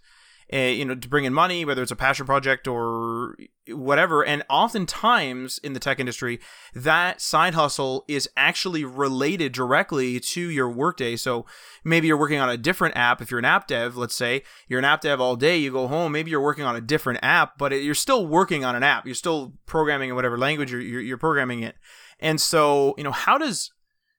uh, 0.53 0.57
you 0.57 0.85
know, 0.85 0.93
to 0.93 1.09
bring 1.09 1.25
in 1.25 1.33
money, 1.33 1.65
whether 1.65 1.81
it's 1.81 1.91
a 1.91 1.95
passion 1.95 2.27
project 2.27 2.67
or 2.67 3.35
whatever. 3.69 4.23
And 4.23 4.43
oftentimes 4.49 5.57
in 5.57 5.73
the 5.73 5.79
tech 5.79 5.99
industry, 5.99 6.39
that 6.75 7.21
side 7.21 7.55
hustle 7.55 8.05
is 8.07 8.29
actually 8.37 8.85
related 8.85 9.51
directly 9.51 10.19
to 10.19 10.41
your 10.41 10.69
workday. 10.69 11.15
So 11.15 11.47
maybe 11.83 12.07
you're 12.07 12.17
working 12.17 12.39
on 12.39 12.49
a 12.49 12.57
different 12.57 12.95
app. 12.95 13.19
If 13.19 13.31
you're 13.31 13.39
an 13.39 13.45
app 13.45 13.65
dev, 13.65 13.97
let's 13.97 14.15
say 14.15 14.43
you're 14.67 14.79
an 14.79 14.85
app 14.85 15.01
dev 15.01 15.19
all 15.19 15.35
day, 15.35 15.57
you 15.57 15.71
go 15.71 15.87
home, 15.87 16.11
maybe 16.11 16.29
you're 16.29 16.39
working 16.39 16.65
on 16.65 16.75
a 16.75 16.81
different 16.81 17.19
app, 17.23 17.57
but 17.57 17.71
you're 17.71 17.95
still 17.95 18.27
working 18.27 18.63
on 18.63 18.75
an 18.75 18.83
app. 18.83 19.07
You're 19.07 19.15
still 19.15 19.53
programming 19.65 20.09
in 20.09 20.15
whatever 20.15 20.37
language 20.37 20.71
you're, 20.71 20.81
you're, 20.81 21.01
you're 21.01 21.17
programming 21.17 21.63
it. 21.63 21.75
And 22.19 22.39
so, 22.39 22.93
you 22.97 23.03
know, 23.03 23.11
how 23.11 23.37
does 23.37 23.71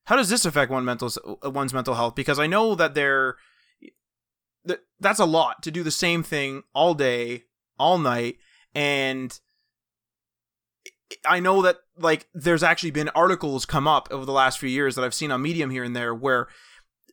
how 0.07 0.17
does 0.17 0.29
this 0.29 0.45
affect 0.45 0.71
one 0.71 0.85
mental 0.85 1.11
one's 1.45 1.73
mental 1.73 1.95
health? 1.95 2.15
Because 2.15 2.39
I 2.39 2.47
know 2.47 2.75
that 2.75 2.95
there 2.95 3.37
that's 5.01 5.19
a 5.19 5.25
lot 5.25 5.63
to 5.63 5.71
do 5.71 5.83
the 5.83 5.91
same 5.91 6.23
thing 6.23 6.63
all 6.75 6.95
day, 6.95 7.45
all 7.79 7.99
night, 7.99 8.39
and 8.75 9.39
I 11.27 11.41
know 11.41 11.63
that 11.63 11.79
like 11.97 12.27
there's 12.35 12.63
actually 12.63 12.91
been 12.91 13.09
articles 13.11 13.67
come 13.67 13.87
up 13.87 14.09
over 14.11 14.25
the 14.25 14.33
last 14.33 14.59
few 14.59 14.69
years 14.69 14.95
that 14.95 15.05
I've 15.05 15.15
seen 15.15 15.31
on 15.31 15.43
Medium 15.43 15.71
here 15.71 15.85
and 15.85 15.95
there 15.95 16.15
where 16.15 16.49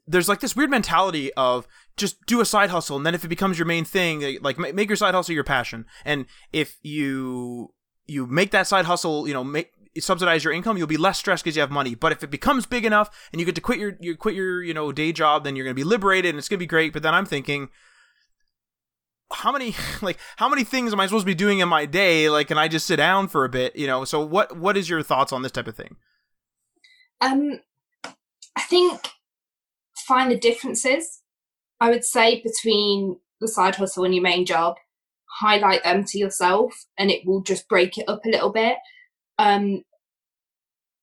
there's 0.07 0.29
like 0.29 0.39
this 0.39 0.55
weird 0.55 0.69
mentality 0.69 1.31
of 1.33 1.67
just 1.97 2.25
do 2.25 2.41
a 2.41 2.45
side 2.45 2.69
hustle 2.69 2.97
and 2.97 3.05
then 3.05 3.13
if 3.13 3.23
it 3.23 3.27
becomes 3.29 3.59
your 3.59 3.67
main 3.67 3.85
thing 3.85 4.23
eh, 4.23 4.37
like 4.41 4.57
make 4.57 4.89
your 4.89 4.95
side 4.95 5.13
hustle 5.13 5.35
your 5.35 5.43
passion. 5.43 5.85
And 6.05 6.25
if 6.51 6.77
you 6.81 7.73
you 8.07 8.25
make 8.25 8.51
that 8.51 8.67
side 8.67 8.85
hustle 8.85 9.27
you 9.27 9.33
know 9.33 9.43
make 9.43 9.71
subsidize 9.99 10.43
your 10.43 10.53
income, 10.53 10.77
you'll 10.77 10.87
be 10.87 10.97
less 10.97 11.17
stressed 11.17 11.43
because 11.43 11.55
you 11.55 11.61
have 11.61 11.71
money. 11.71 11.95
But 11.95 12.11
if 12.11 12.23
it 12.23 12.31
becomes 12.31 12.65
big 12.65 12.85
enough 12.85 13.09
and 13.31 13.39
you 13.39 13.45
get 13.45 13.55
to 13.55 13.61
quit 13.61 13.79
your 13.79 13.97
you 13.99 14.15
quit 14.15 14.35
your 14.35 14.63
you 14.63 14.73
know 14.73 14.91
day 14.91 15.11
job, 15.11 15.43
then 15.43 15.55
you're 15.55 15.65
gonna 15.65 15.73
be 15.73 15.83
liberated 15.83 16.29
and 16.29 16.39
it's 16.39 16.47
gonna 16.47 16.59
be 16.59 16.65
great. 16.65 16.93
But 16.93 17.03
then 17.03 17.13
I'm 17.13 17.25
thinking, 17.25 17.69
how 19.33 19.51
many 19.51 19.75
like 20.01 20.17
how 20.37 20.47
many 20.47 20.63
things 20.63 20.93
am 20.93 20.99
I 20.99 21.07
supposed 21.07 21.23
to 21.23 21.31
be 21.31 21.35
doing 21.35 21.59
in 21.59 21.67
my 21.67 21.85
day? 21.85 22.29
Like, 22.29 22.47
can 22.47 22.57
I 22.57 22.67
just 22.67 22.85
sit 22.85 22.97
down 22.97 23.27
for 23.27 23.43
a 23.43 23.49
bit? 23.49 23.75
You 23.75 23.87
know. 23.87 24.05
So 24.05 24.23
what 24.23 24.57
what 24.57 24.77
is 24.77 24.89
your 24.89 25.03
thoughts 25.03 25.33
on 25.33 25.41
this 25.41 25.51
type 25.51 25.67
of 25.67 25.75
thing? 25.75 25.97
Um, 27.19 27.59
I 28.55 28.61
think 28.61 29.09
find 30.07 30.31
the 30.31 30.37
differences. 30.37 31.21
I 31.79 31.89
would 31.89 32.05
say 32.05 32.41
between 32.41 33.19
the 33.39 33.47
side 33.47 33.75
hustle 33.75 34.03
and 34.03 34.13
your 34.13 34.23
main 34.23 34.45
job, 34.45 34.75
highlight 35.39 35.83
them 35.83 36.05
to 36.05 36.17
yourself, 36.17 36.85
and 36.97 37.09
it 37.09 37.25
will 37.25 37.41
just 37.41 37.67
break 37.67 37.97
it 37.97 38.07
up 38.07 38.23
a 38.25 38.29
little 38.29 38.51
bit 38.51 38.77
um, 39.41 39.81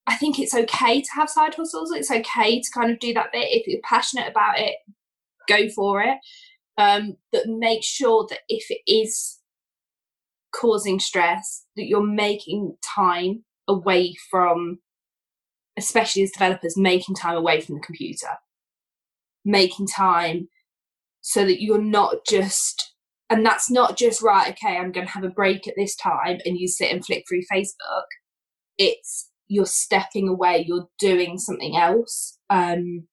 I 0.07 0.15
think 0.15 0.39
it's 0.39 0.55
okay 0.55 1.03
to 1.03 1.11
have 1.17 1.29
side 1.29 1.55
hustles. 1.55 1.91
It's 1.93 2.11
okay 2.11 2.61
to 2.61 2.71
kind 2.73 2.91
of 2.91 3.01
do 3.01 3.13
that 3.15 3.33
bit. 3.33 3.49
If 3.51 3.67
you're 3.67 3.81
passionate 3.83 4.29
about 4.29 4.61
it, 4.61 4.77
go 5.49 5.69
for 5.75 6.03
it. 6.03 6.19
Um, 6.79 7.17
but 7.33 7.47
make 7.47 7.83
sure 7.83 8.27
that 8.31 8.39
if 8.49 8.71
it 8.71 8.81
is 8.87 9.41
causing 10.55 11.01
stress, 11.01 11.65
that 11.77 11.87
you're 11.89 12.07
making 12.07 12.77
time 12.97 13.45
away 13.67 14.15
from, 14.31 14.79
especially 15.77 16.23
as 16.23 16.31
developers, 16.31 16.77
making 16.77 17.17
time 17.17 17.37
away 17.37 17.61
from 17.61 17.75
the 17.75 17.81
computer, 17.81 18.39
making 19.45 19.89
time 19.89 20.49
so 21.21 21.45
that 21.45 21.61
you're 21.61 21.83
not 21.83 22.19
just, 22.25 22.95
and 23.29 23.45
that's 23.45 23.69
not 23.69 23.99
just 23.99 24.23
right, 24.23 24.53
okay, 24.53 24.77
I'm 24.77 24.93
going 24.93 25.09
to 25.09 25.13
have 25.13 25.25
a 25.25 25.29
break 25.29 25.67
at 25.67 25.75
this 25.77 25.97
time 25.97 26.39
and 26.45 26.57
you 26.57 26.69
sit 26.69 26.93
and 26.93 27.05
flick 27.05 27.25
through 27.29 27.43
Facebook 27.53 28.05
it's 28.79 29.31
you're 29.49 29.67
stepping 29.67 30.29
away, 30.29 30.65
you're 30.67 30.89
doing 30.99 31.39
something 31.39 31.77
else 31.77 32.39
um, 32.51 33.07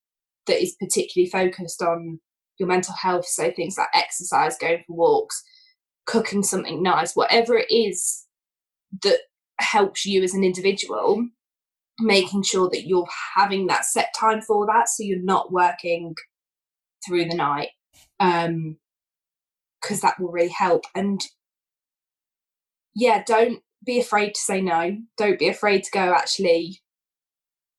that 0.47 0.61
is 0.61 0.75
particularly 0.79 1.29
focused 1.29 1.81
on 1.81 2.19
your 2.59 2.67
mental 2.67 2.93
health. 2.93 3.25
So 3.25 3.51
things 3.51 3.77
like 3.77 3.87
exercise, 3.93 4.57
going 4.57 4.83
for 4.85 4.95
walks, 4.95 5.41
cooking 6.05 6.43
something 6.43 6.83
nice, 6.83 7.15
whatever 7.15 7.57
it 7.57 7.71
is 7.71 8.25
that 9.03 9.19
helps 9.59 10.05
you 10.05 10.23
as 10.23 10.33
an 10.33 10.43
individual, 10.43 11.25
making 11.99 12.43
sure 12.43 12.69
that 12.69 12.85
you're 12.85 13.07
having 13.35 13.67
that 13.67 13.85
set 13.85 14.13
time 14.17 14.41
for 14.41 14.65
that 14.67 14.89
so 14.89 15.03
you're 15.03 15.23
not 15.23 15.51
working 15.51 16.13
through 17.05 17.25
the 17.25 17.35
night. 17.35 17.69
Um, 18.19 18.77
because 19.85 20.01
that 20.01 20.19
will 20.19 20.31
really 20.31 20.49
help. 20.49 20.85
And 20.95 21.21
yeah, 22.95 23.23
don't 23.25 23.61
be 23.85 23.99
afraid 23.99 24.33
to 24.33 24.39
say 24.39 24.61
no. 24.61 24.97
Don't 25.17 25.39
be 25.39 25.47
afraid 25.47 25.83
to 25.83 25.91
go, 25.91 26.13
actually, 26.13 26.81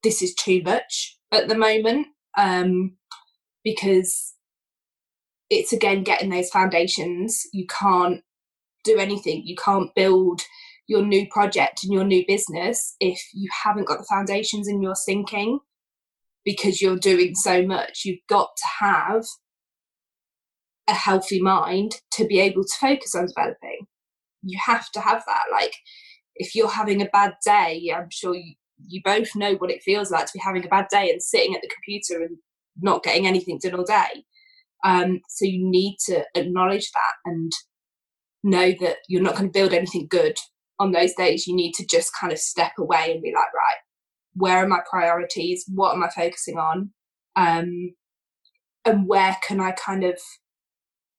this 0.02 0.22
is 0.22 0.34
too 0.34 0.62
much 0.64 1.18
at 1.32 1.48
the 1.48 1.56
moment. 1.56 2.08
Um, 2.38 2.96
because 3.64 4.34
it's 5.50 5.72
again 5.72 6.04
getting 6.04 6.30
those 6.30 6.50
foundations. 6.50 7.42
You 7.52 7.66
can't 7.66 8.22
do 8.84 8.98
anything. 8.98 9.42
You 9.44 9.56
can't 9.56 9.94
build 9.94 10.42
your 10.86 11.04
new 11.04 11.26
project 11.30 11.82
and 11.82 11.92
your 11.92 12.04
new 12.04 12.24
business 12.28 12.94
if 13.00 13.20
you 13.34 13.48
haven't 13.64 13.88
got 13.88 13.98
the 13.98 14.06
foundations 14.08 14.68
and 14.68 14.82
you're 14.82 14.94
sinking 14.94 15.58
because 16.44 16.80
you're 16.80 16.98
doing 16.98 17.34
so 17.34 17.66
much. 17.66 18.02
You've 18.04 18.20
got 18.28 18.50
to 18.56 18.84
have 18.84 19.24
a 20.88 20.94
healthy 20.94 21.42
mind 21.42 22.00
to 22.12 22.24
be 22.24 22.38
able 22.38 22.62
to 22.62 22.74
focus 22.80 23.14
on 23.16 23.26
developing 23.26 23.86
you 24.46 24.58
have 24.64 24.90
to 24.92 25.00
have 25.00 25.22
that. 25.26 25.44
Like, 25.52 25.74
if 26.36 26.54
you're 26.54 26.70
having 26.70 27.02
a 27.02 27.06
bad 27.06 27.34
day, 27.44 27.92
I'm 27.94 28.10
sure 28.10 28.34
you, 28.34 28.54
you 28.86 29.00
both 29.04 29.34
know 29.34 29.54
what 29.54 29.70
it 29.70 29.82
feels 29.82 30.10
like 30.10 30.26
to 30.26 30.32
be 30.34 30.40
having 30.40 30.64
a 30.64 30.68
bad 30.68 30.86
day 30.90 31.10
and 31.10 31.22
sitting 31.22 31.54
at 31.54 31.62
the 31.62 31.68
computer 31.68 32.22
and 32.22 32.36
not 32.80 33.02
getting 33.02 33.26
anything 33.26 33.58
done 33.62 33.74
all 33.74 33.84
day. 33.84 34.24
Um, 34.84 35.20
so 35.28 35.44
you 35.44 35.68
need 35.68 35.96
to 36.06 36.24
acknowledge 36.34 36.90
that 36.92 37.12
and 37.24 37.50
know 38.44 38.72
that 38.80 38.98
you're 39.08 39.22
not 39.22 39.34
going 39.34 39.50
to 39.50 39.58
build 39.58 39.72
anything 39.72 40.06
good 40.08 40.36
on 40.78 40.92
those 40.92 41.14
days. 41.14 41.46
You 41.46 41.56
need 41.56 41.72
to 41.74 41.86
just 41.86 42.12
kind 42.18 42.32
of 42.32 42.38
step 42.38 42.72
away 42.78 43.12
and 43.12 43.22
be 43.22 43.32
like, 43.34 43.52
right, 43.54 43.80
where 44.34 44.58
are 44.58 44.68
my 44.68 44.80
priorities? 44.88 45.64
What 45.72 45.94
am 45.94 46.02
I 46.02 46.10
focusing 46.10 46.58
on? 46.58 46.90
Um, 47.34 47.94
and 48.84 49.08
where 49.08 49.36
can 49.42 49.60
I 49.60 49.72
kind 49.72 50.04
of 50.04 50.18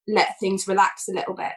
let 0.07 0.39
things 0.39 0.67
relax 0.67 1.07
a 1.09 1.13
little 1.13 1.33
bit? 1.33 1.53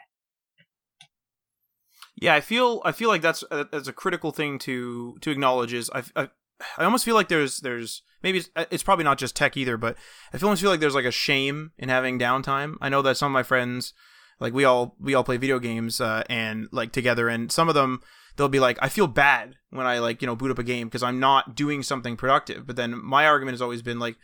Yeah, 2.20 2.34
I 2.34 2.40
feel 2.42 2.82
I 2.84 2.92
feel 2.92 3.08
like 3.08 3.22
that's 3.22 3.42
a, 3.50 3.64
that's 3.64 3.88
a 3.88 3.92
critical 3.92 4.30
thing 4.30 4.58
to 4.60 5.16
to 5.22 5.30
acknowledge. 5.30 5.72
Is 5.72 5.90
I, 5.94 6.02
I 6.14 6.28
I 6.76 6.84
almost 6.84 7.04
feel 7.04 7.14
like 7.14 7.28
there's 7.28 7.58
there's 7.58 8.02
maybe 8.22 8.38
it's, 8.38 8.50
it's, 8.70 8.82
probably 8.82 9.04
not 9.04 9.18
just 9.18 9.34
tech 9.34 9.56
either, 9.56 9.78
but 9.78 9.96
I 10.32 10.38
almost 10.42 10.60
feel 10.60 10.70
like 10.70 10.80
there's 10.80 10.94
like 10.94 11.06
a 11.06 11.10
shame 11.10 11.72
in 11.78 11.88
having 11.88 12.18
downtime. 12.18 12.74
I 12.80 12.90
know 12.90 13.00
that 13.02 13.16
some 13.16 13.32
of 13.32 13.32
my 13.32 13.42
friends, 13.42 13.94
like 14.38 14.52
we 14.52 14.64
all 14.64 14.96
we 15.00 15.14
all 15.14 15.24
play 15.24 15.38
video 15.38 15.58
games 15.58 16.00
uh, 16.00 16.22
and 16.28 16.68
like 16.72 16.92
together, 16.92 17.28
and 17.28 17.50
some 17.50 17.68
of 17.68 17.74
them 17.74 18.02
they'll 18.36 18.48
be 18.48 18.60
like, 18.60 18.78
I 18.82 18.90
feel 18.90 19.06
bad 19.06 19.56
when 19.70 19.86
I 19.86 19.98
like 19.98 20.20
you 20.20 20.26
know 20.26 20.36
boot 20.36 20.50
up 20.50 20.58
a 20.58 20.62
game 20.62 20.88
because 20.88 21.02
I'm 21.02 21.20
not 21.20 21.56
doing 21.56 21.82
something 21.82 22.16
productive. 22.16 22.66
But 22.66 22.76
then 22.76 23.02
my 23.02 23.26
argument 23.26 23.54
has 23.54 23.62
always 23.62 23.82
been 23.82 23.98
like, 23.98 24.16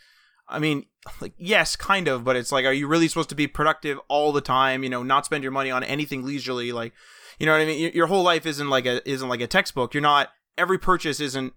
I 0.48 0.58
mean, 0.58 0.86
like 1.20 1.34
yes, 1.38 1.76
kind 1.76 2.08
of, 2.08 2.24
but 2.24 2.36
it's 2.36 2.52
like, 2.52 2.64
are 2.64 2.72
you 2.72 2.86
really 2.86 3.08
supposed 3.08 3.28
to 3.30 3.34
be 3.34 3.46
productive 3.46 3.98
all 4.08 4.32
the 4.32 4.40
time? 4.40 4.82
You 4.82 4.90
know, 4.90 5.02
not 5.02 5.26
spend 5.26 5.42
your 5.42 5.52
money 5.52 5.70
on 5.70 5.84
anything 5.84 6.24
leisurely, 6.24 6.72
like. 6.72 6.92
You 7.38 7.44
know 7.44 7.52
what 7.52 7.60
I 7.60 7.66
mean? 7.66 7.90
Your 7.92 8.06
whole 8.06 8.22
life 8.22 8.46
isn't 8.46 8.70
like 8.70 8.86
a 8.86 9.06
isn't 9.06 9.28
like 9.28 9.42
a 9.42 9.46
textbook. 9.46 9.92
You're 9.92 10.00
not 10.00 10.30
every 10.56 10.78
purchase 10.78 11.20
isn't 11.20 11.52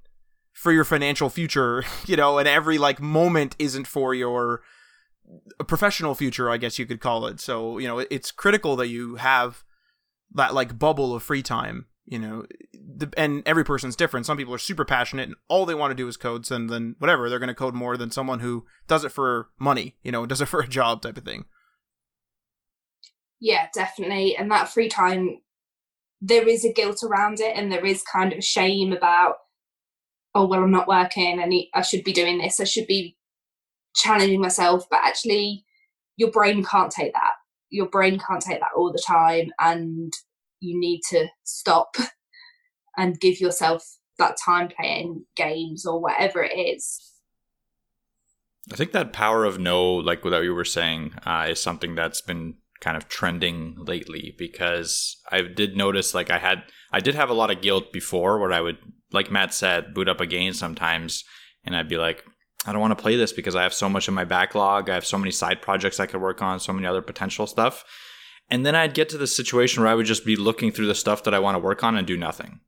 for 0.54 0.72
your 0.72 0.84
financial 0.84 1.30
future, 1.30 1.84
you 2.06 2.16
know, 2.16 2.38
and 2.38 2.48
every 2.48 2.78
like 2.78 3.02
moment 3.02 3.56
isn't 3.60 3.88
for 3.88 4.14
your 4.14 4.62
professional 5.68 6.16
future, 6.16 6.50
I 6.50 6.58
guess 6.58 6.80
you 6.80 6.86
could 6.86 7.00
call 7.00 7.28
it. 7.28 7.40
So, 7.40 7.78
you 7.78 7.88
know, 7.88 8.00
it's 8.00 8.32
critical 8.32 8.76
that 8.78 8.88
you 8.88 9.16
have 9.16 9.64
that 10.34 10.54
like 10.54 10.78
bubble 10.78 11.16
of 11.16 11.24
free 11.24 11.44
time, 11.44 11.86
you 12.10 12.18
know, 12.18 12.44
the, 12.74 13.14
and 13.16 13.44
every 13.46 13.64
person's 13.64 13.96
different. 13.96 14.26
Some 14.26 14.36
people 14.36 14.54
are 14.54 14.60
super 14.60 14.84
passionate 14.84 15.30
and 15.30 15.38
all 15.48 15.68
they 15.68 15.76
want 15.76 15.92
to 15.92 15.96
do 15.96 16.08
is 16.08 16.18
code, 16.18 16.50
and 16.50 16.68
then 16.68 16.96
whatever, 16.98 17.30
they're 17.30 17.38
going 17.38 17.50
to 17.50 17.54
code 17.56 17.76
more 17.76 17.98
than 17.98 18.10
someone 18.10 18.40
who 18.40 18.66
does 18.88 19.06
it 19.06 19.12
for 19.12 19.50
money, 19.60 19.96
you 20.04 20.12
know, 20.12 20.26
does 20.28 20.42
it 20.42 20.48
for 20.48 20.60
a 20.60 20.68
job 20.68 21.04
type 21.04 21.18
of 21.18 21.24
thing. 21.24 21.46
Yeah, 23.40 23.68
definitely. 23.74 24.36
And 24.36 24.52
that 24.52 24.70
free 24.70 24.90
time, 24.90 25.38
there 26.20 26.48
is 26.48 26.66
a 26.66 26.74
guilt 26.74 27.04
around 27.04 27.40
it 27.40 27.56
and 27.56 27.72
there 27.72 27.86
is 27.86 28.02
kind 28.04 28.34
of 28.34 28.40
a 28.40 28.42
shame 28.42 28.92
about 28.92 29.36
oh 30.36 30.46
well 30.46 30.62
i'm 30.62 30.72
not 30.72 30.86
working 30.86 31.40
i 31.40 31.46
need 31.46 31.70
i 31.74 31.82
should 31.82 32.04
be 32.04 32.12
doing 32.12 32.38
this 32.38 32.60
i 32.60 32.66
should 32.66 32.88
be 32.88 33.16
challenging 33.96 34.42
myself 34.42 34.86
but 34.92 35.00
actually 35.02 35.64
your 36.18 36.30
brain 36.30 36.62
can't 36.62 36.92
take 36.92 37.14
that 37.14 37.36
your 37.70 37.88
brain 37.88 38.20
can't 38.20 38.42
take 38.42 38.60
that 38.60 38.72
all 38.76 38.92
the 38.92 39.02
time 39.08 39.50
and 39.62 40.12
you 40.60 40.80
need 40.80 41.02
to 41.10 41.28
stop 41.44 41.96
and 42.98 43.20
give 43.20 43.40
yourself 43.40 43.84
that 44.18 44.36
time 44.44 44.68
playing 44.68 45.26
games 45.36 45.86
or 45.86 46.02
whatever 46.02 46.44
it 46.44 46.54
is 46.54 47.00
i 48.72 48.76
think 48.76 48.92
that 48.92 49.14
power 49.14 49.46
of 49.46 49.60
no 49.60 49.94
like 49.94 50.24
what 50.24 50.44
you 50.44 50.54
were 50.54 50.66
saying 50.66 51.14
uh, 51.26 51.48
is 51.50 51.62
something 51.62 51.96
that's 51.96 52.22
been 52.22 52.56
kind 52.82 52.96
of 52.96 53.08
trending 53.10 53.76
lately 53.78 54.36
because 54.38 55.18
i 55.32 55.42
did 55.42 55.76
notice 55.76 56.14
like 56.14 56.30
i 56.30 56.38
had 56.38 56.64
i 56.92 57.00
did 57.00 57.16
have 57.16 57.30
a 57.30 57.34
lot 57.34 57.52
of 57.52 57.62
guilt 57.62 57.92
before 57.92 58.40
where 58.40 58.54
i 58.54 58.62
would 58.62 58.78
like 59.12 59.32
Matt 59.32 59.54
said, 59.54 59.94
boot 59.94 60.10
up 60.10 60.22
a 60.22 60.26
game 60.26 60.54
sometimes, 60.54 61.24
and 61.64 61.76
I'd 61.76 61.90
be 61.90 61.98
like, 61.98 62.24
I 62.66 62.72
don't 62.72 62.82
want 62.82 62.98
to 62.98 63.02
play 63.02 63.16
this 63.16 63.34
because 63.34 63.56
I 63.56 63.64
have 63.64 63.74
so 63.74 63.90
much 63.90 64.08
in 64.08 64.14
my 64.14 64.26
backlog. 64.26 64.90
I 64.90 64.94
have 64.94 65.06
so 65.06 65.18
many 65.18 65.32
side 65.32 65.62
projects 65.62 66.00
I 66.00 66.06
could 66.06 66.22
work 66.22 66.42
on, 66.42 66.60
so 66.60 66.74
many 66.74 66.86
other 66.86 67.02
potential 67.02 67.48
stuff. 67.48 67.84
And 68.50 68.66
then 68.66 68.76
I'd 68.76 68.94
get 68.94 69.10
to 69.10 69.18
the 69.18 69.28
situation 69.28 69.82
where 69.82 69.92
I 69.92 69.96
would 69.96 70.06
just 70.06 70.26
be 70.26 70.36
looking 70.36 70.72
through 70.72 70.88
the 70.88 70.96
stuff 70.96 71.24
that 71.24 71.34
I 71.34 71.40
want 71.40 71.56
to 71.56 71.60
work 71.60 71.84
on 71.84 71.96
and 71.96 72.08
do 72.08 72.18
nothing. 72.18 72.62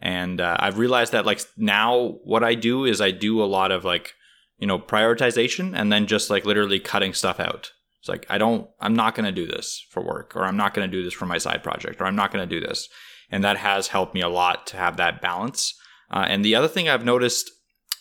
And 0.00 0.40
uh, 0.40 0.56
I've 0.58 0.78
realized 0.78 1.12
that 1.12 1.26
like 1.26 1.42
now 1.56 2.18
what 2.24 2.44
I 2.44 2.54
do 2.54 2.84
is 2.84 3.00
I 3.00 3.10
do 3.10 3.42
a 3.42 3.46
lot 3.46 3.72
of 3.72 3.84
like, 3.84 4.14
you 4.58 4.66
know, 4.66 4.78
prioritization 4.78 5.72
and 5.74 5.92
then 5.92 6.06
just 6.06 6.30
like 6.30 6.44
literally 6.44 6.80
cutting 6.80 7.12
stuff 7.14 7.40
out. 7.40 7.72
It's 8.00 8.08
like, 8.08 8.26
I 8.28 8.38
don't, 8.38 8.68
I'm 8.80 8.94
not 8.94 9.14
going 9.14 9.26
to 9.26 9.32
do 9.32 9.46
this 9.46 9.84
for 9.90 10.02
work 10.02 10.34
or 10.36 10.44
I'm 10.44 10.56
not 10.56 10.74
going 10.74 10.90
to 10.90 10.96
do 10.96 11.02
this 11.02 11.14
for 11.14 11.26
my 11.26 11.38
side 11.38 11.62
project 11.62 12.00
or 12.00 12.04
I'm 12.04 12.16
not 12.16 12.32
going 12.32 12.46
to 12.46 12.60
do 12.60 12.64
this 12.64 12.88
and 13.30 13.42
that 13.44 13.56
has 13.58 13.88
helped 13.88 14.14
me 14.14 14.20
a 14.20 14.28
lot 14.28 14.66
to 14.68 14.76
have 14.76 14.96
that 14.96 15.20
balance. 15.20 15.74
Uh, 16.10 16.24
and 16.28 16.44
the 16.44 16.54
other 16.54 16.68
thing 16.68 16.88
I've 16.88 17.04
noticed 17.04 17.50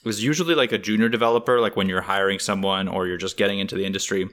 was 0.04 0.24
usually 0.24 0.54
like 0.54 0.72
a 0.72 0.78
junior 0.78 1.10
developer, 1.10 1.60
like 1.60 1.76
when 1.76 1.90
you're 1.90 2.02
hiring 2.02 2.40
someone 2.40 2.88
or 2.88 3.08
you're 3.08 3.18
just 3.18 3.38
getting 3.38 3.60
into 3.60 3.76
the 3.76 3.86
industry, 3.86 4.30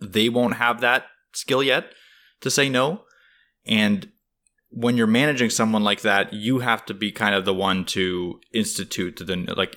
they 0.00 0.28
won't 0.28 0.54
have 0.54 0.80
that 0.80 1.06
skill 1.32 1.62
yet 1.62 1.92
to 2.40 2.50
say 2.50 2.68
no. 2.68 3.02
And 3.66 4.10
when 4.70 4.96
you're 4.96 5.06
managing 5.06 5.50
someone 5.50 5.84
like 5.84 6.00
that, 6.02 6.32
you 6.32 6.60
have 6.60 6.84
to 6.86 6.94
be 6.94 7.12
kind 7.12 7.34
of 7.34 7.44
the 7.44 7.54
one 7.54 7.84
to 7.86 8.40
institute 8.52 9.16
the 9.16 9.54
like 9.56 9.76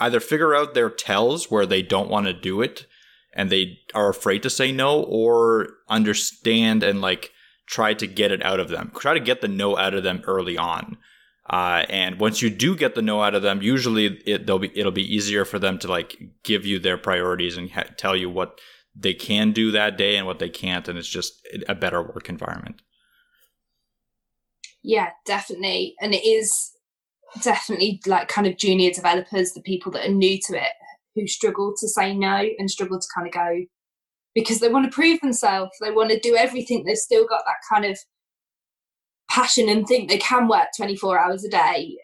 either 0.00 0.20
figure 0.20 0.54
out 0.54 0.74
their 0.74 0.90
tells 0.90 1.50
where 1.50 1.66
they 1.66 1.82
don't 1.82 2.10
want 2.10 2.26
to 2.26 2.32
do 2.32 2.62
it 2.62 2.86
and 3.32 3.50
they 3.50 3.78
are 3.94 4.08
afraid 4.08 4.42
to 4.42 4.50
say 4.50 4.72
no 4.72 5.02
or 5.02 5.68
understand 5.88 6.82
and 6.82 7.00
like 7.00 7.32
try 7.66 7.94
to 7.94 8.06
get 8.06 8.32
it 8.32 8.44
out 8.44 8.60
of 8.60 8.68
them. 8.68 8.90
Try 8.96 9.14
to 9.14 9.20
get 9.20 9.40
the 9.40 9.48
no 9.48 9.76
out 9.76 9.94
of 9.94 10.02
them 10.02 10.22
early 10.26 10.56
on. 10.56 10.96
Uh, 11.50 11.84
and 11.88 12.20
once 12.20 12.42
you 12.42 12.50
do 12.50 12.76
get 12.76 12.94
the 12.94 13.02
no 13.02 13.22
out 13.22 13.34
of 13.34 13.42
them, 13.42 13.62
usually 13.62 14.06
it, 14.26 14.46
they'll 14.46 14.58
be, 14.58 14.70
it'll 14.78 14.92
be 14.92 15.14
easier 15.14 15.44
for 15.44 15.58
them 15.58 15.78
to 15.78 15.88
like 15.88 16.18
give 16.42 16.66
you 16.66 16.78
their 16.78 16.98
priorities 16.98 17.56
and 17.56 17.70
ha- 17.70 17.84
tell 17.96 18.14
you 18.14 18.28
what 18.28 18.60
they 18.98 19.14
can 19.14 19.52
do 19.52 19.70
that 19.70 19.96
day 19.96 20.16
and 20.16 20.26
what 20.26 20.38
they 20.38 20.48
can't. 20.48 20.88
And 20.88 20.98
it's 20.98 21.08
just 21.08 21.46
a 21.68 21.74
better 21.74 22.02
work 22.02 22.28
environment. 22.28 22.82
Yeah, 24.82 25.10
definitely. 25.24 25.94
And 26.00 26.14
it 26.14 26.26
is 26.26 26.72
definitely 27.42 28.00
like 28.06 28.28
kind 28.28 28.46
of 28.46 28.56
junior 28.56 28.90
developers, 28.90 29.52
the 29.52 29.62
people 29.62 29.92
that 29.92 30.06
are 30.06 30.12
new 30.12 30.38
to 30.46 30.56
it, 30.56 30.72
who 31.14 31.26
struggle 31.26 31.74
to 31.78 31.88
say 31.88 32.14
no 32.14 32.48
and 32.58 32.70
struggle 32.70 32.98
to 32.98 33.06
kind 33.14 33.26
of 33.26 33.32
go, 33.32 33.64
because 34.34 34.60
they 34.60 34.68
want 34.68 34.84
to 34.84 34.94
prove 34.94 35.20
themselves. 35.20 35.72
They 35.80 35.90
want 35.90 36.10
to 36.10 36.18
do 36.20 36.36
everything. 36.36 36.84
They've 36.84 36.96
still 36.96 37.26
got 37.26 37.42
that 37.46 37.56
kind 37.68 37.84
of 37.84 37.98
passion 39.30 39.68
and 39.68 39.86
think 39.86 40.08
they 40.08 40.18
can 40.18 40.48
work 40.48 40.68
24 40.76 41.18
hours 41.18 41.44
a 41.44 41.50
day. 41.50 41.96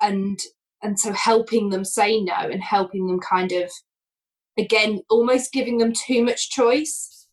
And 0.00 0.38
and 0.82 0.98
so 0.98 1.12
helping 1.12 1.70
them 1.70 1.84
say 1.84 2.20
no 2.20 2.34
and 2.34 2.60
helping 2.60 3.06
them 3.06 3.20
kind 3.20 3.52
of 3.52 3.70
again 4.58 5.00
almost 5.08 5.52
giving 5.52 5.78
them 5.78 5.92
too 5.92 6.24
much 6.24 6.50
choice 6.50 7.26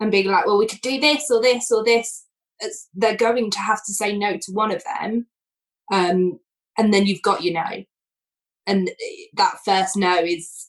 and 0.00 0.10
being 0.10 0.26
like, 0.26 0.46
well, 0.46 0.58
we 0.58 0.66
could 0.66 0.80
do 0.80 1.00
this 1.00 1.30
or 1.30 1.40
this 1.40 1.70
or 1.70 1.84
this. 1.84 2.24
It's, 2.60 2.88
they're 2.94 3.16
going 3.16 3.50
to 3.50 3.58
have 3.58 3.84
to 3.84 3.92
say 3.92 4.16
no 4.16 4.36
to 4.36 4.52
one 4.52 4.70
of 4.70 4.82
them. 4.84 5.26
Um, 5.92 6.40
and 6.78 6.92
then 6.92 7.06
you've 7.06 7.22
got 7.22 7.42
your 7.42 7.54
no. 7.54 7.84
And 8.66 8.90
that 9.34 9.58
first 9.64 9.96
no 9.96 10.16
is 10.18 10.68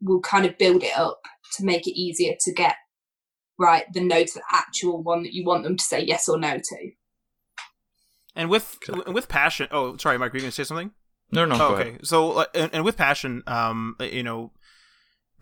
will 0.00 0.20
kind 0.20 0.44
of 0.44 0.58
build 0.58 0.82
it 0.82 0.96
up 0.96 1.20
to 1.56 1.64
make 1.64 1.86
it 1.86 1.98
easier 1.98 2.34
to 2.40 2.52
get 2.52 2.76
right 3.58 3.84
the 3.92 4.00
no 4.00 4.24
to 4.24 4.32
the 4.34 4.42
actual 4.52 5.02
one 5.02 5.22
that 5.22 5.32
you 5.32 5.44
want 5.44 5.62
them 5.62 5.76
to 5.76 5.84
say 5.84 6.02
yes 6.02 6.28
or 6.28 6.38
no 6.38 6.58
to. 6.58 6.90
And 8.34 8.50
with 8.50 8.78
with 9.06 9.28
passion. 9.28 9.68
Oh, 9.70 9.96
sorry, 9.96 10.18
Mike. 10.18 10.32
Were 10.32 10.38
you 10.38 10.42
going 10.42 10.50
to 10.50 10.54
say 10.54 10.64
something? 10.64 10.90
No, 11.30 11.44
no. 11.44 11.56
Oh, 11.58 11.74
okay. 11.74 11.90
Ahead. 11.90 12.06
So, 12.06 12.32
uh, 12.32 12.44
and, 12.54 12.74
and, 12.74 12.84
with 12.84 12.96
passion, 12.96 13.42
um, 13.46 13.96
you 14.00 14.22
know, 14.22 14.52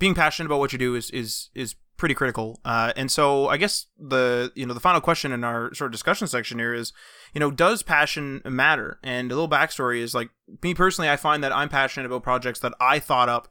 being 0.02 0.14
passionate 0.16 0.46
about 0.46 0.58
what 0.58 0.72
you 0.72 0.80
do 0.80 0.96
is 0.96 1.10
is 1.10 1.48
is 1.54 1.76
pretty 1.96 2.12
critical. 2.16 2.58
Uh, 2.64 2.92
and 2.96 3.08
so, 3.08 3.46
I 3.46 3.56
guess 3.56 3.86
the 3.96 4.50
you 4.56 4.66
know 4.66 4.74
the 4.74 4.80
final 4.80 5.00
question 5.00 5.30
in 5.30 5.44
our 5.44 5.72
sort 5.74 5.86
of 5.86 5.92
discussion 5.92 6.26
section 6.26 6.58
here 6.58 6.74
is, 6.74 6.92
you 7.32 7.38
know, 7.38 7.52
does 7.52 7.84
passion 7.84 8.42
matter? 8.44 8.98
And 9.04 9.30
a 9.30 9.34
little 9.36 9.48
backstory 9.48 10.00
is 10.00 10.12
like 10.12 10.30
me 10.60 10.74
personally, 10.74 11.08
I 11.08 11.14
find 11.14 11.44
that 11.44 11.54
I'm 11.54 11.68
passionate 11.68 12.06
about 12.06 12.24
projects 12.24 12.58
that 12.58 12.74
I 12.80 12.98
thought 12.98 13.28
up 13.28 13.46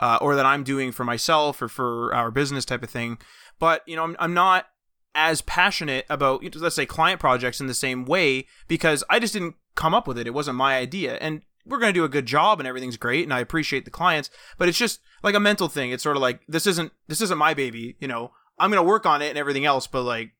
uh, 0.00 0.18
or 0.20 0.34
that 0.34 0.44
I'm 0.44 0.64
doing 0.64 0.90
for 0.90 1.04
myself 1.04 1.62
or 1.62 1.68
for 1.68 2.12
our 2.12 2.32
business 2.32 2.64
type 2.64 2.82
of 2.82 2.90
thing. 2.90 3.18
But 3.60 3.82
you 3.86 3.94
know, 3.94 4.02
I'm, 4.02 4.16
I'm 4.18 4.34
not 4.34 4.66
as 5.14 5.40
passionate 5.40 6.04
about 6.10 6.42
let's 6.56 6.74
say 6.74 6.84
client 6.84 7.20
projects 7.20 7.60
in 7.60 7.68
the 7.68 7.74
same 7.74 8.06
way 8.06 8.48
because 8.66 9.04
I 9.08 9.20
just 9.20 9.34
didn't 9.34 9.54
come 9.76 9.94
up 9.94 10.08
with 10.08 10.18
it. 10.18 10.26
It 10.26 10.34
wasn't 10.34 10.56
my 10.56 10.78
idea, 10.78 11.14
and 11.20 11.42
we're 11.64 11.78
going 11.78 11.92
to 11.92 11.98
do 11.98 12.04
a 12.04 12.08
good 12.08 12.26
job 12.26 12.58
and 12.60 12.66
everything's 12.66 12.96
great 12.96 13.24
and 13.24 13.32
I 13.32 13.40
appreciate 13.40 13.84
the 13.84 13.90
clients, 13.90 14.30
but 14.58 14.68
it's 14.68 14.78
just 14.78 15.00
like 15.22 15.34
a 15.34 15.40
mental 15.40 15.68
thing. 15.68 15.90
It's 15.90 16.02
sort 16.02 16.16
of 16.16 16.22
like 16.22 16.40
this 16.48 16.66
isn't 16.66 16.92
this 17.08 17.20
isn't 17.20 17.38
my 17.38 17.54
baby, 17.54 17.96
you 18.00 18.08
know. 18.08 18.32
I'm 18.58 18.70
going 18.70 18.82
to 18.82 18.88
work 18.88 19.06
on 19.06 19.22
it 19.22 19.30
and 19.30 19.38
everything 19.38 19.64
else, 19.64 19.86
but 19.86 20.02
like 20.02 20.32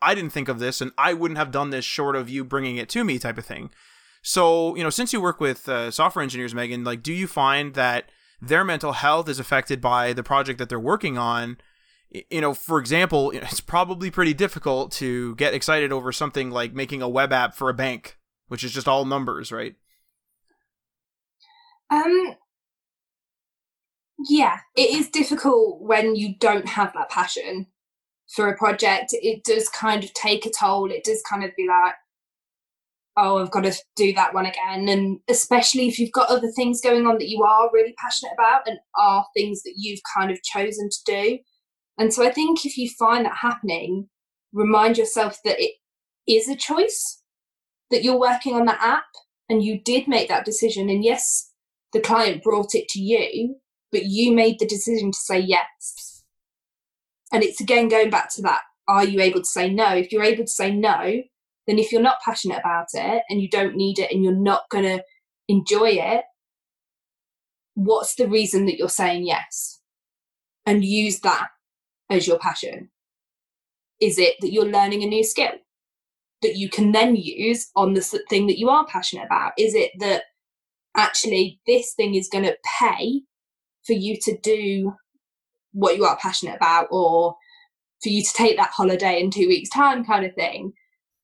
I 0.00 0.14
didn't 0.14 0.32
think 0.32 0.48
of 0.48 0.58
this 0.58 0.80
and 0.80 0.92
I 0.98 1.14
wouldn't 1.14 1.38
have 1.38 1.50
done 1.50 1.70
this 1.70 1.84
short 1.84 2.16
of 2.16 2.28
you 2.28 2.44
bringing 2.44 2.76
it 2.76 2.88
to 2.90 3.04
me 3.04 3.18
type 3.18 3.38
of 3.38 3.44
thing. 3.44 3.70
So, 4.22 4.76
you 4.76 4.82
know, 4.82 4.90
since 4.90 5.12
you 5.12 5.20
work 5.20 5.40
with 5.40 5.68
uh, 5.68 5.90
software 5.90 6.22
engineers, 6.22 6.54
Megan, 6.54 6.84
like 6.84 7.02
do 7.02 7.12
you 7.12 7.26
find 7.26 7.74
that 7.74 8.06
their 8.40 8.64
mental 8.64 8.92
health 8.92 9.28
is 9.28 9.38
affected 9.38 9.80
by 9.80 10.12
the 10.12 10.22
project 10.22 10.58
that 10.58 10.68
they're 10.68 10.80
working 10.80 11.18
on 11.18 11.56
you 12.30 12.40
know, 12.40 12.54
for 12.54 12.78
example, 12.78 13.30
it's 13.34 13.60
probably 13.60 14.10
pretty 14.10 14.34
difficult 14.34 14.92
to 14.92 15.34
get 15.36 15.54
excited 15.54 15.92
over 15.92 16.12
something 16.12 16.50
like 16.50 16.74
making 16.74 17.02
a 17.02 17.08
web 17.08 17.32
app 17.32 17.54
for 17.54 17.68
a 17.68 17.74
bank, 17.74 18.18
which 18.48 18.64
is 18.64 18.72
just 18.72 18.88
all 18.88 19.04
numbers, 19.04 19.50
right? 19.52 19.74
Um, 21.92 22.36
yeah, 24.28 24.60
it 24.76 24.90
is 24.90 25.10
difficult 25.10 25.82
when 25.82 26.16
you 26.16 26.34
don't 26.38 26.66
have 26.66 26.92
that 26.94 27.10
passion 27.10 27.66
for 28.34 28.48
a 28.48 28.56
project. 28.56 29.10
It 29.12 29.44
does 29.44 29.68
kind 29.68 30.02
of 30.02 30.12
take 30.14 30.46
a 30.46 30.50
toll. 30.50 30.90
It 30.90 31.04
does 31.04 31.22
kind 31.28 31.44
of 31.44 31.50
be 31.54 31.66
like, 31.68 31.94
oh, 33.18 33.38
I've 33.38 33.50
got 33.50 33.64
to 33.64 33.74
do 33.94 34.14
that 34.14 34.32
one 34.32 34.46
again. 34.46 34.88
And 34.88 35.18
especially 35.28 35.86
if 35.86 35.98
you've 35.98 36.12
got 36.12 36.30
other 36.30 36.50
things 36.50 36.80
going 36.80 37.06
on 37.06 37.18
that 37.18 37.28
you 37.28 37.42
are 37.42 37.70
really 37.72 37.94
passionate 37.98 38.32
about 38.32 38.66
and 38.66 38.78
are 38.98 39.26
things 39.36 39.62
that 39.64 39.74
you've 39.76 40.00
kind 40.16 40.30
of 40.30 40.42
chosen 40.42 40.88
to 40.88 40.98
do. 41.04 41.38
And 41.98 42.14
so 42.14 42.26
I 42.26 42.32
think 42.32 42.64
if 42.64 42.78
you 42.78 42.88
find 42.98 43.26
that 43.26 43.36
happening, 43.36 44.08
remind 44.54 44.96
yourself 44.96 45.38
that 45.44 45.60
it 45.60 45.74
is 46.26 46.48
a 46.48 46.56
choice 46.56 47.22
that 47.90 48.02
you're 48.02 48.18
working 48.18 48.54
on 48.54 48.64
that 48.64 48.80
app 48.80 49.04
and 49.50 49.62
you 49.62 49.78
did 49.78 50.08
make 50.08 50.30
that 50.30 50.46
decision. 50.46 50.88
And 50.88 51.04
yes, 51.04 51.51
the 51.92 52.00
client 52.00 52.42
brought 52.42 52.74
it 52.74 52.88
to 52.90 53.00
you, 53.00 53.56
but 53.90 54.04
you 54.04 54.32
made 54.32 54.58
the 54.58 54.66
decision 54.66 55.12
to 55.12 55.18
say 55.18 55.38
yes. 55.38 56.24
And 57.32 57.42
it's 57.42 57.60
again 57.60 57.88
going 57.88 58.10
back 58.10 58.30
to 58.34 58.42
that 58.42 58.62
are 58.88 59.04
you 59.04 59.20
able 59.20 59.40
to 59.40 59.46
say 59.46 59.70
no? 59.70 59.94
If 59.94 60.12
you're 60.12 60.24
able 60.24 60.44
to 60.44 60.50
say 60.50 60.74
no, 60.74 61.22
then 61.66 61.78
if 61.78 61.92
you're 61.92 62.02
not 62.02 62.20
passionate 62.24 62.58
about 62.58 62.88
it 62.94 63.22
and 63.28 63.40
you 63.40 63.48
don't 63.48 63.76
need 63.76 63.98
it 63.98 64.10
and 64.10 64.24
you're 64.24 64.34
not 64.34 64.68
going 64.70 64.84
to 64.84 65.02
enjoy 65.48 65.90
it, 65.90 66.24
what's 67.74 68.16
the 68.16 68.28
reason 68.28 68.66
that 68.66 68.76
you're 68.76 68.88
saying 68.88 69.26
yes? 69.26 69.80
And 70.66 70.84
use 70.84 71.20
that 71.20 71.48
as 72.10 72.26
your 72.26 72.38
passion. 72.38 72.90
Is 74.00 74.18
it 74.18 74.34
that 74.40 74.52
you're 74.52 74.66
learning 74.68 75.02
a 75.02 75.06
new 75.06 75.24
skill 75.24 75.52
that 76.42 76.56
you 76.56 76.68
can 76.68 76.90
then 76.90 77.14
use 77.14 77.70
on 77.76 77.94
the 77.94 78.02
thing 78.28 78.48
that 78.48 78.58
you 78.58 78.68
are 78.68 78.86
passionate 78.86 79.26
about? 79.26 79.52
Is 79.56 79.74
it 79.74 79.92
that 80.00 80.24
actually 80.96 81.60
this 81.66 81.94
thing 81.94 82.14
is 82.14 82.28
going 82.28 82.44
to 82.44 82.56
pay 82.78 83.22
for 83.86 83.92
you 83.94 84.16
to 84.22 84.36
do 84.38 84.94
what 85.72 85.96
you 85.96 86.04
are 86.04 86.18
passionate 86.18 86.56
about 86.56 86.86
or 86.90 87.34
for 88.02 88.08
you 88.08 88.22
to 88.22 88.32
take 88.34 88.56
that 88.56 88.70
holiday 88.70 89.20
in 89.20 89.30
two 89.30 89.48
weeks' 89.48 89.70
time 89.70 90.04
kind 90.04 90.26
of 90.26 90.34
thing? 90.34 90.72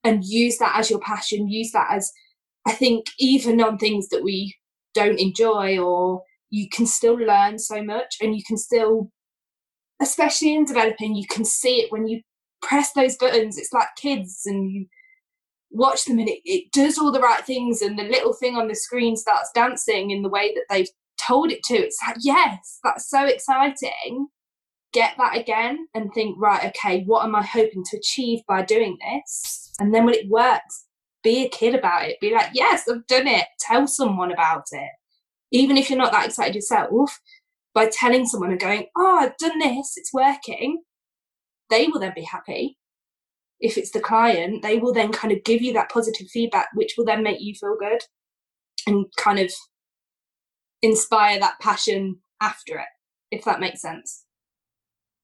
and 0.05 0.25
use 0.25 0.59
that 0.59 0.77
as 0.77 0.91
your 0.91 1.01
passion 1.01 1.49
use 1.49 1.73
that 1.73 1.89
as 1.91 2.13
i 2.67 2.73
think 2.73 3.07
even 3.19 3.61
on 3.61 3.79
things 3.79 4.09
that 4.09 4.23
we 4.23 4.55
don't 4.95 5.21
enjoy 5.21 5.79
or 5.79 6.23
you 6.51 6.69
can 6.71 6.87
still 6.87 7.15
learn 7.15 7.59
so 7.59 7.83
much 7.83 8.17
and 8.21 8.35
you 8.35 8.43
can 8.47 8.57
still 8.57 9.11
especially 10.01 10.55
in 10.55 10.65
developing 10.65 11.15
you 11.15 11.27
can 11.29 11.45
see 11.45 11.81
it 11.81 11.93
when 11.93 12.07
you 12.07 12.21
press 12.63 12.93
those 12.93 13.17
buttons 13.17 13.59
it's 13.59 13.73
like 13.73 13.89
kids 13.97 14.43
and 14.47 14.71
you 14.71 14.87
watch 15.71 16.05
them 16.05 16.19
and 16.19 16.29
it, 16.29 16.41
it 16.45 16.73
does 16.73 16.99
all 16.99 17.13
the 17.13 17.21
right 17.21 17.45
things 17.45 17.83
and 17.83 17.99
the 17.99 18.05
little 18.05 18.33
thing 18.33 18.57
on 18.57 18.69
the 18.69 18.75
screen 18.75 19.17
starts 19.17 19.51
dancing 19.55 20.11
in 20.11 20.23
the 20.23 20.29
way 20.29 20.53
that 20.55 20.65
they've 20.71 20.89
told 21.21 21.51
it 21.51 21.63
to 21.63 21.75
it's 21.75 21.99
like 22.07 22.17
yes 22.21 22.79
that's 22.83 23.11
so 23.11 23.27
exciting 23.27 24.27
get 24.93 25.15
that 25.19 25.37
again 25.37 25.87
and 25.95 26.13
think 26.15 26.37
right 26.41 26.65
okay 26.65 27.03
what 27.05 27.25
am 27.25 27.35
i 27.35 27.43
hoping 27.43 27.85
to 27.85 27.99
achieve 27.99 28.41
by 28.49 28.63
doing 28.63 28.97
this 29.01 29.69
and 29.79 29.95
then 29.95 30.05
when 30.05 30.15
it 30.15 30.29
works, 30.29 30.87
be 31.23 31.45
a 31.45 31.49
kid 31.49 31.75
about 31.75 32.09
it. 32.09 32.21
Be 32.21 32.33
like, 32.33 32.51
yes, 32.53 32.89
I've 32.89 33.07
done 33.07 33.27
it. 33.27 33.47
Tell 33.61 33.87
someone 33.87 34.33
about 34.33 34.65
it. 34.73 34.91
Even 35.51 35.77
if 35.77 35.89
you're 35.89 35.99
not 35.99 36.13
that 36.13 36.27
excited 36.27 36.55
yourself, 36.55 37.21
by 37.75 37.89
telling 37.93 38.27
someone 38.27 38.51
and 38.51 38.61
going, 38.61 38.87
oh, 38.97 39.19
I've 39.21 39.37
done 39.37 39.59
this, 39.59 39.95
it's 39.97 40.13
working, 40.13 40.83
they 41.71 41.87
will 41.87 42.01
then 42.01 42.13
be 42.15 42.23
happy. 42.23 42.77
If 43.61 43.77
it's 43.77 43.91
the 43.91 44.01
client, 44.01 44.63
they 44.63 44.79
will 44.79 44.93
then 44.93 45.13
kind 45.13 45.33
of 45.33 45.45
give 45.45 45.63
you 45.63 45.73
that 45.73 45.91
positive 45.91 46.29
feedback, 46.29 46.69
which 46.75 46.95
will 46.97 47.05
then 47.05 47.23
make 47.23 47.41
you 47.41 47.55
feel 47.55 47.77
good 47.79 48.03
and 48.87 49.07
kind 49.17 49.39
of 49.39 49.53
inspire 50.83 51.39
that 51.41 51.59
passion 51.61 52.21
after 52.41 52.79
it, 52.79 52.87
if 53.31 53.45
that 53.45 53.61
makes 53.61 53.83
sense. 53.83 54.25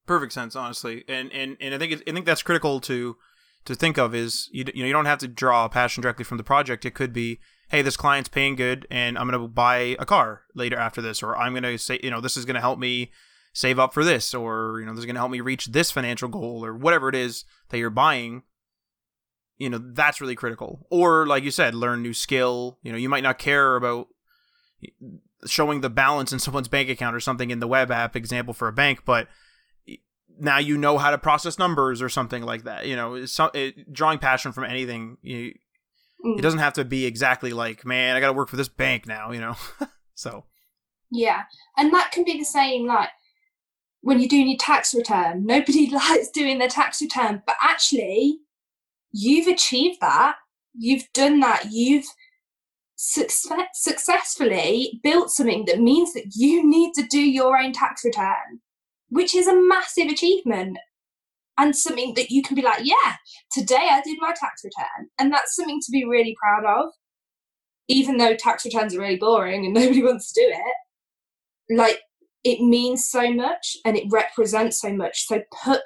Perfect 0.07 0.33
sense, 0.33 0.55
honestly, 0.55 1.05
and 1.09 1.33
and 1.33 1.57
and 1.61 1.75
I 1.75 1.79
think 1.79 1.93
it, 1.93 2.03
I 2.07 2.13
think 2.13 2.27
that's 2.27 2.43
critical 2.43 2.81
to 2.81 3.17
to 3.65 3.75
think 3.75 3.97
of 3.97 4.15
is 4.15 4.51
you, 4.53 4.65
you 4.75 4.83
know 4.83 4.87
you 4.87 4.93
don't 4.93 5.07
have 5.07 5.21
to 5.21 5.29
draw 5.29 5.65
a 5.65 5.69
passion 5.71 6.03
directly 6.03 6.25
from 6.25 6.37
the 6.37 6.45
project. 6.45 6.85
It 6.85 6.93
could 6.93 7.13
be 7.13 7.41
hey 7.69 7.81
this 7.81 7.97
client's 7.97 8.29
paying 8.29 8.57
good 8.57 8.87
and 8.91 9.17
I'm 9.17 9.31
to 9.31 9.49
buy 9.49 9.97
a 9.99 10.05
car 10.05 10.43
later 10.55 10.77
after 10.77 11.01
this, 11.01 11.23
or 11.23 11.37
I'm 11.37 11.55
to 11.63 11.79
say 11.79 12.01
you 12.03 12.11
know 12.11 12.21
this 12.21 12.37
is 12.37 12.45
to 12.57 12.61
help 12.61 12.79
me 12.79 13.13
save 13.55 13.79
up 13.79 13.95
for 13.95 14.05
this, 14.05 14.35
or 14.35 14.79
you 14.81 14.85
know 14.85 14.93
this 14.93 15.01
is 15.01 15.07
going 15.07 15.15
to 15.15 15.21
help 15.21 15.31
me 15.31 15.41
reach 15.41 15.67
this 15.67 15.91
financial 15.91 16.29
goal, 16.29 16.65
or 16.65 16.75
whatever 16.75 17.09
it 17.09 17.15
is 17.15 17.45
that 17.71 17.79
you're 17.79 17.89
buying. 17.89 18.43
You 19.57 19.71
know 19.71 19.79
that's 19.79 20.21
really 20.21 20.35
critical. 20.35 20.87
Or 20.91 21.27
like 21.27 21.45
you 21.45 21.51
said, 21.51 21.75
learn 21.75 22.03
new 22.03 22.13
skill. 22.13 22.79
You 22.83 22.93
know 22.93 22.99
you 22.99 23.09
might 23.09 23.23
not 23.23 23.39
care 23.39 23.77
about 23.77 24.09
showing 25.47 25.81
the 25.81 25.91
balance 25.91 26.33
in 26.33 26.39
someone's 26.39 26.69
bank 26.69 26.91
account 26.91 27.17
or 27.17 27.21
something 27.21 27.51
in 27.51 27.61
the 27.61 27.69
web 27.69 27.91
app 27.91 28.17
example 28.17 28.53
for 28.53 28.69
a 28.69 28.73
bank, 28.73 29.03
but 29.07 29.29
now 30.39 30.59
you 30.59 30.77
know 30.77 30.99
how 30.99 31.11
to 31.11 31.19
process 31.19 31.59
numbers 31.59 32.03
or 32.03 32.09
something 32.09 32.43
like 32.43 32.65
that. 32.65 32.87
You 32.87 32.97
know, 32.97 33.25
so, 33.25 33.51
it, 33.55 33.93
drawing 33.93 34.19
passion 34.19 34.53
from 34.53 34.65
anything. 34.65 35.19
You, 35.23 35.55
mm. 36.25 36.39
It 36.39 36.43
doesn't 36.43 36.59
have 36.59 36.73
to 36.75 36.85
be 36.85 37.07
exactly 37.07 37.53
like, 37.53 37.87
man, 37.87 38.17
I 38.17 38.21
got 38.21 38.29
to 38.29 38.33
work 38.33 38.49
for 38.49 38.57
this 38.57 38.69
bank 38.69 39.07
now. 39.07 39.31
You 39.31 39.41
know, 39.41 39.57
so. 40.15 40.45
Yeah, 41.11 41.43
and 41.77 41.93
that 41.93 42.11
can 42.11 42.25
be 42.25 42.39
the 42.39 42.45
same 42.45 42.87
like 42.87 43.11
when 44.05 44.21
you're 44.21 44.29
doing 44.29 44.49
your 44.49 44.59
tax 44.59 44.95
return. 44.95 45.45
Nobody 45.45 45.91
likes 45.93 46.31
doing 46.31 46.59
their 46.59 46.69
tax 46.69 47.01
return, 47.03 47.43
but 47.47 47.57
actually, 47.63 48.39
you've 49.13 49.49
achieved 49.49 50.01
that. 50.01 50.37
You've 50.75 51.07
done 51.13 51.41
that. 51.41 51.67
You've 51.71 52.07
success- 52.97 53.69
successfully 53.75 55.01
built 55.03 55.31
something 55.31 55.65
that 55.67 55.81
means 55.81 56.13
that 56.15 56.35
you 56.35 56.69
need 56.69 56.93
to 56.95 57.07
do 57.07 57.21
your 57.21 57.59
own 57.59 57.73
tax 57.73 58.05
return 58.05 58.61
which 59.15 59.35
is 59.35 59.47
a 59.47 59.55
massive 59.55 60.09
achievement 60.09 60.77
and 61.57 61.77
something 61.77 62.15
that 62.15 62.31
you 62.31 62.43
can 62.43 62.57
be 62.57 62.63
like, 62.63 62.81
yeah, 62.83 63.15
today 63.53 63.89
I 63.91 64.01
did 64.03 64.19
my 64.21 64.35
tax 64.35 64.65
return. 64.65 65.09
And 65.21 65.33
that's 65.33 65.55
something 65.55 65.81
to 65.81 65.93
be 65.93 66.05
really 66.05 66.37
proud 66.41 66.65
of. 66.65 66.91
Even 67.87 68.17
though 68.17 68.35
tax 68.35 68.65
returns 68.65 68.95
are 68.95 69.01
really 69.01 69.17
boring 69.17 69.65
and 69.65 69.75
nobody 69.75 70.03
wants 70.03 70.33
to 70.33 70.41
do 70.41 70.53
it, 70.53 71.77
like 71.77 72.01
it 72.45 72.61
means 72.61 73.09
so 73.09 73.33
much 73.33 73.77
and 73.85 73.97
it 73.97 74.05
represents 74.11 74.81
so 74.81 74.93
much. 74.93 75.27
So 75.27 75.43
put 75.65 75.81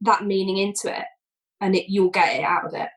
that 0.00 0.24
meaning 0.24 0.58
into 0.58 0.96
it 0.96 1.04
and 1.60 1.74
it 1.74 1.86
you'll 1.88 2.10
get 2.10 2.36
it 2.36 2.44
out 2.44 2.64
of 2.64 2.74
it. 2.74 2.88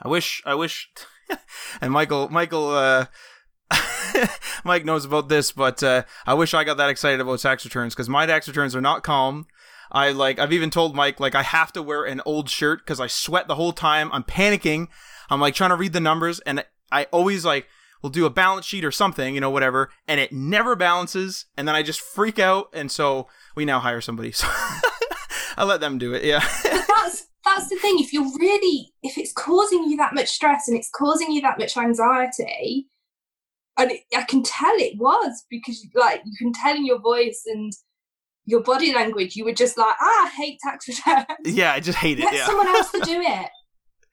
I 0.00 0.08
wish 0.08 0.42
I 0.44 0.54
wish 0.54 0.90
and 1.80 1.92
Michael 1.92 2.28
Michael 2.28 2.70
uh 2.70 3.06
Mike 4.64 4.84
knows 4.84 5.04
about 5.04 5.28
this, 5.28 5.52
but 5.52 5.82
uh, 5.82 6.02
I 6.26 6.34
wish 6.34 6.52
I 6.52 6.64
got 6.64 6.76
that 6.76 6.90
excited 6.90 7.20
about 7.20 7.38
tax 7.40 7.64
returns 7.64 7.94
because 7.94 8.08
my 8.08 8.26
tax 8.26 8.46
returns 8.46 8.76
are 8.76 8.80
not 8.80 9.02
calm. 9.02 9.46
I 9.90 10.10
like 10.10 10.38
I've 10.38 10.52
even 10.52 10.70
told 10.70 10.94
Mike 10.94 11.20
like 11.20 11.34
I 11.34 11.42
have 11.42 11.72
to 11.72 11.82
wear 11.82 12.04
an 12.04 12.20
old 12.24 12.48
shirt 12.48 12.80
because 12.80 13.00
I 13.00 13.06
sweat 13.06 13.48
the 13.48 13.54
whole 13.54 13.72
time. 13.72 14.10
I'm 14.12 14.24
panicking. 14.24 14.88
I'm 15.30 15.40
like 15.40 15.54
trying 15.54 15.70
to 15.70 15.76
read 15.76 15.92
the 15.92 16.00
numbers, 16.00 16.40
and 16.40 16.64
I 16.90 17.04
always 17.04 17.44
like 17.44 17.66
will 18.02 18.10
do 18.10 18.26
a 18.26 18.30
balance 18.30 18.66
sheet 18.66 18.84
or 18.84 18.90
something, 18.90 19.34
you 19.34 19.40
know, 19.40 19.50
whatever, 19.50 19.90
and 20.06 20.20
it 20.20 20.32
never 20.32 20.76
balances, 20.76 21.46
and 21.56 21.66
then 21.66 21.74
I 21.74 21.82
just 21.82 22.00
freak 22.00 22.38
out, 22.38 22.68
and 22.72 22.90
so 22.90 23.28
we 23.54 23.64
now 23.64 23.80
hire 23.80 24.00
somebody. 24.00 24.32
So 25.54 25.60
I 25.60 25.64
let 25.64 25.80
them 25.80 25.98
do 25.98 26.14
it. 26.14 26.24
Yeah. 26.24 26.40
that's 26.64 27.26
that's 27.44 27.68
the 27.68 27.76
thing. 27.76 27.98
If 27.98 28.12
you're 28.12 28.24
really 28.38 28.92
if 29.02 29.18
it's 29.18 29.32
causing 29.32 29.84
you 29.84 29.96
that 29.98 30.14
much 30.14 30.28
stress 30.28 30.66
and 30.66 30.76
it's 30.76 30.90
causing 30.90 31.30
you 31.30 31.42
that 31.42 31.58
much 31.58 31.76
anxiety, 31.76 32.88
and 33.78 33.90
it, 33.90 34.00
I 34.16 34.22
can 34.22 34.42
tell 34.42 34.74
it 34.76 34.98
was 34.98 35.44
because 35.50 35.86
like 35.94 36.22
you 36.24 36.32
can 36.38 36.52
tell 36.52 36.74
in 36.74 36.86
your 36.86 37.00
voice 37.00 37.42
and 37.46 37.72
your 38.44 38.62
body 38.62 38.92
language 38.92 39.36
you 39.36 39.44
were 39.44 39.52
just 39.52 39.76
like 39.76 39.94
ah, 40.00 40.26
I 40.26 40.32
hate 40.36 40.58
tax 40.64 40.88
returns. 40.88 41.26
Yeah, 41.44 41.72
I 41.72 41.80
just 41.80 41.98
hate 41.98 42.18
it. 42.18 42.24
Let 42.24 42.34
yeah. 42.34 42.46
someone 42.46 42.68
else 42.68 42.90
to 42.92 43.00
do 43.00 43.20
it. 43.20 43.50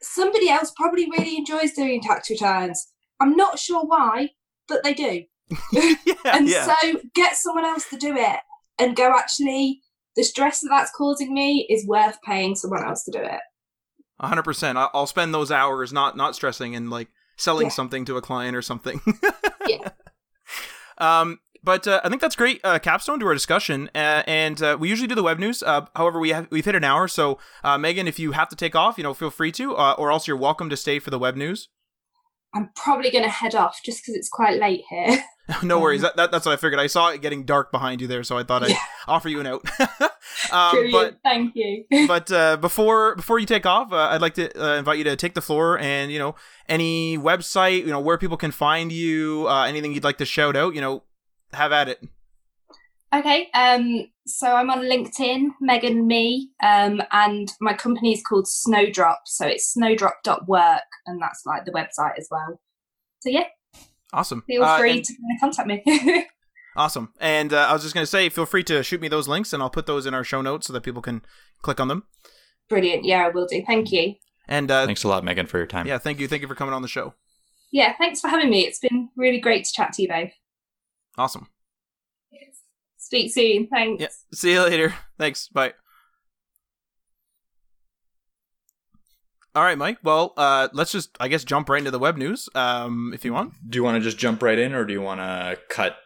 Somebody 0.01 0.49
else 0.49 0.71
probably 0.75 1.09
really 1.09 1.37
enjoys 1.37 1.73
doing 1.73 2.01
tax 2.01 2.29
returns. 2.29 2.91
I'm 3.19 3.35
not 3.35 3.59
sure 3.59 3.83
why, 3.83 4.31
but 4.67 4.83
they 4.83 4.93
do. 4.93 5.23
yeah, 5.73 5.93
and 6.25 6.47
yeah. 6.47 6.65
so 6.81 7.01
get 7.15 7.35
someone 7.35 7.65
else 7.65 7.89
to 7.89 7.97
do 7.97 8.15
it 8.15 8.39
and 8.77 8.95
go 8.95 9.15
actually 9.17 9.81
the 10.15 10.23
stress 10.23 10.61
that 10.61 10.69
that's 10.69 10.91
causing 10.91 11.33
me 11.33 11.65
is 11.69 11.87
worth 11.87 12.17
paying 12.23 12.55
someone 12.55 12.83
else 12.83 13.03
to 13.05 13.11
do 13.11 13.19
it. 13.19 13.39
100%. 14.21 14.89
I'll 14.93 15.07
spend 15.07 15.33
those 15.33 15.51
hours 15.51 15.93
not 15.93 16.17
not 16.17 16.35
stressing 16.35 16.75
and 16.75 16.89
like 16.89 17.07
selling 17.37 17.67
yeah. 17.67 17.71
something 17.71 18.05
to 18.05 18.17
a 18.17 18.21
client 18.21 18.55
or 18.55 18.61
something. 18.61 19.01
yeah. 19.67 19.89
Um, 21.01 21.39
but 21.63 21.87
uh, 21.87 22.01
I 22.03 22.09
think 22.09 22.21
that's 22.21 22.35
great 22.35 22.59
uh, 22.61 22.77
capstone 22.79 23.21
to 23.21 23.27
our 23.27 23.33
discussion. 23.33 23.89
Uh, 23.95 24.23
and 24.27 24.61
uh, 24.61 24.75
we 24.77 24.89
usually 24.89 25.07
do 25.07 25.15
the 25.15 25.23
web 25.23 25.39
news. 25.39 25.63
Uh, 25.63 25.85
however, 25.95 26.19
we 26.19 26.31
have 26.31 26.47
we've 26.51 26.65
hit 26.65 26.75
an 26.75 26.83
hour, 26.83 27.07
so 27.07 27.39
uh, 27.63 27.77
Megan, 27.77 28.05
if 28.05 28.19
you 28.19 28.33
have 28.33 28.49
to 28.49 28.55
take 28.57 28.75
off, 28.75 28.97
you 28.97 29.03
know, 29.03 29.13
feel 29.13 29.29
free 29.29 29.53
to, 29.53 29.73
or 29.75 30.11
else 30.11 30.27
you're 30.27 30.35
welcome 30.35 30.69
to 30.69 30.75
stay 30.75 30.99
for 30.99 31.09
the 31.09 31.17
web 31.17 31.37
news. 31.37 31.69
I'm 32.53 32.69
probably 32.75 33.11
going 33.11 33.23
to 33.23 33.29
head 33.29 33.53
off 33.55 33.79
just 33.83 34.01
because 34.01 34.15
it's 34.15 34.29
quite 34.29 34.59
late 34.59 34.83
here. 34.89 35.23
no 35.63 35.79
worries. 35.79 36.01
That, 36.01 36.15
that, 36.17 36.31
that's 36.31 36.45
what 36.45 36.51
I 36.53 36.57
figured. 36.57 36.79
I 36.79 36.85
saw 36.87 37.09
it 37.09 37.21
getting 37.21 37.43
dark 37.43 37.71
behind 37.71 38.01
you 38.01 38.07
there, 38.07 38.23
so 38.23 38.37
I 38.37 38.43
thought 38.43 38.63
I'd 38.63 38.69
Yeah. 38.69 38.77
offer 39.07 39.29
you 39.29 39.39
an 39.39 39.47
out. 39.47 39.65
um, 40.51 40.91
but 40.91 41.17
Thank 41.23 41.55
you. 41.55 41.85
but 42.07 42.31
uh, 42.31 42.57
before 42.57 43.15
before 43.15 43.39
you 43.39 43.47
take 43.47 43.65
off, 43.65 43.91
uh, 43.91 44.09
I'd 44.11 44.21
like 44.21 44.35
to 44.35 44.51
uh, 44.63 44.77
invite 44.77 44.99
you 44.99 45.03
to 45.05 45.15
take 45.15 45.33
the 45.33 45.41
floor 45.41 45.79
and 45.79 46.11
you 46.11 46.19
know 46.19 46.35
any 46.67 47.17
website, 47.17 47.79
you 47.79 47.87
know 47.87 47.99
where 47.99 48.17
people 48.19 48.37
can 48.37 48.51
find 48.51 48.91
you, 48.91 49.47
uh, 49.49 49.63
anything 49.65 49.93
you'd 49.93 50.03
like 50.03 50.17
to 50.19 50.25
shout 50.25 50.55
out, 50.55 50.75
you 50.75 50.81
know, 50.81 51.03
have 51.53 51.71
at 51.71 51.89
it. 51.89 51.99
Okay, 53.13 53.49
um, 53.55 54.05
so 54.27 54.47
I'm 54.53 54.69
on 54.69 54.81
LinkedIn, 54.81 55.47
Megan 55.59 56.05
Me, 56.05 56.51
um, 56.63 57.01
and 57.11 57.51
my 57.59 57.73
company 57.73 58.13
is 58.13 58.21
called 58.23 58.47
Snowdrop. 58.47 59.21
So 59.25 59.47
it's 59.47 59.73
snowdrop.work, 59.73 60.81
and 61.07 61.19
that's 61.21 61.41
like 61.45 61.65
the 61.65 61.71
website 61.71 62.17
as 62.19 62.27
well. 62.29 62.59
So 63.21 63.29
yeah, 63.29 63.45
Awesome. 64.13 64.43
feel 64.47 64.63
Uh, 64.63 64.77
free 64.77 64.91
and- 64.97 65.03
to 65.05 65.13
contact 65.39 65.67
me. 65.67 66.25
Awesome. 66.75 67.11
And 67.19 67.51
uh, 67.51 67.65
I 67.67 67.73
was 67.73 67.81
just 67.81 67.93
going 67.95 68.03
to 68.03 68.07
say, 68.07 68.29
feel 68.29 68.45
free 68.45 68.63
to 68.65 68.83
shoot 68.83 69.01
me 69.01 69.07
those 69.09 69.27
links, 69.27 69.51
and 69.51 69.61
I'll 69.61 69.71
put 69.71 69.85
those 69.87 70.05
in 70.05 70.13
our 70.13 70.23
show 70.23 70.41
notes 70.41 70.67
so 70.67 70.71
that 70.73 70.81
people 70.81 71.01
can 71.01 71.23
click 71.61 71.79
on 71.79 71.87
them. 71.89 72.03
Brilliant. 72.69 73.03
Yeah, 73.03 73.25
I 73.25 73.29
will 73.29 73.47
do. 73.47 73.61
Thank 73.65 73.91
you. 73.91 74.13
And 74.47 74.69
uh, 74.71 74.85
Thanks 74.85 75.03
a 75.03 75.09
lot, 75.09 75.23
Megan, 75.25 75.47
for 75.47 75.57
your 75.57 75.65
time. 75.67 75.87
yeah, 75.87 75.97
thank 75.97 76.19
you, 76.19 76.27
thank 76.27 76.41
you 76.43 76.47
for 76.47 76.55
coming 76.55 76.73
on 76.73 76.81
the 76.83 76.87
show. 76.87 77.15
Yeah, 77.71 77.95
thanks 77.97 78.21
for 78.21 78.29
having 78.29 78.49
me. 78.49 78.65
It's 78.65 78.79
been 78.79 79.09
really 79.17 79.39
great 79.39 79.65
to 79.65 79.73
chat 79.73 79.93
to 79.93 80.03
you 80.03 80.07
both. 80.07 80.29
Awesome. 81.17 81.47
Speak 83.09 83.33
soon. 83.33 83.65
Thanks. 83.65 84.01
Yeah. 84.03 84.07
See 84.35 84.51
you 84.51 84.61
later. 84.61 84.93
Thanks. 85.17 85.47
Bye. 85.47 85.73
All 89.55 89.63
right, 89.63 89.79
Mike. 89.79 89.97
Well, 90.03 90.33
uh, 90.37 90.67
let's 90.73 90.91
just, 90.91 91.17
I 91.19 91.27
guess, 91.27 91.43
jump 91.43 91.69
right 91.69 91.79
into 91.79 91.89
the 91.89 91.97
web 91.97 92.17
news, 92.17 92.49
um, 92.53 93.11
if 93.15 93.25
you 93.25 93.33
want. 93.33 93.53
Do 93.67 93.77
you 93.77 93.83
want 93.83 93.95
to 93.95 93.99
just 94.01 94.19
jump 94.19 94.43
right 94.43 94.59
in, 94.59 94.75
or 94.75 94.85
do 94.85 94.93
you 94.93 95.01
want 95.01 95.21
to 95.21 95.57
cut 95.69 95.97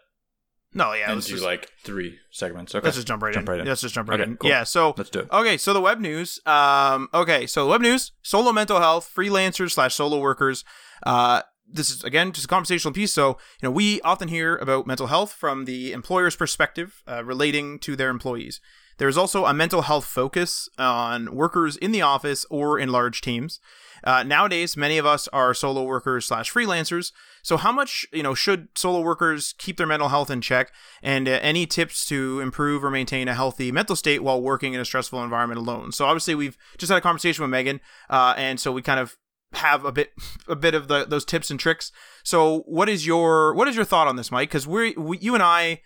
No, 0.73 0.93
yeah, 0.93 1.07
and 1.07 1.15
let's 1.15 1.27
do 1.27 1.34
just, 1.34 1.43
like 1.43 1.69
three 1.84 2.17
segments? 2.31 2.73
Okay, 2.73 2.85
let's 2.85 2.95
just 2.95 3.05
jump 3.07 3.21
right 3.21 3.34
Jump 3.34 3.49
in. 3.49 3.51
right 3.51 3.59
in. 3.59 3.67
Let's 3.67 3.81
just 3.81 3.93
jump 3.95 4.07
right 4.09 4.21
Okay, 4.21 4.31
in. 4.31 4.38
cool. 4.38 4.49
Yeah. 4.49 4.63
So, 4.63 4.93
let's 4.97 5.09
do 5.09 5.19
it. 5.19 5.27
okay, 5.30 5.57
so 5.57 5.73
the 5.73 5.81
web 5.81 5.99
news. 5.99 6.39
Um, 6.45 7.09
okay, 7.13 7.45
so 7.45 7.67
web 7.67 7.81
news: 7.81 8.13
solo 8.21 8.53
mental 8.53 8.80
health, 8.80 9.11
freelancers 9.13 9.71
slash 9.71 9.93
solo 9.93 10.19
workers. 10.19 10.63
Uh, 11.05 11.41
this 11.73 11.89
is 11.89 12.03
again 12.03 12.31
just 12.31 12.45
a 12.45 12.47
conversational 12.47 12.93
piece. 12.93 13.11
So, 13.11 13.37
you 13.61 13.67
know, 13.67 13.71
we 13.71 13.99
often 14.01 14.27
hear 14.27 14.55
about 14.57 14.87
mental 14.87 15.07
health 15.07 15.33
from 15.33 15.65
the 15.65 15.91
employer's 15.91 16.35
perspective, 16.35 17.03
uh, 17.07 17.23
relating 17.23 17.79
to 17.79 17.95
their 17.95 18.09
employees. 18.09 18.61
There 18.97 19.07
is 19.07 19.17
also 19.17 19.45
a 19.45 19.53
mental 19.53 19.81
health 19.81 20.05
focus 20.05 20.69
on 20.77 21.35
workers 21.35 21.75
in 21.77 21.91
the 21.91 22.01
office 22.01 22.45
or 22.49 22.77
in 22.77 22.89
large 22.89 23.21
teams. 23.21 23.59
Uh, 24.03 24.21
nowadays, 24.21 24.75
many 24.75 24.97
of 24.97 25.05
us 25.05 25.27
are 25.29 25.53
solo 25.53 25.83
workers 25.83 26.25
slash 26.25 26.51
freelancers. 26.51 27.11
So, 27.41 27.57
how 27.57 27.71
much 27.71 28.05
you 28.11 28.21
know 28.21 28.33
should 28.33 28.67
solo 28.75 29.01
workers 29.01 29.55
keep 29.57 29.77
their 29.77 29.87
mental 29.87 30.09
health 30.09 30.29
in 30.29 30.41
check? 30.41 30.73
And 31.01 31.27
uh, 31.27 31.39
any 31.41 31.65
tips 31.65 32.05
to 32.07 32.39
improve 32.41 32.83
or 32.83 32.91
maintain 32.91 33.27
a 33.27 33.33
healthy 33.33 33.71
mental 33.71 33.95
state 33.95 34.21
while 34.21 34.41
working 34.41 34.73
in 34.73 34.81
a 34.81 34.85
stressful 34.85 35.23
environment 35.23 35.59
alone? 35.59 35.93
So, 35.93 36.05
obviously, 36.05 36.35
we've 36.35 36.57
just 36.77 36.89
had 36.89 36.97
a 36.97 37.01
conversation 37.01 37.43
with 37.43 37.51
Megan, 37.51 37.79
uh, 38.09 38.33
and 38.37 38.59
so 38.59 38.73
we 38.73 38.81
kind 38.81 38.99
of 38.99 39.17
have 39.53 39.85
a 39.85 39.91
bit 39.91 40.11
a 40.47 40.55
bit 40.55 40.73
of 40.73 40.88
the 40.88 41.05
those 41.05 41.25
tips 41.25 41.51
and 41.51 41.59
tricks. 41.59 41.91
So, 42.23 42.59
what 42.65 42.89
is 42.89 43.05
your 43.05 43.53
what 43.53 43.67
is 43.67 43.75
your 43.75 43.85
thought 43.85 44.07
on 44.07 44.15
this, 44.15 44.31
Mike? 44.31 44.49
Because 44.49 44.67
we're 44.67 44.93
we, 44.99 45.17
you 45.19 45.34
and 45.34 45.43
I 45.43 45.81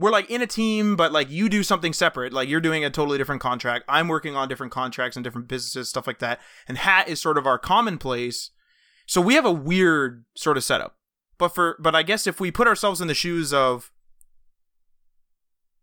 we're 0.00 0.10
like 0.10 0.30
in 0.30 0.40
a 0.40 0.46
team, 0.46 0.96
but 0.96 1.12
like 1.12 1.30
you 1.30 1.50
do 1.50 1.62
something 1.62 1.92
separate. 1.92 2.32
Like 2.32 2.48
you're 2.48 2.60
doing 2.60 2.84
a 2.84 2.90
totally 2.90 3.18
different 3.18 3.42
contract. 3.42 3.84
I'm 3.86 4.08
working 4.08 4.34
on 4.34 4.48
different 4.48 4.72
contracts 4.72 5.16
and 5.16 5.22
different 5.22 5.46
businesses, 5.46 5.90
stuff 5.90 6.06
like 6.06 6.20
that. 6.20 6.40
And 6.66 6.78
Hat 6.78 7.06
is 7.06 7.20
sort 7.20 7.36
of 7.36 7.46
our 7.46 7.58
commonplace. 7.58 8.50
So 9.06 9.20
we 9.20 9.34
have 9.34 9.44
a 9.44 9.52
weird 9.52 10.24
sort 10.34 10.56
of 10.56 10.64
setup. 10.64 10.96
But 11.36 11.54
for 11.54 11.76
but 11.80 11.94
I 11.94 12.02
guess 12.02 12.26
if 12.26 12.40
we 12.40 12.50
put 12.50 12.66
ourselves 12.66 13.02
in 13.02 13.08
the 13.08 13.14
shoes 13.14 13.52
of 13.52 13.90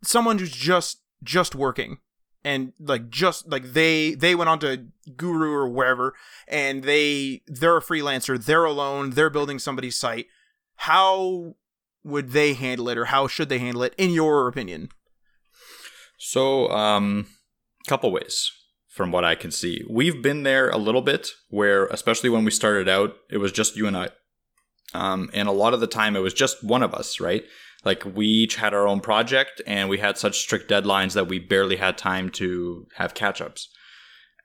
someone 0.03 0.40
who's 0.40 0.52
just 0.52 1.03
just 1.24 1.53
working 1.53 1.99
and 2.48 2.72
like 2.80 3.10
just 3.10 3.49
like 3.49 3.74
they 3.74 4.14
they 4.15 4.34
went 4.34 4.49
on 4.49 4.57
to 4.57 4.86
guru 5.18 5.52
or 5.52 5.68
wherever 5.68 6.14
and 6.48 6.84
they 6.84 7.41
they're 7.45 7.78
a 7.78 7.82
freelancer 7.82 8.44
they're 8.44 8.64
alone 8.64 9.11
they're 9.11 9.30
building 9.30 9.60
somebody's 9.60 9.98
site 9.98 10.28
how 10.76 11.56
would 12.03 12.32
they 12.32 12.53
handle 12.53 12.88
it 12.88 12.98
or 12.98 13.06
how 13.06 13.28
should 13.28 13.49
they 13.49 13.60
handle 13.60 13.84
it 13.84 13.94
in 13.98 14.11
your 14.11 14.48
opinion 14.48 14.90
So, 16.18 16.69
um, 16.69 17.28
couple 17.88 18.11
ways 18.11 18.52
from 18.88 19.11
what 19.11 19.24
I 19.24 19.36
can 19.36 19.52
see. 19.52 19.84
We've 19.90 20.22
been 20.24 20.44
there 20.44 20.69
a 20.69 20.78
little 20.78 21.03
bit 21.03 21.30
where, 21.49 21.86
especially 21.88 22.30
when 22.30 22.44
we 22.44 22.52
started 22.52 22.90
out, 22.90 23.15
it 23.30 23.38
was 23.38 23.52
just 23.52 23.76
you 23.76 23.86
and 23.88 23.95
I. 23.95 24.10
Um, 24.94 25.30
and 25.34 25.48
a 25.48 25.52
lot 25.52 25.74
of 25.76 25.80
the 25.80 25.88
time 25.99 26.15
it 26.15 26.22
was 26.22 26.34
just 26.34 26.64
one 26.64 26.82
of 26.82 26.94
us, 26.94 27.19
right? 27.19 27.44
Like 27.86 28.04
we 28.06 28.26
each 28.26 28.56
had 28.56 28.74
our 28.74 28.88
own 28.88 28.99
project 28.99 29.62
and 29.66 29.90
we 29.90 29.99
had 29.99 30.18
such 30.18 30.40
strict 30.40 30.70
deadlines 30.70 31.14
that 31.14 31.28
we 31.28 31.40
barely 31.40 31.78
had 31.78 31.98
time 31.98 32.30
to 32.32 32.88
have 32.95 33.14
catch 33.14 33.40
ups. 33.40 33.70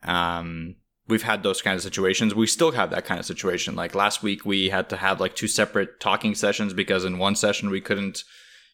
Um, 0.03 0.77
we've 1.09 1.23
had 1.23 1.43
those 1.43 1.63
kind 1.63 1.77
of 1.77 1.83
situations. 1.83 2.35
We 2.35 2.47
still 2.47 2.73
have 2.73 2.91
that 2.91 3.05
kind 3.05 3.19
of 3.19 3.27
situation. 3.27 3.75
Like 3.75 3.95
last 3.95 4.23
week, 4.23 4.45
we 4.45 4.69
had 4.69 4.89
to 4.91 4.97
have 4.97 5.21
like 5.21 5.35
two 5.35 5.49
separate 5.49 6.01
talking 6.01 6.35
sessions 6.35 6.73
because 6.73 7.05
in 7.05 7.19
one 7.19 7.35
session 7.35 7.71
we 7.71 7.81
couldn't, 7.81 8.25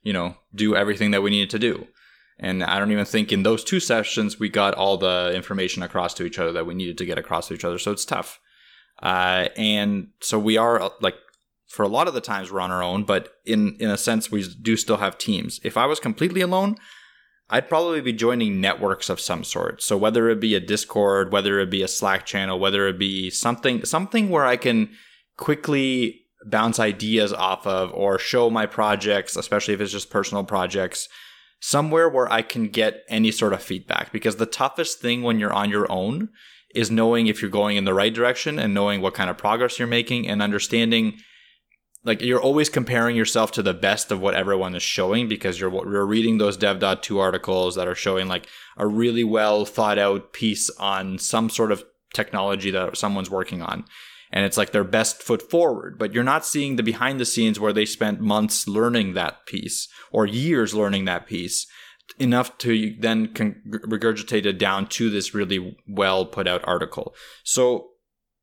you 0.03 0.13
know, 0.13 0.37
do 0.55 0.75
everything 0.75 1.13
that 1.13 1.23
we 1.23 1.31
needed 1.31 1.51
to 1.51 1.59
do. 1.59 1.87
And 2.39 2.63
I 2.63 2.79
don't 2.79 2.93
even 2.93 3.05
think 3.05 3.33
in 3.33 3.43
those 3.43 3.65
two 3.65 3.81
sessions 3.81 4.39
we 4.39 4.49
got 4.49 4.75
all 4.75 4.97
the 4.97 5.33
information 5.35 5.83
across 5.83 6.15
to 6.15 6.25
each 6.25 6.39
other 6.39 6.53
that 6.53 6.67
we 6.67 6.75
needed 6.75 6.99
to 6.99 7.07
get 7.07 7.19
across 7.19 7.49
to 7.49 7.55
each 7.55 7.65
other. 7.65 7.79
So 7.79 7.91
it's 7.91 8.05
tough. 8.05 8.39
Uh, 9.03 9.49
and 9.57 10.09
so 10.21 10.39
we 10.39 10.57
are 10.57 10.93
like, 11.01 11.15
for 11.69 11.83
a 11.83 11.89
lot 11.89 12.09
of 12.09 12.15
the 12.15 12.21
times 12.21 12.51
we're 12.51 12.61
on 12.61 12.71
our 12.71 12.83
own, 12.83 13.05
but 13.05 13.35
in 13.45 13.77
in 13.79 13.91
a 13.91 13.99
sense 13.99 14.31
we 14.31 14.43
do 14.43 14.77
still 14.77 14.97
have 14.97 15.19
teams. 15.19 15.61
If 15.63 15.77
I 15.77 15.87
was 15.87 16.01
completely 16.01 16.41
alone, 16.41 16.77
I'd 17.51 17.69
probably 17.69 18.01
be 18.01 18.13
joining 18.13 18.61
networks 18.61 19.09
of 19.09 19.21
some 19.21 19.45
sort. 19.45 19.83
So 19.83 19.97
whether 19.97 20.29
it 20.29 20.41
be 20.41 20.55
a 20.55 20.61
Discord, 20.61 21.31
whether 21.31 21.61
it 21.61 21.71
be 21.71 21.83
a 21.83 21.89
Slack 21.89 22.27
channel, 22.27 22.59
whether 22.59 22.89
it 22.89 22.99
be 22.99 23.31
something 23.31 23.85
something 23.85 24.31
where 24.31 24.47
I 24.47 24.57
can 24.57 24.91
quickly 25.37 26.23
bounce 26.47 26.79
ideas 26.79 27.33
off 27.33 27.67
of 27.67 27.93
or 27.93 28.19
show 28.19 28.49
my 28.49 28.67
projects, 28.67 29.37
especially 29.37 29.75
if 29.75 29.81
it's 29.81 29.93
just 29.93 30.11
personal 30.11 30.45
projects, 30.45 31.09
somewhere 31.61 32.09
where 32.09 32.31
I 32.33 32.43
can 32.43 32.69
get 32.69 33.03
any 33.09 33.31
sort 33.31 33.53
of 33.53 33.63
feedback 33.63 34.13
because 34.13 34.37
the 34.37 34.47
toughest 34.47 35.01
thing 35.01 35.23
when 35.23 35.39
you're 35.39 35.53
on 35.53 35.71
your 35.71 35.91
own 35.91 36.29
is 36.75 36.91
knowing 36.91 37.27
if 37.27 37.41
you're 37.41 37.51
going 37.51 37.77
in 37.77 37.85
the 37.85 37.95
right 37.95 38.13
direction 38.13 38.59
and 38.59 38.75
knowing 38.75 39.01
what 39.01 39.15
kind 39.15 39.31
of 39.31 39.39
progress 39.39 39.79
you're 39.79 39.89
making 39.89 40.29
and 40.29 40.43
understanding 40.43 41.19
like 42.05 42.23
you're 42.23 42.41
always 42.41 42.69
comparing 42.69 43.17
yourself 43.17 43.53
to 43.53 43.63
the 43.63 43.75
best 43.75 44.11
of 44.11 44.21
what 44.21 44.35
everyone 44.35 44.75
is 44.75 44.83
showing 44.83 45.29
because 45.29 45.59
you're 45.59 45.73
you're 45.91 46.07
reading 46.07 46.39
those 46.39 46.57
dev.to 46.57 47.19
articles 47.19 47.75
that 47.75 47.89
are 47.89 47.95
showing 47.95 48.29
like 48.29 48.47
a 48.77 48.87
really 48.87 49.25
well 49.25 49.65
thought 49.65 49.99
out 49.99 50.33
piece 50.33 50.71
on 50.79 51.19
some 51.19 51.51
sort 51.51 51.73
of 51.73 51.85
technology 52.15 52.71
that 52.71 52.97
someone's 52.97 53.31
working 53.31 53.63
on. 53.63 53.85
And 54.31 54.45
it's 54.45 54.57
like 54.59 54.73
their 54.73 54.85
best 54.85 55.23
foot 55.23 55.43
forward 55.51 55.99
but 55.99 56.13
you're 56.13 56.25
not 56.25 56.47
seeing 56.47 56.77
the 56.77 56.83
behind 56.83 57.19
the 57.19 57.25
scenes 57.25 57.59
where 57.59 57.73
they 57.73 57.87
spent 57.87 58.21
months 58.21 58.69
learning 58.69 59.15
that 59.15 59.47
piece 59.47 59.89
or 60.13 60.27
years 60.27 60.75
learning 60.75 61.07
that 61.07 61.27
piece 61.27 61.67
enough 62.19 62.57
to 62.59 62.95
then 62.99 63.29
regurgitate 63.29 64.47
it 64.47 64.59
down 64.59 64.87
to 64.87 65.11
this 65.11 65.35
really 65.35 65.77
well 65.87 66.25
put 66.25 66.49
out 66.49 66.67
article. 66.67 67.15
So 67.45 67.91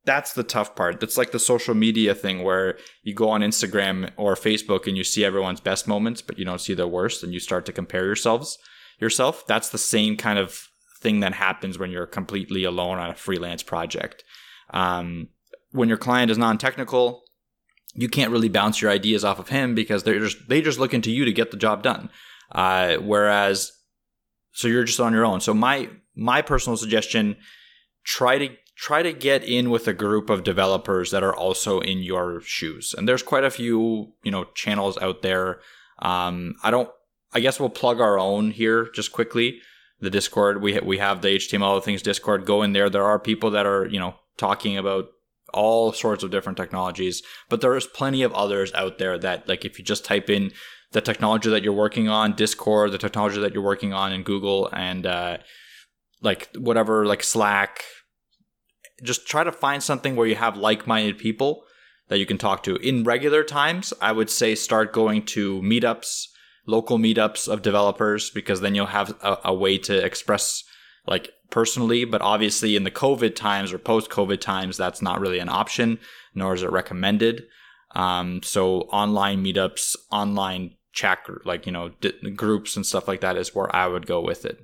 that's 0.06 0.34
the 0.34 0.44
tough 0.44 0.76
part. 0.76 1.00
That's 1.00 1.18
like 1.18 1.32
the 1.32 1.40
social 1.40 1.74
media 1.74 2.16
thing 2.16 2.44
where 2.44 2.78
you 3.04 3.14
go 3.14 3.30
on 3.30 3.42
Instagram 3.42 4.12
or 4.18 4.36
Facebook 4.36 4.88
and 4.88 4.96
you 4.96 5.04
see 5.04 5.26
everyone's 5.26 5.60
best 5.60 5.88
moments, 5.88 6.22
but 6.22 6.38
you 6.38 6.46
don't 6.46 6.62
see 6.62 6.74
their 6.74 6.88
worst, 6.88 7.24
and 7.24 7.34
you 7.34 7.40
start 7.40 7.66
to 7.66 7.74
compare 7.74 8.06
yourselves 8.06 8.58
yourself. 9.00 9.46
That's 9.48 9.70
the 9.70 9.78
same 9.78 10.16
kind 10.16 10.40
of 10.40 10.70
thing 11.00 11.20
that 11.20 11.34
happens 11.34 11.78
when 11.78 11.92
you're 11.92 12.08
completely 12.08 12.64
alone 12.64 12.98
on 12.98 13.10
a 13.10 13.16
freelance 13.16 13.64
project. 13.64 14.24
Um, 14.72 15.30
when 15.72 15.90
your 15.90 15.98
client 15.98 16.32
is 16.32 16.38
non-technical, 16.38 17.22
you 17.94 18.10
can't 18.10 18.32
really 18.32 18.50
bounce 18.50 18.82
your 18.82 18.92
ideas 18.92 19.24
off 19.24 19.40
of 19.40 19.50
him 19.50 19.76
because 19.76 20.04
they're 20.04 20.20
just 20.20 20.38
they 20.48 20.62
just 20.62 20.80
looking 20.80 21.02
to 21.02 21.12
you 21.12 21.26
to 21.26 21.34
get 21.34 21.52
the 21.52 21.58
job 21.58 21.82
done. 21.82 22.10
Uh, 22.52 22.98
whereas, 22.98 23.72
so 24.52 24.68
you're 24.68 24.84
just 24.84 25.00
on 25.00 25.14
your 25.14 25.26
own. 25.26 25.42
So 25.42 25.54
my 25.54 25.90
my 26.16 26.42
personal 26.42 26.78
suggestion: 26.78 27.38
try 28.04 28.38
to 28.38 28.50
try 28.76 29.02
to 29.02 29.14
get 29.14 29.44
in 29.44 29.70
with 29.70 29.88
a 29.88 29.94
group 29.94 30.30
of 30.30 30.44
developers 30.44 31.12
that 31.12 31.24
are 31.24 31.36
also 31.36 31.80
in 31.80 32.00
your 32.00 32.42
shoes. 32.42 32.94
And 32.98 33.08
there's 33.08 33.24
quite 33.24 33.44
a 33.44 33.50
few, 33.50 34.14
you 34.24 34.32
know, 34.32 34.46
channels 34.54 34.98
out 34.98 35.22
there. 35.22 35.60
Um, 36.00 36.56
I 36.64 36.72
don't, 36.72 36.90
I 37.34 37.40
guess 37.40 37.60
we'll 37.60 37.70
plug 37.70 38.02
our 38.02 38.20
own 38.20 38.52
here 38.52 38.90
just 38.94 39.12
quickly. 39.12 39.60
The 40.02 40.10
Discord, 40.10 40.62
we, 40.62 40.74
ha- 40.74 40.86
we 40.86 40.98
have 40.98 41.22
the 41.22 41.30
HTML 41.30 41.82
Things 41.82 42.02
Discord. 42.02 42.46
Go 42.46 42.62
in 42.64 42.74
there. 42.74 42.90
There 42.90 43.06
are 43.06 43.18
people 43.18 43.50
that 43.52 43.66
are, 43.66 43.88
you 43.88 44.00
know, 44.00 44.16
talking 44.38 44.78
about 44.78 45.06
all 45.54 45.94
sorts 45.94 46.22
of 46.22 46.32
different 46.32 46.58
technologies, 46.58 47.24
but 47.50 47.62
there's 47.62 47.88
plenty 47.88 48.24
of 48.24 48.34
others 48.34 48.74
out 48.74 48.98
there 48.98 49.18
that, 49.18 49.48
like, 49.48 49.64
if 49.64 49.80
you 49.80 49.86
just 49.86 50.04
type 50.04 50.30
in 50.30 50.52
the 50.92 51.00
technology 51.00 51.50
that 51.50 51.64
you're 51.64 51.72
working 51.72 52.10
on, 52.10 52.36
Discord, 52.36 52.92
the 52.92 52.98
technology 52.98 53.40
that 53.40 53.54
you're 53.54 53.64
working 53.64 53.94
on 53.94 54.12
in 54.12 54.24
Google, 54.24 54.70
and, 54.74 55.06
uh, 55.06 55.38
like 56.22 56.50
whatever, 56.58 57.06
like 57.06 57.24
Slack, 57.24 57.84
just 59.04 59.28
try 59.28 59.44
to 59.44 59.52
find 59.52 59.84
something 59.84 60.16
where 60.16 60.28
you 60.28 60.36
have 60.36 60.58
like-minded 60.58 61.18
people 61.18 61.64
that 62.08 62.20
you 62.20 62.26
can 62.26 62.38
talk 62.38 62.64
to. 62.64 62.76
In 62.76 63.04
regular 63.04 63.44
times, 63.44 63.94
I 64.02 64.12
would 64.12 64.30
say 64.30 64.56
start 64.56 64.94
going 64.94 65.26
to 65.28 65.62
meetups, 65.62 66.28
local 66.66 66.98
meetups 66.98 67.48
of 67.48 67.62
developers, 67.62 68.30
because 68.30 68.62
then 68.62 68.76
you'll 68.76 68.86
have 68.88 69.16
a, 69.22 69.38
a 69.46 69.54
way 69.54 69.78
to 69.80 70.06
express 70.06 70.64
like 71.08 71.32
personally. 71.50 72.06
But 72.06 72.22
obviously, 72.22 72.76
in 72.76 72.84
the 72.84 72.92
COVID 72.92 73.36
times 73.36 73.74
or 73.74 73.78
post 73.80 74.10
COVID 74.10 74.40
times, 74.40 74.78
that's 74.78 75.02
not 75.02 75.20
really 75.20 75.40
an 75.40 75.50
option, 75.50 76.00
nor 76.34 76.54
is 76.54 76.64
it 76.64 76.72
recommended. 76.72 77.46
Um, 77.96 78.44
so 78.44 78.82
online 78.92 79.44
meetups, 79.44 79.96
online 80.12 80.76
chat, 80.92 81.20
like 81.44 81.66
you 81.66 81.72
know, 81.72 81.90
d- 82.02 82.32
groups 82.32 82.76
and 82.76 82.86
stuff 82.86 83.08
like 83.08 83.22
that 83.22 83.38
is 83.38 83.56
where 83.56 83.74
I 83.76 83.88
would 83.88 84.06
go 84.06 84.22
with 84.22 84.46
it. 84.46 84.60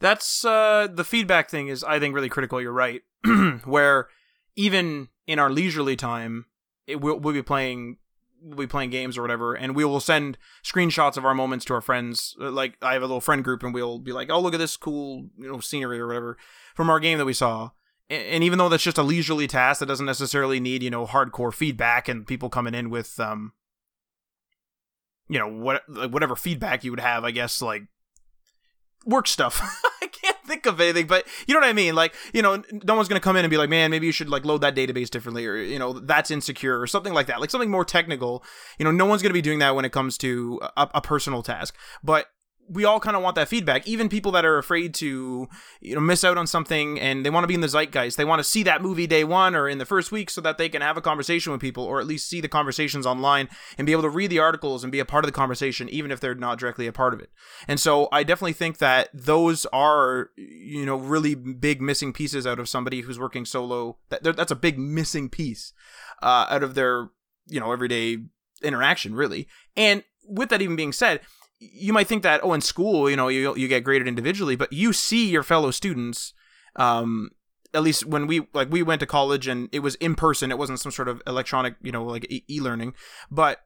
That's 0.00 0.44
uh, 0.44 0.88
the 0.92 1.04
feedback 1.04 1.50
thing 1.50 1.68
is 1.68 1.82
I 1.82 1.98
think 1.98 2.14
really 2.14 2.28
critical. 2.28 2.60
You're 2.60 2.72
right, 2.72 3.02
where 3.64 4.08
even 4.56 5.08
in 5.26 5.38
our 5.38 5.50
leisurely 5.50 5.96
time, 5.96 6.46
it 6.86 7.00
will 7.00 7.18
we'll 7.18 7.34
be 7.34 7.42
playing 7.42 7.96
we'll 8.42 8.58
be 8.58 8.66
playing 8.66 8.90
games 8.90 9.18
or 9.18 9.22
whatever, 9.22 9.54
and 9.54 9.74
we 9.74 9.84
will 9.84 10.00
send 10.00 10.38
screenshots 10.64 11.16
of 11.16 11.24
our 11.24 11.34
moments 11.34 11.64
to 11.66 11.74
our 11.74 11.80
friends. 11.80 12.36
Uh, 12.40 12.50
like 12.50 12.76
I 12.82 12.92
have 12.92 13.02
a 13.02 13.06
little 13.06 13.20
friend 13.20 13.42
group, 13.42 13.62
and 13.62 13.74
we'll 13.74 13.98
be 13.98 14.12
like, 14.12 14.30
"Oh, 14.30 14.40
look 14.40 14.54
at 14.54 14.60
this 14.60 14.76
cool 14.76 15.28
you 15.36 15.50
know 15.50 15.60
scenery 15.60 15.98
or 16.00 16.06
whatever 16.06 16.36
from 16.74 16.90
our 16.90 17.00
game 17.00 17.18
that 17.18 17.24
we 17.24 17.32
saw." 17.32 17.70
And 18.10 18.42
even 18.42 18.58
though 18.58 18.70
that's 18.70 18.82
just 18.82 18.96
a 18.96 19.02
leisurely 19.02 19.46
task 19.46 19.80
that 19.80 19.86
doesn't 19.86 20.06
necessarily 20.06 20.60
need 20.60 20.82
you 20.82 20.90
know 20.90 21.06
hardcore 21.06 21.52
feedback 21.52 22.08
and 22.08 22.26
people 22.26 22.48
coming 22.48 22.74
in 22.74 22.88
with 22.88 23.20
um 23.20 23.52
you 25.28 25.38
know 25.38 25.48
what 25.48 25.82
whatever 26.10 26.34
feedback 26.34 26.84
you 26.84 26.90
would 26.90 27.00
have, 27.00 27.24
I 27.24 27.32
guess 27.32 27.60
like 27.60 27.82
work 29.06 29.26
stuff. 29.26 29.60
I 30.02 30.06
can't 30.06 30.36
think 30.46 30.66
of 30.66 30.80
anything, 30.80 31.06
but 31.06 31.26
you 31.46 31.54
know 31.54 31.60
what 31.60 31.68
I 31.68 31.72
mean. 31.72 31.94
Like, 31.94 32.14
you 32.32 32.42
know, 32.42 32.62
no 32.84 32.94
one's 32.94 33.08
gonna 33.08 33.20
come 33.20 33.36
in 33.36 33.44
and 33.44 33.50
be 33.50 33.56
like, 33.56 33.70
"Man, 33.70 33.90
maybe 33.90 34.06
you 34.06 34.12
should 34.12 34.28
like 34.28 34.44
load 34.44 34.60
that 34.62 34.74
database 34.74 35.10
differently," 35.10 35.46
or 35.46 35.56
you 35.56 35.78
know, 35.78 35.92
that's 35.92 36.30
insecure 36.30 36.80
or 36.80 36.86
something 36.86 37.14
like 37.14 37.26
that. 37.26 37.40
Like 37.40 37.50
something 37.50 37.70
more 37.70 37.84
technical. 37.84 38.44
You 38.78 38.84
know, 38.84 38.90
no 38.90 39.06
one's 39.06 39.22
gonna 39.22 39.34
be 39.34 39.42
doing 39.42 39.58
that 39.60 39.74
when 39.74 39.84
it 39.84 39.92
comes 39.92 40.18
to 40.18 40.60
a, 40.76 40.88
a 40.94 41.00
personal 41.00 41.42
task. 41.42 41.76
But 42.02 42.26
we 42.68 42.84
all 42.84 43.00
kind 43.00 43.16
of 43.16 43.22
want 43.22 43.36
that 43.36 43.48
feedback. 43.48 43.86
Even 43.86 44.08
people 44.08 44.32
that 44.32 44.44
are 44.44 44.58
afraid 44.58 44.94
to, 44.94 45.48
you 45.80 45.94
know, 45.94 46.00
miss 46.00 46.24
out 46.24 46.36
on 46.36 46.46
something 46.46 47.00
and 47.00 47.24
they 47.24 47.30
want 47.30 47.44
to 47.44 47.48
be 47.48 47.54
in 47.54 47.60
the 47.60 47.68
zeitgeist. 47.68 48.16
They 48.16 48.24
want 48.24 48.40
to 48.40 48.44
see 48.44 48.62
that 48.64 48.82
movie 48.82 49.06
day 49.06 49.24
one 49.24 49.54
or 49.54 49.68
in 49.68 49.78
the 49.78 49.86
first 49.86 50.12
week 50.12 50.30
so 50.30 50.40
that 50.42 50.58
they 50.58 50.68
can 50.68 50.82
have 50.82 50.96
a 50.96 51.00
conversation 51.00 51.52
with 51.52 51.60
people 51.60 51.84
or 51.84 52.00
at 52.00 52.06
least 52.06 52.28
see 52.28 52.40
the 52.40 52.48
conversations 52.48 53.06
online 53.06 53.48
and 53.78 53.86
be 53.86 53.92
able 53.92 54.02
to 54.02 54.10
read 54.10 54.30
the 54.30 54.38
articles 54.38 54.82
and 54.84 54.92
be 54.92 55.00
a 55.00 55.04
part 55.04 55.24
of 55.24 55.28
the 55.28 55.32
conversation, 55.32 55.88
even 55.88 56.10
if 56.10 56.20
they're 56.20 56.34
not 56.34 56.58
directly 56.58 56.86
a 56.86 56.92
part 56.92 57.14
of 57.14 57.20
it. 57.20 57.30
And 57.66 57.80
so 57.80 58.08
I 58.12 58.22
definitely 58.22 58.52
think 58.52 58.78
that 58.78 59.08
those 59.14 59.66
are, 59.66 60.30
you 60.36 60.84
know, 60.84 60.96
really 60.96 61.34
big 61.34 61.80
missing 61.80 62.12
pieces 62.12 62.46
out 62.46 62.58
of 62.58 62.68
somebody 62.68 63.00
who's 63.00 63.18
working 63.18 63.44
solo. 63.44 63.96
That 64.10 64.22
that's 64.36 64.52
a 64.52 64.56
big 64.56 64.78
missing 64.78 65.28
piece 65.28 65.72
uh, 66.22 66.46
out 66.50 66.62
of 66.62 66.74
their, 66.74 67.08
you 67.46 67.60
know, 67.60 67.72
everyday 67.72 68.18
interaction, 68.62 69.14
really. 69.14 69.48
And 69.76 70.04
with 70.28 70.50
that 70.50 70.62
even 70.62 70.76
being 70.76 70.92
said, 70.92 71.20
you 71.60 71.92
might 71.92 72.06
think 72.06 72.22
that 72.22 72.40
oh 72.42 72.52
in 72.52 72.60
school 72.60 73.10
you 73.10 73.16
know 73.16 73.28
you 73.28 73.54
you 73.56 73.68
get 73.68 73.84
graded 73.84 74.06
individually 74.06 74.56
but 74.56 74.72
you 74.72 74.92
see 74.92 75.28
your 75.28 75.42
fellow 75.42 75.70
students 75.70 76.32
um 76.76 77.30
at 77.74 77.82
least 77.82 78.06
when 78.06 78.26
we 78.26 78.46
like 78.54 78.70
we 78.70 78.82
went 78.82 79.00
to 79.00 79.06
college 79.06 79.46
and 79.46 79.68
it 79.72 79.80
was 79.80 79.94
in 79.96 80.14
person 80.14 80.50
it 80.50 80.58
wasn't 80.58 80.78
some 80.80 80.92
sort 80.92 81.08
of 81.08 81.20
electronic 81.26 81.74
you 81.82 81.92
know 81.92 82.04
like 82.04 82.26
e-learning 82.48 82.94
but 83.30 83.60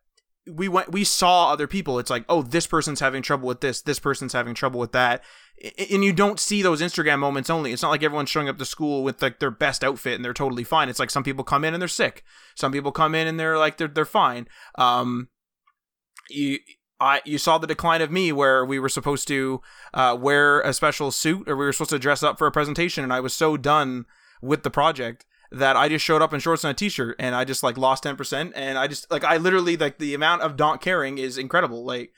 we 0.50 0.68
went 0.68 0.90
we 0.90 1.04
saw 1.04 1.52
other 1.52 1.66
people. 1.66 1.98
It's 1.98 2.10
like 2.10 2.24
oh 2.28 2.42
this 2.42 2.66
person's 2.66 3.00
having 3.00 3.22
trouble 3.22 3.46
with 3.46 3.60
this 3.60 3.82
this 3.82 3.98
person's 3.98 4.32
having 4.32 4.54
trouble 4.54 4.80
with 4.80 4.92
that. 4.92 5.22
And 5.90 6.02
you 6.02 6.12
don't 6.12 6.40
see 6.40 6.62
those 6.62 6.82
instagram 6.82 7.20
moments 7.20 7.50
only. 7.50 7.72
It's 7.72 7.82
not 7.82 7.90
like 7.90 8.02
everyone's 8.02 8.30
showing 8.30 8.48
up 8.48 8.58
to 8.58 8.64
school 8.64 9.04
with 9.04 9.22
like 9.22 9.38
their 9.38 9.50
best 9.50 9.84
outfit 9.84 10.14
and 10.14 10.24
they're 10.24 10.34
totally 10.34 10.64
fine. 10.64 10.88
It's 10.88 10.98
like 10.98 11.10
some 11.10 11.22
people 11.22 11.44
come 11.44 11.64
in 11.64 11.74
and 11.74 11.80
they're 11.80 11.88
sick. 11.88 12.24
Some 12.56 12.72
people 12.72 12.90
come 12.90 13.14
in 13.14 13.28
and 13.28 13.38
they're 13.38 13.58
like 13.58 13.76
they're, 13.76 13.88
they're 13.88 14.04
fine. 14.04 14.48
Um 14.76 15.28
you 16.28 16.58
I, 17.02 17.20
you 17.24 17.36
saw 17.36 17.58
the 17.58 17.66
decline 17.66 18.00
of 18.00 18.12
me 18.12 18.30
where 18.30 18.64
we 18.64 18.78
were 18.78 18.88
supposed 18.88 19.26
to 19.28 19.60
uh, 19.92 20.16
wear 20.18 20.60
a 20.60 20.72
special 20.72 21.10
suit 21.10 21.48
or 21.48 21.56
we 21.56 21.64
were 21.64 21.72
supposed 21.72 21.90
to 21.90 21.98
dress 21.98 22.22
up 22.22 22.38
for 22.38 22.46
a 22.46 22.52
presentation 22.52 23.02
and 23.02 23.12
I 23.12 23.18
was 23.18 23.34
so 23.34 23.56
done 23.56 24.06
with 24.40 24.62
the 24.62 24.70
project 24.70 25.26
that 25.50 25.76
I 25.76 25.88
just 25.88 26.04
showed 26.04 26.22
up 26.22 26.32
in 26.32 26.38
shorts 26.38 26.62
and 26.62 26.70
a 26.70 26.74
t-shirt 26.74 27.16
and 27.18 27.34
I 27.34 27.44
just 27.44 27.64
like 27.64 27.76
lost 27.76 28.04
10% 28.04 28.52
and 28.54 28.78
I 28.78 28.86
just 28.86 29.10
like 29.10 29.24
I 29.24 29.36
literally 29.36 29.76
like 29.76 29.98
the 29.98 30.14
amount 30.14 30.42
of 30.42 30.56
don't 30.56 30.80
caring 30.80 31.18
is 31.18 31.38
incredible 31.38 31.84
like 31.84 32.12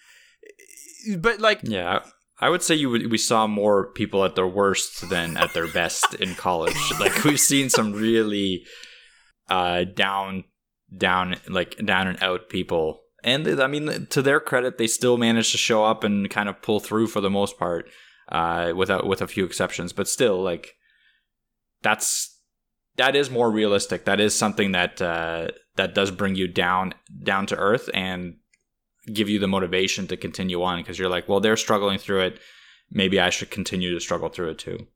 but 1.19 1.41
like 1.41 1.61
yeah 1.65 2.01
I 2.41 2.51
would 2.51 2.63
say 2.63 2.75
you 2.75 2.91
would, 2.91 3.11
we 3.11 3.17
saw 3.17 3.47
more 3.47 3.93
people 3.93 4.25
at 4.25 4.35
their 4.35 4.47
worst 4.47 5.09
than 5.09 5.37
at 5.37 5.55
their 5.55 5.69
best 5.69 6.15
in 6.15 6.35
college. 6.35 6.77
Like 7.01 7.25
we've 7.25 7.41
seen 7.41 7.71
some 7.71 7.93
really 7.93 8.67
uh 9.49 9.85
down 9.85 10.45
down 10.95 11.37
like 11.49 11.77
down 11.85 12.09
and 12.09 12.23
out 12.23 12.49
people 12.49 13.04
and 13.25 13.61
I 13.61 13.67
mean, 13.67 14.07
to 14.11 14.23
their 14.23 14.39
credit, 14.39 14.79
they 14.79 14.87
still 14.87 15.17
managed 15.17 15.53
to 15.53 15.59
show 15.59 15.85
up 15.85 16.05
and 16.05 16.29
kind 16.31 16.49
of 16.49 16.63
pull 16.63 16.79
through 16.79 17.09
for 17.09 17.21
the 17.21 17.31
most 17.31 17.59
part, 17.59 17.89
uh, 18.31 18.73
without 18.77 19.07
with 19.07 19.23
a 19.23 19.27
few 19.27 19.45
exceptions. 19.45 19.93
But 19.93 20.09
still, 20.09 20.43
like 20.43 20.77
that's 21.83 22.39
that 22.97 23.17
is 23.17 23.31
more 23.31 23.51
realistic. 23.51 24.05
That 24.05 24.21
is 24.21 24.35
something 24.35 24.73
that 24.73 25.01
uh, 25.01 25.49
that 25.77 25.95
does 25.95 26.11
bring 26.11 26.35
you 26.35 26.47
down 26.47 26.95
down 27.23 27.47
to 27.47 27.57
earth 27.57 27.89
and 27.95 28.37
give 29.13 29.29
you 29.29 29.39
the 29.39 29.49
motivation 29.49 30.07
to 30.09 30.17
continue 30.17 30.63
on 30.63 30.81
because 30.81 30.99
you're 30.99 31.09
like, 31.09 31.29
well, 31.29 31.41
they're 31.41 31.57
struggling 31.57 31.99
through 31.99 32.21
it. 32.21 32.39
Maybe 32.91 33.19
I 33.19 33.31
should 33.31 33.51
continue 33.51 33.93
to 33.93 34.01
struggle 34.01 34.29
through 34.29 34.51
it 34.51 34.59
too 34.59 34.87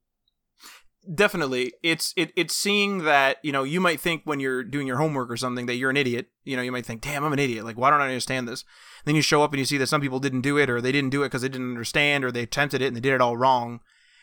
definitely. 1.15 1.73
It's 1.83 2.13
it, 2.17 2.33
it's 2.37 2.55
seeing 2.55 3.05
that 3.05 3.39
you 3.43 3.53
know 3.53 3.63
you 3.63 3.81
might 3.81 4.01
think 4.01 4.23
when 4.25 4.41
you're 4.41 4.63
doing 4.63 4.87
your 4.87 4.99
homework 4.99 5.31
or 5.31 5.37
something 5.37 5.67
that 5.67 5.75
you're 5.75 5.91
an 5.91 5.97
idiot. 5.97 6.29
You 6.45 6.57
know 6.57 6.63
you 6.63 6.73
might 6.73 6.87
think 6.87 7.01
damn 7.01 7.25
i'm 7.25 7.33
an 7.33 7.39
idiot. 7.39 7.65
Like 7.65 7.77
why 7.77 7.91
don't 7.91 8.01
i 8.01 8.07
understand 8.07 8.49
this? 8.49 8.65
Then 9.05 9.15
you 9.15 9.23
show 9.23 9.43
up 9.43 9.53
and 9.53 9.59
you 9.59 9.65
see 9.65 9.79
that 9.79 9.89
some 9.89 10.01
people 10.01 10.21
didn't 10.21 10.43
do 10.43 10.59
it 10.59 10.71
or 10.71 10.81
they 10.81 10.93
didn't 10.93 11.11
do 11.11 11.23
it 11.23 11.27
because 11.27 11.43
they 11.43 11.49
didn't 11.49 11.71
understand 11.71 12.25
or 12.25 12.33
they 12.33 12.43
attempted 12.43 12.83
it 12.83 12.87
and 12.87 12.97
they 12.97 13.01
did 13.01 13.15
it 13.15 13.21
all 13.21 13.37
wrong. 13.37 13.81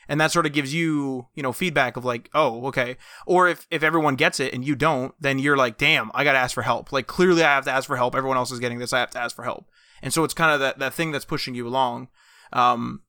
And 0.07 0.21
that 0.21 0.31
sort 0.31 0.45
of 0.45 0.53
gives 0.53 0.73
you 0.73 1.27
you 1.35 1.43
know 1.43 1.51
feedback 1.51 1.97
of 1.97 2.05
like 2.05 2.29
oh 2.33 2.65
okay. 2.67 2.97
Or 3.25 3.47
if 3.47 3.67
if 3.71 3.83
everyone 3.83 4.15
gets 4.15 4.39
it 4.39 4.53
and 4.53 4.65
you 4.65 4.75
don't 4.75 5.13
then 5.19 5.39
you're 5.39 5.57
like 5.57 5.77
damn 5.77 6.11
i 6.13 6.23
gotta 6.23 6.39
ask 6.39 6.53
for 6.53 6.63
help. 6.63 6.91
Like 6.91 7.07
clearly 7.07 7.43
i 7.43 7.55
have 7.55 7.65
to 7.65 7.71
ask 7.71 7.87
for 7.87 7.97
help. 7.97 8.15
Everyone 8.15 8.37
else 8.37 8.51
is 8.51 8.59
getting 8.59 8.79
this. 8.79 8.93
I 8.93 8.99
have 8.99 9.11
to 9.11 9.19
ask 9.19 9.35
for 9.35 9.43
help. 9.43 9.65
And 10.01 10.13
so 10.13 10.23
it's 10.23 10.33
kind 10.33 10.51
of 10.51 10.59
that, 10.59 10.77
that 10.79 10.93
thing 10.93 11.11
that's 11.11 11.25
pushing 11.25 11.55
you 11.55 11.67
along. 11.67 12.09
Um 12.53 13.01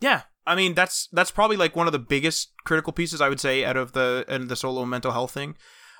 yeah 0.00 0.22
I 0.46 0.54
mean, 0.54 0.74
that's 0.74 1.08
that's 1.12 1.30
probably 1.30 1.56
like 1.56 1.76
one 1.76 1.86
of 1.86 1.92
the 1.92 1.98
biggest 1.98 2.52
critical 2.64 2.92
pieces 2.92 3.20
I 3.20 3.28
would 3.28 3.40
say 3.40 3.64
out 3.64 3.76
of 3.76 3.92
the 3.92 4.24
and 4.28 4.48
the 4.48 4.56
solo 4.56 4.84
mental 4.84 5.12
health 5.12 5.32
thing. 5.32 5.56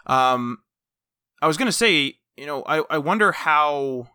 Um, 0.07 0.59
I 1.41 1.47
was 1.47 1.57
gonna 1.57 1.73
say, 1.73 2.17
you 2.37 2.47
know, 2.47 2.63
I 2.67 2.83
I 2.91 2.99
wonder 2.99 3.33
how, 3.33 4.09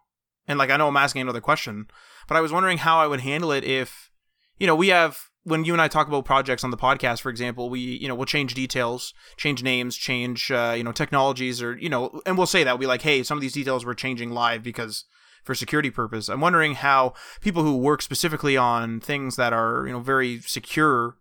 and 0.47 0.59
like 0.59 0.69
I 0.69 0.77
know 0.77 0.87
I'm 0.87 0.97
asking 0.97 1.21
another 1.21 1.41
question, 1.41 1.87
but 2.27 2.35
I 2.35 2.41
was 2.41 2.51
wondering 2.51 2.79
how 2.79 2.99
I 2.99 3.07
would 3.07 3.21
handle 3.21 3.51
it 3.51 3.63
if, 3.63 4.11
you 4.57 4.67
know, 4.67 4.75
we 4.75 4.89
have 4.89 5.29
when 5.43 5.63
you 5.63 5.71
and 5.71 5.81
I 5.81 5.87
talk 5.87 6.09
about 6.09 6.25
projects 6.25 6.65
on 6.65 6.71
the 6.71 6.77
podcast, 6.77 7.21
for 7.21 7.29
example, 7.29 7.69
we 7.69 7.79
you 7.79 8.09
know 8.09 8.15
we'll 8.15 8.25
change 8.25 8.53
details, 8.53 9.13
change 9.37 9.63
names, 9.63 9.95
change 9.95 10.51
uh, 10.51 10.73
you 10.75 10.83
know 10.83 10.91
technologies, 10.91 11.61
or 11.61 11.77
you 11.77 11.87
know, 11.87 12.21
and 12.25 12.37
we'll 12.37 12.47
say 12.47 12.65
that 12.65 12.79
we 12.79 12.85
like, 12.85 13.01
hey, 13.01 13.23
some 13.23 13.37
of 13.37 13.41
these 13.41 13.53
details 13.53 13.85
we're 13.85 13.93
changing 13.93 14.31
live 14.31 14.61
because 14.61 15.05
for 15.47 15.55
security 15.55 15.89
purpose. 15.89 16.29
I'm 16.29 16.41
wondering 16.41 16.75
how 16.75 17.15
people 17.41 17.63
who 17.63 17.77
work 17.77 18.03
specifically 18.03 18.55
on 18.55 18.99
things 18.99 19.35
that 19.37 19.53
are 19.53 19.87
you 19.87 19.93
know 19.93 19.99
very 19.99 20.41
secure 20.41 21.17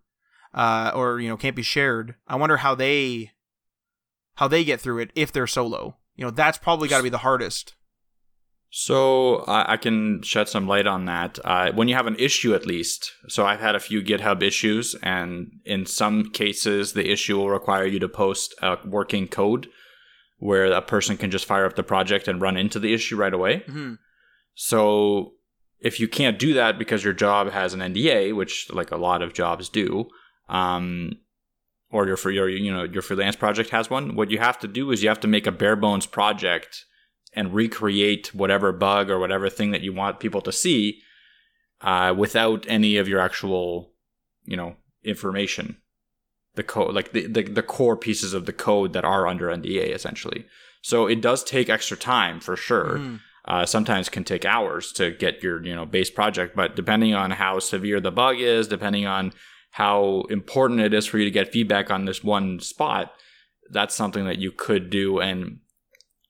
uh, 0.53 0.91
or 0.93 1.19
you 1.19 1.29
know 1.29 1.37
can't 1.37 1.55
be 1.55 1.63
shared. 1.63 2.13
I 2.27 2.35
wonder 2.35 2.57
how 2.57 2.75
they 2.75 3.31
how 4.35 4.47
they 4.47 4.63
get 4.63 4.79
through 4.79 4.99
it 4.99 5.11
if 5.15 5.31
they're 5.31 5.47
solo. 5.47 5.97
You 6.15 6.25
know 6.25 6.31
that's 6.31 6.59
probably 6.59 6.87
got 6.87 6.97
to 6.97 7.03
be 7.03 7.09
the 7.09 7.19
hardest. 7.19 7.73
So 8.69 9.45
I 9.47 9.77
can 9.77 10.21
shed 10.23 10.49
some 10.49 10.67
light 10.67 10.87
on 10.87 11.05
that. 11.05 11.39
Uh, 11.43 11.71
when 11.71 11.87
you 11.87 11.95
have 11.95 12.05
an 12.05 12.17
issue, 12.19 12.53
at 12.53 12.65
least. 12.65 13.13
So 13.29 13.45
I've 13.45 13.61
had 13.61 13.75
a 13.75 13.79
few 13.79 14.01
GitHub 14.01 14.43
issues, 14.43 14.93
and 15.01 15.51
in 15.63 15.85
some 15.85 16.31
cases, 16.31 16.91
the 16.91 17.09
issue 17.09 17.37
will 17.37 17.49
require 17.49 17.85
you 17.85 17.97
to 17.99 18.09
post 18.09 18.53
a 18.61 18.77
working 18.85 19.29
code 19.29 19.69
where 20.39 20.65
a 20.65 20.81
person 20.81 21.15
can 21.15 21.31
just 21.31 21.45
fire 21.45 21.65
up 21.65 21.75
the 21.77 21.81
project 21.83 22.27
and 22.27 22.41
run 22.41 22.57
into 22.57 22.77
the 22.77 22.93
issue 22.93 23.15
right 23.15 23.33
away. 23.33 23.63
Mm-hmm. 23.67 23.93
So 24.59 25.33
if 25.79 25.99
you 25.99 26.07
can't 26.07 26.39
do 26.39 26.55
that 26.55 26.79
because 26.79 27.03
your 27.03 27.13
job 27.13 27.51
has 27.51 27.75
an 27.75 27.79
NDA, 27.79 28.35
which 28.35 28.71
like 28.73 28.89
a 28.89 28.97
lot 28.97 29.21
of 29.21 29.35
jobs 29.35 29.69
do, 29.69 30.07
um, 30.49 31.11
or 31.91 32.07
your 32.07 32.17
for 32.17 32.31
your 32.31 32.49
you 32.49 32.73
know 32.73 32.83
your 32.83 33.03
freelance 33.03 33.35
project 33.35 33.69
has 33.69 33.91
one, 33.91 34.15
what 34.15 34.31
you 34.31 34.39
have 34.39 34.57
to 34.59 34.67
do 34.67 34.89
is 34.89 35.03
you 35.03 35.09
have 35.09 35.19
to 35.19 35.27
make 35.27 35.45
a 35.45 35.51
bare 35.51 35.75
bones 35.75 36.07
project 36.07 36.85
and 37.33 37.53
recreate 37.53 38.33
whatever 38.33 38.71
bug 38.71 39.11
or 39.11 39.19
whatever 39.19 39.47
thing 39.47 39.69
that 39.69 39.83
you 39.83 39.93
want 39.93 40.19
people 40.19 40.41
to 40.41 40.51
see 40.51 41.01
uh, 41.81 42.11
without 42.17 42.65
any 42.67 42.97
of 42.97 43.07
your 43.07 43.19
actual 43.19 43.91
you 44.43 44.57
know 44.57 44.75
information. 45.03 45.77
The 46.55 46.63
code 46.63 46.95
like 46.95 47.11
the, 47.11 47.27
the, 47.27 47.43
the 47.43 47.61
core 47.61 47.95
pieces 47.95 48.33
of 48.33 48.47
the 48.47 48.53
code 48.53 48.93
that 48.93 49.05
are 49.05 49.27
under 49.27 49.49
nda 49.49 49.93
essentially. 49.93 50.47
So 50.81 51.05
it 51.05 51.21
does 51.21 51.43
take 51.43 51.69
extra 51.69 51.95
time 51.95 52.39
for 52.39 52.55
sure. 52.55 52.97
Mm 52.97 53.19
uh, 53.47 53.65
sometimes 53.65 54.09
can 54.09 54.23
take 54.23 54.45
hours 54.45 54.91
to 54.93 55.11
get 55.11 55.41
your 55.41 55.63
you 55.65 55.75
know 55.75 55.85
base 55.85 56.09
project. 56.09 56.55
But 56.55 56.75
depending 56.75 57.13
on 57.13 57.31
how 57.31 57.59
severe 57.59 57.99
the 57.99 58.11
bug 58.11 58.39
is 58.39 58.67
depending 58.67 59.05
on 59.05 59.33
how 59.71 60.23
important 60.29 60.79
it 60.79 60.93
is 60.93 61.05
for 61.05 61.17
you 61.17 61.25
to 61.25 61.31
get 61.31 61.51
feedback 61.51 61.91
on 61.91 62.05
this 62.05 62.23
one 62.23 62.59
spot 62.59 63.11
that's 63.69 63.95
something 63.95 64.25
that 64.25 64.39
you 64.39 64.51
could 64.51 64.89
do, 64.89 65.19
and 65.19 65.59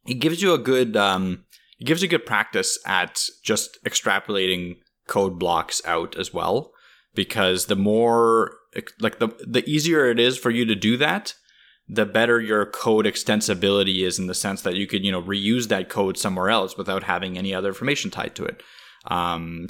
it 0.08 0.16
gives 0.16 0.42
you 0.42 0.54
a 0.54 0.58
good 0.58 0.96
um, 0.96 1.46
it 1.80 1.86
gives 1.86 2.02
you 2.02 2.08
good 2.08 2.26
practice 2.26 2.80
at 2.86 3.24
just 3.44 3.84
extrapolating 3.86 4.78
code 5.08 5.40
blocks 5.40 5.82
out 5.86 6.18
as 6.18 6.34
well, 6.34 6.72
because 7.14 7.66
the 7.66 7.76
more 7.76 8.58
like 9.00 9.20
the 9.20 9.30
the 9.46 9.68
easier 9.70 10.10
it 10.10 10.20
is 10.20 10.38
for 10.38 10.50
you 10.50 10.66
to 10.66 10.76
do 10.76 10.98
that, 10.98 11.34
the 11.90 12.06
better 12.06 12.40
your 12.42 12.66
code 12.66 13.06
extensibility 13.06 14.06
is 14.06 14.20
in 14.20 14.28
the 14.28 14.34
sense 14.34 14.62
that 14.62 14.76
you 14.76 14.88
could 14.88 15.06
you 15.06 15.12
know 15.12 15.22
reuse 15.22 15.68
that 15.70 15.90
code 15.90 16.18
somewhere 16.18 16.50
else 16.50 16.78
without 16.78 17.04
having 17.04 17.38
any 17.38 17.54
other 17.54 17.70
information 17.70 18.12
tied 18.12 18.36
to 18.36 18.44
it. 18.44 18.62
Um, 19.06 19.68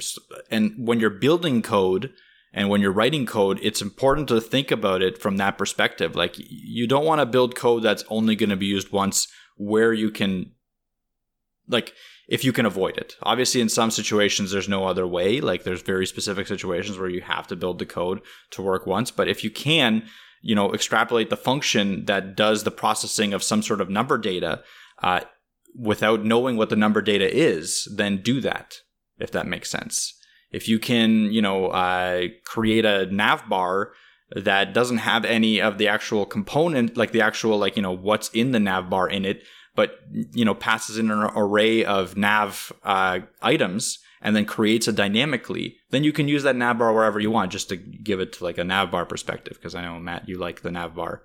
and 0.50 0.74
when 0.76 0.98
you're 0.98 1.10
building 1.10 1.62
code 1.62 2.12
and 2.52 2.68
when 2.68 2.80
you're 2.80 2.92
writing 2.92 3.24
code, 3.24 3.60
it's 3.62 3.82
important 3.82 4.26
to 4.28 4.40
think 4.40 4.70
about 4.70 5.00
it 5.00 5.18
from 5.18 5.36
that 5.36 5.58
perspective. 5.58 6.16
Like 6.16 6.34
you 6.36 6.86
don't 6.86 7.04
want 7.04 7.20
to 7.20 7.26
build 7.26 7.54
code 7.54 7.82
that's 7.82 8.04
only 8.08 8.34
going 8.34 8.50
to 8.50 8.56
be 8.56 8.66
used 8.66 8.90
once 8.90 9.28
where 9.56 9.92
you 9.92 10.10
can 10.10 10.52
like 11.68 11.92
if 12.28 12.44
you 12.44 12.52
can 12.52 12.66
avoid 12.66 12.96
it. 12.96 13.16
Obviously 13.22 13.60
in 13.60 13.68
some 13.68 13.90
situations 13.92 14.50
there's 14.50 14.68
no 14.68 14.86
other 14.86 15.06
way. 15.06 15.40
Like 15.40 15.62
there's 15.62 15.82
very 15.82 16.06
specific 16.06 16.48
situations 16.48 16.98
where 16.98 17.08
you 17.08 17.20
have 17.20 17.46
to 17.48 17.56
build 17.56 17.78
the 17.78 17.86
code 17.86 18.22
to 18.50 18.62
work 18.62 18.86
once, 18.86 19.10
but 19.12 19.28
if 19.28 19.44
you 19.44 19.50
can, 19.50 20.08
you 20.40 20.54
know, 20.54 20.72
extrapolate 20.72 21.30
the 21.30 21.36
function 21.36 22.04
that 22.06 22.36
does 22.36 22.64
the 22.64 22.70
processing 22.70 23.32
of 23.32 23.42
some 23.42 23.62
sort 23.62 23.80
of 23.80 23.90
number 23.90 24.18
data 24.18 24.62
uh, 25.02 25.20
without 25.76 26.24
knowing 26.24 26.56
what 26.56 26.70
the 26.70 26.76
number 26.76 27.02
data 27.02 27.28
is, 27.34 27.88
then 27.96 28.22
do 28.22 28.40
that 28.40 28.76
if 29.18 29.30
that 29.32 29.46
makes 29.46 29.70
sense. 29.70 30.14
If 30.50 30.68
you 30.68 30.78
can, 30.78 31.32
you 31.32 31.42
know, 31.42 31.66
uh, 31.66 32.28
create 32.44 32.84
a 32.84 33.06
nav 33.06 33.48
bar 33.48 33.92
that 34.34 34.72
doesn't 34.72 34.98
have 34.98 35.24
any 35.24 35.60
of 35.60 35.78
the 35.78 35.88
actual 35.88 36.24
component, 36.24 36.96
like 36.96 37.12
the 37.12 37.20
actual, 37.20 37.58
like, 37.58 37.76
you 37.76 37.82
know, 37.82 37.92
what's 37.92 38.28
in 38.30 38.52
the 38.52 38.60
nav 38.60 38.88
bar 38.88 39.08
in 39.08 39.24
it, 39.24 39.42
but, 39.74 39.98
you 40.32 40.44
know, 40.44 40.54
passes 40.54 40.98
in 40.98 41.10
an 41.10 41.30
array 41.34 41.84
of 41.84 42.16
nav 42.16 42.72
uh, 42.84 43.20
items 43.42 43.98
and 44.20 44.34
then 44.34 44.44
creates 44.44 44.88
it 44.88 44.96
dynamically, 44.96 45.76
then 45.90 46.04
you 46.04 46.12
can 46.12 46.28
use 46.28 46.42
that 46.42 46.56
nav 46.56 46.78
bar 46.78 46.92
wherever 46.92 47.20
you 47.20 47.30
want, 47.30 47.52
just 47.52 47.68
to 47.68 47.76
give 47.76 48.20
it 48.20 48.32
to 48.34 48.44
like 48.44 48.58
a 48.58 48.64
nav 48.64 48.90
bar 48.90 49.06
perspective. 49.06 49.54
Because 49.54 49.74
I 49.74 49.82
know 49.82 49.98
Matt, 49.98 50.28
you 50.28 50.38
like 50.38 50.62
the 50.62 50.70
nav 50.70 50.94
bar. 50.94 51.22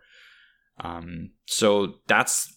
Um, 0.80 1.32
so 1.46 1.96
that's 2.08 2.54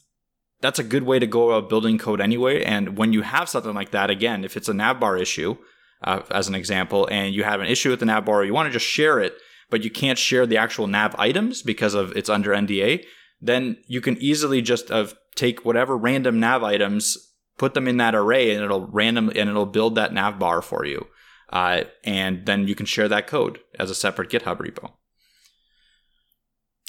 that's 0.60 0.78
a 0.78 0.84
good 0.84 1.02
way 1.02 1.18
to 1.18 1.26
go 1.26 1.50
about 1.50 1.68
building 1.68 1.98
code 1.98 2.20
anyway. 2.20 2.62
And 2.62 2.96
when 2.96 3.12
you 3.12 3.22
have 3.22 3.48
something 3.48 3.74
like 3.74 3.90
that, 3.90 4.10
again, 4.10 4.44
if 4.44 4.56
it's 4.56 4.68
a 4.68 4.72
navbar 4.72 5.20
issue, 5.20 5.56
uh, 6.02 6.22
as 6.30 6.48
an 6.48 6.54
example, 6.54 7.08
and 7.10 7.34
you 7.34 7.44
have 7.44 7.60
an 7.60 7.66
issue 7.66 7.90
with 7.90 8.00
the 8.00 8.06
navbar, 8.06 8.46
you 8.46 8.54
want 8.54 8.66
to 8.66 8.72
just 8.72 8.86
share 8.86 9.20
it, 9.20 9.34
but 9.70 9.84
you 9.84 9.90
can't 9.90 10.18
share 10.18 10.46
the 10.46 10.56
actual 10.56 10.86
nav 10.86 11.14
items 11.18 11.62
because 11.62 11.94
of 11.94 12.16
it's 12.16 12.30
under 12.30 12.50
NDA, 12.50 13.04
then 13.40 13.76
you 13.86 14.00
can 14.00 14.16
easily 14.20 14.62
just 14.62 14.90
uh, 14.90 15.06
take 15.34 15.64
whatever 15.64 15.96
random 15.96 16.40
nav 16.40 16.62
items, 16.62 17.16
put 17.58 17.74
them 17.74 17.88
in 17.88 17.96
that 17.98 18.14
array, 18.14 18.54
and 18.54 18.64
it'll 18.64 18.86
random 18.86 19.28
and 19.28 19.48
it'll 19.48 19.66
build 19.66 19.94
that 19.94 20.12
nav 20.12 20.38
bar 20.38 20.62
for 20.62 20.84
you. 20.84 21.06
Uh, 21.50 21.84
and 22.04 22.44
then 22.46 22.66
you 22.66 22.74
can 22.74 22.86
share 22.86 23.08
that 23.08 23.26
code 23.26 23.60
as 23.78 23.90
a 23.90 23.94
separate 23.94 24.30
GitHub 24.30 24.58
repo. 24.58 24.92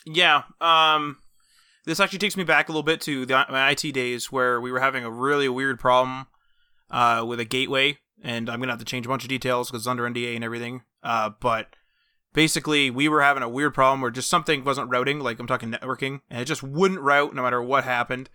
Yeah. 0.06 0.44
Um, 0.60 1.18
this 1.86 2.00
actually 2.00 2.20
takes 2.20 2.38
me 2.38 2.44
back 2.44 2.70
a 2.70 2.72
little 2.72 2.84
bit 2.84 3.02
to 3.02 3.26
the, 3.26 3.46
my 3.50 3.72
IT 3.72 3.94
days 3.94 4.32
where 4.32 4.60
we 4.60 4.72
were 4.72 4.80
having 4.80 5.04
a 5.04 5.12
really 5.12 5.48
weird 5.48 5.80
problem 5.80 6.28
uh, 6.90 7.24
with 7.28 7.40
a 7.40 7.46
gateway, 7.46 7.98
and 8.24 8.50
I'm 8.50 8.60
gonna 8.60 8.72
have 8.72 8.80
to 8.80 8.86
change 8.86 9.06
a 9.06 9.10
bunch 9.10 9.24
of 9.24 9.30
details 9.30 9.70
because 9.70 9.84
it's 9.84 9.88
under 9.88 10.10
NDA 10.10 10.36
and 10.36 10.44
everything. 10.44 10.84
Uh, 11.04 11.32
but 11.40 11.68
basically, 12.34 12.90
we 12.90 13.08
were 13.08 13.22
having 13.22 13.44
a 13.44 13.50
weird 13.50 13.74
problem 13.74 14.02
where 14.02 14.12
just 14.12 14.30
something 14.30 14.64
wasn't 14.64 14.90
routing, 14.90 15.20
like 15.20 15.40
I'm 15.40 15.48
talking 15.48 15.72
networking, 15.72 16.22
and 16.30 16.42
it 16.42 16.46
just 16.46 16.64
wouldn't 16.64 17.02
route 17.02 17.36
no 17.36 17.44
matter 17.44 17.62
what 17.62 17.84
happened. 17.84 18.30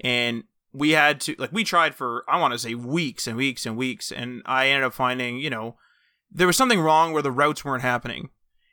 And 0.00 0.44
we 0.76 0.90
had 0.90 1.20
to 1.22 1.34
like 1.38 1.52
we 1.52 1.64
tried 1.64 1.94
for 1.94 2.24
I 2.28 2.38
want 2.38 2.52
to 2.52 2.58
say 2.58 2.74
weeks 2.74 3.26
and 3.26 3.36
weeks 3.36 3.64
and 3.64 3.76
weeks, 3.76 4.12
and 4.12 4.42
I 4.44 4.68
ended 4.68 4.84
up 4.84 4.92
finding 4.92 5.38
you 5.38 5.48
know 5.48 5.76
there 6.30 6.46
was 6.46 6.56
something 6.56 6.80
wrong 6.80 7.12
where 7.12 7.22
the 7.22 7.32
routes 7.32 7.64
weren't 7.64 7.82
happening, 7.82 8.28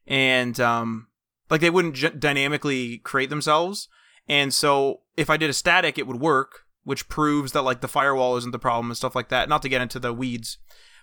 and 0.06 0.60
um, 0.60 1.08
like 1.50 1.62
they 1.62 1.70
wouldn't 1.70 1.96
j- 1.96 2.10
dynamically 2.10 2.98
create 3.00 3.30
themselves. 3.30 3.88
And 4.28 4.54
so 4.54 5.02
if 5.16 5.30
I 5.30 5.38
did 5.38 5.50
a 5.50 5.54
static, 5.54 5.98
it 5.98 6.08
would 6.08 6.20
work, 6.20 6.66
which 6.84 7.08
proves 7.08 7.54
that 7.54 7.62
like 7.62 7.82
the 7.82 7.88
firewall 7.88 8.36
isn't 8.38 8.52
the 8.52 8.60
problem 8.60 8.90
and 8.90 8.98
stuff 8.98 9.16
like 9.16 9.30
that. 9.30 9.48
Not 9.48 9.62
to 9.62 9.70
get 9.70 9.82
into 9.82 10.00
the 10.00 10.14
weeds, 10.14 10.58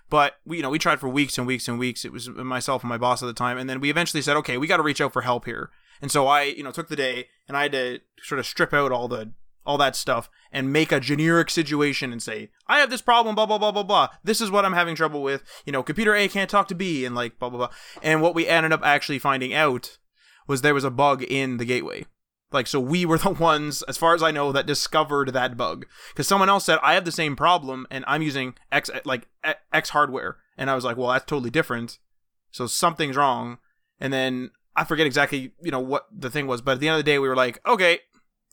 but 0.09 0.35
we, 0.45 0.57
you 0.57 0.63
know, 0.63 0.69
we 0.69 0.79
tried 0.79 0.99
for 0.99 1.09
weeks 1.09 1.37
and 1.37 1.47
weeks 1.47 1.67
and 1.67 1.79
weeks. 1.79 2.05
It 2.05 2.13
was 2.13 2.29
myself 2.29 2.83
and 2.83 2.89
my 2.89 2.97
boss 2.97 3.23
at 3.23 3.27
the 3.27 3.33
time, 3.33 3.57
and 3.57 3.67
then 3.67 3.79
we 3.79 3.89
eventually 3.89 4.21
said, 4.21 4.37
okay, 4.37 4.57
we 4.57 4.67
got 4.67 4.77
to 4.77 4.83
reach 4.83 5.01
out 5.01 5.13
for 5.13 5.23
help 5.23 5.45
here. 5.45 5.71
And 5.99 6.11
so 6.11 6.27
I, 6.27 6.43
you 6.43 6.63
know, 6.63 6.71
took 6.71 6.89
the 6.89 6.95
day 6.95 7.27
and 7.47 7.55
I 7.55 7.63
had 7.63 7.71
to 7.73 7.99
sort 8.21 8.39
of 8.39 8.45
strip 8.45 8.73
out 8.73 8.91
all 8.91 9.07
the 9.07 9.33
all 9.65 9.77
that 9.77 9.95
stuff 9.95 10.29
and 10.51 10.73
make 10.73 10.91
a 10.91 10.99
generic 10.99 11.49
situation 11.49 12.11
and 12.11 12.21
say, 12.21 12.49
I 12.67 12.79
have 12.79 12.89
this 12.89 13.01
problem, 13.01 13.35
blah 13.35 13.45
blah 13.45 13.57
blah 13.57 13.71
blah 13.71 13.83
blah. 13.83 14.09
This 14.23 14.41
is 14.41 14.51
what 14.51 14.65
I'm 14.65 14.73
having 14.73 14.95
trouble 14.95 15.21
with. 15.21 15.43
You 15.65 15.71
know, 15.71 15.83
computer 15.83 16.15
A 16.15 16.27
can't 16.27 16.49
talk 16.49 16.67
to 16.69 16.75
B, 16.75 17.05
and 17.05 17.15
like 17.15 17.39
blah 17.39 17.49
blah 17.49 17.57
blah. 17.57 17.75
And 18.01 18.21
what 18.21 18.35
we 18.35 18.47
ended 18.47 18.73
up 18.73 18.81
actually 18.83 19.19
finding 19.19 19.53
out 19.53 19.97
was 20.47 20.61
there 20.61 20.73
was 20.73 20.83
a 20.83 20.91
bug 20.91 21.23
in 21.23 21.57
the 21.57 21.65
gateway. 21.65 22.05
Like, 22.51 22.67
so 22.67 22.79
we 22.79 23.05
were 23.05 23.17
the 23.19 23.31
ones, 23.31 23.81
as 23.83 23.97
far 23.97 24.13
as 24.13 24.23
I 24.23 24.31
know, 24.31 24.51
that 24.51 24.65
discovered 24.65 25.33
that 25.33 25.57
bug. 25.57 25.85
Because 26.11 26.27
someone 26.27 26.49
else 26.49 26.65
said, 26.65 26.79
I 26.83 26.93
have 26.93 27.05
the 27.05 27.11
same 27.11 27.35
problem 27.35 27.87
and 27.89 28.03
I'm 28.07 28.21
using 28.21 28.55
X, 28.71 28.89
like, 29.05 29.27
X 29.73 29.89
hardware. 29.89 30.37
And 30.57 30.69
I 30.69 30.75
was 30.75 30.83
like, 30.83 30.97
well, 30.97 31.09
that's 31.09 31.25
totally 31.25 31.49
different. 31.49 31.99
So 32.51 32.67
something's 32.67 33.15
wrong. 33.15 33.57
And 33.99 34.11
then 34.11 34.51
I 34.75 34.83
forget 34.83 35.07
exactly, 35.07 35.53
you 35.61 35.71
know, 35.71 35.79
what 35.79 36.07
the 36.11 36.29
thing 36.29 36.47
was. 36.47 36.61
But 36.61 36.73
at 36.73 36.79
the 36.79 36.87
end 36.87 36.97
of 36.97 37.05
the 37.05 37.09
day, 37.09 37.19
we 37.19 37.27
were 37.27 37.35
like, 37.35 37.59
okay, 37.65 37.99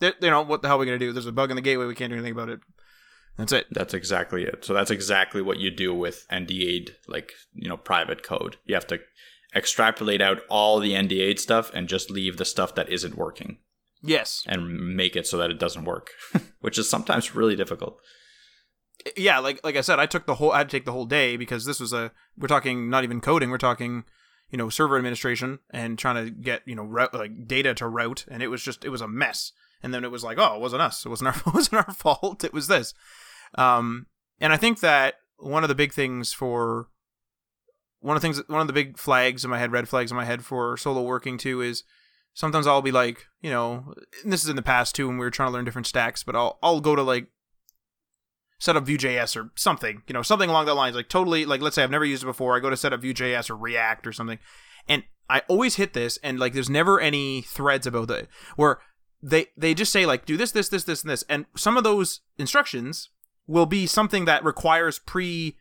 you 0.00 0.30
know, 0.30 0.42
what 0.42 0.62
the 0.62 0.68
hell 0.68 0.76
are 0.76 0.80
we 0.80 0.86
going 0.86 0.98
to 0.98 1.04
do? 1.04 1.12
There's 1.12 1.26
a 1.26 1.32
bug 1.32 1.50
in 1.50 1.56
the 1.56 1.62
gateway. 1.62 1.86
We 1.86 1.94
can't 1.94 2.10
do 2.10 2.16
anything 2.16 2.32
about 2.32 2.48
it. 2.48 2.60
That's 3.36 3.52
it. 3.52 3.66
That's 3.70 3.94
exactly 3.94 4.44
it. 4.44 4.64
So 4.64 4.74
that's 4.74 4.90
exactly 4.90 5.40
what 5.40 5.58
you 5.58 5.70
do 5.70 5.94
with 5.94 6.26
NDA, 6.30 6.90
like, 7.06 7.32
you 7.54 7.68
know, 7.68 7.76
private 7.76 8.22
code. 8.22 8.56
You 8.64 8.74
have 8.74 8.86
to 8.88 8.98
extrapolate 9.54 10.20
out 10.20 10.40
all 10.48 10.80
the 10.80 10.92
NDA 10.92 11.38
stuff 11.38 11.70
and 11.72 11.88
just 11.88 12.10
leave 12.10 12.36
the 12.36 12.44
stuff 12.44 12.74
that 12.74 12.88
isn't 12.88 13.16
working. 13.16 13.58
Yes. 14.02 14.42
And 14.46 14.96
make 14.96 15.16
it 15.16 15.26
so 15.26 15.38
that 15.38 15.50
it 15.50 15.58
doesn't 15.58 15.84
work, 15.84 16.10
which 16.60 16.78
is 16.78 16.88
sometimes 16.88 17.34
really 17.34 17.56
difficult. 17.56 18.00
Yeah, 19.16 19.38
like 19.38 19.60
like 19.62 19.76
I 19.76 19.80
said, 19.80 20.00
I 20.00 20.06
took 20.06 20.26
the 20.26 20.34
whole 20.36 20.52
I 20.52 20.58
had 20.58 20.68
to 20.68 20.76
take 20.76 20.84
the 20.84 20.92
whole 20.92 21.06
day 21.06 21.36
because 21.36 21.64
this 21.64 21.78
was 21.78 21.92
a 21.92 22.10
we're 22.36 22.48
talking 22.48 22.90
not 22.90 23.04
even 23.04 23.20
coding, 23.20 23.50
we're 23.50 23.58
talking 23.58 24.04
you 24.50 24.58
know 24.58 24.68
server 24.68 24.96
administration 24.96 25.60
and 25.70 25.98
trying 25.98 26.24
to 26.24 26.30
get 26.30 26.62
you 26.66 26.74
know 26.74 26.82
route, 26.82 27.14
like 27.14 27.46
data 27.46 27.74
to 27.74 27.88
route, 27.88 28.24
and 28.28 28.42
it 28.42 28.48
was 28.48 28.62
just 28.62 28.84
it 28.84 28.88
was 28.88 29.00
a 29.00 29.08
mess. 29.08 29.52
And 29.82 29.94
then 29.94 30.04
it 30.04 30.10
was 30.10 30.24
like, 30.24 30.38
oh, 30.38 30.56
it 30.56 30.60
wasn't 30.60 30.82
us. 30.82 31.04
It 31.04 31.08
wasn't 31.08 31.28
our 31.28 31.42
it 31.46 31.54
wasn't 31.54 31.86
our 31.86 31.94
fault. 31.94 32.44
It 32.44 32.52
was 32.52 32.68
this. 32.68 32.94
Um, 33.56 34.06
and 34.40 34.52
I 34.52 34.56
think 34.56 34.80
that 34.80 35.14
one 35.38 35.62
of 35.62 35.68
the 35.68 35.74
big 35.74 35.92
things 35.92 36.32
for 36.32 36.88
one 38.00 38.16
of 38.16 38.22
the 38.22 38.26
things 38.26 38.42
one 38.48 38.60
of 38.60 38.66
the 38.66 38.72
big 38.72 38.98
flags 38.98 39.44
in 39.44 39.50
my 39.50 39.58
head, 39.58 39.72
red 39.72 39.88
flags 39.88 40.10
in 40.10 40.16
my 40.16 40.24
head 40.24 40.44
for 40.44 40.76
solo 40.76 41.02
working 41.02 41.38
too 41.38 41.60
is 41.60 41.84
sometimes 42.34 42.66
I'll 42.66 42.82
be 42.82 42.92
like, 42.92 43.26
you 43.40 43.50
know, 43.50 43.94
this 44.24 44.44
is 44.44 44.48
in 44.48 44.56
the 44.56 44.62
past 44.62 44.94
too 44.94 45.08
when 45.08 45.18
we 45.18 45.24
were 45.24 45.30
trying 45.30 45.48
to 45.48 45.52
learn 45.52 45.64
different 45.64 45.86
stacks, 45.86 46.22
but 46.22 46.36
I'll 46.36 46.58
I'll 46.62 46.80
go 46.80 46.94
to 46.94 47.02
like 47.02 47.28
set 48.60 48.76
up 48.76 48.86
Vue.js 48.86 49.36
or 49.36 49.50
something, 49.56 50.02
you 50.08 50.12
know, 50.12 50.22
something 50.22 50.50
along 50.50 50.66
that 50.66 50.74
lines. 50.74 50.96
Like 50.96 51.08
totally 51.08 51.44
like 51.44 51.60
let's 51.60 51.74
say 51.74 51.82
I've 51.82 51.90
never 51.90 52.04
used 52.04 52.22
it 52.22 52.26
before, 52.26 52.56
I 52.56 52.60
go 52.60 52.70
to 52.70 52.76
set 52.76 52.92
up 52.92 53.00
Vue.js 53.00 53.50
or 53.50 53.56
React 53.56 54.06
or 54.06 54.12
something. 54.12 54.38
And 54.88 55.04
I 55.28 55.42
always 55.48 55.76
hit 55.76 55.92
this 55.92 56.18
and 56.22 56.38
like 56.38 56.52
there's 56.52 56.70
never 56.70 57.00
any 57.00 57.42
threads 57.42 57.86
about 57.86 58.10
it 58.10 58.28
where 58.56 58.78
they 59.22 59.46
they 59.56 59.74
just 59.74 59.92
say 59.92 60.06
like 60.06 60.26
do 60.26 60.36
this, 60.36 60.52
this, 60.52 60.68
this, 60.68 60.84
this, 60.84 61.02
and 61.02 61.10
this. 61.10 61.24
And 61.28 61.46
some 61.56 61.76
of 61.76 61.84
those 61.84 62.20
instructions 62.38 63.10
will 63.46 63.66
be 63.66 63.86
something 63.86 64.24
that 64.26 64.44
requires 64.44 64.98
pre 64.98 65.56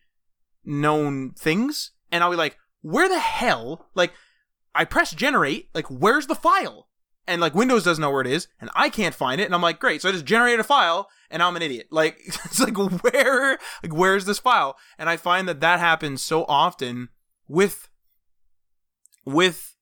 known 0.63 1.31
things. 1.31 1.91
And 2.11 2.23
I'll 2.23 2.31
be 2.31 2.37
like, 2.37 2.57
where 2.81 3.09
the 3.09 3.19
hell? 3.19 3.87
Like 3.95 4.13
I 4.77 4.85
press 4.85 5.11
generate, 5.11 5.69
like, 5.73 5.87
where's 5.87 6.27
the 6.27 6.35
file? 6.35 6.87
And 7.27 7.41
like 7.41 7.55
Windows 7.55 7.83
doesn't 7.83 8.01
know 8.01 8.11
where 8.11 8.21
it 8.21 8.27
is, 8.27 8.47
and 8.61 8.69
I 8.75 8.89
can't 8.89 9.15
find 9.15 9.41
it, 9.41 9.45
and 9.45 9.55
I'm 9.55 9.61
like, 9.61 9.79
great, 9.79 10.01
so 10.01 10.07
I 10.07 10.11
just 10.11 10.23
generated 10.23 10.59
a 10.59 10.63
file, 10.63 11.09
and 11.31 11.41
I'm 11.41 11.55
an 11.55 11.63
idiot. 11.63 11.87
Like, 11.91 12.19
it's 12.27 12.59
like, 12.59 12.77
where, 12.77 13.57
like, 13.83 13.93
where's 13.93 14.25
this 14.25 14.39
file? 14.39 14.77
And 14.97 15.09
I 15.09 15.17
find 15.17 15.49
that 15.49 15.59
that 15.59 15.79
happens 15.79 16.21
so 16.21 16.45
often 16.47 17.09
with, 17.47 17.89
with 19.25 19.75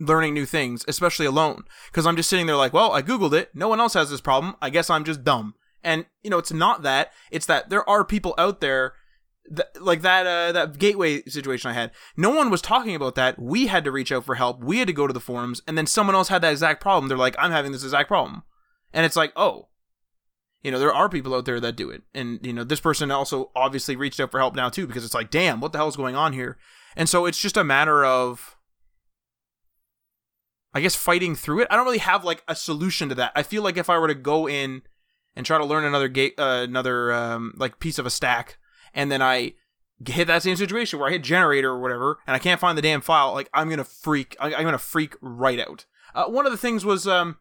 learning 0.00 0.34
new 0.34 0.46
things, 0.46 0.84
especially 0.88 1.26
alone, 1.26 1.64
because 1.90 2.06
I'm 2.06 2.16
just 2.16 2.30
sitting 2.30 2.46
there 2.46 2.56
like, 2.56 2.72
well, 2.72 2.92
I 2.92 3.02
googled 3.02 3.32
it, 3.32 3.50
no 3.54 3.68
one 3.68 3.80
else 3.80 3.94
has 3.94 4.10
this 4.10 4.20
problem, 4.20 4.56
I 4.62 4.70
guess 4.70 4.90
I'm 4.90 5.04
just 5.04 5.24
dumb. 5.24 5.54
And 5.82 6.06
you 6.22 6.30
know, 6.30 6.38
it's 6.38 6.52
not 6.52 6.82
that; 6.82 7.12
it's 7.30 7.46
that 7.46 7.70
there 7.70 7.88
are 7.88 8.04
people 8.04 8.34
out 8.36 8.60
there 8.60 8.94
Th- 9.48 9.68
like 9.80 10.02
that 10.02 10.26
uh, 10.26 10.52
that 10.52 10.78
gateway 10.78 11.22
situation 11.22 11.70
I 11.70 11.74
had. 11.74 11.92
No 12.16 12.30
one 12.30 12.50
was 12.50 12.60
talking 12.60 12.94
about 12.94 13.14
that. 13.14 13.38
We 13.38 13.68
had 13.68 13.84
to 13.84 13.92
reach 13.92 14.12
out 14.12 14.24
for 14.24 14.34
help. 14.34 14.62
We 14.62 14.78
had 14.78 14.88
to 14.88 14.92
go 14.92 15.06
to 15.06 15.12
the 15.12 15.20
forums, 15.20 15.62
and 15.66 15.78
then 15.78 15.86
someone 15.86 16.14
else 16.14 16.28
had 16.28 16.42
that 16.42 16.52
exact 16.52 16.82
problem. 16.82 17.08
They're 17.08 17.16
like, 17.16 17.36
"I'm 17.38 17.50
having 17.50 17.72
this 17.72 17.84
exact 17.84 18.08
problem," 18.08 18.42
and 18.92 19.06
it's 19.06 19.16
like, 19.16 19.32
"Oh, 19.36 19.68
you 20.62 20.70
know, 20.70 20.78
there 20.78 20.92
are 20.92 21.08
people 21.08 21.34
out 21.34 21.46
there 21.46 21.60
that 21.60 21.76
do 21.76 21.88
it." 21.88 22.02
And 22.14 22.44
you 22.44 22.52
know, 22.52 22.64
this 22.64 22.80
person 22.80 23.10
also 23.10 23.50
obviously 23.56 23.96
reached 23.96 24.20
out 24.20 24.30
for 24.30 24.40
help 24.40 24.54
now 24.54 24.68
too 24.68 24.86
because 24.86 25.04
it's 25.04 25.14
like, 25.14 25.30
"Damn, 25.30 25.60
what 25.60 25.72
the 25.72 25.78
hell 25.78 25.88
is 25.88 25.96
going 25.96 26.16
on 26.16 26.34
here?" 26.34 26.58
And 26.94 27.08
so 27.08 27.24
it's 27.24 27.40
just 27.40 27.56
a 27.56 27.64
matter 27.64 28.04
of 28.04 28.57
I 30.74 30.80
guess 30.80 30.94
fighting 30.94 31.34
through 31.34 31.60
it. 31.60 31.68
I 31.70 31.76
don't 31.76 31.84
really 31.86 31.98
have 31.98 32.24
like 32.24 32.42
a 32.46 32.54
solution 32.54 33.08
to 33.08 33.14
that. 33.16 33.32
I 33.34 33.42
feel 33.42 33.62
like 33.62 33.76
if 33.76 33.88
I 33.88 33.98
were 33.98 34.08
to 34.08 34.14
go 34.14 34.48
in 34.48 34.82
and 35.34 35.46
try 35.46 35.58
to 35.58 35.64
learn 35.64 35.84
another 35.84 36.08
gate, 36.08 36.34
uh, 36.38 36.64
another 36.68 37.12
um, 37.12 37.54
like 37.56 37.78
piece 37.80 37.98
of 37.98 38.06
a 38.06 38.10
stack, 38.10 38.58
and 38.92 39.10
then 39.10 39.22
I 39.22 39.54
hit 40.06 40.26
that 40.26 40.42
same 40.42 40.56
situation 40.56 40.98
where 40.98 41.08
I 41.08 41.12
hit 41.12 41.22
generator 41.22 41.70
or 41.70 41.80
whatever, 41.80 42.18
and 42.26 42.36
I 42.36 42.38
can't 42.38 42.60
find 42.60 42.76
the 42.76 42.82
damn 42.82 43.00
file, 43.00 43.32
like 43.32 43.48
I'm 43.54 43.68
gonna 43.70 43.84
freak. 43.84 44.36
I- 44.38 44.54
I'm 44.54 44.64
gonna 44.64 44.78
freak 44.78 45.16
right 45.20 45.58
out. 45.60 45.86
Uh, 46.14 46.26
one 46.26 46.46
of 46.46 46.52
the 46.52 46.58
things 46.58 46.84
was 46.84 47.06
um 47.06 47.38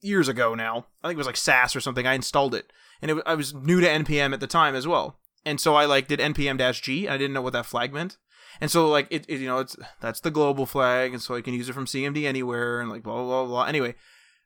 years 0.00 0.28
ago 0.28 0.54
now. 0.54 0.86
I 1.02 1.08
think 1.08 1.16
it 1.16 1.18
was 1.18 1.26
like 1.26 1.36
Sass 1.36 1.76
or 1.76 1.80
something. 1.80 2.06
I 2.06 2.14
installed 2.14 2.54
it, 2.54 2.72
and 3.00 3.10
it, 3.10 3.22
I 3.24 3.34
was 3.34 3.54
new 3.54 3.80
to 3.80 3.86
npm 3.86 4.32
at 4.32 4.40
the 4.40 4.46
time 4.46 4.74
as 4.74 4.86
well. 4.86 5.18
And 5.44 5.60
so 5.60 5.74
I 5.74 5.84
like 5.86 6.08
did 6.08 6.20
npm 6.20 6.82
g. 6.82 7.06
And 7.06 7.14
I 7.14 7.18
didn't 7.18 7.32
know 7.32 7.42
what 7.42 7.52
that 7.52 7.66
flag 7.66 7.92
meant. 7.92 8.16
And 8.60 8.70
so 8.70 8.88
like 8.88 9.06
it, 9.10 9.24
it, 9.28 9.40
you 9.40 9.46
know, 9.46 9.58
it's 9.58 9.76
that's 10.00 10.20
the 10.20 10.30
global 10.30 10.66
flag, 10.66 11.12
and 11.12 11.22
so 11.22 11.34
I 11.34 11.40
can 11.40 11.54
use 11.54 11.68
it 11.68 11.72
from 11.72 11.86
CMD 11.86 12.24
anywhere, 12.24 12.80
and 12.80 12.90
like 12.90 13.02
blah 13.02 13.14
blah 13.14 13.24
blah. 13.24 13.46
blah. 13.46 13.64
Anyway, 13.64 13.94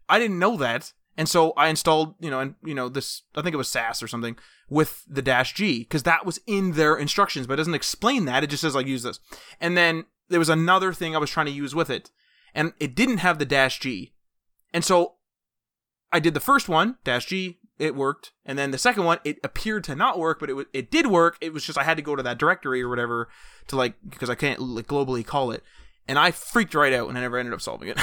I 0.09 0.19
didn't 0.19 0.39
know 0.39 0.57
that, 0.57 0.93
and 1.17 1.29
so 1.29 1.53
I 1.53 1.69
installed, 1.69 2.15
you 2.21 2.31
know, 2.31 2.41
and 2.41 2.55
you 2.65 2.75
know 2.75 2.89
this. 2.89 3.23
I 3.35 3.43
think 3.43 3.55
it 3.55 3.59
was 3.59 3.69
Sass 3.69 4.03
or 4.03 4.09
something 4.09 4.37
with 4.69 5.05
the 5.09 5.23
dash 5.23 5.55
G 5.55 5.81
because 5.81 6.03
that 6.05 6.27
was 6.27 6.41
in 6.47 6.73
their 6.73 6.97
instructions, 6.97 7.47
but 7.47 7.55
it 7.55 7.57
doesn't 7.57 7.75
explain 7.75 8.25
that. 8.27 8.45
It 8.45 8.51
just 8.51 8.63
says 8.63 8.75
like 8.75 8.87
use 8.87 9.03
this. 9.03 9.21
And 9.61 9.77
then 9.77 10.07
there 10.29 10.39
was 10.39 10.49
another 10.49 10.93
thing 10.93 11.15
I 11.15 11.21
was 11.21 11.31
trying 11.31 11.47
to 11.47 11.53
use 11.53 11.75
with 11.75 11.91
it, 11.91 12.11
and 12.55 12.73
it 12.81 12.95
didn't 12.95 13.19
have 13.19 13.39
the 13.39 13.45
dash 13.45 13.81
G, 13.81 14.15
and 14.73 14.85
so 14.85 15.15
I 16.13 16.21
did 16.21 16.35
the 16.35 16.41
first 16.41 16.69
one 16.69 16.97
dash 17.05 17.27
G. 17.27 17.59
It 17.79 17.95
worked, 17.95 18.33
and 18.47 18.59
then 18.59 18.71
the 18.71 18.79
second 18.79 19.05
one 19.05 19.19
it 19.23 19.39
appeared 19.45 19.85
to 19.85 19.95
not 19.95 20.19
work, 20.19 20.41
but 20.41 20.49
it 20.49 20.55
wa- 20.55 20.65
it 20.73 20.91
did 20.91 21.09
work. 21.09 21.37
It 21.43 21.53
was 21.53 21.65
just 21.65 21.79
I 21.79 21.85
had 21.85 21.99
to 21.99 22.03
go 22.03 22.17
to 22.17 22.23
that 22.23 22.39
directory 22.39 22.83
or 22.83 22.89
whatever 22.89 23.29
to 23.69 23.77
like 23.77 23.97
because 24.09 24.31
I 24.31 24.35
can't 24.35 24.61
like 24.61 24.87
globally 24.87 25.27
call 25.27 25.51
it, 25.51 25.63
and 26.09 26.19
I 26.19 26.31
freaked 26.31 26.75
right 26.75 26.95
out 26.95 27.09
and 27.09 27.19
I 27.19 27.21
never 27.21 27.37
ended 27.37 27.53
up 27.53 27.61
solving 27.61 27.89
it. 27.89 28.01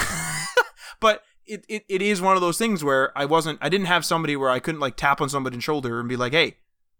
but 0.99 1.23
it, 1.45 1.65
it, 1.67 1.85
it 1.89 2.01
is 2.01 2.21
one 2.21 2.35
of 2.35 2.41
those 2.41 2.57
things 2.57 2.83
where 2.83 3.17
I 3.17 3.25
wasn't 3.25 3.59
I 3.61 3.69
didn't 3.69 3.87
have 3.87 4.05
somebody 4.05 4.35
where 4.35 4.49
I 4.49 4.59
couldn't 4.59 4.79
like 4.79 4.95
tap 4.95 5.21
on 5.21 5.29
somebody's 5.29 5.63
shoulder 5.63 5.99
and 5.99 6.07
be 6.07 6.15
like, 6.15 6.33
hey, 6.33 6.57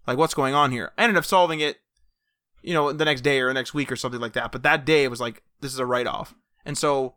like 0.07 0.17
what's 0.17 0.33
going 0.33 0.55
on 0.55 0.71
here? 0.71 0.91
I 0.97 1.03
ended 1.03 1.17
up 1.17 1.25
solving 1.25 1.59
it, 1.59 1.77
you 2.63 2.73
know, 2.73 2.91
the 2.91 3.05
next 3.05 3.21
day 3.21 3.39
or 3.39 3.53
next 3.53 3.73
week 3.73 3.91
or 3.91 3.95
something 3.95 4.19
like 4.19 4.33
that. 4.33 4.51
But 4.51 4.63
that 4.63 4.83
day 4.83 5.03
it 5.03 5.09
was 5.09 5.21
like 5.21 5.43
this 5.61 5.73
is 5.73 5.79
a 5.79 5.85
write 5.85 6.07
off, 6.07 6.33
and 6.65 6.77
so 6.77 7.15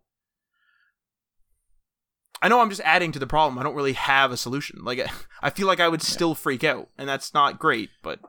I 2.42 2.48
know 2.48 2.60
I'm 2.60 2.70
just 2.70 2.82
adding 2.82 3.12
to 3.12 3.18
the 3.18 3.26
problem. 3.26 3.58
I 3.58 3.62
don't 3.62 3.74
really 3.74 3.94
have 3.94 4.32
a 4.32 4.36
solution. 4.36 4.80
Like 4.82 5.00
I 5.42 5.50
feel 5.50 5.66
like 5.66 5.80
I 5.80 5.88
would 5.88 6.02
still 6.02 6.34
freak 6.34 6.64
out, 6.64 6.88
and 6.98 7.08
that's 7.08 7.34
not 7.34 7.58
great. 7.58 7.90
But 8.02 8.20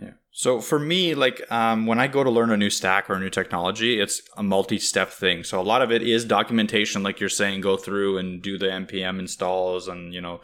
Yeah. 0.00 0.12
So 0.32 0.60
for 0.60 0.78
me, 0.78 1.14
like 1.14 1.40
um, 1.50 1.86
when 1.86 1.98
I 1.98 2.08
go 2.08 2.22
to 2.22 2.28
learn 2.28 2.50
a 2.50 2.58
new 2.58 2.68
stack 2.68 3.08
or 3.08 3.14
a 3.14 3.20
new 3.20 3.30
technology, 3.30 3.98
it's 3.98 4.20
a 4.36 4.42
multi-step 4.42 5.10
thing. 5.10 5.44
So 5.44 5.58
a 5.58 5.62
lot 5.62 5.80
of 5.80 5.90
it 5.90 6.02
is 6.02 6.26
documentation, 6.26 7.02
like 7.02 7.20
you're 7.20 7.30
saying, 7.30 7.62
go 7.62 7.78
through 7.78 8.18
and 8.18 8.42
do 8.42 8.58
the 8.58 8.66
npm 8.66 9.18
installs 9.18 9.88
and 9.88 10.12
you 10.12 10.20
know 10.20 10.42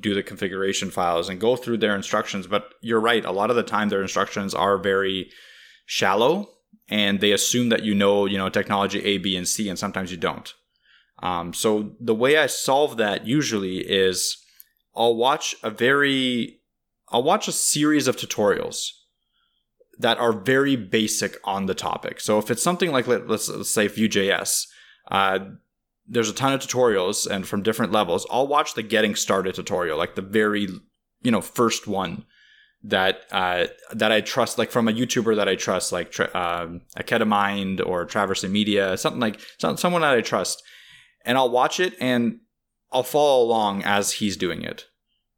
do 0.00 0.14
the 0.14 0.22
configuration 0.22 0.90
files 0.90 1.28
and 1.28 1.38
go 1.38 1.56
through 1.56 1.76
their 1.76 1.94
instructions. 1.94 2.46
But 2.46 2.72
you're 2.80 3.00
right, 3.00 3.24
a 3.24 3.30
lot 3.32 3.50
of 3.50 3.56
the 3.56 3.62
time 3.62 3.90
their 3.90 4.00
instructions 4.00 4.54
are 4.54 4.78
very 4.78 5.30
shallow, 5.84 6.48
and 6.88 7.20
they 7.20 7.32
assume 7.32 7.68
that 7.68 7.84
you 7.84 7.94
know 7.94 8.24
you 8.24 8.38
know 8.38 8.48
technology 8.48 9.04
A, 9.04 9.18
B, 9.18 9.36
and 9.36 9.46
C, 9.46 9.68
and 9.68 9.78
sometimes 9.78 10.10
you 10.10 10.16
don't. 10.16 10.54
Um, 11.20 11.52
so 11.52 11.92
the 12.00 12.14
way 12.14 12.36
I 12.36 12.46
solve 12.46 12.96
that 12.96 13.26
usually 13.26 13.78
is 13.78 14.36
I'll 14.94 15.16
watch 15.16 15.54
a 15.62 15.70
very 15.70 16.60
I'll 17.10 17.22
watch 17.22 17.48
a 17.48 17.52
series 17.52 18.06
of 18.06 18.16
tutorials 18.16 18.90
that 19.98 20.18
are 20.18 20.32
very 20.32 20.76
basic 20.76 21.36
on 21.44 21.66
the 21.66 21.74
topic. 21.74 22.20
So 22.20 22.38
if 22.38 22.50
it's 22.50 22.62
something 22.62 22.92
like 22.92 23.06
let, 23.06 23.28
let's, 23.28 23.48
let's 23.48 23.70
say 23.70 23.88
Vue.js, 23.88 24.66
uh, 25.10 25.38
there's 26.06 26.30
a 26.30 26.34
ton 26.34 26.52
of 26.52 26.60
tutorials 26.60 27.26
and 27.26 27.46
from 27.46 27.62
different 27.62 27.92
levels. 27.92 28.26
I'll 28.30 28.46
watch 28.46 28.74
the 28.74 28.82
getting 28.82 29.14
started 29.14 29.54
tutorial, 29.54 29.98
like 29.98 30.14
the 30.14 30.22
very 30.22 30.68
you 31.22 31.30
know 31.30 31.40
first 31.40 31.86
one 31.86 32.24
that 32.82 33.22
uh, 33.32 33.66
that 33.92 34.12
I 34.12 34.20
trust, 34.20 34.58
like 34.58 34.70
from 34.70 34.88
a 34.88 34.92
YouTuber 34.92 35.36
that 35.36 35.48
I 35.48 35.56
trust, 35.56 35.92
like 35.92 36.18
um, 36.34 36.82
Academind 36.96 37.80
or 37.80 38.06
Traversy 38.06 38.50
Media, 38.50 38.96
something 38.96 39.20
like 39.20 39.40
some, 39.58 39.76
someone 39.76 40.02
that 40.02 40.14
I 40.14 40.20
trust, 40.20 40.62
and 41.24 41.38
I'll 41.38 41.50
watch 41.50 41.80
it 41.80 41.94
and 42.00 42.40
I'll 42.92 43.02
follow 43.02 43.42
along 43.42 43.82
as 43.84 44.12
he's 44.12 44.36
doing 44.36 44.62
it. 44.62 44.86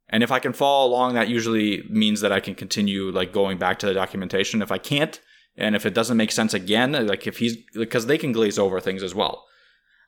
And 0.09 0.23
if 0.23 0.31
I 0.31 0.39
can 0.39 0.53
follow 0.53 0.87
along, 0.89 1.13
that 1.13 1.29
usually 1.29 1.83
means 1.89 2.21
that 2.21 2.31
I 2.31 2.39
can 2.39 2.53
continue 2.53 3.11
like 3.11 3.31
going 3.31 3.57
back 3.57 3.79
to 3.79 3.85
the 3.85 3.93
documentation. 3.93 4.61
If 4.61 4.71
I 4.71 4.77
can't, 4.77 5.19
and 5.55 5.75
if 5.75 5.85
it 5.85 5.93
doesn't 5.93 6.17
make 6.17 6.31
sense 6.31 6.53
again, 6.53 6.91
like 7.07 7.27
if 7.27 7.37
he's 7.37 7.57
because 7.73 8.05
they 8.05 8.17
can 8.17 8.31
glaze 8.31 8.59
over 8.59 8.79
things 8.79 9.03
as 9.03 9.15
well, 9.15 9.45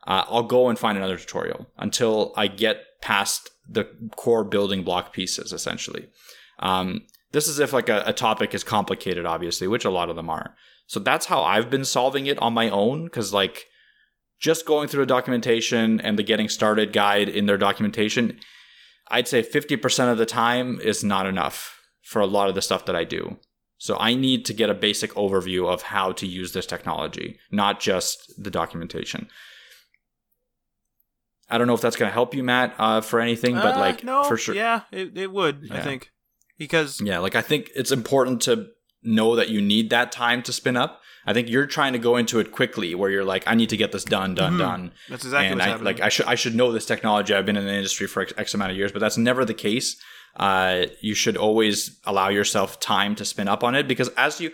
uh, 0.05 0.25
I'll 0.27 0.43
go 0.43 0.67
and 0.67 0.77
find 0.77 0.97
another 0.97 1.17
tutorial 1.17 1.67
until 1.77 2.33
I 2.35 2.47
get 2.47 2.83
past 3.01 3.49
the 3.67 3.87
core 4.15 4.43
building 4.43 4.83
block 4.83 5.13
pieces. 5.13 5.53
Essentially, 5.53 6.07
um, 6.59 7.03
this 7.31 7.47
is 7.47 7.59
if 7.59 7.71
like 7.71 7.89
a, 7.89 8.03
a 8.05 8.13
topic 8.13 8.53
is 8.53 8.63
complicated, 8.63 9.25
obviously, 9.25 9.67
which 9.67 9.85
a 9.85 9.89
lot 9.89 10.09
of 10.09 10.17
them 10.17 10.29
are. 10.29 10.55
So 10.85 10.99
that's 10.99 11.27
how 11.27 11.43
I've 11.43 11.69
been 11.69 11.85
solving 11.85 12.25
it 12.25 12.39
on 12.39 12.53
my 12.53 12.69
own 12.69 13.05
because 13.05 13.33
like 13.33 13.67
just 14.43 14.65
going 14.65 14.87
through 14.87 15.03
the 15.05 15.15
documentation 15.15 16.01
and 16.01 16.19
the 16.19 16.23
getting 16.23 16.49
started 16.49 16.91
guide 16.91 17.29
in 17.29 17.45
their 17.45 17.57
documentation 17.57 18.37
I'd 19.09 19.27
say 19.27 19.43
50% 19.43 20.11
of 20.11 20.17
the 20.17 20.25
time 20.25 20.79
is 20.81 21.03
not 21.03 21.27
enough 21.27 21.79
for 22.01 22.19
a 22.21 22.25
lot 22.25 22.49
of 22.49 22.55
the 22.55 22.61
stuff 22.61 22.85
that 22.85 22.95
I 22.95 23.03
do. 23.03 23.37
So 23.77 23.97
I 23.99 24.15
need 24.15 24.45
to 24.45 24.53
get 24.53 24.69
a 24.69 24.73
basic 24.73 25.13
overview 25.13 25.71
of 25.71 25.81
how 25.83 26.13
to 26.13 26.25
use 26.25 26.53
this 26.53 26.65
technology, 26.65 27.37
not 27.51 27.79
just 27.79 28.33
the 28.41 28.49
documentation. 28.49 29.27
I 31.49 31.57
don't 31.57 31.67
know 31.67 31.73
if 31.73 31.81
that's 31.81 31.97
going 31.97 32.09
to 32.09 32.13
help 32.13 32.33
you, 32.33 32.43
Matt, 32.43 32.73
uh, 32.79 33.01
for 33.01 33.19
anything, 33.19 33.55
but 33.55 33.75
Uh, 33.75 33.79
like 33.79 34.03
no, 34.03 34.23
for 34.23 34.37
sure. 34.37 34.55
yeah, 34.55 34.81
it, 34.91 35.17
it 35.17 35.31
would. 35.31 35.67
I 35.69 35.81
think 35.81 36.09
because 36.57 37.01
Yeah, 37.01 37.19
like 37.19 37.35
I 37.35 37.41
think 37.41 37.69
it's 37.75 37.91
important 37.91 38.41
to 38.43 38.67
know 39.03 39.35
that 39.35 39.49
you 39.49 39.61
need 39.61 39.89
that 39.89 40.11
time 40.11 40.41
to 40.43 40.53
spin 40.53 40.77
up. 40.77 41.01
I 41.25 41.31
think 41.33 41.49
you're 41.49 41.65
trying 41.67 41.93
to 41.93 41.99
go 41.99 42.17
into 42.17 42.39
it 42.39 42.51
quickly 42.51 42.93
where 42.95 43.09
you're 43.09 43.23
like, 43.23 43.43
I 43.47 43.55
need 43.55 43.69
to 43.69 43.77
get 43.77 43.91
this 43.93 44.03
done, 44.03 44.35
done, 44.35 44.53
Mhm. 44.55 44.59
done. 44.59 44.91
that's 45.09 45.23
exactly 45.23 45.47
and 45.47 45.55
what's 45.55 45.65
I, 45.65 45.69
happening. 45.69 45.85
like 45.85 46.01
I 46.01 46.09
should 46.09 46.25
I 46.25 46.35
should 46.35 46.55
know 46.55 46.71
this 46.71 46.85
technology. 46.85 47.33
I've 47.33 47.45
been 47.45 47.55
in 47.57 47.65
the 47.65 47.73
industry 47.73 48.07
for 48.07 48.21
X, 48.23 48.33
X 48.37 48.53
amount 48.53 48.71
of 48.71 48.77
years, 48.77 48.91
but 48.91 48.99
that's 48.99 49.17
never 49.17 49.45
the 49.45 49.53
case. 49.53 49.95
Uh, 50.35 50.87
you 50.99 51.13
should 51.13 51.37
always 51.37 51.99
allow 52.05 52.27
yourself 52.27 52.79
time 52.79 53.13
to 53.15 53.23
spin 53.23 53.47
up 53.47 53.63
on 53.63 53.75
it 53.75 53.87
because 53.87 54.09
as 54.17 54.41
you, 54.41 54.51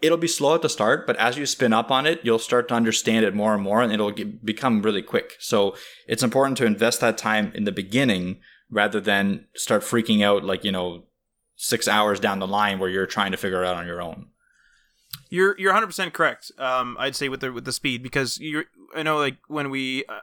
it'll 0.00 0.16
be 0.16 0.26
slow 0.26 0.54
at 0.54 0.62
the 0.62 0.70
start, 0.70 1.06
but 1.06 1.16
as 1.18 1.36
you 1.36 1.44
spin 1.44 1.72
up 1.74 1.90
on 1.90 2.06
it, 2.06 2.18
you'll 2.22 2.38
start 2.38 2.66
to 2.66 2.74
understand 2.74 3.26
it 3.26 3.34
more 3.34 3.52
and 3.54 3.62
more, 3.62 3.82
and 3.82 3.92
it'll 3.92 4.10
get, 4.10 4.42
become 4.44 4.80
really 4.80 5.02
quick. 5.02 5.36
So 5.38 5.76
it's 6.06 6.22
important 6.22 6.56
to 6.58 6.64
invest 6.64 7.00
that 7.02 7.18
time 7.18 7.52
in 7.54 7.64
the 7.64 7.72
beginning 7.72 8.40
rather 8.70 9.00
than 9.00 9.44
start 9.54 9.82
freaking 9.82 10.24
out 10.24 10.44
like 10.44 10.64
you 10.64 10.72
know 10.72 11.04
six 11.58 11.88
hours 11.88 12.20
down 12.20 12.38
the 12.38 12.46
line 12.46 12.78
where 12.78 12.88
you're 12.88 13.04
trying 13.04 13.32
to 13.32 13.36
figure 13.36 13.62
it 13.62 13.66
out 13.66 13.76
on 13.76 13.86
your 13.86 14.00
own. 14.00 14.28
You're 15.28 15.58
you're 15.58 15.72
100 15.72 15.86
percent 15.86 16.14
correct. 16.14 16.50
Um, 16.58 16.96
I'd 16.98 17.16
say 17.16 17.28
with 17.28 17.40
the 17.40 17.52
with 17.52 17.66
the 17.66 17.72
speed 17.72 18.02
because 18.02 18.38
you're 18.40 18.64
I 18.94 19.02
know 19.02 19.18
like 19.18 19.36
when 19.48 19.68
we 19.68 20.04
uh, 20.06 20.20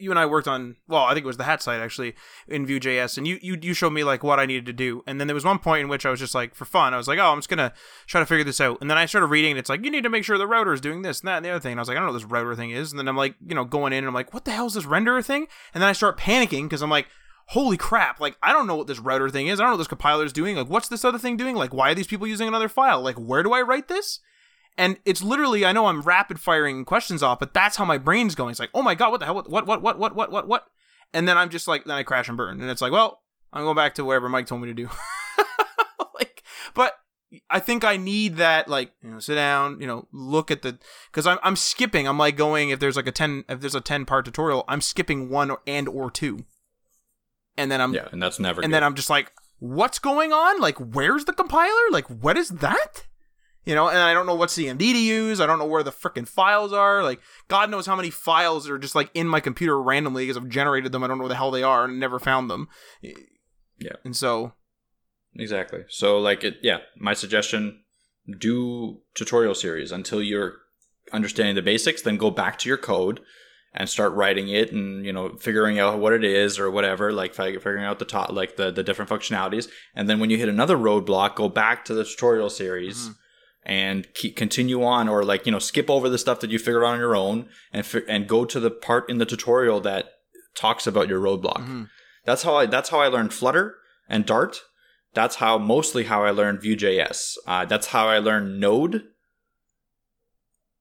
you 0.00 0.10
and 0.10 0.18
I 0.18 0.26
worked 0.26 0.48
on 0.48 0.76
well 0.88 1.04
I 1.04 1.12
think 1.12 1.24
it 1.24 1.26
was 1.26 1.36
the 1.36 1.44
hat 1.44 1.62
site 1.62 1.80
actually 1.80 2.14
in 2.48 2.66
Vue.js 2.66 3.18
and 3.18 3.26
you 3.26 3.38
you 3.42 3.58
you 3.60 3.74
showed 3.74 3.92
me 3.92 4.02
like 4.02 4.24
what 4.24 4.40
I 4.40 4.46
needed 4.46 4.66
to 4.66 4.72
do 4.72 5.02
and 5.06 5.20
then 5.20 5.26
there 5.26 5.34
was 5.34 5.44
one 5.44 5.58
point 5.58 5.82
in 5.82 5.88
which 5.88 6.06
I 6.06 6.10
was 6.10 6.20
just 6.20 6.34
like 6.34 6.54
for 6.54 6.64
fun 6.64 6.94
I 6.94 6.96
was 6.96 7.06
like 7.06 7.18
oh 7.18 7.30
I'm 7.30 7.38
just 7.38 7.48
gonna 7.48 7.72
try 8.06 8.20
to 8.20 8.26
figure 8.26 8.44
this 8.44 8.60
out 8.60 8.78
and 8.80 8.90
then 8.90 8.98
I 8.98 9.06
started 9.06 9.26
reading 9.26 9.52
and 9.52 9.58
it's 9.58 9.68
like 9.68 9.84
you 9.84 9.90
need 9.90 10.04
to 10.04 10.10
make 10.10 10.24
sure 10.24 10.38
the 10.38 10.46
router 10.46 10.72
is 10.72 10.80
doing 10.80 11.02
this 11.02 11.20
and 11.20 11.28
that 11.28 11.36
and 11.36 11.44
the 11.44 11.50
other 11.50 11.60
thing 11.60 11.72
and 11.72 11.80
I 11.80 11.82
was 11.82 11.88
like 11.88 11.96
I 11.96 12.00
don't 12.00 12.08
know 12.08 12.12
what 12.12 12.20
this 12.20 12.30
router 12.30 12.54
thing 12.54 12.70
is 12.70 12.92
and 12.92 12.98
then 12.98 13.08
I'm 13.08 13.16
like 13.16 13.34
you 13.46 13.54
know 13.54 13.64
going 13.64 13.92
in 13.92 13.98
and 13.98 14.08
I'm 14.08 14.14
like 14.14 14.32
what 14.32 14.44
the 14.44 14.52
hell 14.52 14.66
is 14.66 14.74
this 14.74 14.84
renderer 14.84 15.24
thing 15.24 15.46
and 15.74 15.82
then 15.82 15.88
I 15.88 15.92
start 15.92 16.18
panicking 16.18 16.64
because 16.64 16.82
I'm 16.82 16.90
like 16.90 17.08
holy 17.52 17.78
crap 17.78 18.20
like 18.20 18.36
i 18.42 18.52
don't 18.52 18.66
know 18.66 18.76
what 18.76 18.86
this 18.86 18.98
router 18.98 19.30
thing 19.30 19.46
is. 19.46 19.58
I 19.58 19.62
don't 19.62 19.70
know 19.70 19.74
what 19.74 19.78
this 19.78 19.88
compiler 19.88 20.24
is 20.24 20.32
doing. 20.32 20.56
Like 20.56 20.68
what's 20.68 20.88
this 20.88 21.04
other 21.04 21.18
thing 21.18 21.36
doing? 21.36 21.56
Like 21.56 21.72
why 21.72 21.90
are 21.90 21.94
these 21.94 22.06
people 22.06 22.26
using 22.26 22.48
another 22.48 22.68
file? 22.68 23.00
Like 23.00 23.16
where 23.16 23.42
do 23.42 23.52
i 23.52 23.62
write 23.62 23.88
this? 23.88 24.20
And 24.76 24.98
it's 25.04 25.22
literally 25.22 25.64
i 25.64 25.72
know 25.72 25.86
i'm 25.86 26.02
rapid 26.02 26.40
firing 26.40 26.84
questions 26.84 27.22
off 27.22 27.38
but 27.38 27.54
that's 27.54 27.76
how 27.76 27.84
my 27.84 27.98
brain's 27.98 28.34
going. 28.34 28.50
It's 28.50 28.60
like 28.60 28.70
oh 28.74 28.82
my 28.82 28.94
god 28.94 29.10
what 29.10 29.20
the 29.20 29.26
hell? 29.26 29.34
What 29.34 29.50
what 29.50 29.66
what 29.66 29.98
what 29.98 30.14
what 30.14 30.30
what 30.30 30.48
what, 30.48 30.66
and 31.12 31.26
then 31.26 31.38
i'm 31.38 31.48
just 31.48 31.68
like 31.68 31.84
then 31.84 31.96
i 31.96 32.02
crash 32.02 32.28
and 32.28 32.36
burn. 32.36 32.60
And 32.60 32.70
it's 32.70 32.82
like 32.82 32.92
well 32.92 33.22
i'm 33.52 33.64
going 33.64 33.76
back 33.76 33.94
to 33.94 34.04
whatever 34.04 34.28
mike 34.28 34.46
told 34.46 34.60
me 34.60 34.68
to 34.68 34.74
do. 34.74 34.88
Like 36.14 36.42
but 36.74 36.94
I 37.50 37.60
think 37.60 37.84
I 37.84 37.96
need 37.96 38.36
that, 38.36 38.68
like, 38.68 38.92
you 39.02 39.10
know, 39.10 39.18
sit 39.18 39.34
down, 39.34 39.80
you 39.80 39.86
know, 39.86 40.08
look 40.12 40.50
at 40.50 40.62
the, 40.62 40.78
because 41.10 41.26
I'm, 41.26 41.38
I'm 41.42 41.56
skipping. 41.56 42.08
I'm 42.08 42.18
like 42.18 42.36
going 42.36 42.70
if 42.70 42.80
there's 42.80 42.96
like 42.96 43.06
a 43.06 43.12
ten, 43.12 43.44
if 43.48 43.60
there's 43.60 43.74
a 43.74 43.80
ten 43.80 44.06
part 44.06 44.24
tutorial, 44.24 44.64
I'm 44.66 44.80
skipping 44.80 45.28
one 45.28 45.50
or, 45.50 45.60
and 45.66 45.88
or 45.88 46.10
two, 46.10 46.46
and 47.58 47.70
then 47.70 47.80
I'm, 47.82 47.92
Yeah, 47.92 48.08
and 48.10 48.22
that's 48.22 48.38
never. 48.38 48.62
and 48.62 48.70
good. 48.70 48.76
then 48.76 48.84
I'm 48.84 48.94
just 48.94 49.10
like, 49.10 49.32
what's 49.58 49.98
going 49.98 50.32
on? 50.32 50.60
Like, 50.60 50.78
where's 50.78 51.26
the 51.26 51.32
compiler? 51.34 51.90
Like, 51.90 52.06
what 52.08 52.38
is 52.38 52.48
that? 52.48 53.04
You 53.66 53.74
know, 53.74 53.88
and 53.90 53.98
I 53.98 54.14
don't 54.14 54.24
know 54.24 54.34
what 54.34 54.48
CMD 54.48 54.78
to 54.78 54.98
use. 54.98 55.40
I 55.42 55.46
don't 55.46 55.58
know 55.58 55.66
where 55.66 55.82
the 55.82 55.92
freaking 55.92 56.26
files 56.26 56.72
are. 56.72 57.02
Like, 57.02 57.20
God 57.48 57.68
knows 57.70 57.84
how 57.84 57.96
many 57.96 58.08
files 58.08 58.66
are 58.70 58.78
just 58.78 58.94
like 58.94 59.10
in 59.12 59.28
my 59.28 59.40
computer 59.40 59.78
randomly 59.82 60.24
because 60.24 60.38
I've 60.38 60.48
generated 60.48 60.90
them. 60.92 61.04
I 61.04 61.06
don't 61.08 61.18
know 61.18 61.24
where 61.24 61.28
the 61.28 61.34
hell 61.34 61.50
they 61.50 61.62
are 61.62 61.84
and 61.84 62.00
never 62.00 62.18
found 62.18 62.48
them. 62.48 62.68
Yeah. 63.02 63.92
And 64.04 64.16
so, 64.16 64.54
Exactly. 65.36 65.80
So 65.88 66.18
like 66.18 66.42
it 66.44 66.54
yeah, 66.62 66.78
my 66.96 67.12
suggestion 67.12 67.82
do 68.38 69.00
tutorial 69.14 69.54
series 69.54 69.92
until 69.92 70.22
you're 70.22 70.54
understanding 71.12 71.54
the 71.54 71.62
basics, 71.62 72.00
then 72.02 72.16
go 72.16 72.30
back 72.30 72.58
to 72.60 72.68
your 72.68 72.78
code 72.78 73.20
and 73.78 73.88
start 73.88 74.12
writing 74.12 74.48
it 74.48 74.72
and 74.72 75.06
you 75.06 75.12
know 75.12 75.30
figuring 75.36 75.78
out 75.78 76.00
what 76.00 76.12
it 76.12 76.24
is 76.24 76.58
or 76.58 76.68
whatever 76.68 77.12
like 77.12 77.32
figuring 77.32 77.84
out 77.84 78.00
the 78.00 78.04
top 78.04 78.30
like 78.32 78.56
the, 78.56 78.70
the 78.70 78.82
different 78.82 79.08
functionalities. 79.10 79.68
And 79.94 80.10
then 80.10 80.18
when 80.18 80.28
you 80.28 80.36
hit 80.36 80.48
another 80.48 80.76
roadblock 80.76 81.36
go 81.36 81.48
back 81.48 81.84
to 81.86 81.94
the 81.94 82.04
tutorial 82.04 82.50
series 82.50 83.04
mm-hmm. 83.04 83.12
and 83.64 84.12
keep 84.14 84.36
continue 84.36 84.82
on 84.84 85.08
or 85.08 85.22
like 85.22 85.46
you 85.46 85.52
know 85.52 85.60
skip 85.60 85.88
over 85.88 86.08
the 86.08 86.18
stuff 86.18 86.40
that 86.40 86.50
you 86.50 86.58
figured 86.58 86.82
out 86.82 86.94
on 86.94 86.98
your 86.98 87.16
own 87.16 87.48
and 87.72 87.86
fi- 87.86 88.02
and 88.08 88.26
go 88.26 88.44
to 88.44 88.58
the 88.58 88.70
part 88.70 89.08
in 89.08 89.18
the 89.18 89.24
tutorial 89.24 89.80
that 89.80 90.10
talks 90.56 90.86
about 90.86 91.08
your 91.08 91.20
roadblock. 91.20 91.58
Mm-hmm. 91.58 91.84
that's 92.26 92.42
how 92.42 92.56
i 92.56 92.66
that's 92.66 92.88
how 92.88 92.98
i 92.98 93.06
learned 93.06 93.32
flutter 93.32 93.76
and 94.08 94.26
dart. 94.26 94.60
That's 95.14 95.36
how 95.36 95.56
mostly 95.56 96.04
how 96.04 96.24
i 96.24 96.30
learned 96.30 96.60
vue.js 96.60 97.36
uh, 97.46 97.64
that's 97.64 97.88
how 97.88 98.08
i 98.08 98.18
learned 98.18 98.60
node. 98.60 99.04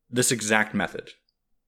This 0.10 0.32
exact 0.32 0.74
method 0.74 1.12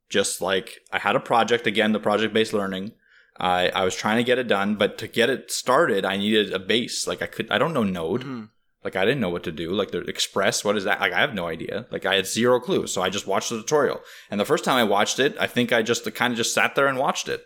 just 0.10 0.42
like 0.42 0.80
I 0.92 1.00
had 1.00 1.16
a 1.16 1.20
project 1.20 1.68
again, 1.68 1.92
the 1.92 2.00
project 2.00 2.34
based 2.34 2.54
learning. 2.54 2.94
I 3.40 3.70
I 3.70 3.84
was 3.84 3.96
trying 3.96 4.18
to 4.18 4.24
get 4.24 4.40
it 4.40 4.48
done, 4.48 4.76
but 4.76 4.98
to 4.98 5.08
get 5.08 5.30
it 5.30 5.52
started, 5.52 6.06
I 6.06 6.18
needed 6.18 6.52
a 6.52 6.60
base. 6.60 7.08
Like 7.08 7.22
I 7.22 7.28
could, 7.28 7.50
I 7.52 7.58
don't 7.58 7.74
know 7.74 7.84
Node. 7.84 8.22
Mm-hmm. 8.22 8.46
Like 8.84 8.96
I 8.96 9.06
didn't 9.06 9.20
know 9.20 9.30
what 9.30 9.44
to 9.44 9.52
do. 9.52 9.72
Like 9.72 9.92
the 9.92 10.00
Express, 10.00 10.64
what 10.64 10.78
is 10.78 10.86
that? 10.86 11.02
Like 11.02 11.14
I 11.14 11.20
have 11.20 11.34
no 11.34 11.48
idea. 11.48 11.86
Like 11.92 12.06
I 12.06 12.16
had 12.16 12.28
zero 12.28 12.60
clue. 12.60 12.88
So 12.88 13.02
I 13.02 13.10
just 13.10 13.28
watched 13.28 13.50
the 13.50 13.58
tutorial. 13.58 14.02
And 14.32 14.40
the 14.40 14.46
first 14.46 14.64
time 14.64 14.78
I 14.78 14.84
watched 14.84 15.20
it, 15.20 15.36
I 15.40 15.48
think 15.48 15.72
I 15.72 15.82
just 15.82 16.12
kind 16.16 16.32
of 16.32 16.38
just 16.38 16.54
sat 16.54 16.76
there 16.76 16.88
and 16.88 16.98
watched 16.98 17.28
it 17.28 17.46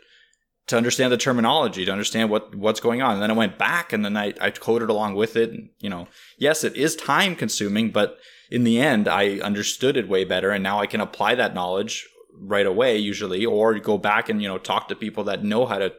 to 0.67 0.77
understand 0.77 1.11
the 1.11 1.17
terminology, 1.17 1.85
to 1.85 1.91
understand 1.91 2.29
what 2.29 2.55
what's 2.55 2.79
going 2.79 3.01
on. 3.01 3.13
And 3.13 3.21
then 3.21 3.31
I 3.31 3.35
went 3.35 3.57
back 3.57 3.91
and 3.91 4.05
then 4.05 4.15
I, 4.15 4.33
I 4.39 4.51
coded 4.51 4.89
along 4.89 5.15
with 5.15 5.35
it. 5.35 5.49
And, 5.49 5.69
you 5.79 5.89
know, 5.89 6.07
yes, 6.37 6.63
it 6.63 6.75
is 6.75 6.95
time 6.95 7.35
consuming, 7.35 7.91
but 7.91 8.17
in 8.49 8.63
the 8.63 8.79
end, 8.79 9.07
I 9.07 9.39
understood 9.39 9.97
it 9.97 10.07
way 10.07 10.23
better. 10.23 10.51
And 10.51 10.63
now 10.63 10.79
I 10.79 10.85
can 10.85 11.01
apply 11.01 11.35
that 11.35 11.55
knowledge 11.55 12.07
right 12.39 12.65
away 12.65 12.97
usually 12.97 13.45
or 13.45 13.77
go 13.79 13.97
back 13.97 14.29
and 14.29 14.41
you 14.41 14.47
know 14.47 14.57
talk 14.57 14.87
to 14.87 14.95
people 14.95 15.23
that 15.23 15.43
know 15.43 15.65
how 15.65 15.77
to 15.77 15.93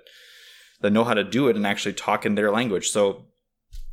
that 0.81 0.93
know 0.93 1.05
how 1.05 1.15
to 1.15 1.24
do 1.24 1.48
it 1.48 1.56
and 1.56 1.66
actually 1.66 1.93
talk 1.93 2.27
in 2.27 2.35
their 2.35 2.51
language. 2.51 2.89
So 2.89 3.27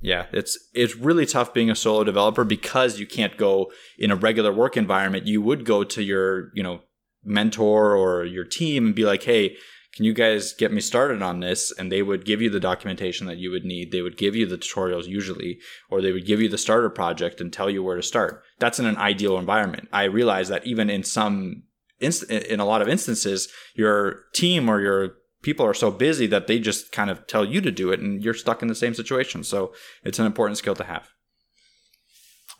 yeah 0.02 0.26
it's 0.32 0.58
it's 0.74 0.96
really 0.96 1.26
tough 1.26 1.54
being 1.54 1.70
a 1.70 1.76
solo 1.76 2.04
developer 2.04 2.44
because 2.44 3.00
you 3.00 3.06
can't 3.06 3.38
go 3.38 3.72
in 3.98 4.12
a 4.12 4.16
regular 4.16 4.52
work 4.52 4.78
environment. 4.78 5.28
You 5.28 5.42
would 5.42 5.66
go 5.66 5.84
to 5.84 6.04
your 6.04 6.52
you 6.54 6.64
know 6.64 6.82
mentor 7.24 7.96
or 7.96 8.26
your 8.26 8.46
team 8.46 8.88
and 8.88 8.96
be 8.96 9.06
like 9.06 9.24
hey 9.24 9.58
can 9.94 10.06
you 10.06 10.14
guys 10.14 10.54
get 10.54 10.72
me 10.72 10.80
started 10.80 11.22
on 11.22 11.42
this? 11.42 11.72
And 11.78 11.92
they 11.92 12.02
would 12.02 12.24
give 12.24 12.42
you 12.42 12.50
the 12.50 12.62
documentation 12.62 13.28
that 13.28 13.40
you 13.40 13.52
would 13.52 13.66
need. 13.66 13.92
They 13.92 14.02
would 14.02 14.18
give 14.18 14.36
you 14.36 14.46
the 14.46 14.58
tutorials 14.58 15.06
usually 15.06 15.60
or 15.90 16.02
they 16.02 16.14
would 16.14 16.26
give 16.26 16.42
you 16.42 16.48
the 16.48 16.58
starter 16.58 16.90
project 16.90 17.42
and 17.42 17.52
tell 17.52 17.70
you 17.70 17.84
where 17.84 17.98
to 17.98 18.04
start. 18.04 18.44
That's 18.60 18.80
in 18.80 18.86
an 18.86 18.98
ideal 18.98 19.38
environment. 19.38 19.90
I 19.92 20.04
realize 20.04 20.48
that 20.48 20.66
even 20.66 20.90
in 20.90 21.04
some 21.04 21.64
inst- 22.02 22.30
in 22.30 22.60
a 22.60 22.66
lot 22.66 22.82
of 22.82 22.90
instances, 22.90 23.48
your 23.76 24.24
team 24.34 24.70
or 24.70 24.82
your 24.82 25.16
people 25.42 25.66
are 25.66 25.74
so 25.74 25.90
busy 25.90 26.28
that 26.28 26.48
they 26.48 26.60
just 26.60 26.92
kind 26.92 27.10
of 27.10 27.26
tell 27.28 27.44
you 27.44 27.62
to 27.62 27.72
do 27.72 27.92
it 27.92 28.00
and 28.00 28.24
you're 28.24 28.34
stuck 28.34 28.62
in 28.62 28.68
the 28.68 28.76
same 28.76 28.94
situation. 28.94 29.44
So 29.44 29.74
it's 30.04 30.20
an 30.20 30.26
important 30.26 30.58
skill 30.58 30.76
to 30.76 30.84
have. 30.84 31.10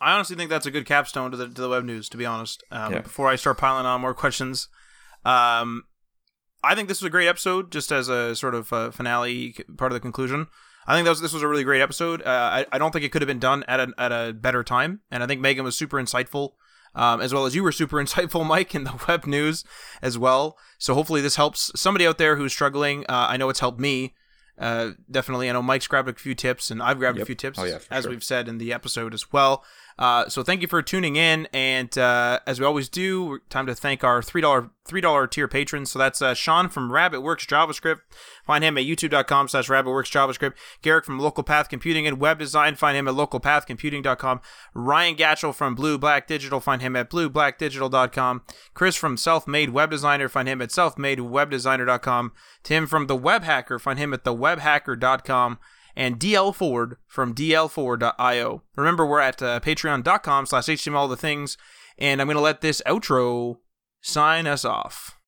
I 0.00 0.14
honestly 0.14 0.34
think 0.34 0.50
that's 0.50 0.66
a 0.66 0.70
good 0.70 0.84
capstone 0.84 1.30
to 1.30 1.36
the, 1.36 1.46
to 1.46 1.60
the 1.60 1.68
web 1.68 1.84
news, 1.84 2.08
to 2.08 2.16
be 2.16 2.26
honest. 2.26 2.64
Um, 2.72 2.92
yeah. 2.92 3.00
Before 3.02 3.28
I 3.28 3.36
start 3.36 3.58
piling 3.58 3.86
on 3.86 4.00
more 4.00 4.14
questions, 4.14 4.68
um, 5.24 5.84
I 6.64 6.74
think 6.74 6.88
this 6.88 7.00
was 7.00 7.06
a 7.06 7.10
great 7.10 7.28
episode, 7.28 7.70
just 7.70 7.92
as 7.92 8.08
a 8.08 8.34
sort 8.34 8.56
of 8.56 8.72
uh, 8.72 8.90
finale, 8.90 9.54
part 9.76 9.92
of 9.92 9.94
the 9.94 10.00
conclusion. 10.00 10.48
I 10.88 10.96
think 10.96 11.04
that 11.04 11.10
was, 11.10 11.20
this 11.20 11.32
was 11.32 11.42
a 11.42 11.48
really 11.48 11.62
great 11.62 11.80
episode. 11.80 12.20
Uh, 12.22 12.26
I, 12.52 12.66
I 12.72 12.78
don't 12.78 12.90
think 12.90 13.04
it 13.04 13.12
could 13.12 13.22
have 13.22 13.28
been 13.28 13.38
done 13.38 13.62
at 13.68 13.78
a, 13.78 13.92
at 13.96 14.10
a 14.10 14.32
better 14.32 14.64
time. 14.64 15.02
And 15.08 15.22
I 15.22 15.28
think 15.28 15.40
Megan 15.40 15.64
was 15.64 15.76
super 15.76 16.02
insightful 16.02 16.54
um, 16.94 17.20
as 17.20 17.32
well 17.32 17.46
as 17.46 17.54
you 17.54 17.62
were 17.62 17.72
super 17.72 17.96
insightful, 18.02 18.46
Mike, 18.46 18.74
in 18.74 18.84
the 18.84 19.00
web 19.08 19.26
news 19.26 19.64
as 20.00 20.18
well. 20.18 20.56
So 20.78 20.94
hopefully 20.94 21.20
this 21.20 21.36
helps 21.36 21.70
somebody 21.76 22.06
out 22.06 22.18
there 22.18 22.36
who's 22.36 22.52
struggling. 22.52 23.04
Uh, 23.08 23.26
I 23.30 23.36
know 23.36 23.48
it's 23.48 23.60
helped 23.60 23.80
me. 23.80 24.14
Uh, 24.58 24.90
definitely, 25.10 25.48
I 25.48 25.52
know 25.52 25.62
Mike's 25.62 25.86
grabbed 25.86 26.08
a 26.08 26.14
few 26.14 26.34
tips, 26.34 26.70
and 26.70 26.82
I've 26.82 26.98
grabbed 26.98 27.18
yep. 27.18 27.24
a 27.24 27.26
few 27.26 27.34
tips, 27.34 27.58
oh, 27.58 27.64
yeah, 27.64 27.78
as 27.90 28.04
sure. 28.04 28.10
we've 28.10 28.22
said 28.22 28.48
in 28.48 28.58
the 28.58 28.72
episode 28.72 29.14
as 29.14 29.32
well. 29.32 29.64
Uh, 30.02 30.28
so 30.28 30.42
thank 30.42 30.60
you 30.60 30.66
for 30.66 30.82
tuning 30.82 31.14
in, 31.14 31.46
and 31.52 31.96
uh, 31.96 32.40
as 32.44 32.58
we 32.58 32.66
always 32.66 32.88
do, 32.88 33.38
time 33.48 33.66
to 33.66 33.74
thank 33.74 34.02
our 34.02 34.20
three 34.20 34.40
dollar 34.40 34.68
three 34.84 35.00
dollar 35.00 35.28
tier 35.28 35.46
patrons. 35.46 35.92
So 35.92 35.98
that's 36.00 36.20
uh, 36.20 36.34
Sean 36.34 36.68
from 36.68 36.90
RabbitWorks 36.90 37.46
JavaScript. 37.46 38.00
Find 38.44 38.64
him 38.64 38.76
at 38.76 38.82
youtube.com 38.82 39.46
slash 39.46 39.68
RabbitWorks 39.68 40.10
JavaScript. 40.10 40.54
Garrick 40.82 41.04
from 41.04 41.20
Local 41.20 41.44
Path 41.44 41.68
Computing 41.68 42.04
and 42.08 42.18
Web 42.18 42.40
Design. 42.40 42.74
Find 42.74 42.96
him 42.96 43.06
at 43.06 43.14
localpathcomputing.com. 43.14 44.40
Ryan 44.74 45.14
Gatchell 45.14 45.54
from 45.54 45.76
Blue 45.76 45.98
Black 45.98 46.26
Digital. 46.26 46.58
Find 46.58 46.82
him 46.82 46.96
at 46.96 47.08
blueblackdigital.com. 47.08 48.42
Chris 48.74 48.96
from 48.96 49.16
Self 49.16 49.46
Made 49.46 49.70
Web 49.70 49.92
Designer. 49.92 50.28
Find 50.28 50.48
him 50.48 50.60
at 50.60 50.70
selfmadewebdesigner.com. 50.70 52.32
Tim 52.64 52.88
from 52.88 53.06
The 53.06 53.14
Web 53.14 53.44
Hacker. 53.44 53.78
Find 53.78 54.00
him 54.00 54.12
at 54.12 54.24
thewebhacker.com 54.24 55.58
and 55.96 56.18
DL 56.18 56.54
Ford 56.54 56.96
from 57.06 57.34
dlford.io. 57.34 58.62
Remember, 58.76 59.06
we're 59.06 59.20
at 59.20 59.42
uh, 59.42 59.60
patreon.com 59.60 60.46
slash 60.46 60.66
html 60.66 61.08
the 61.08 61.16
things, 61.16 61.56
and 61.98 62.20
I'm 62.20 62.26
going 62.26 62.36
to 62.36 62.42
let 62.42 62.60
this 62.60 62.82
outro 62.86 63.58
sign 64.00 64.46
us 64.46 64.64
off. 64.64 65.18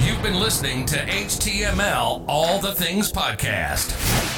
You've 0.00 0.22
been 0.22 0.40
listening 0.40 0.86
to 0.86 0.96
HTML 0.96 2.24
All 2.26 2.58
the 2.60 2.72
Things 2.72 3.12
podcast 3.12 4.37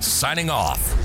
signing 0.00 0.50
off. 0.50 0.96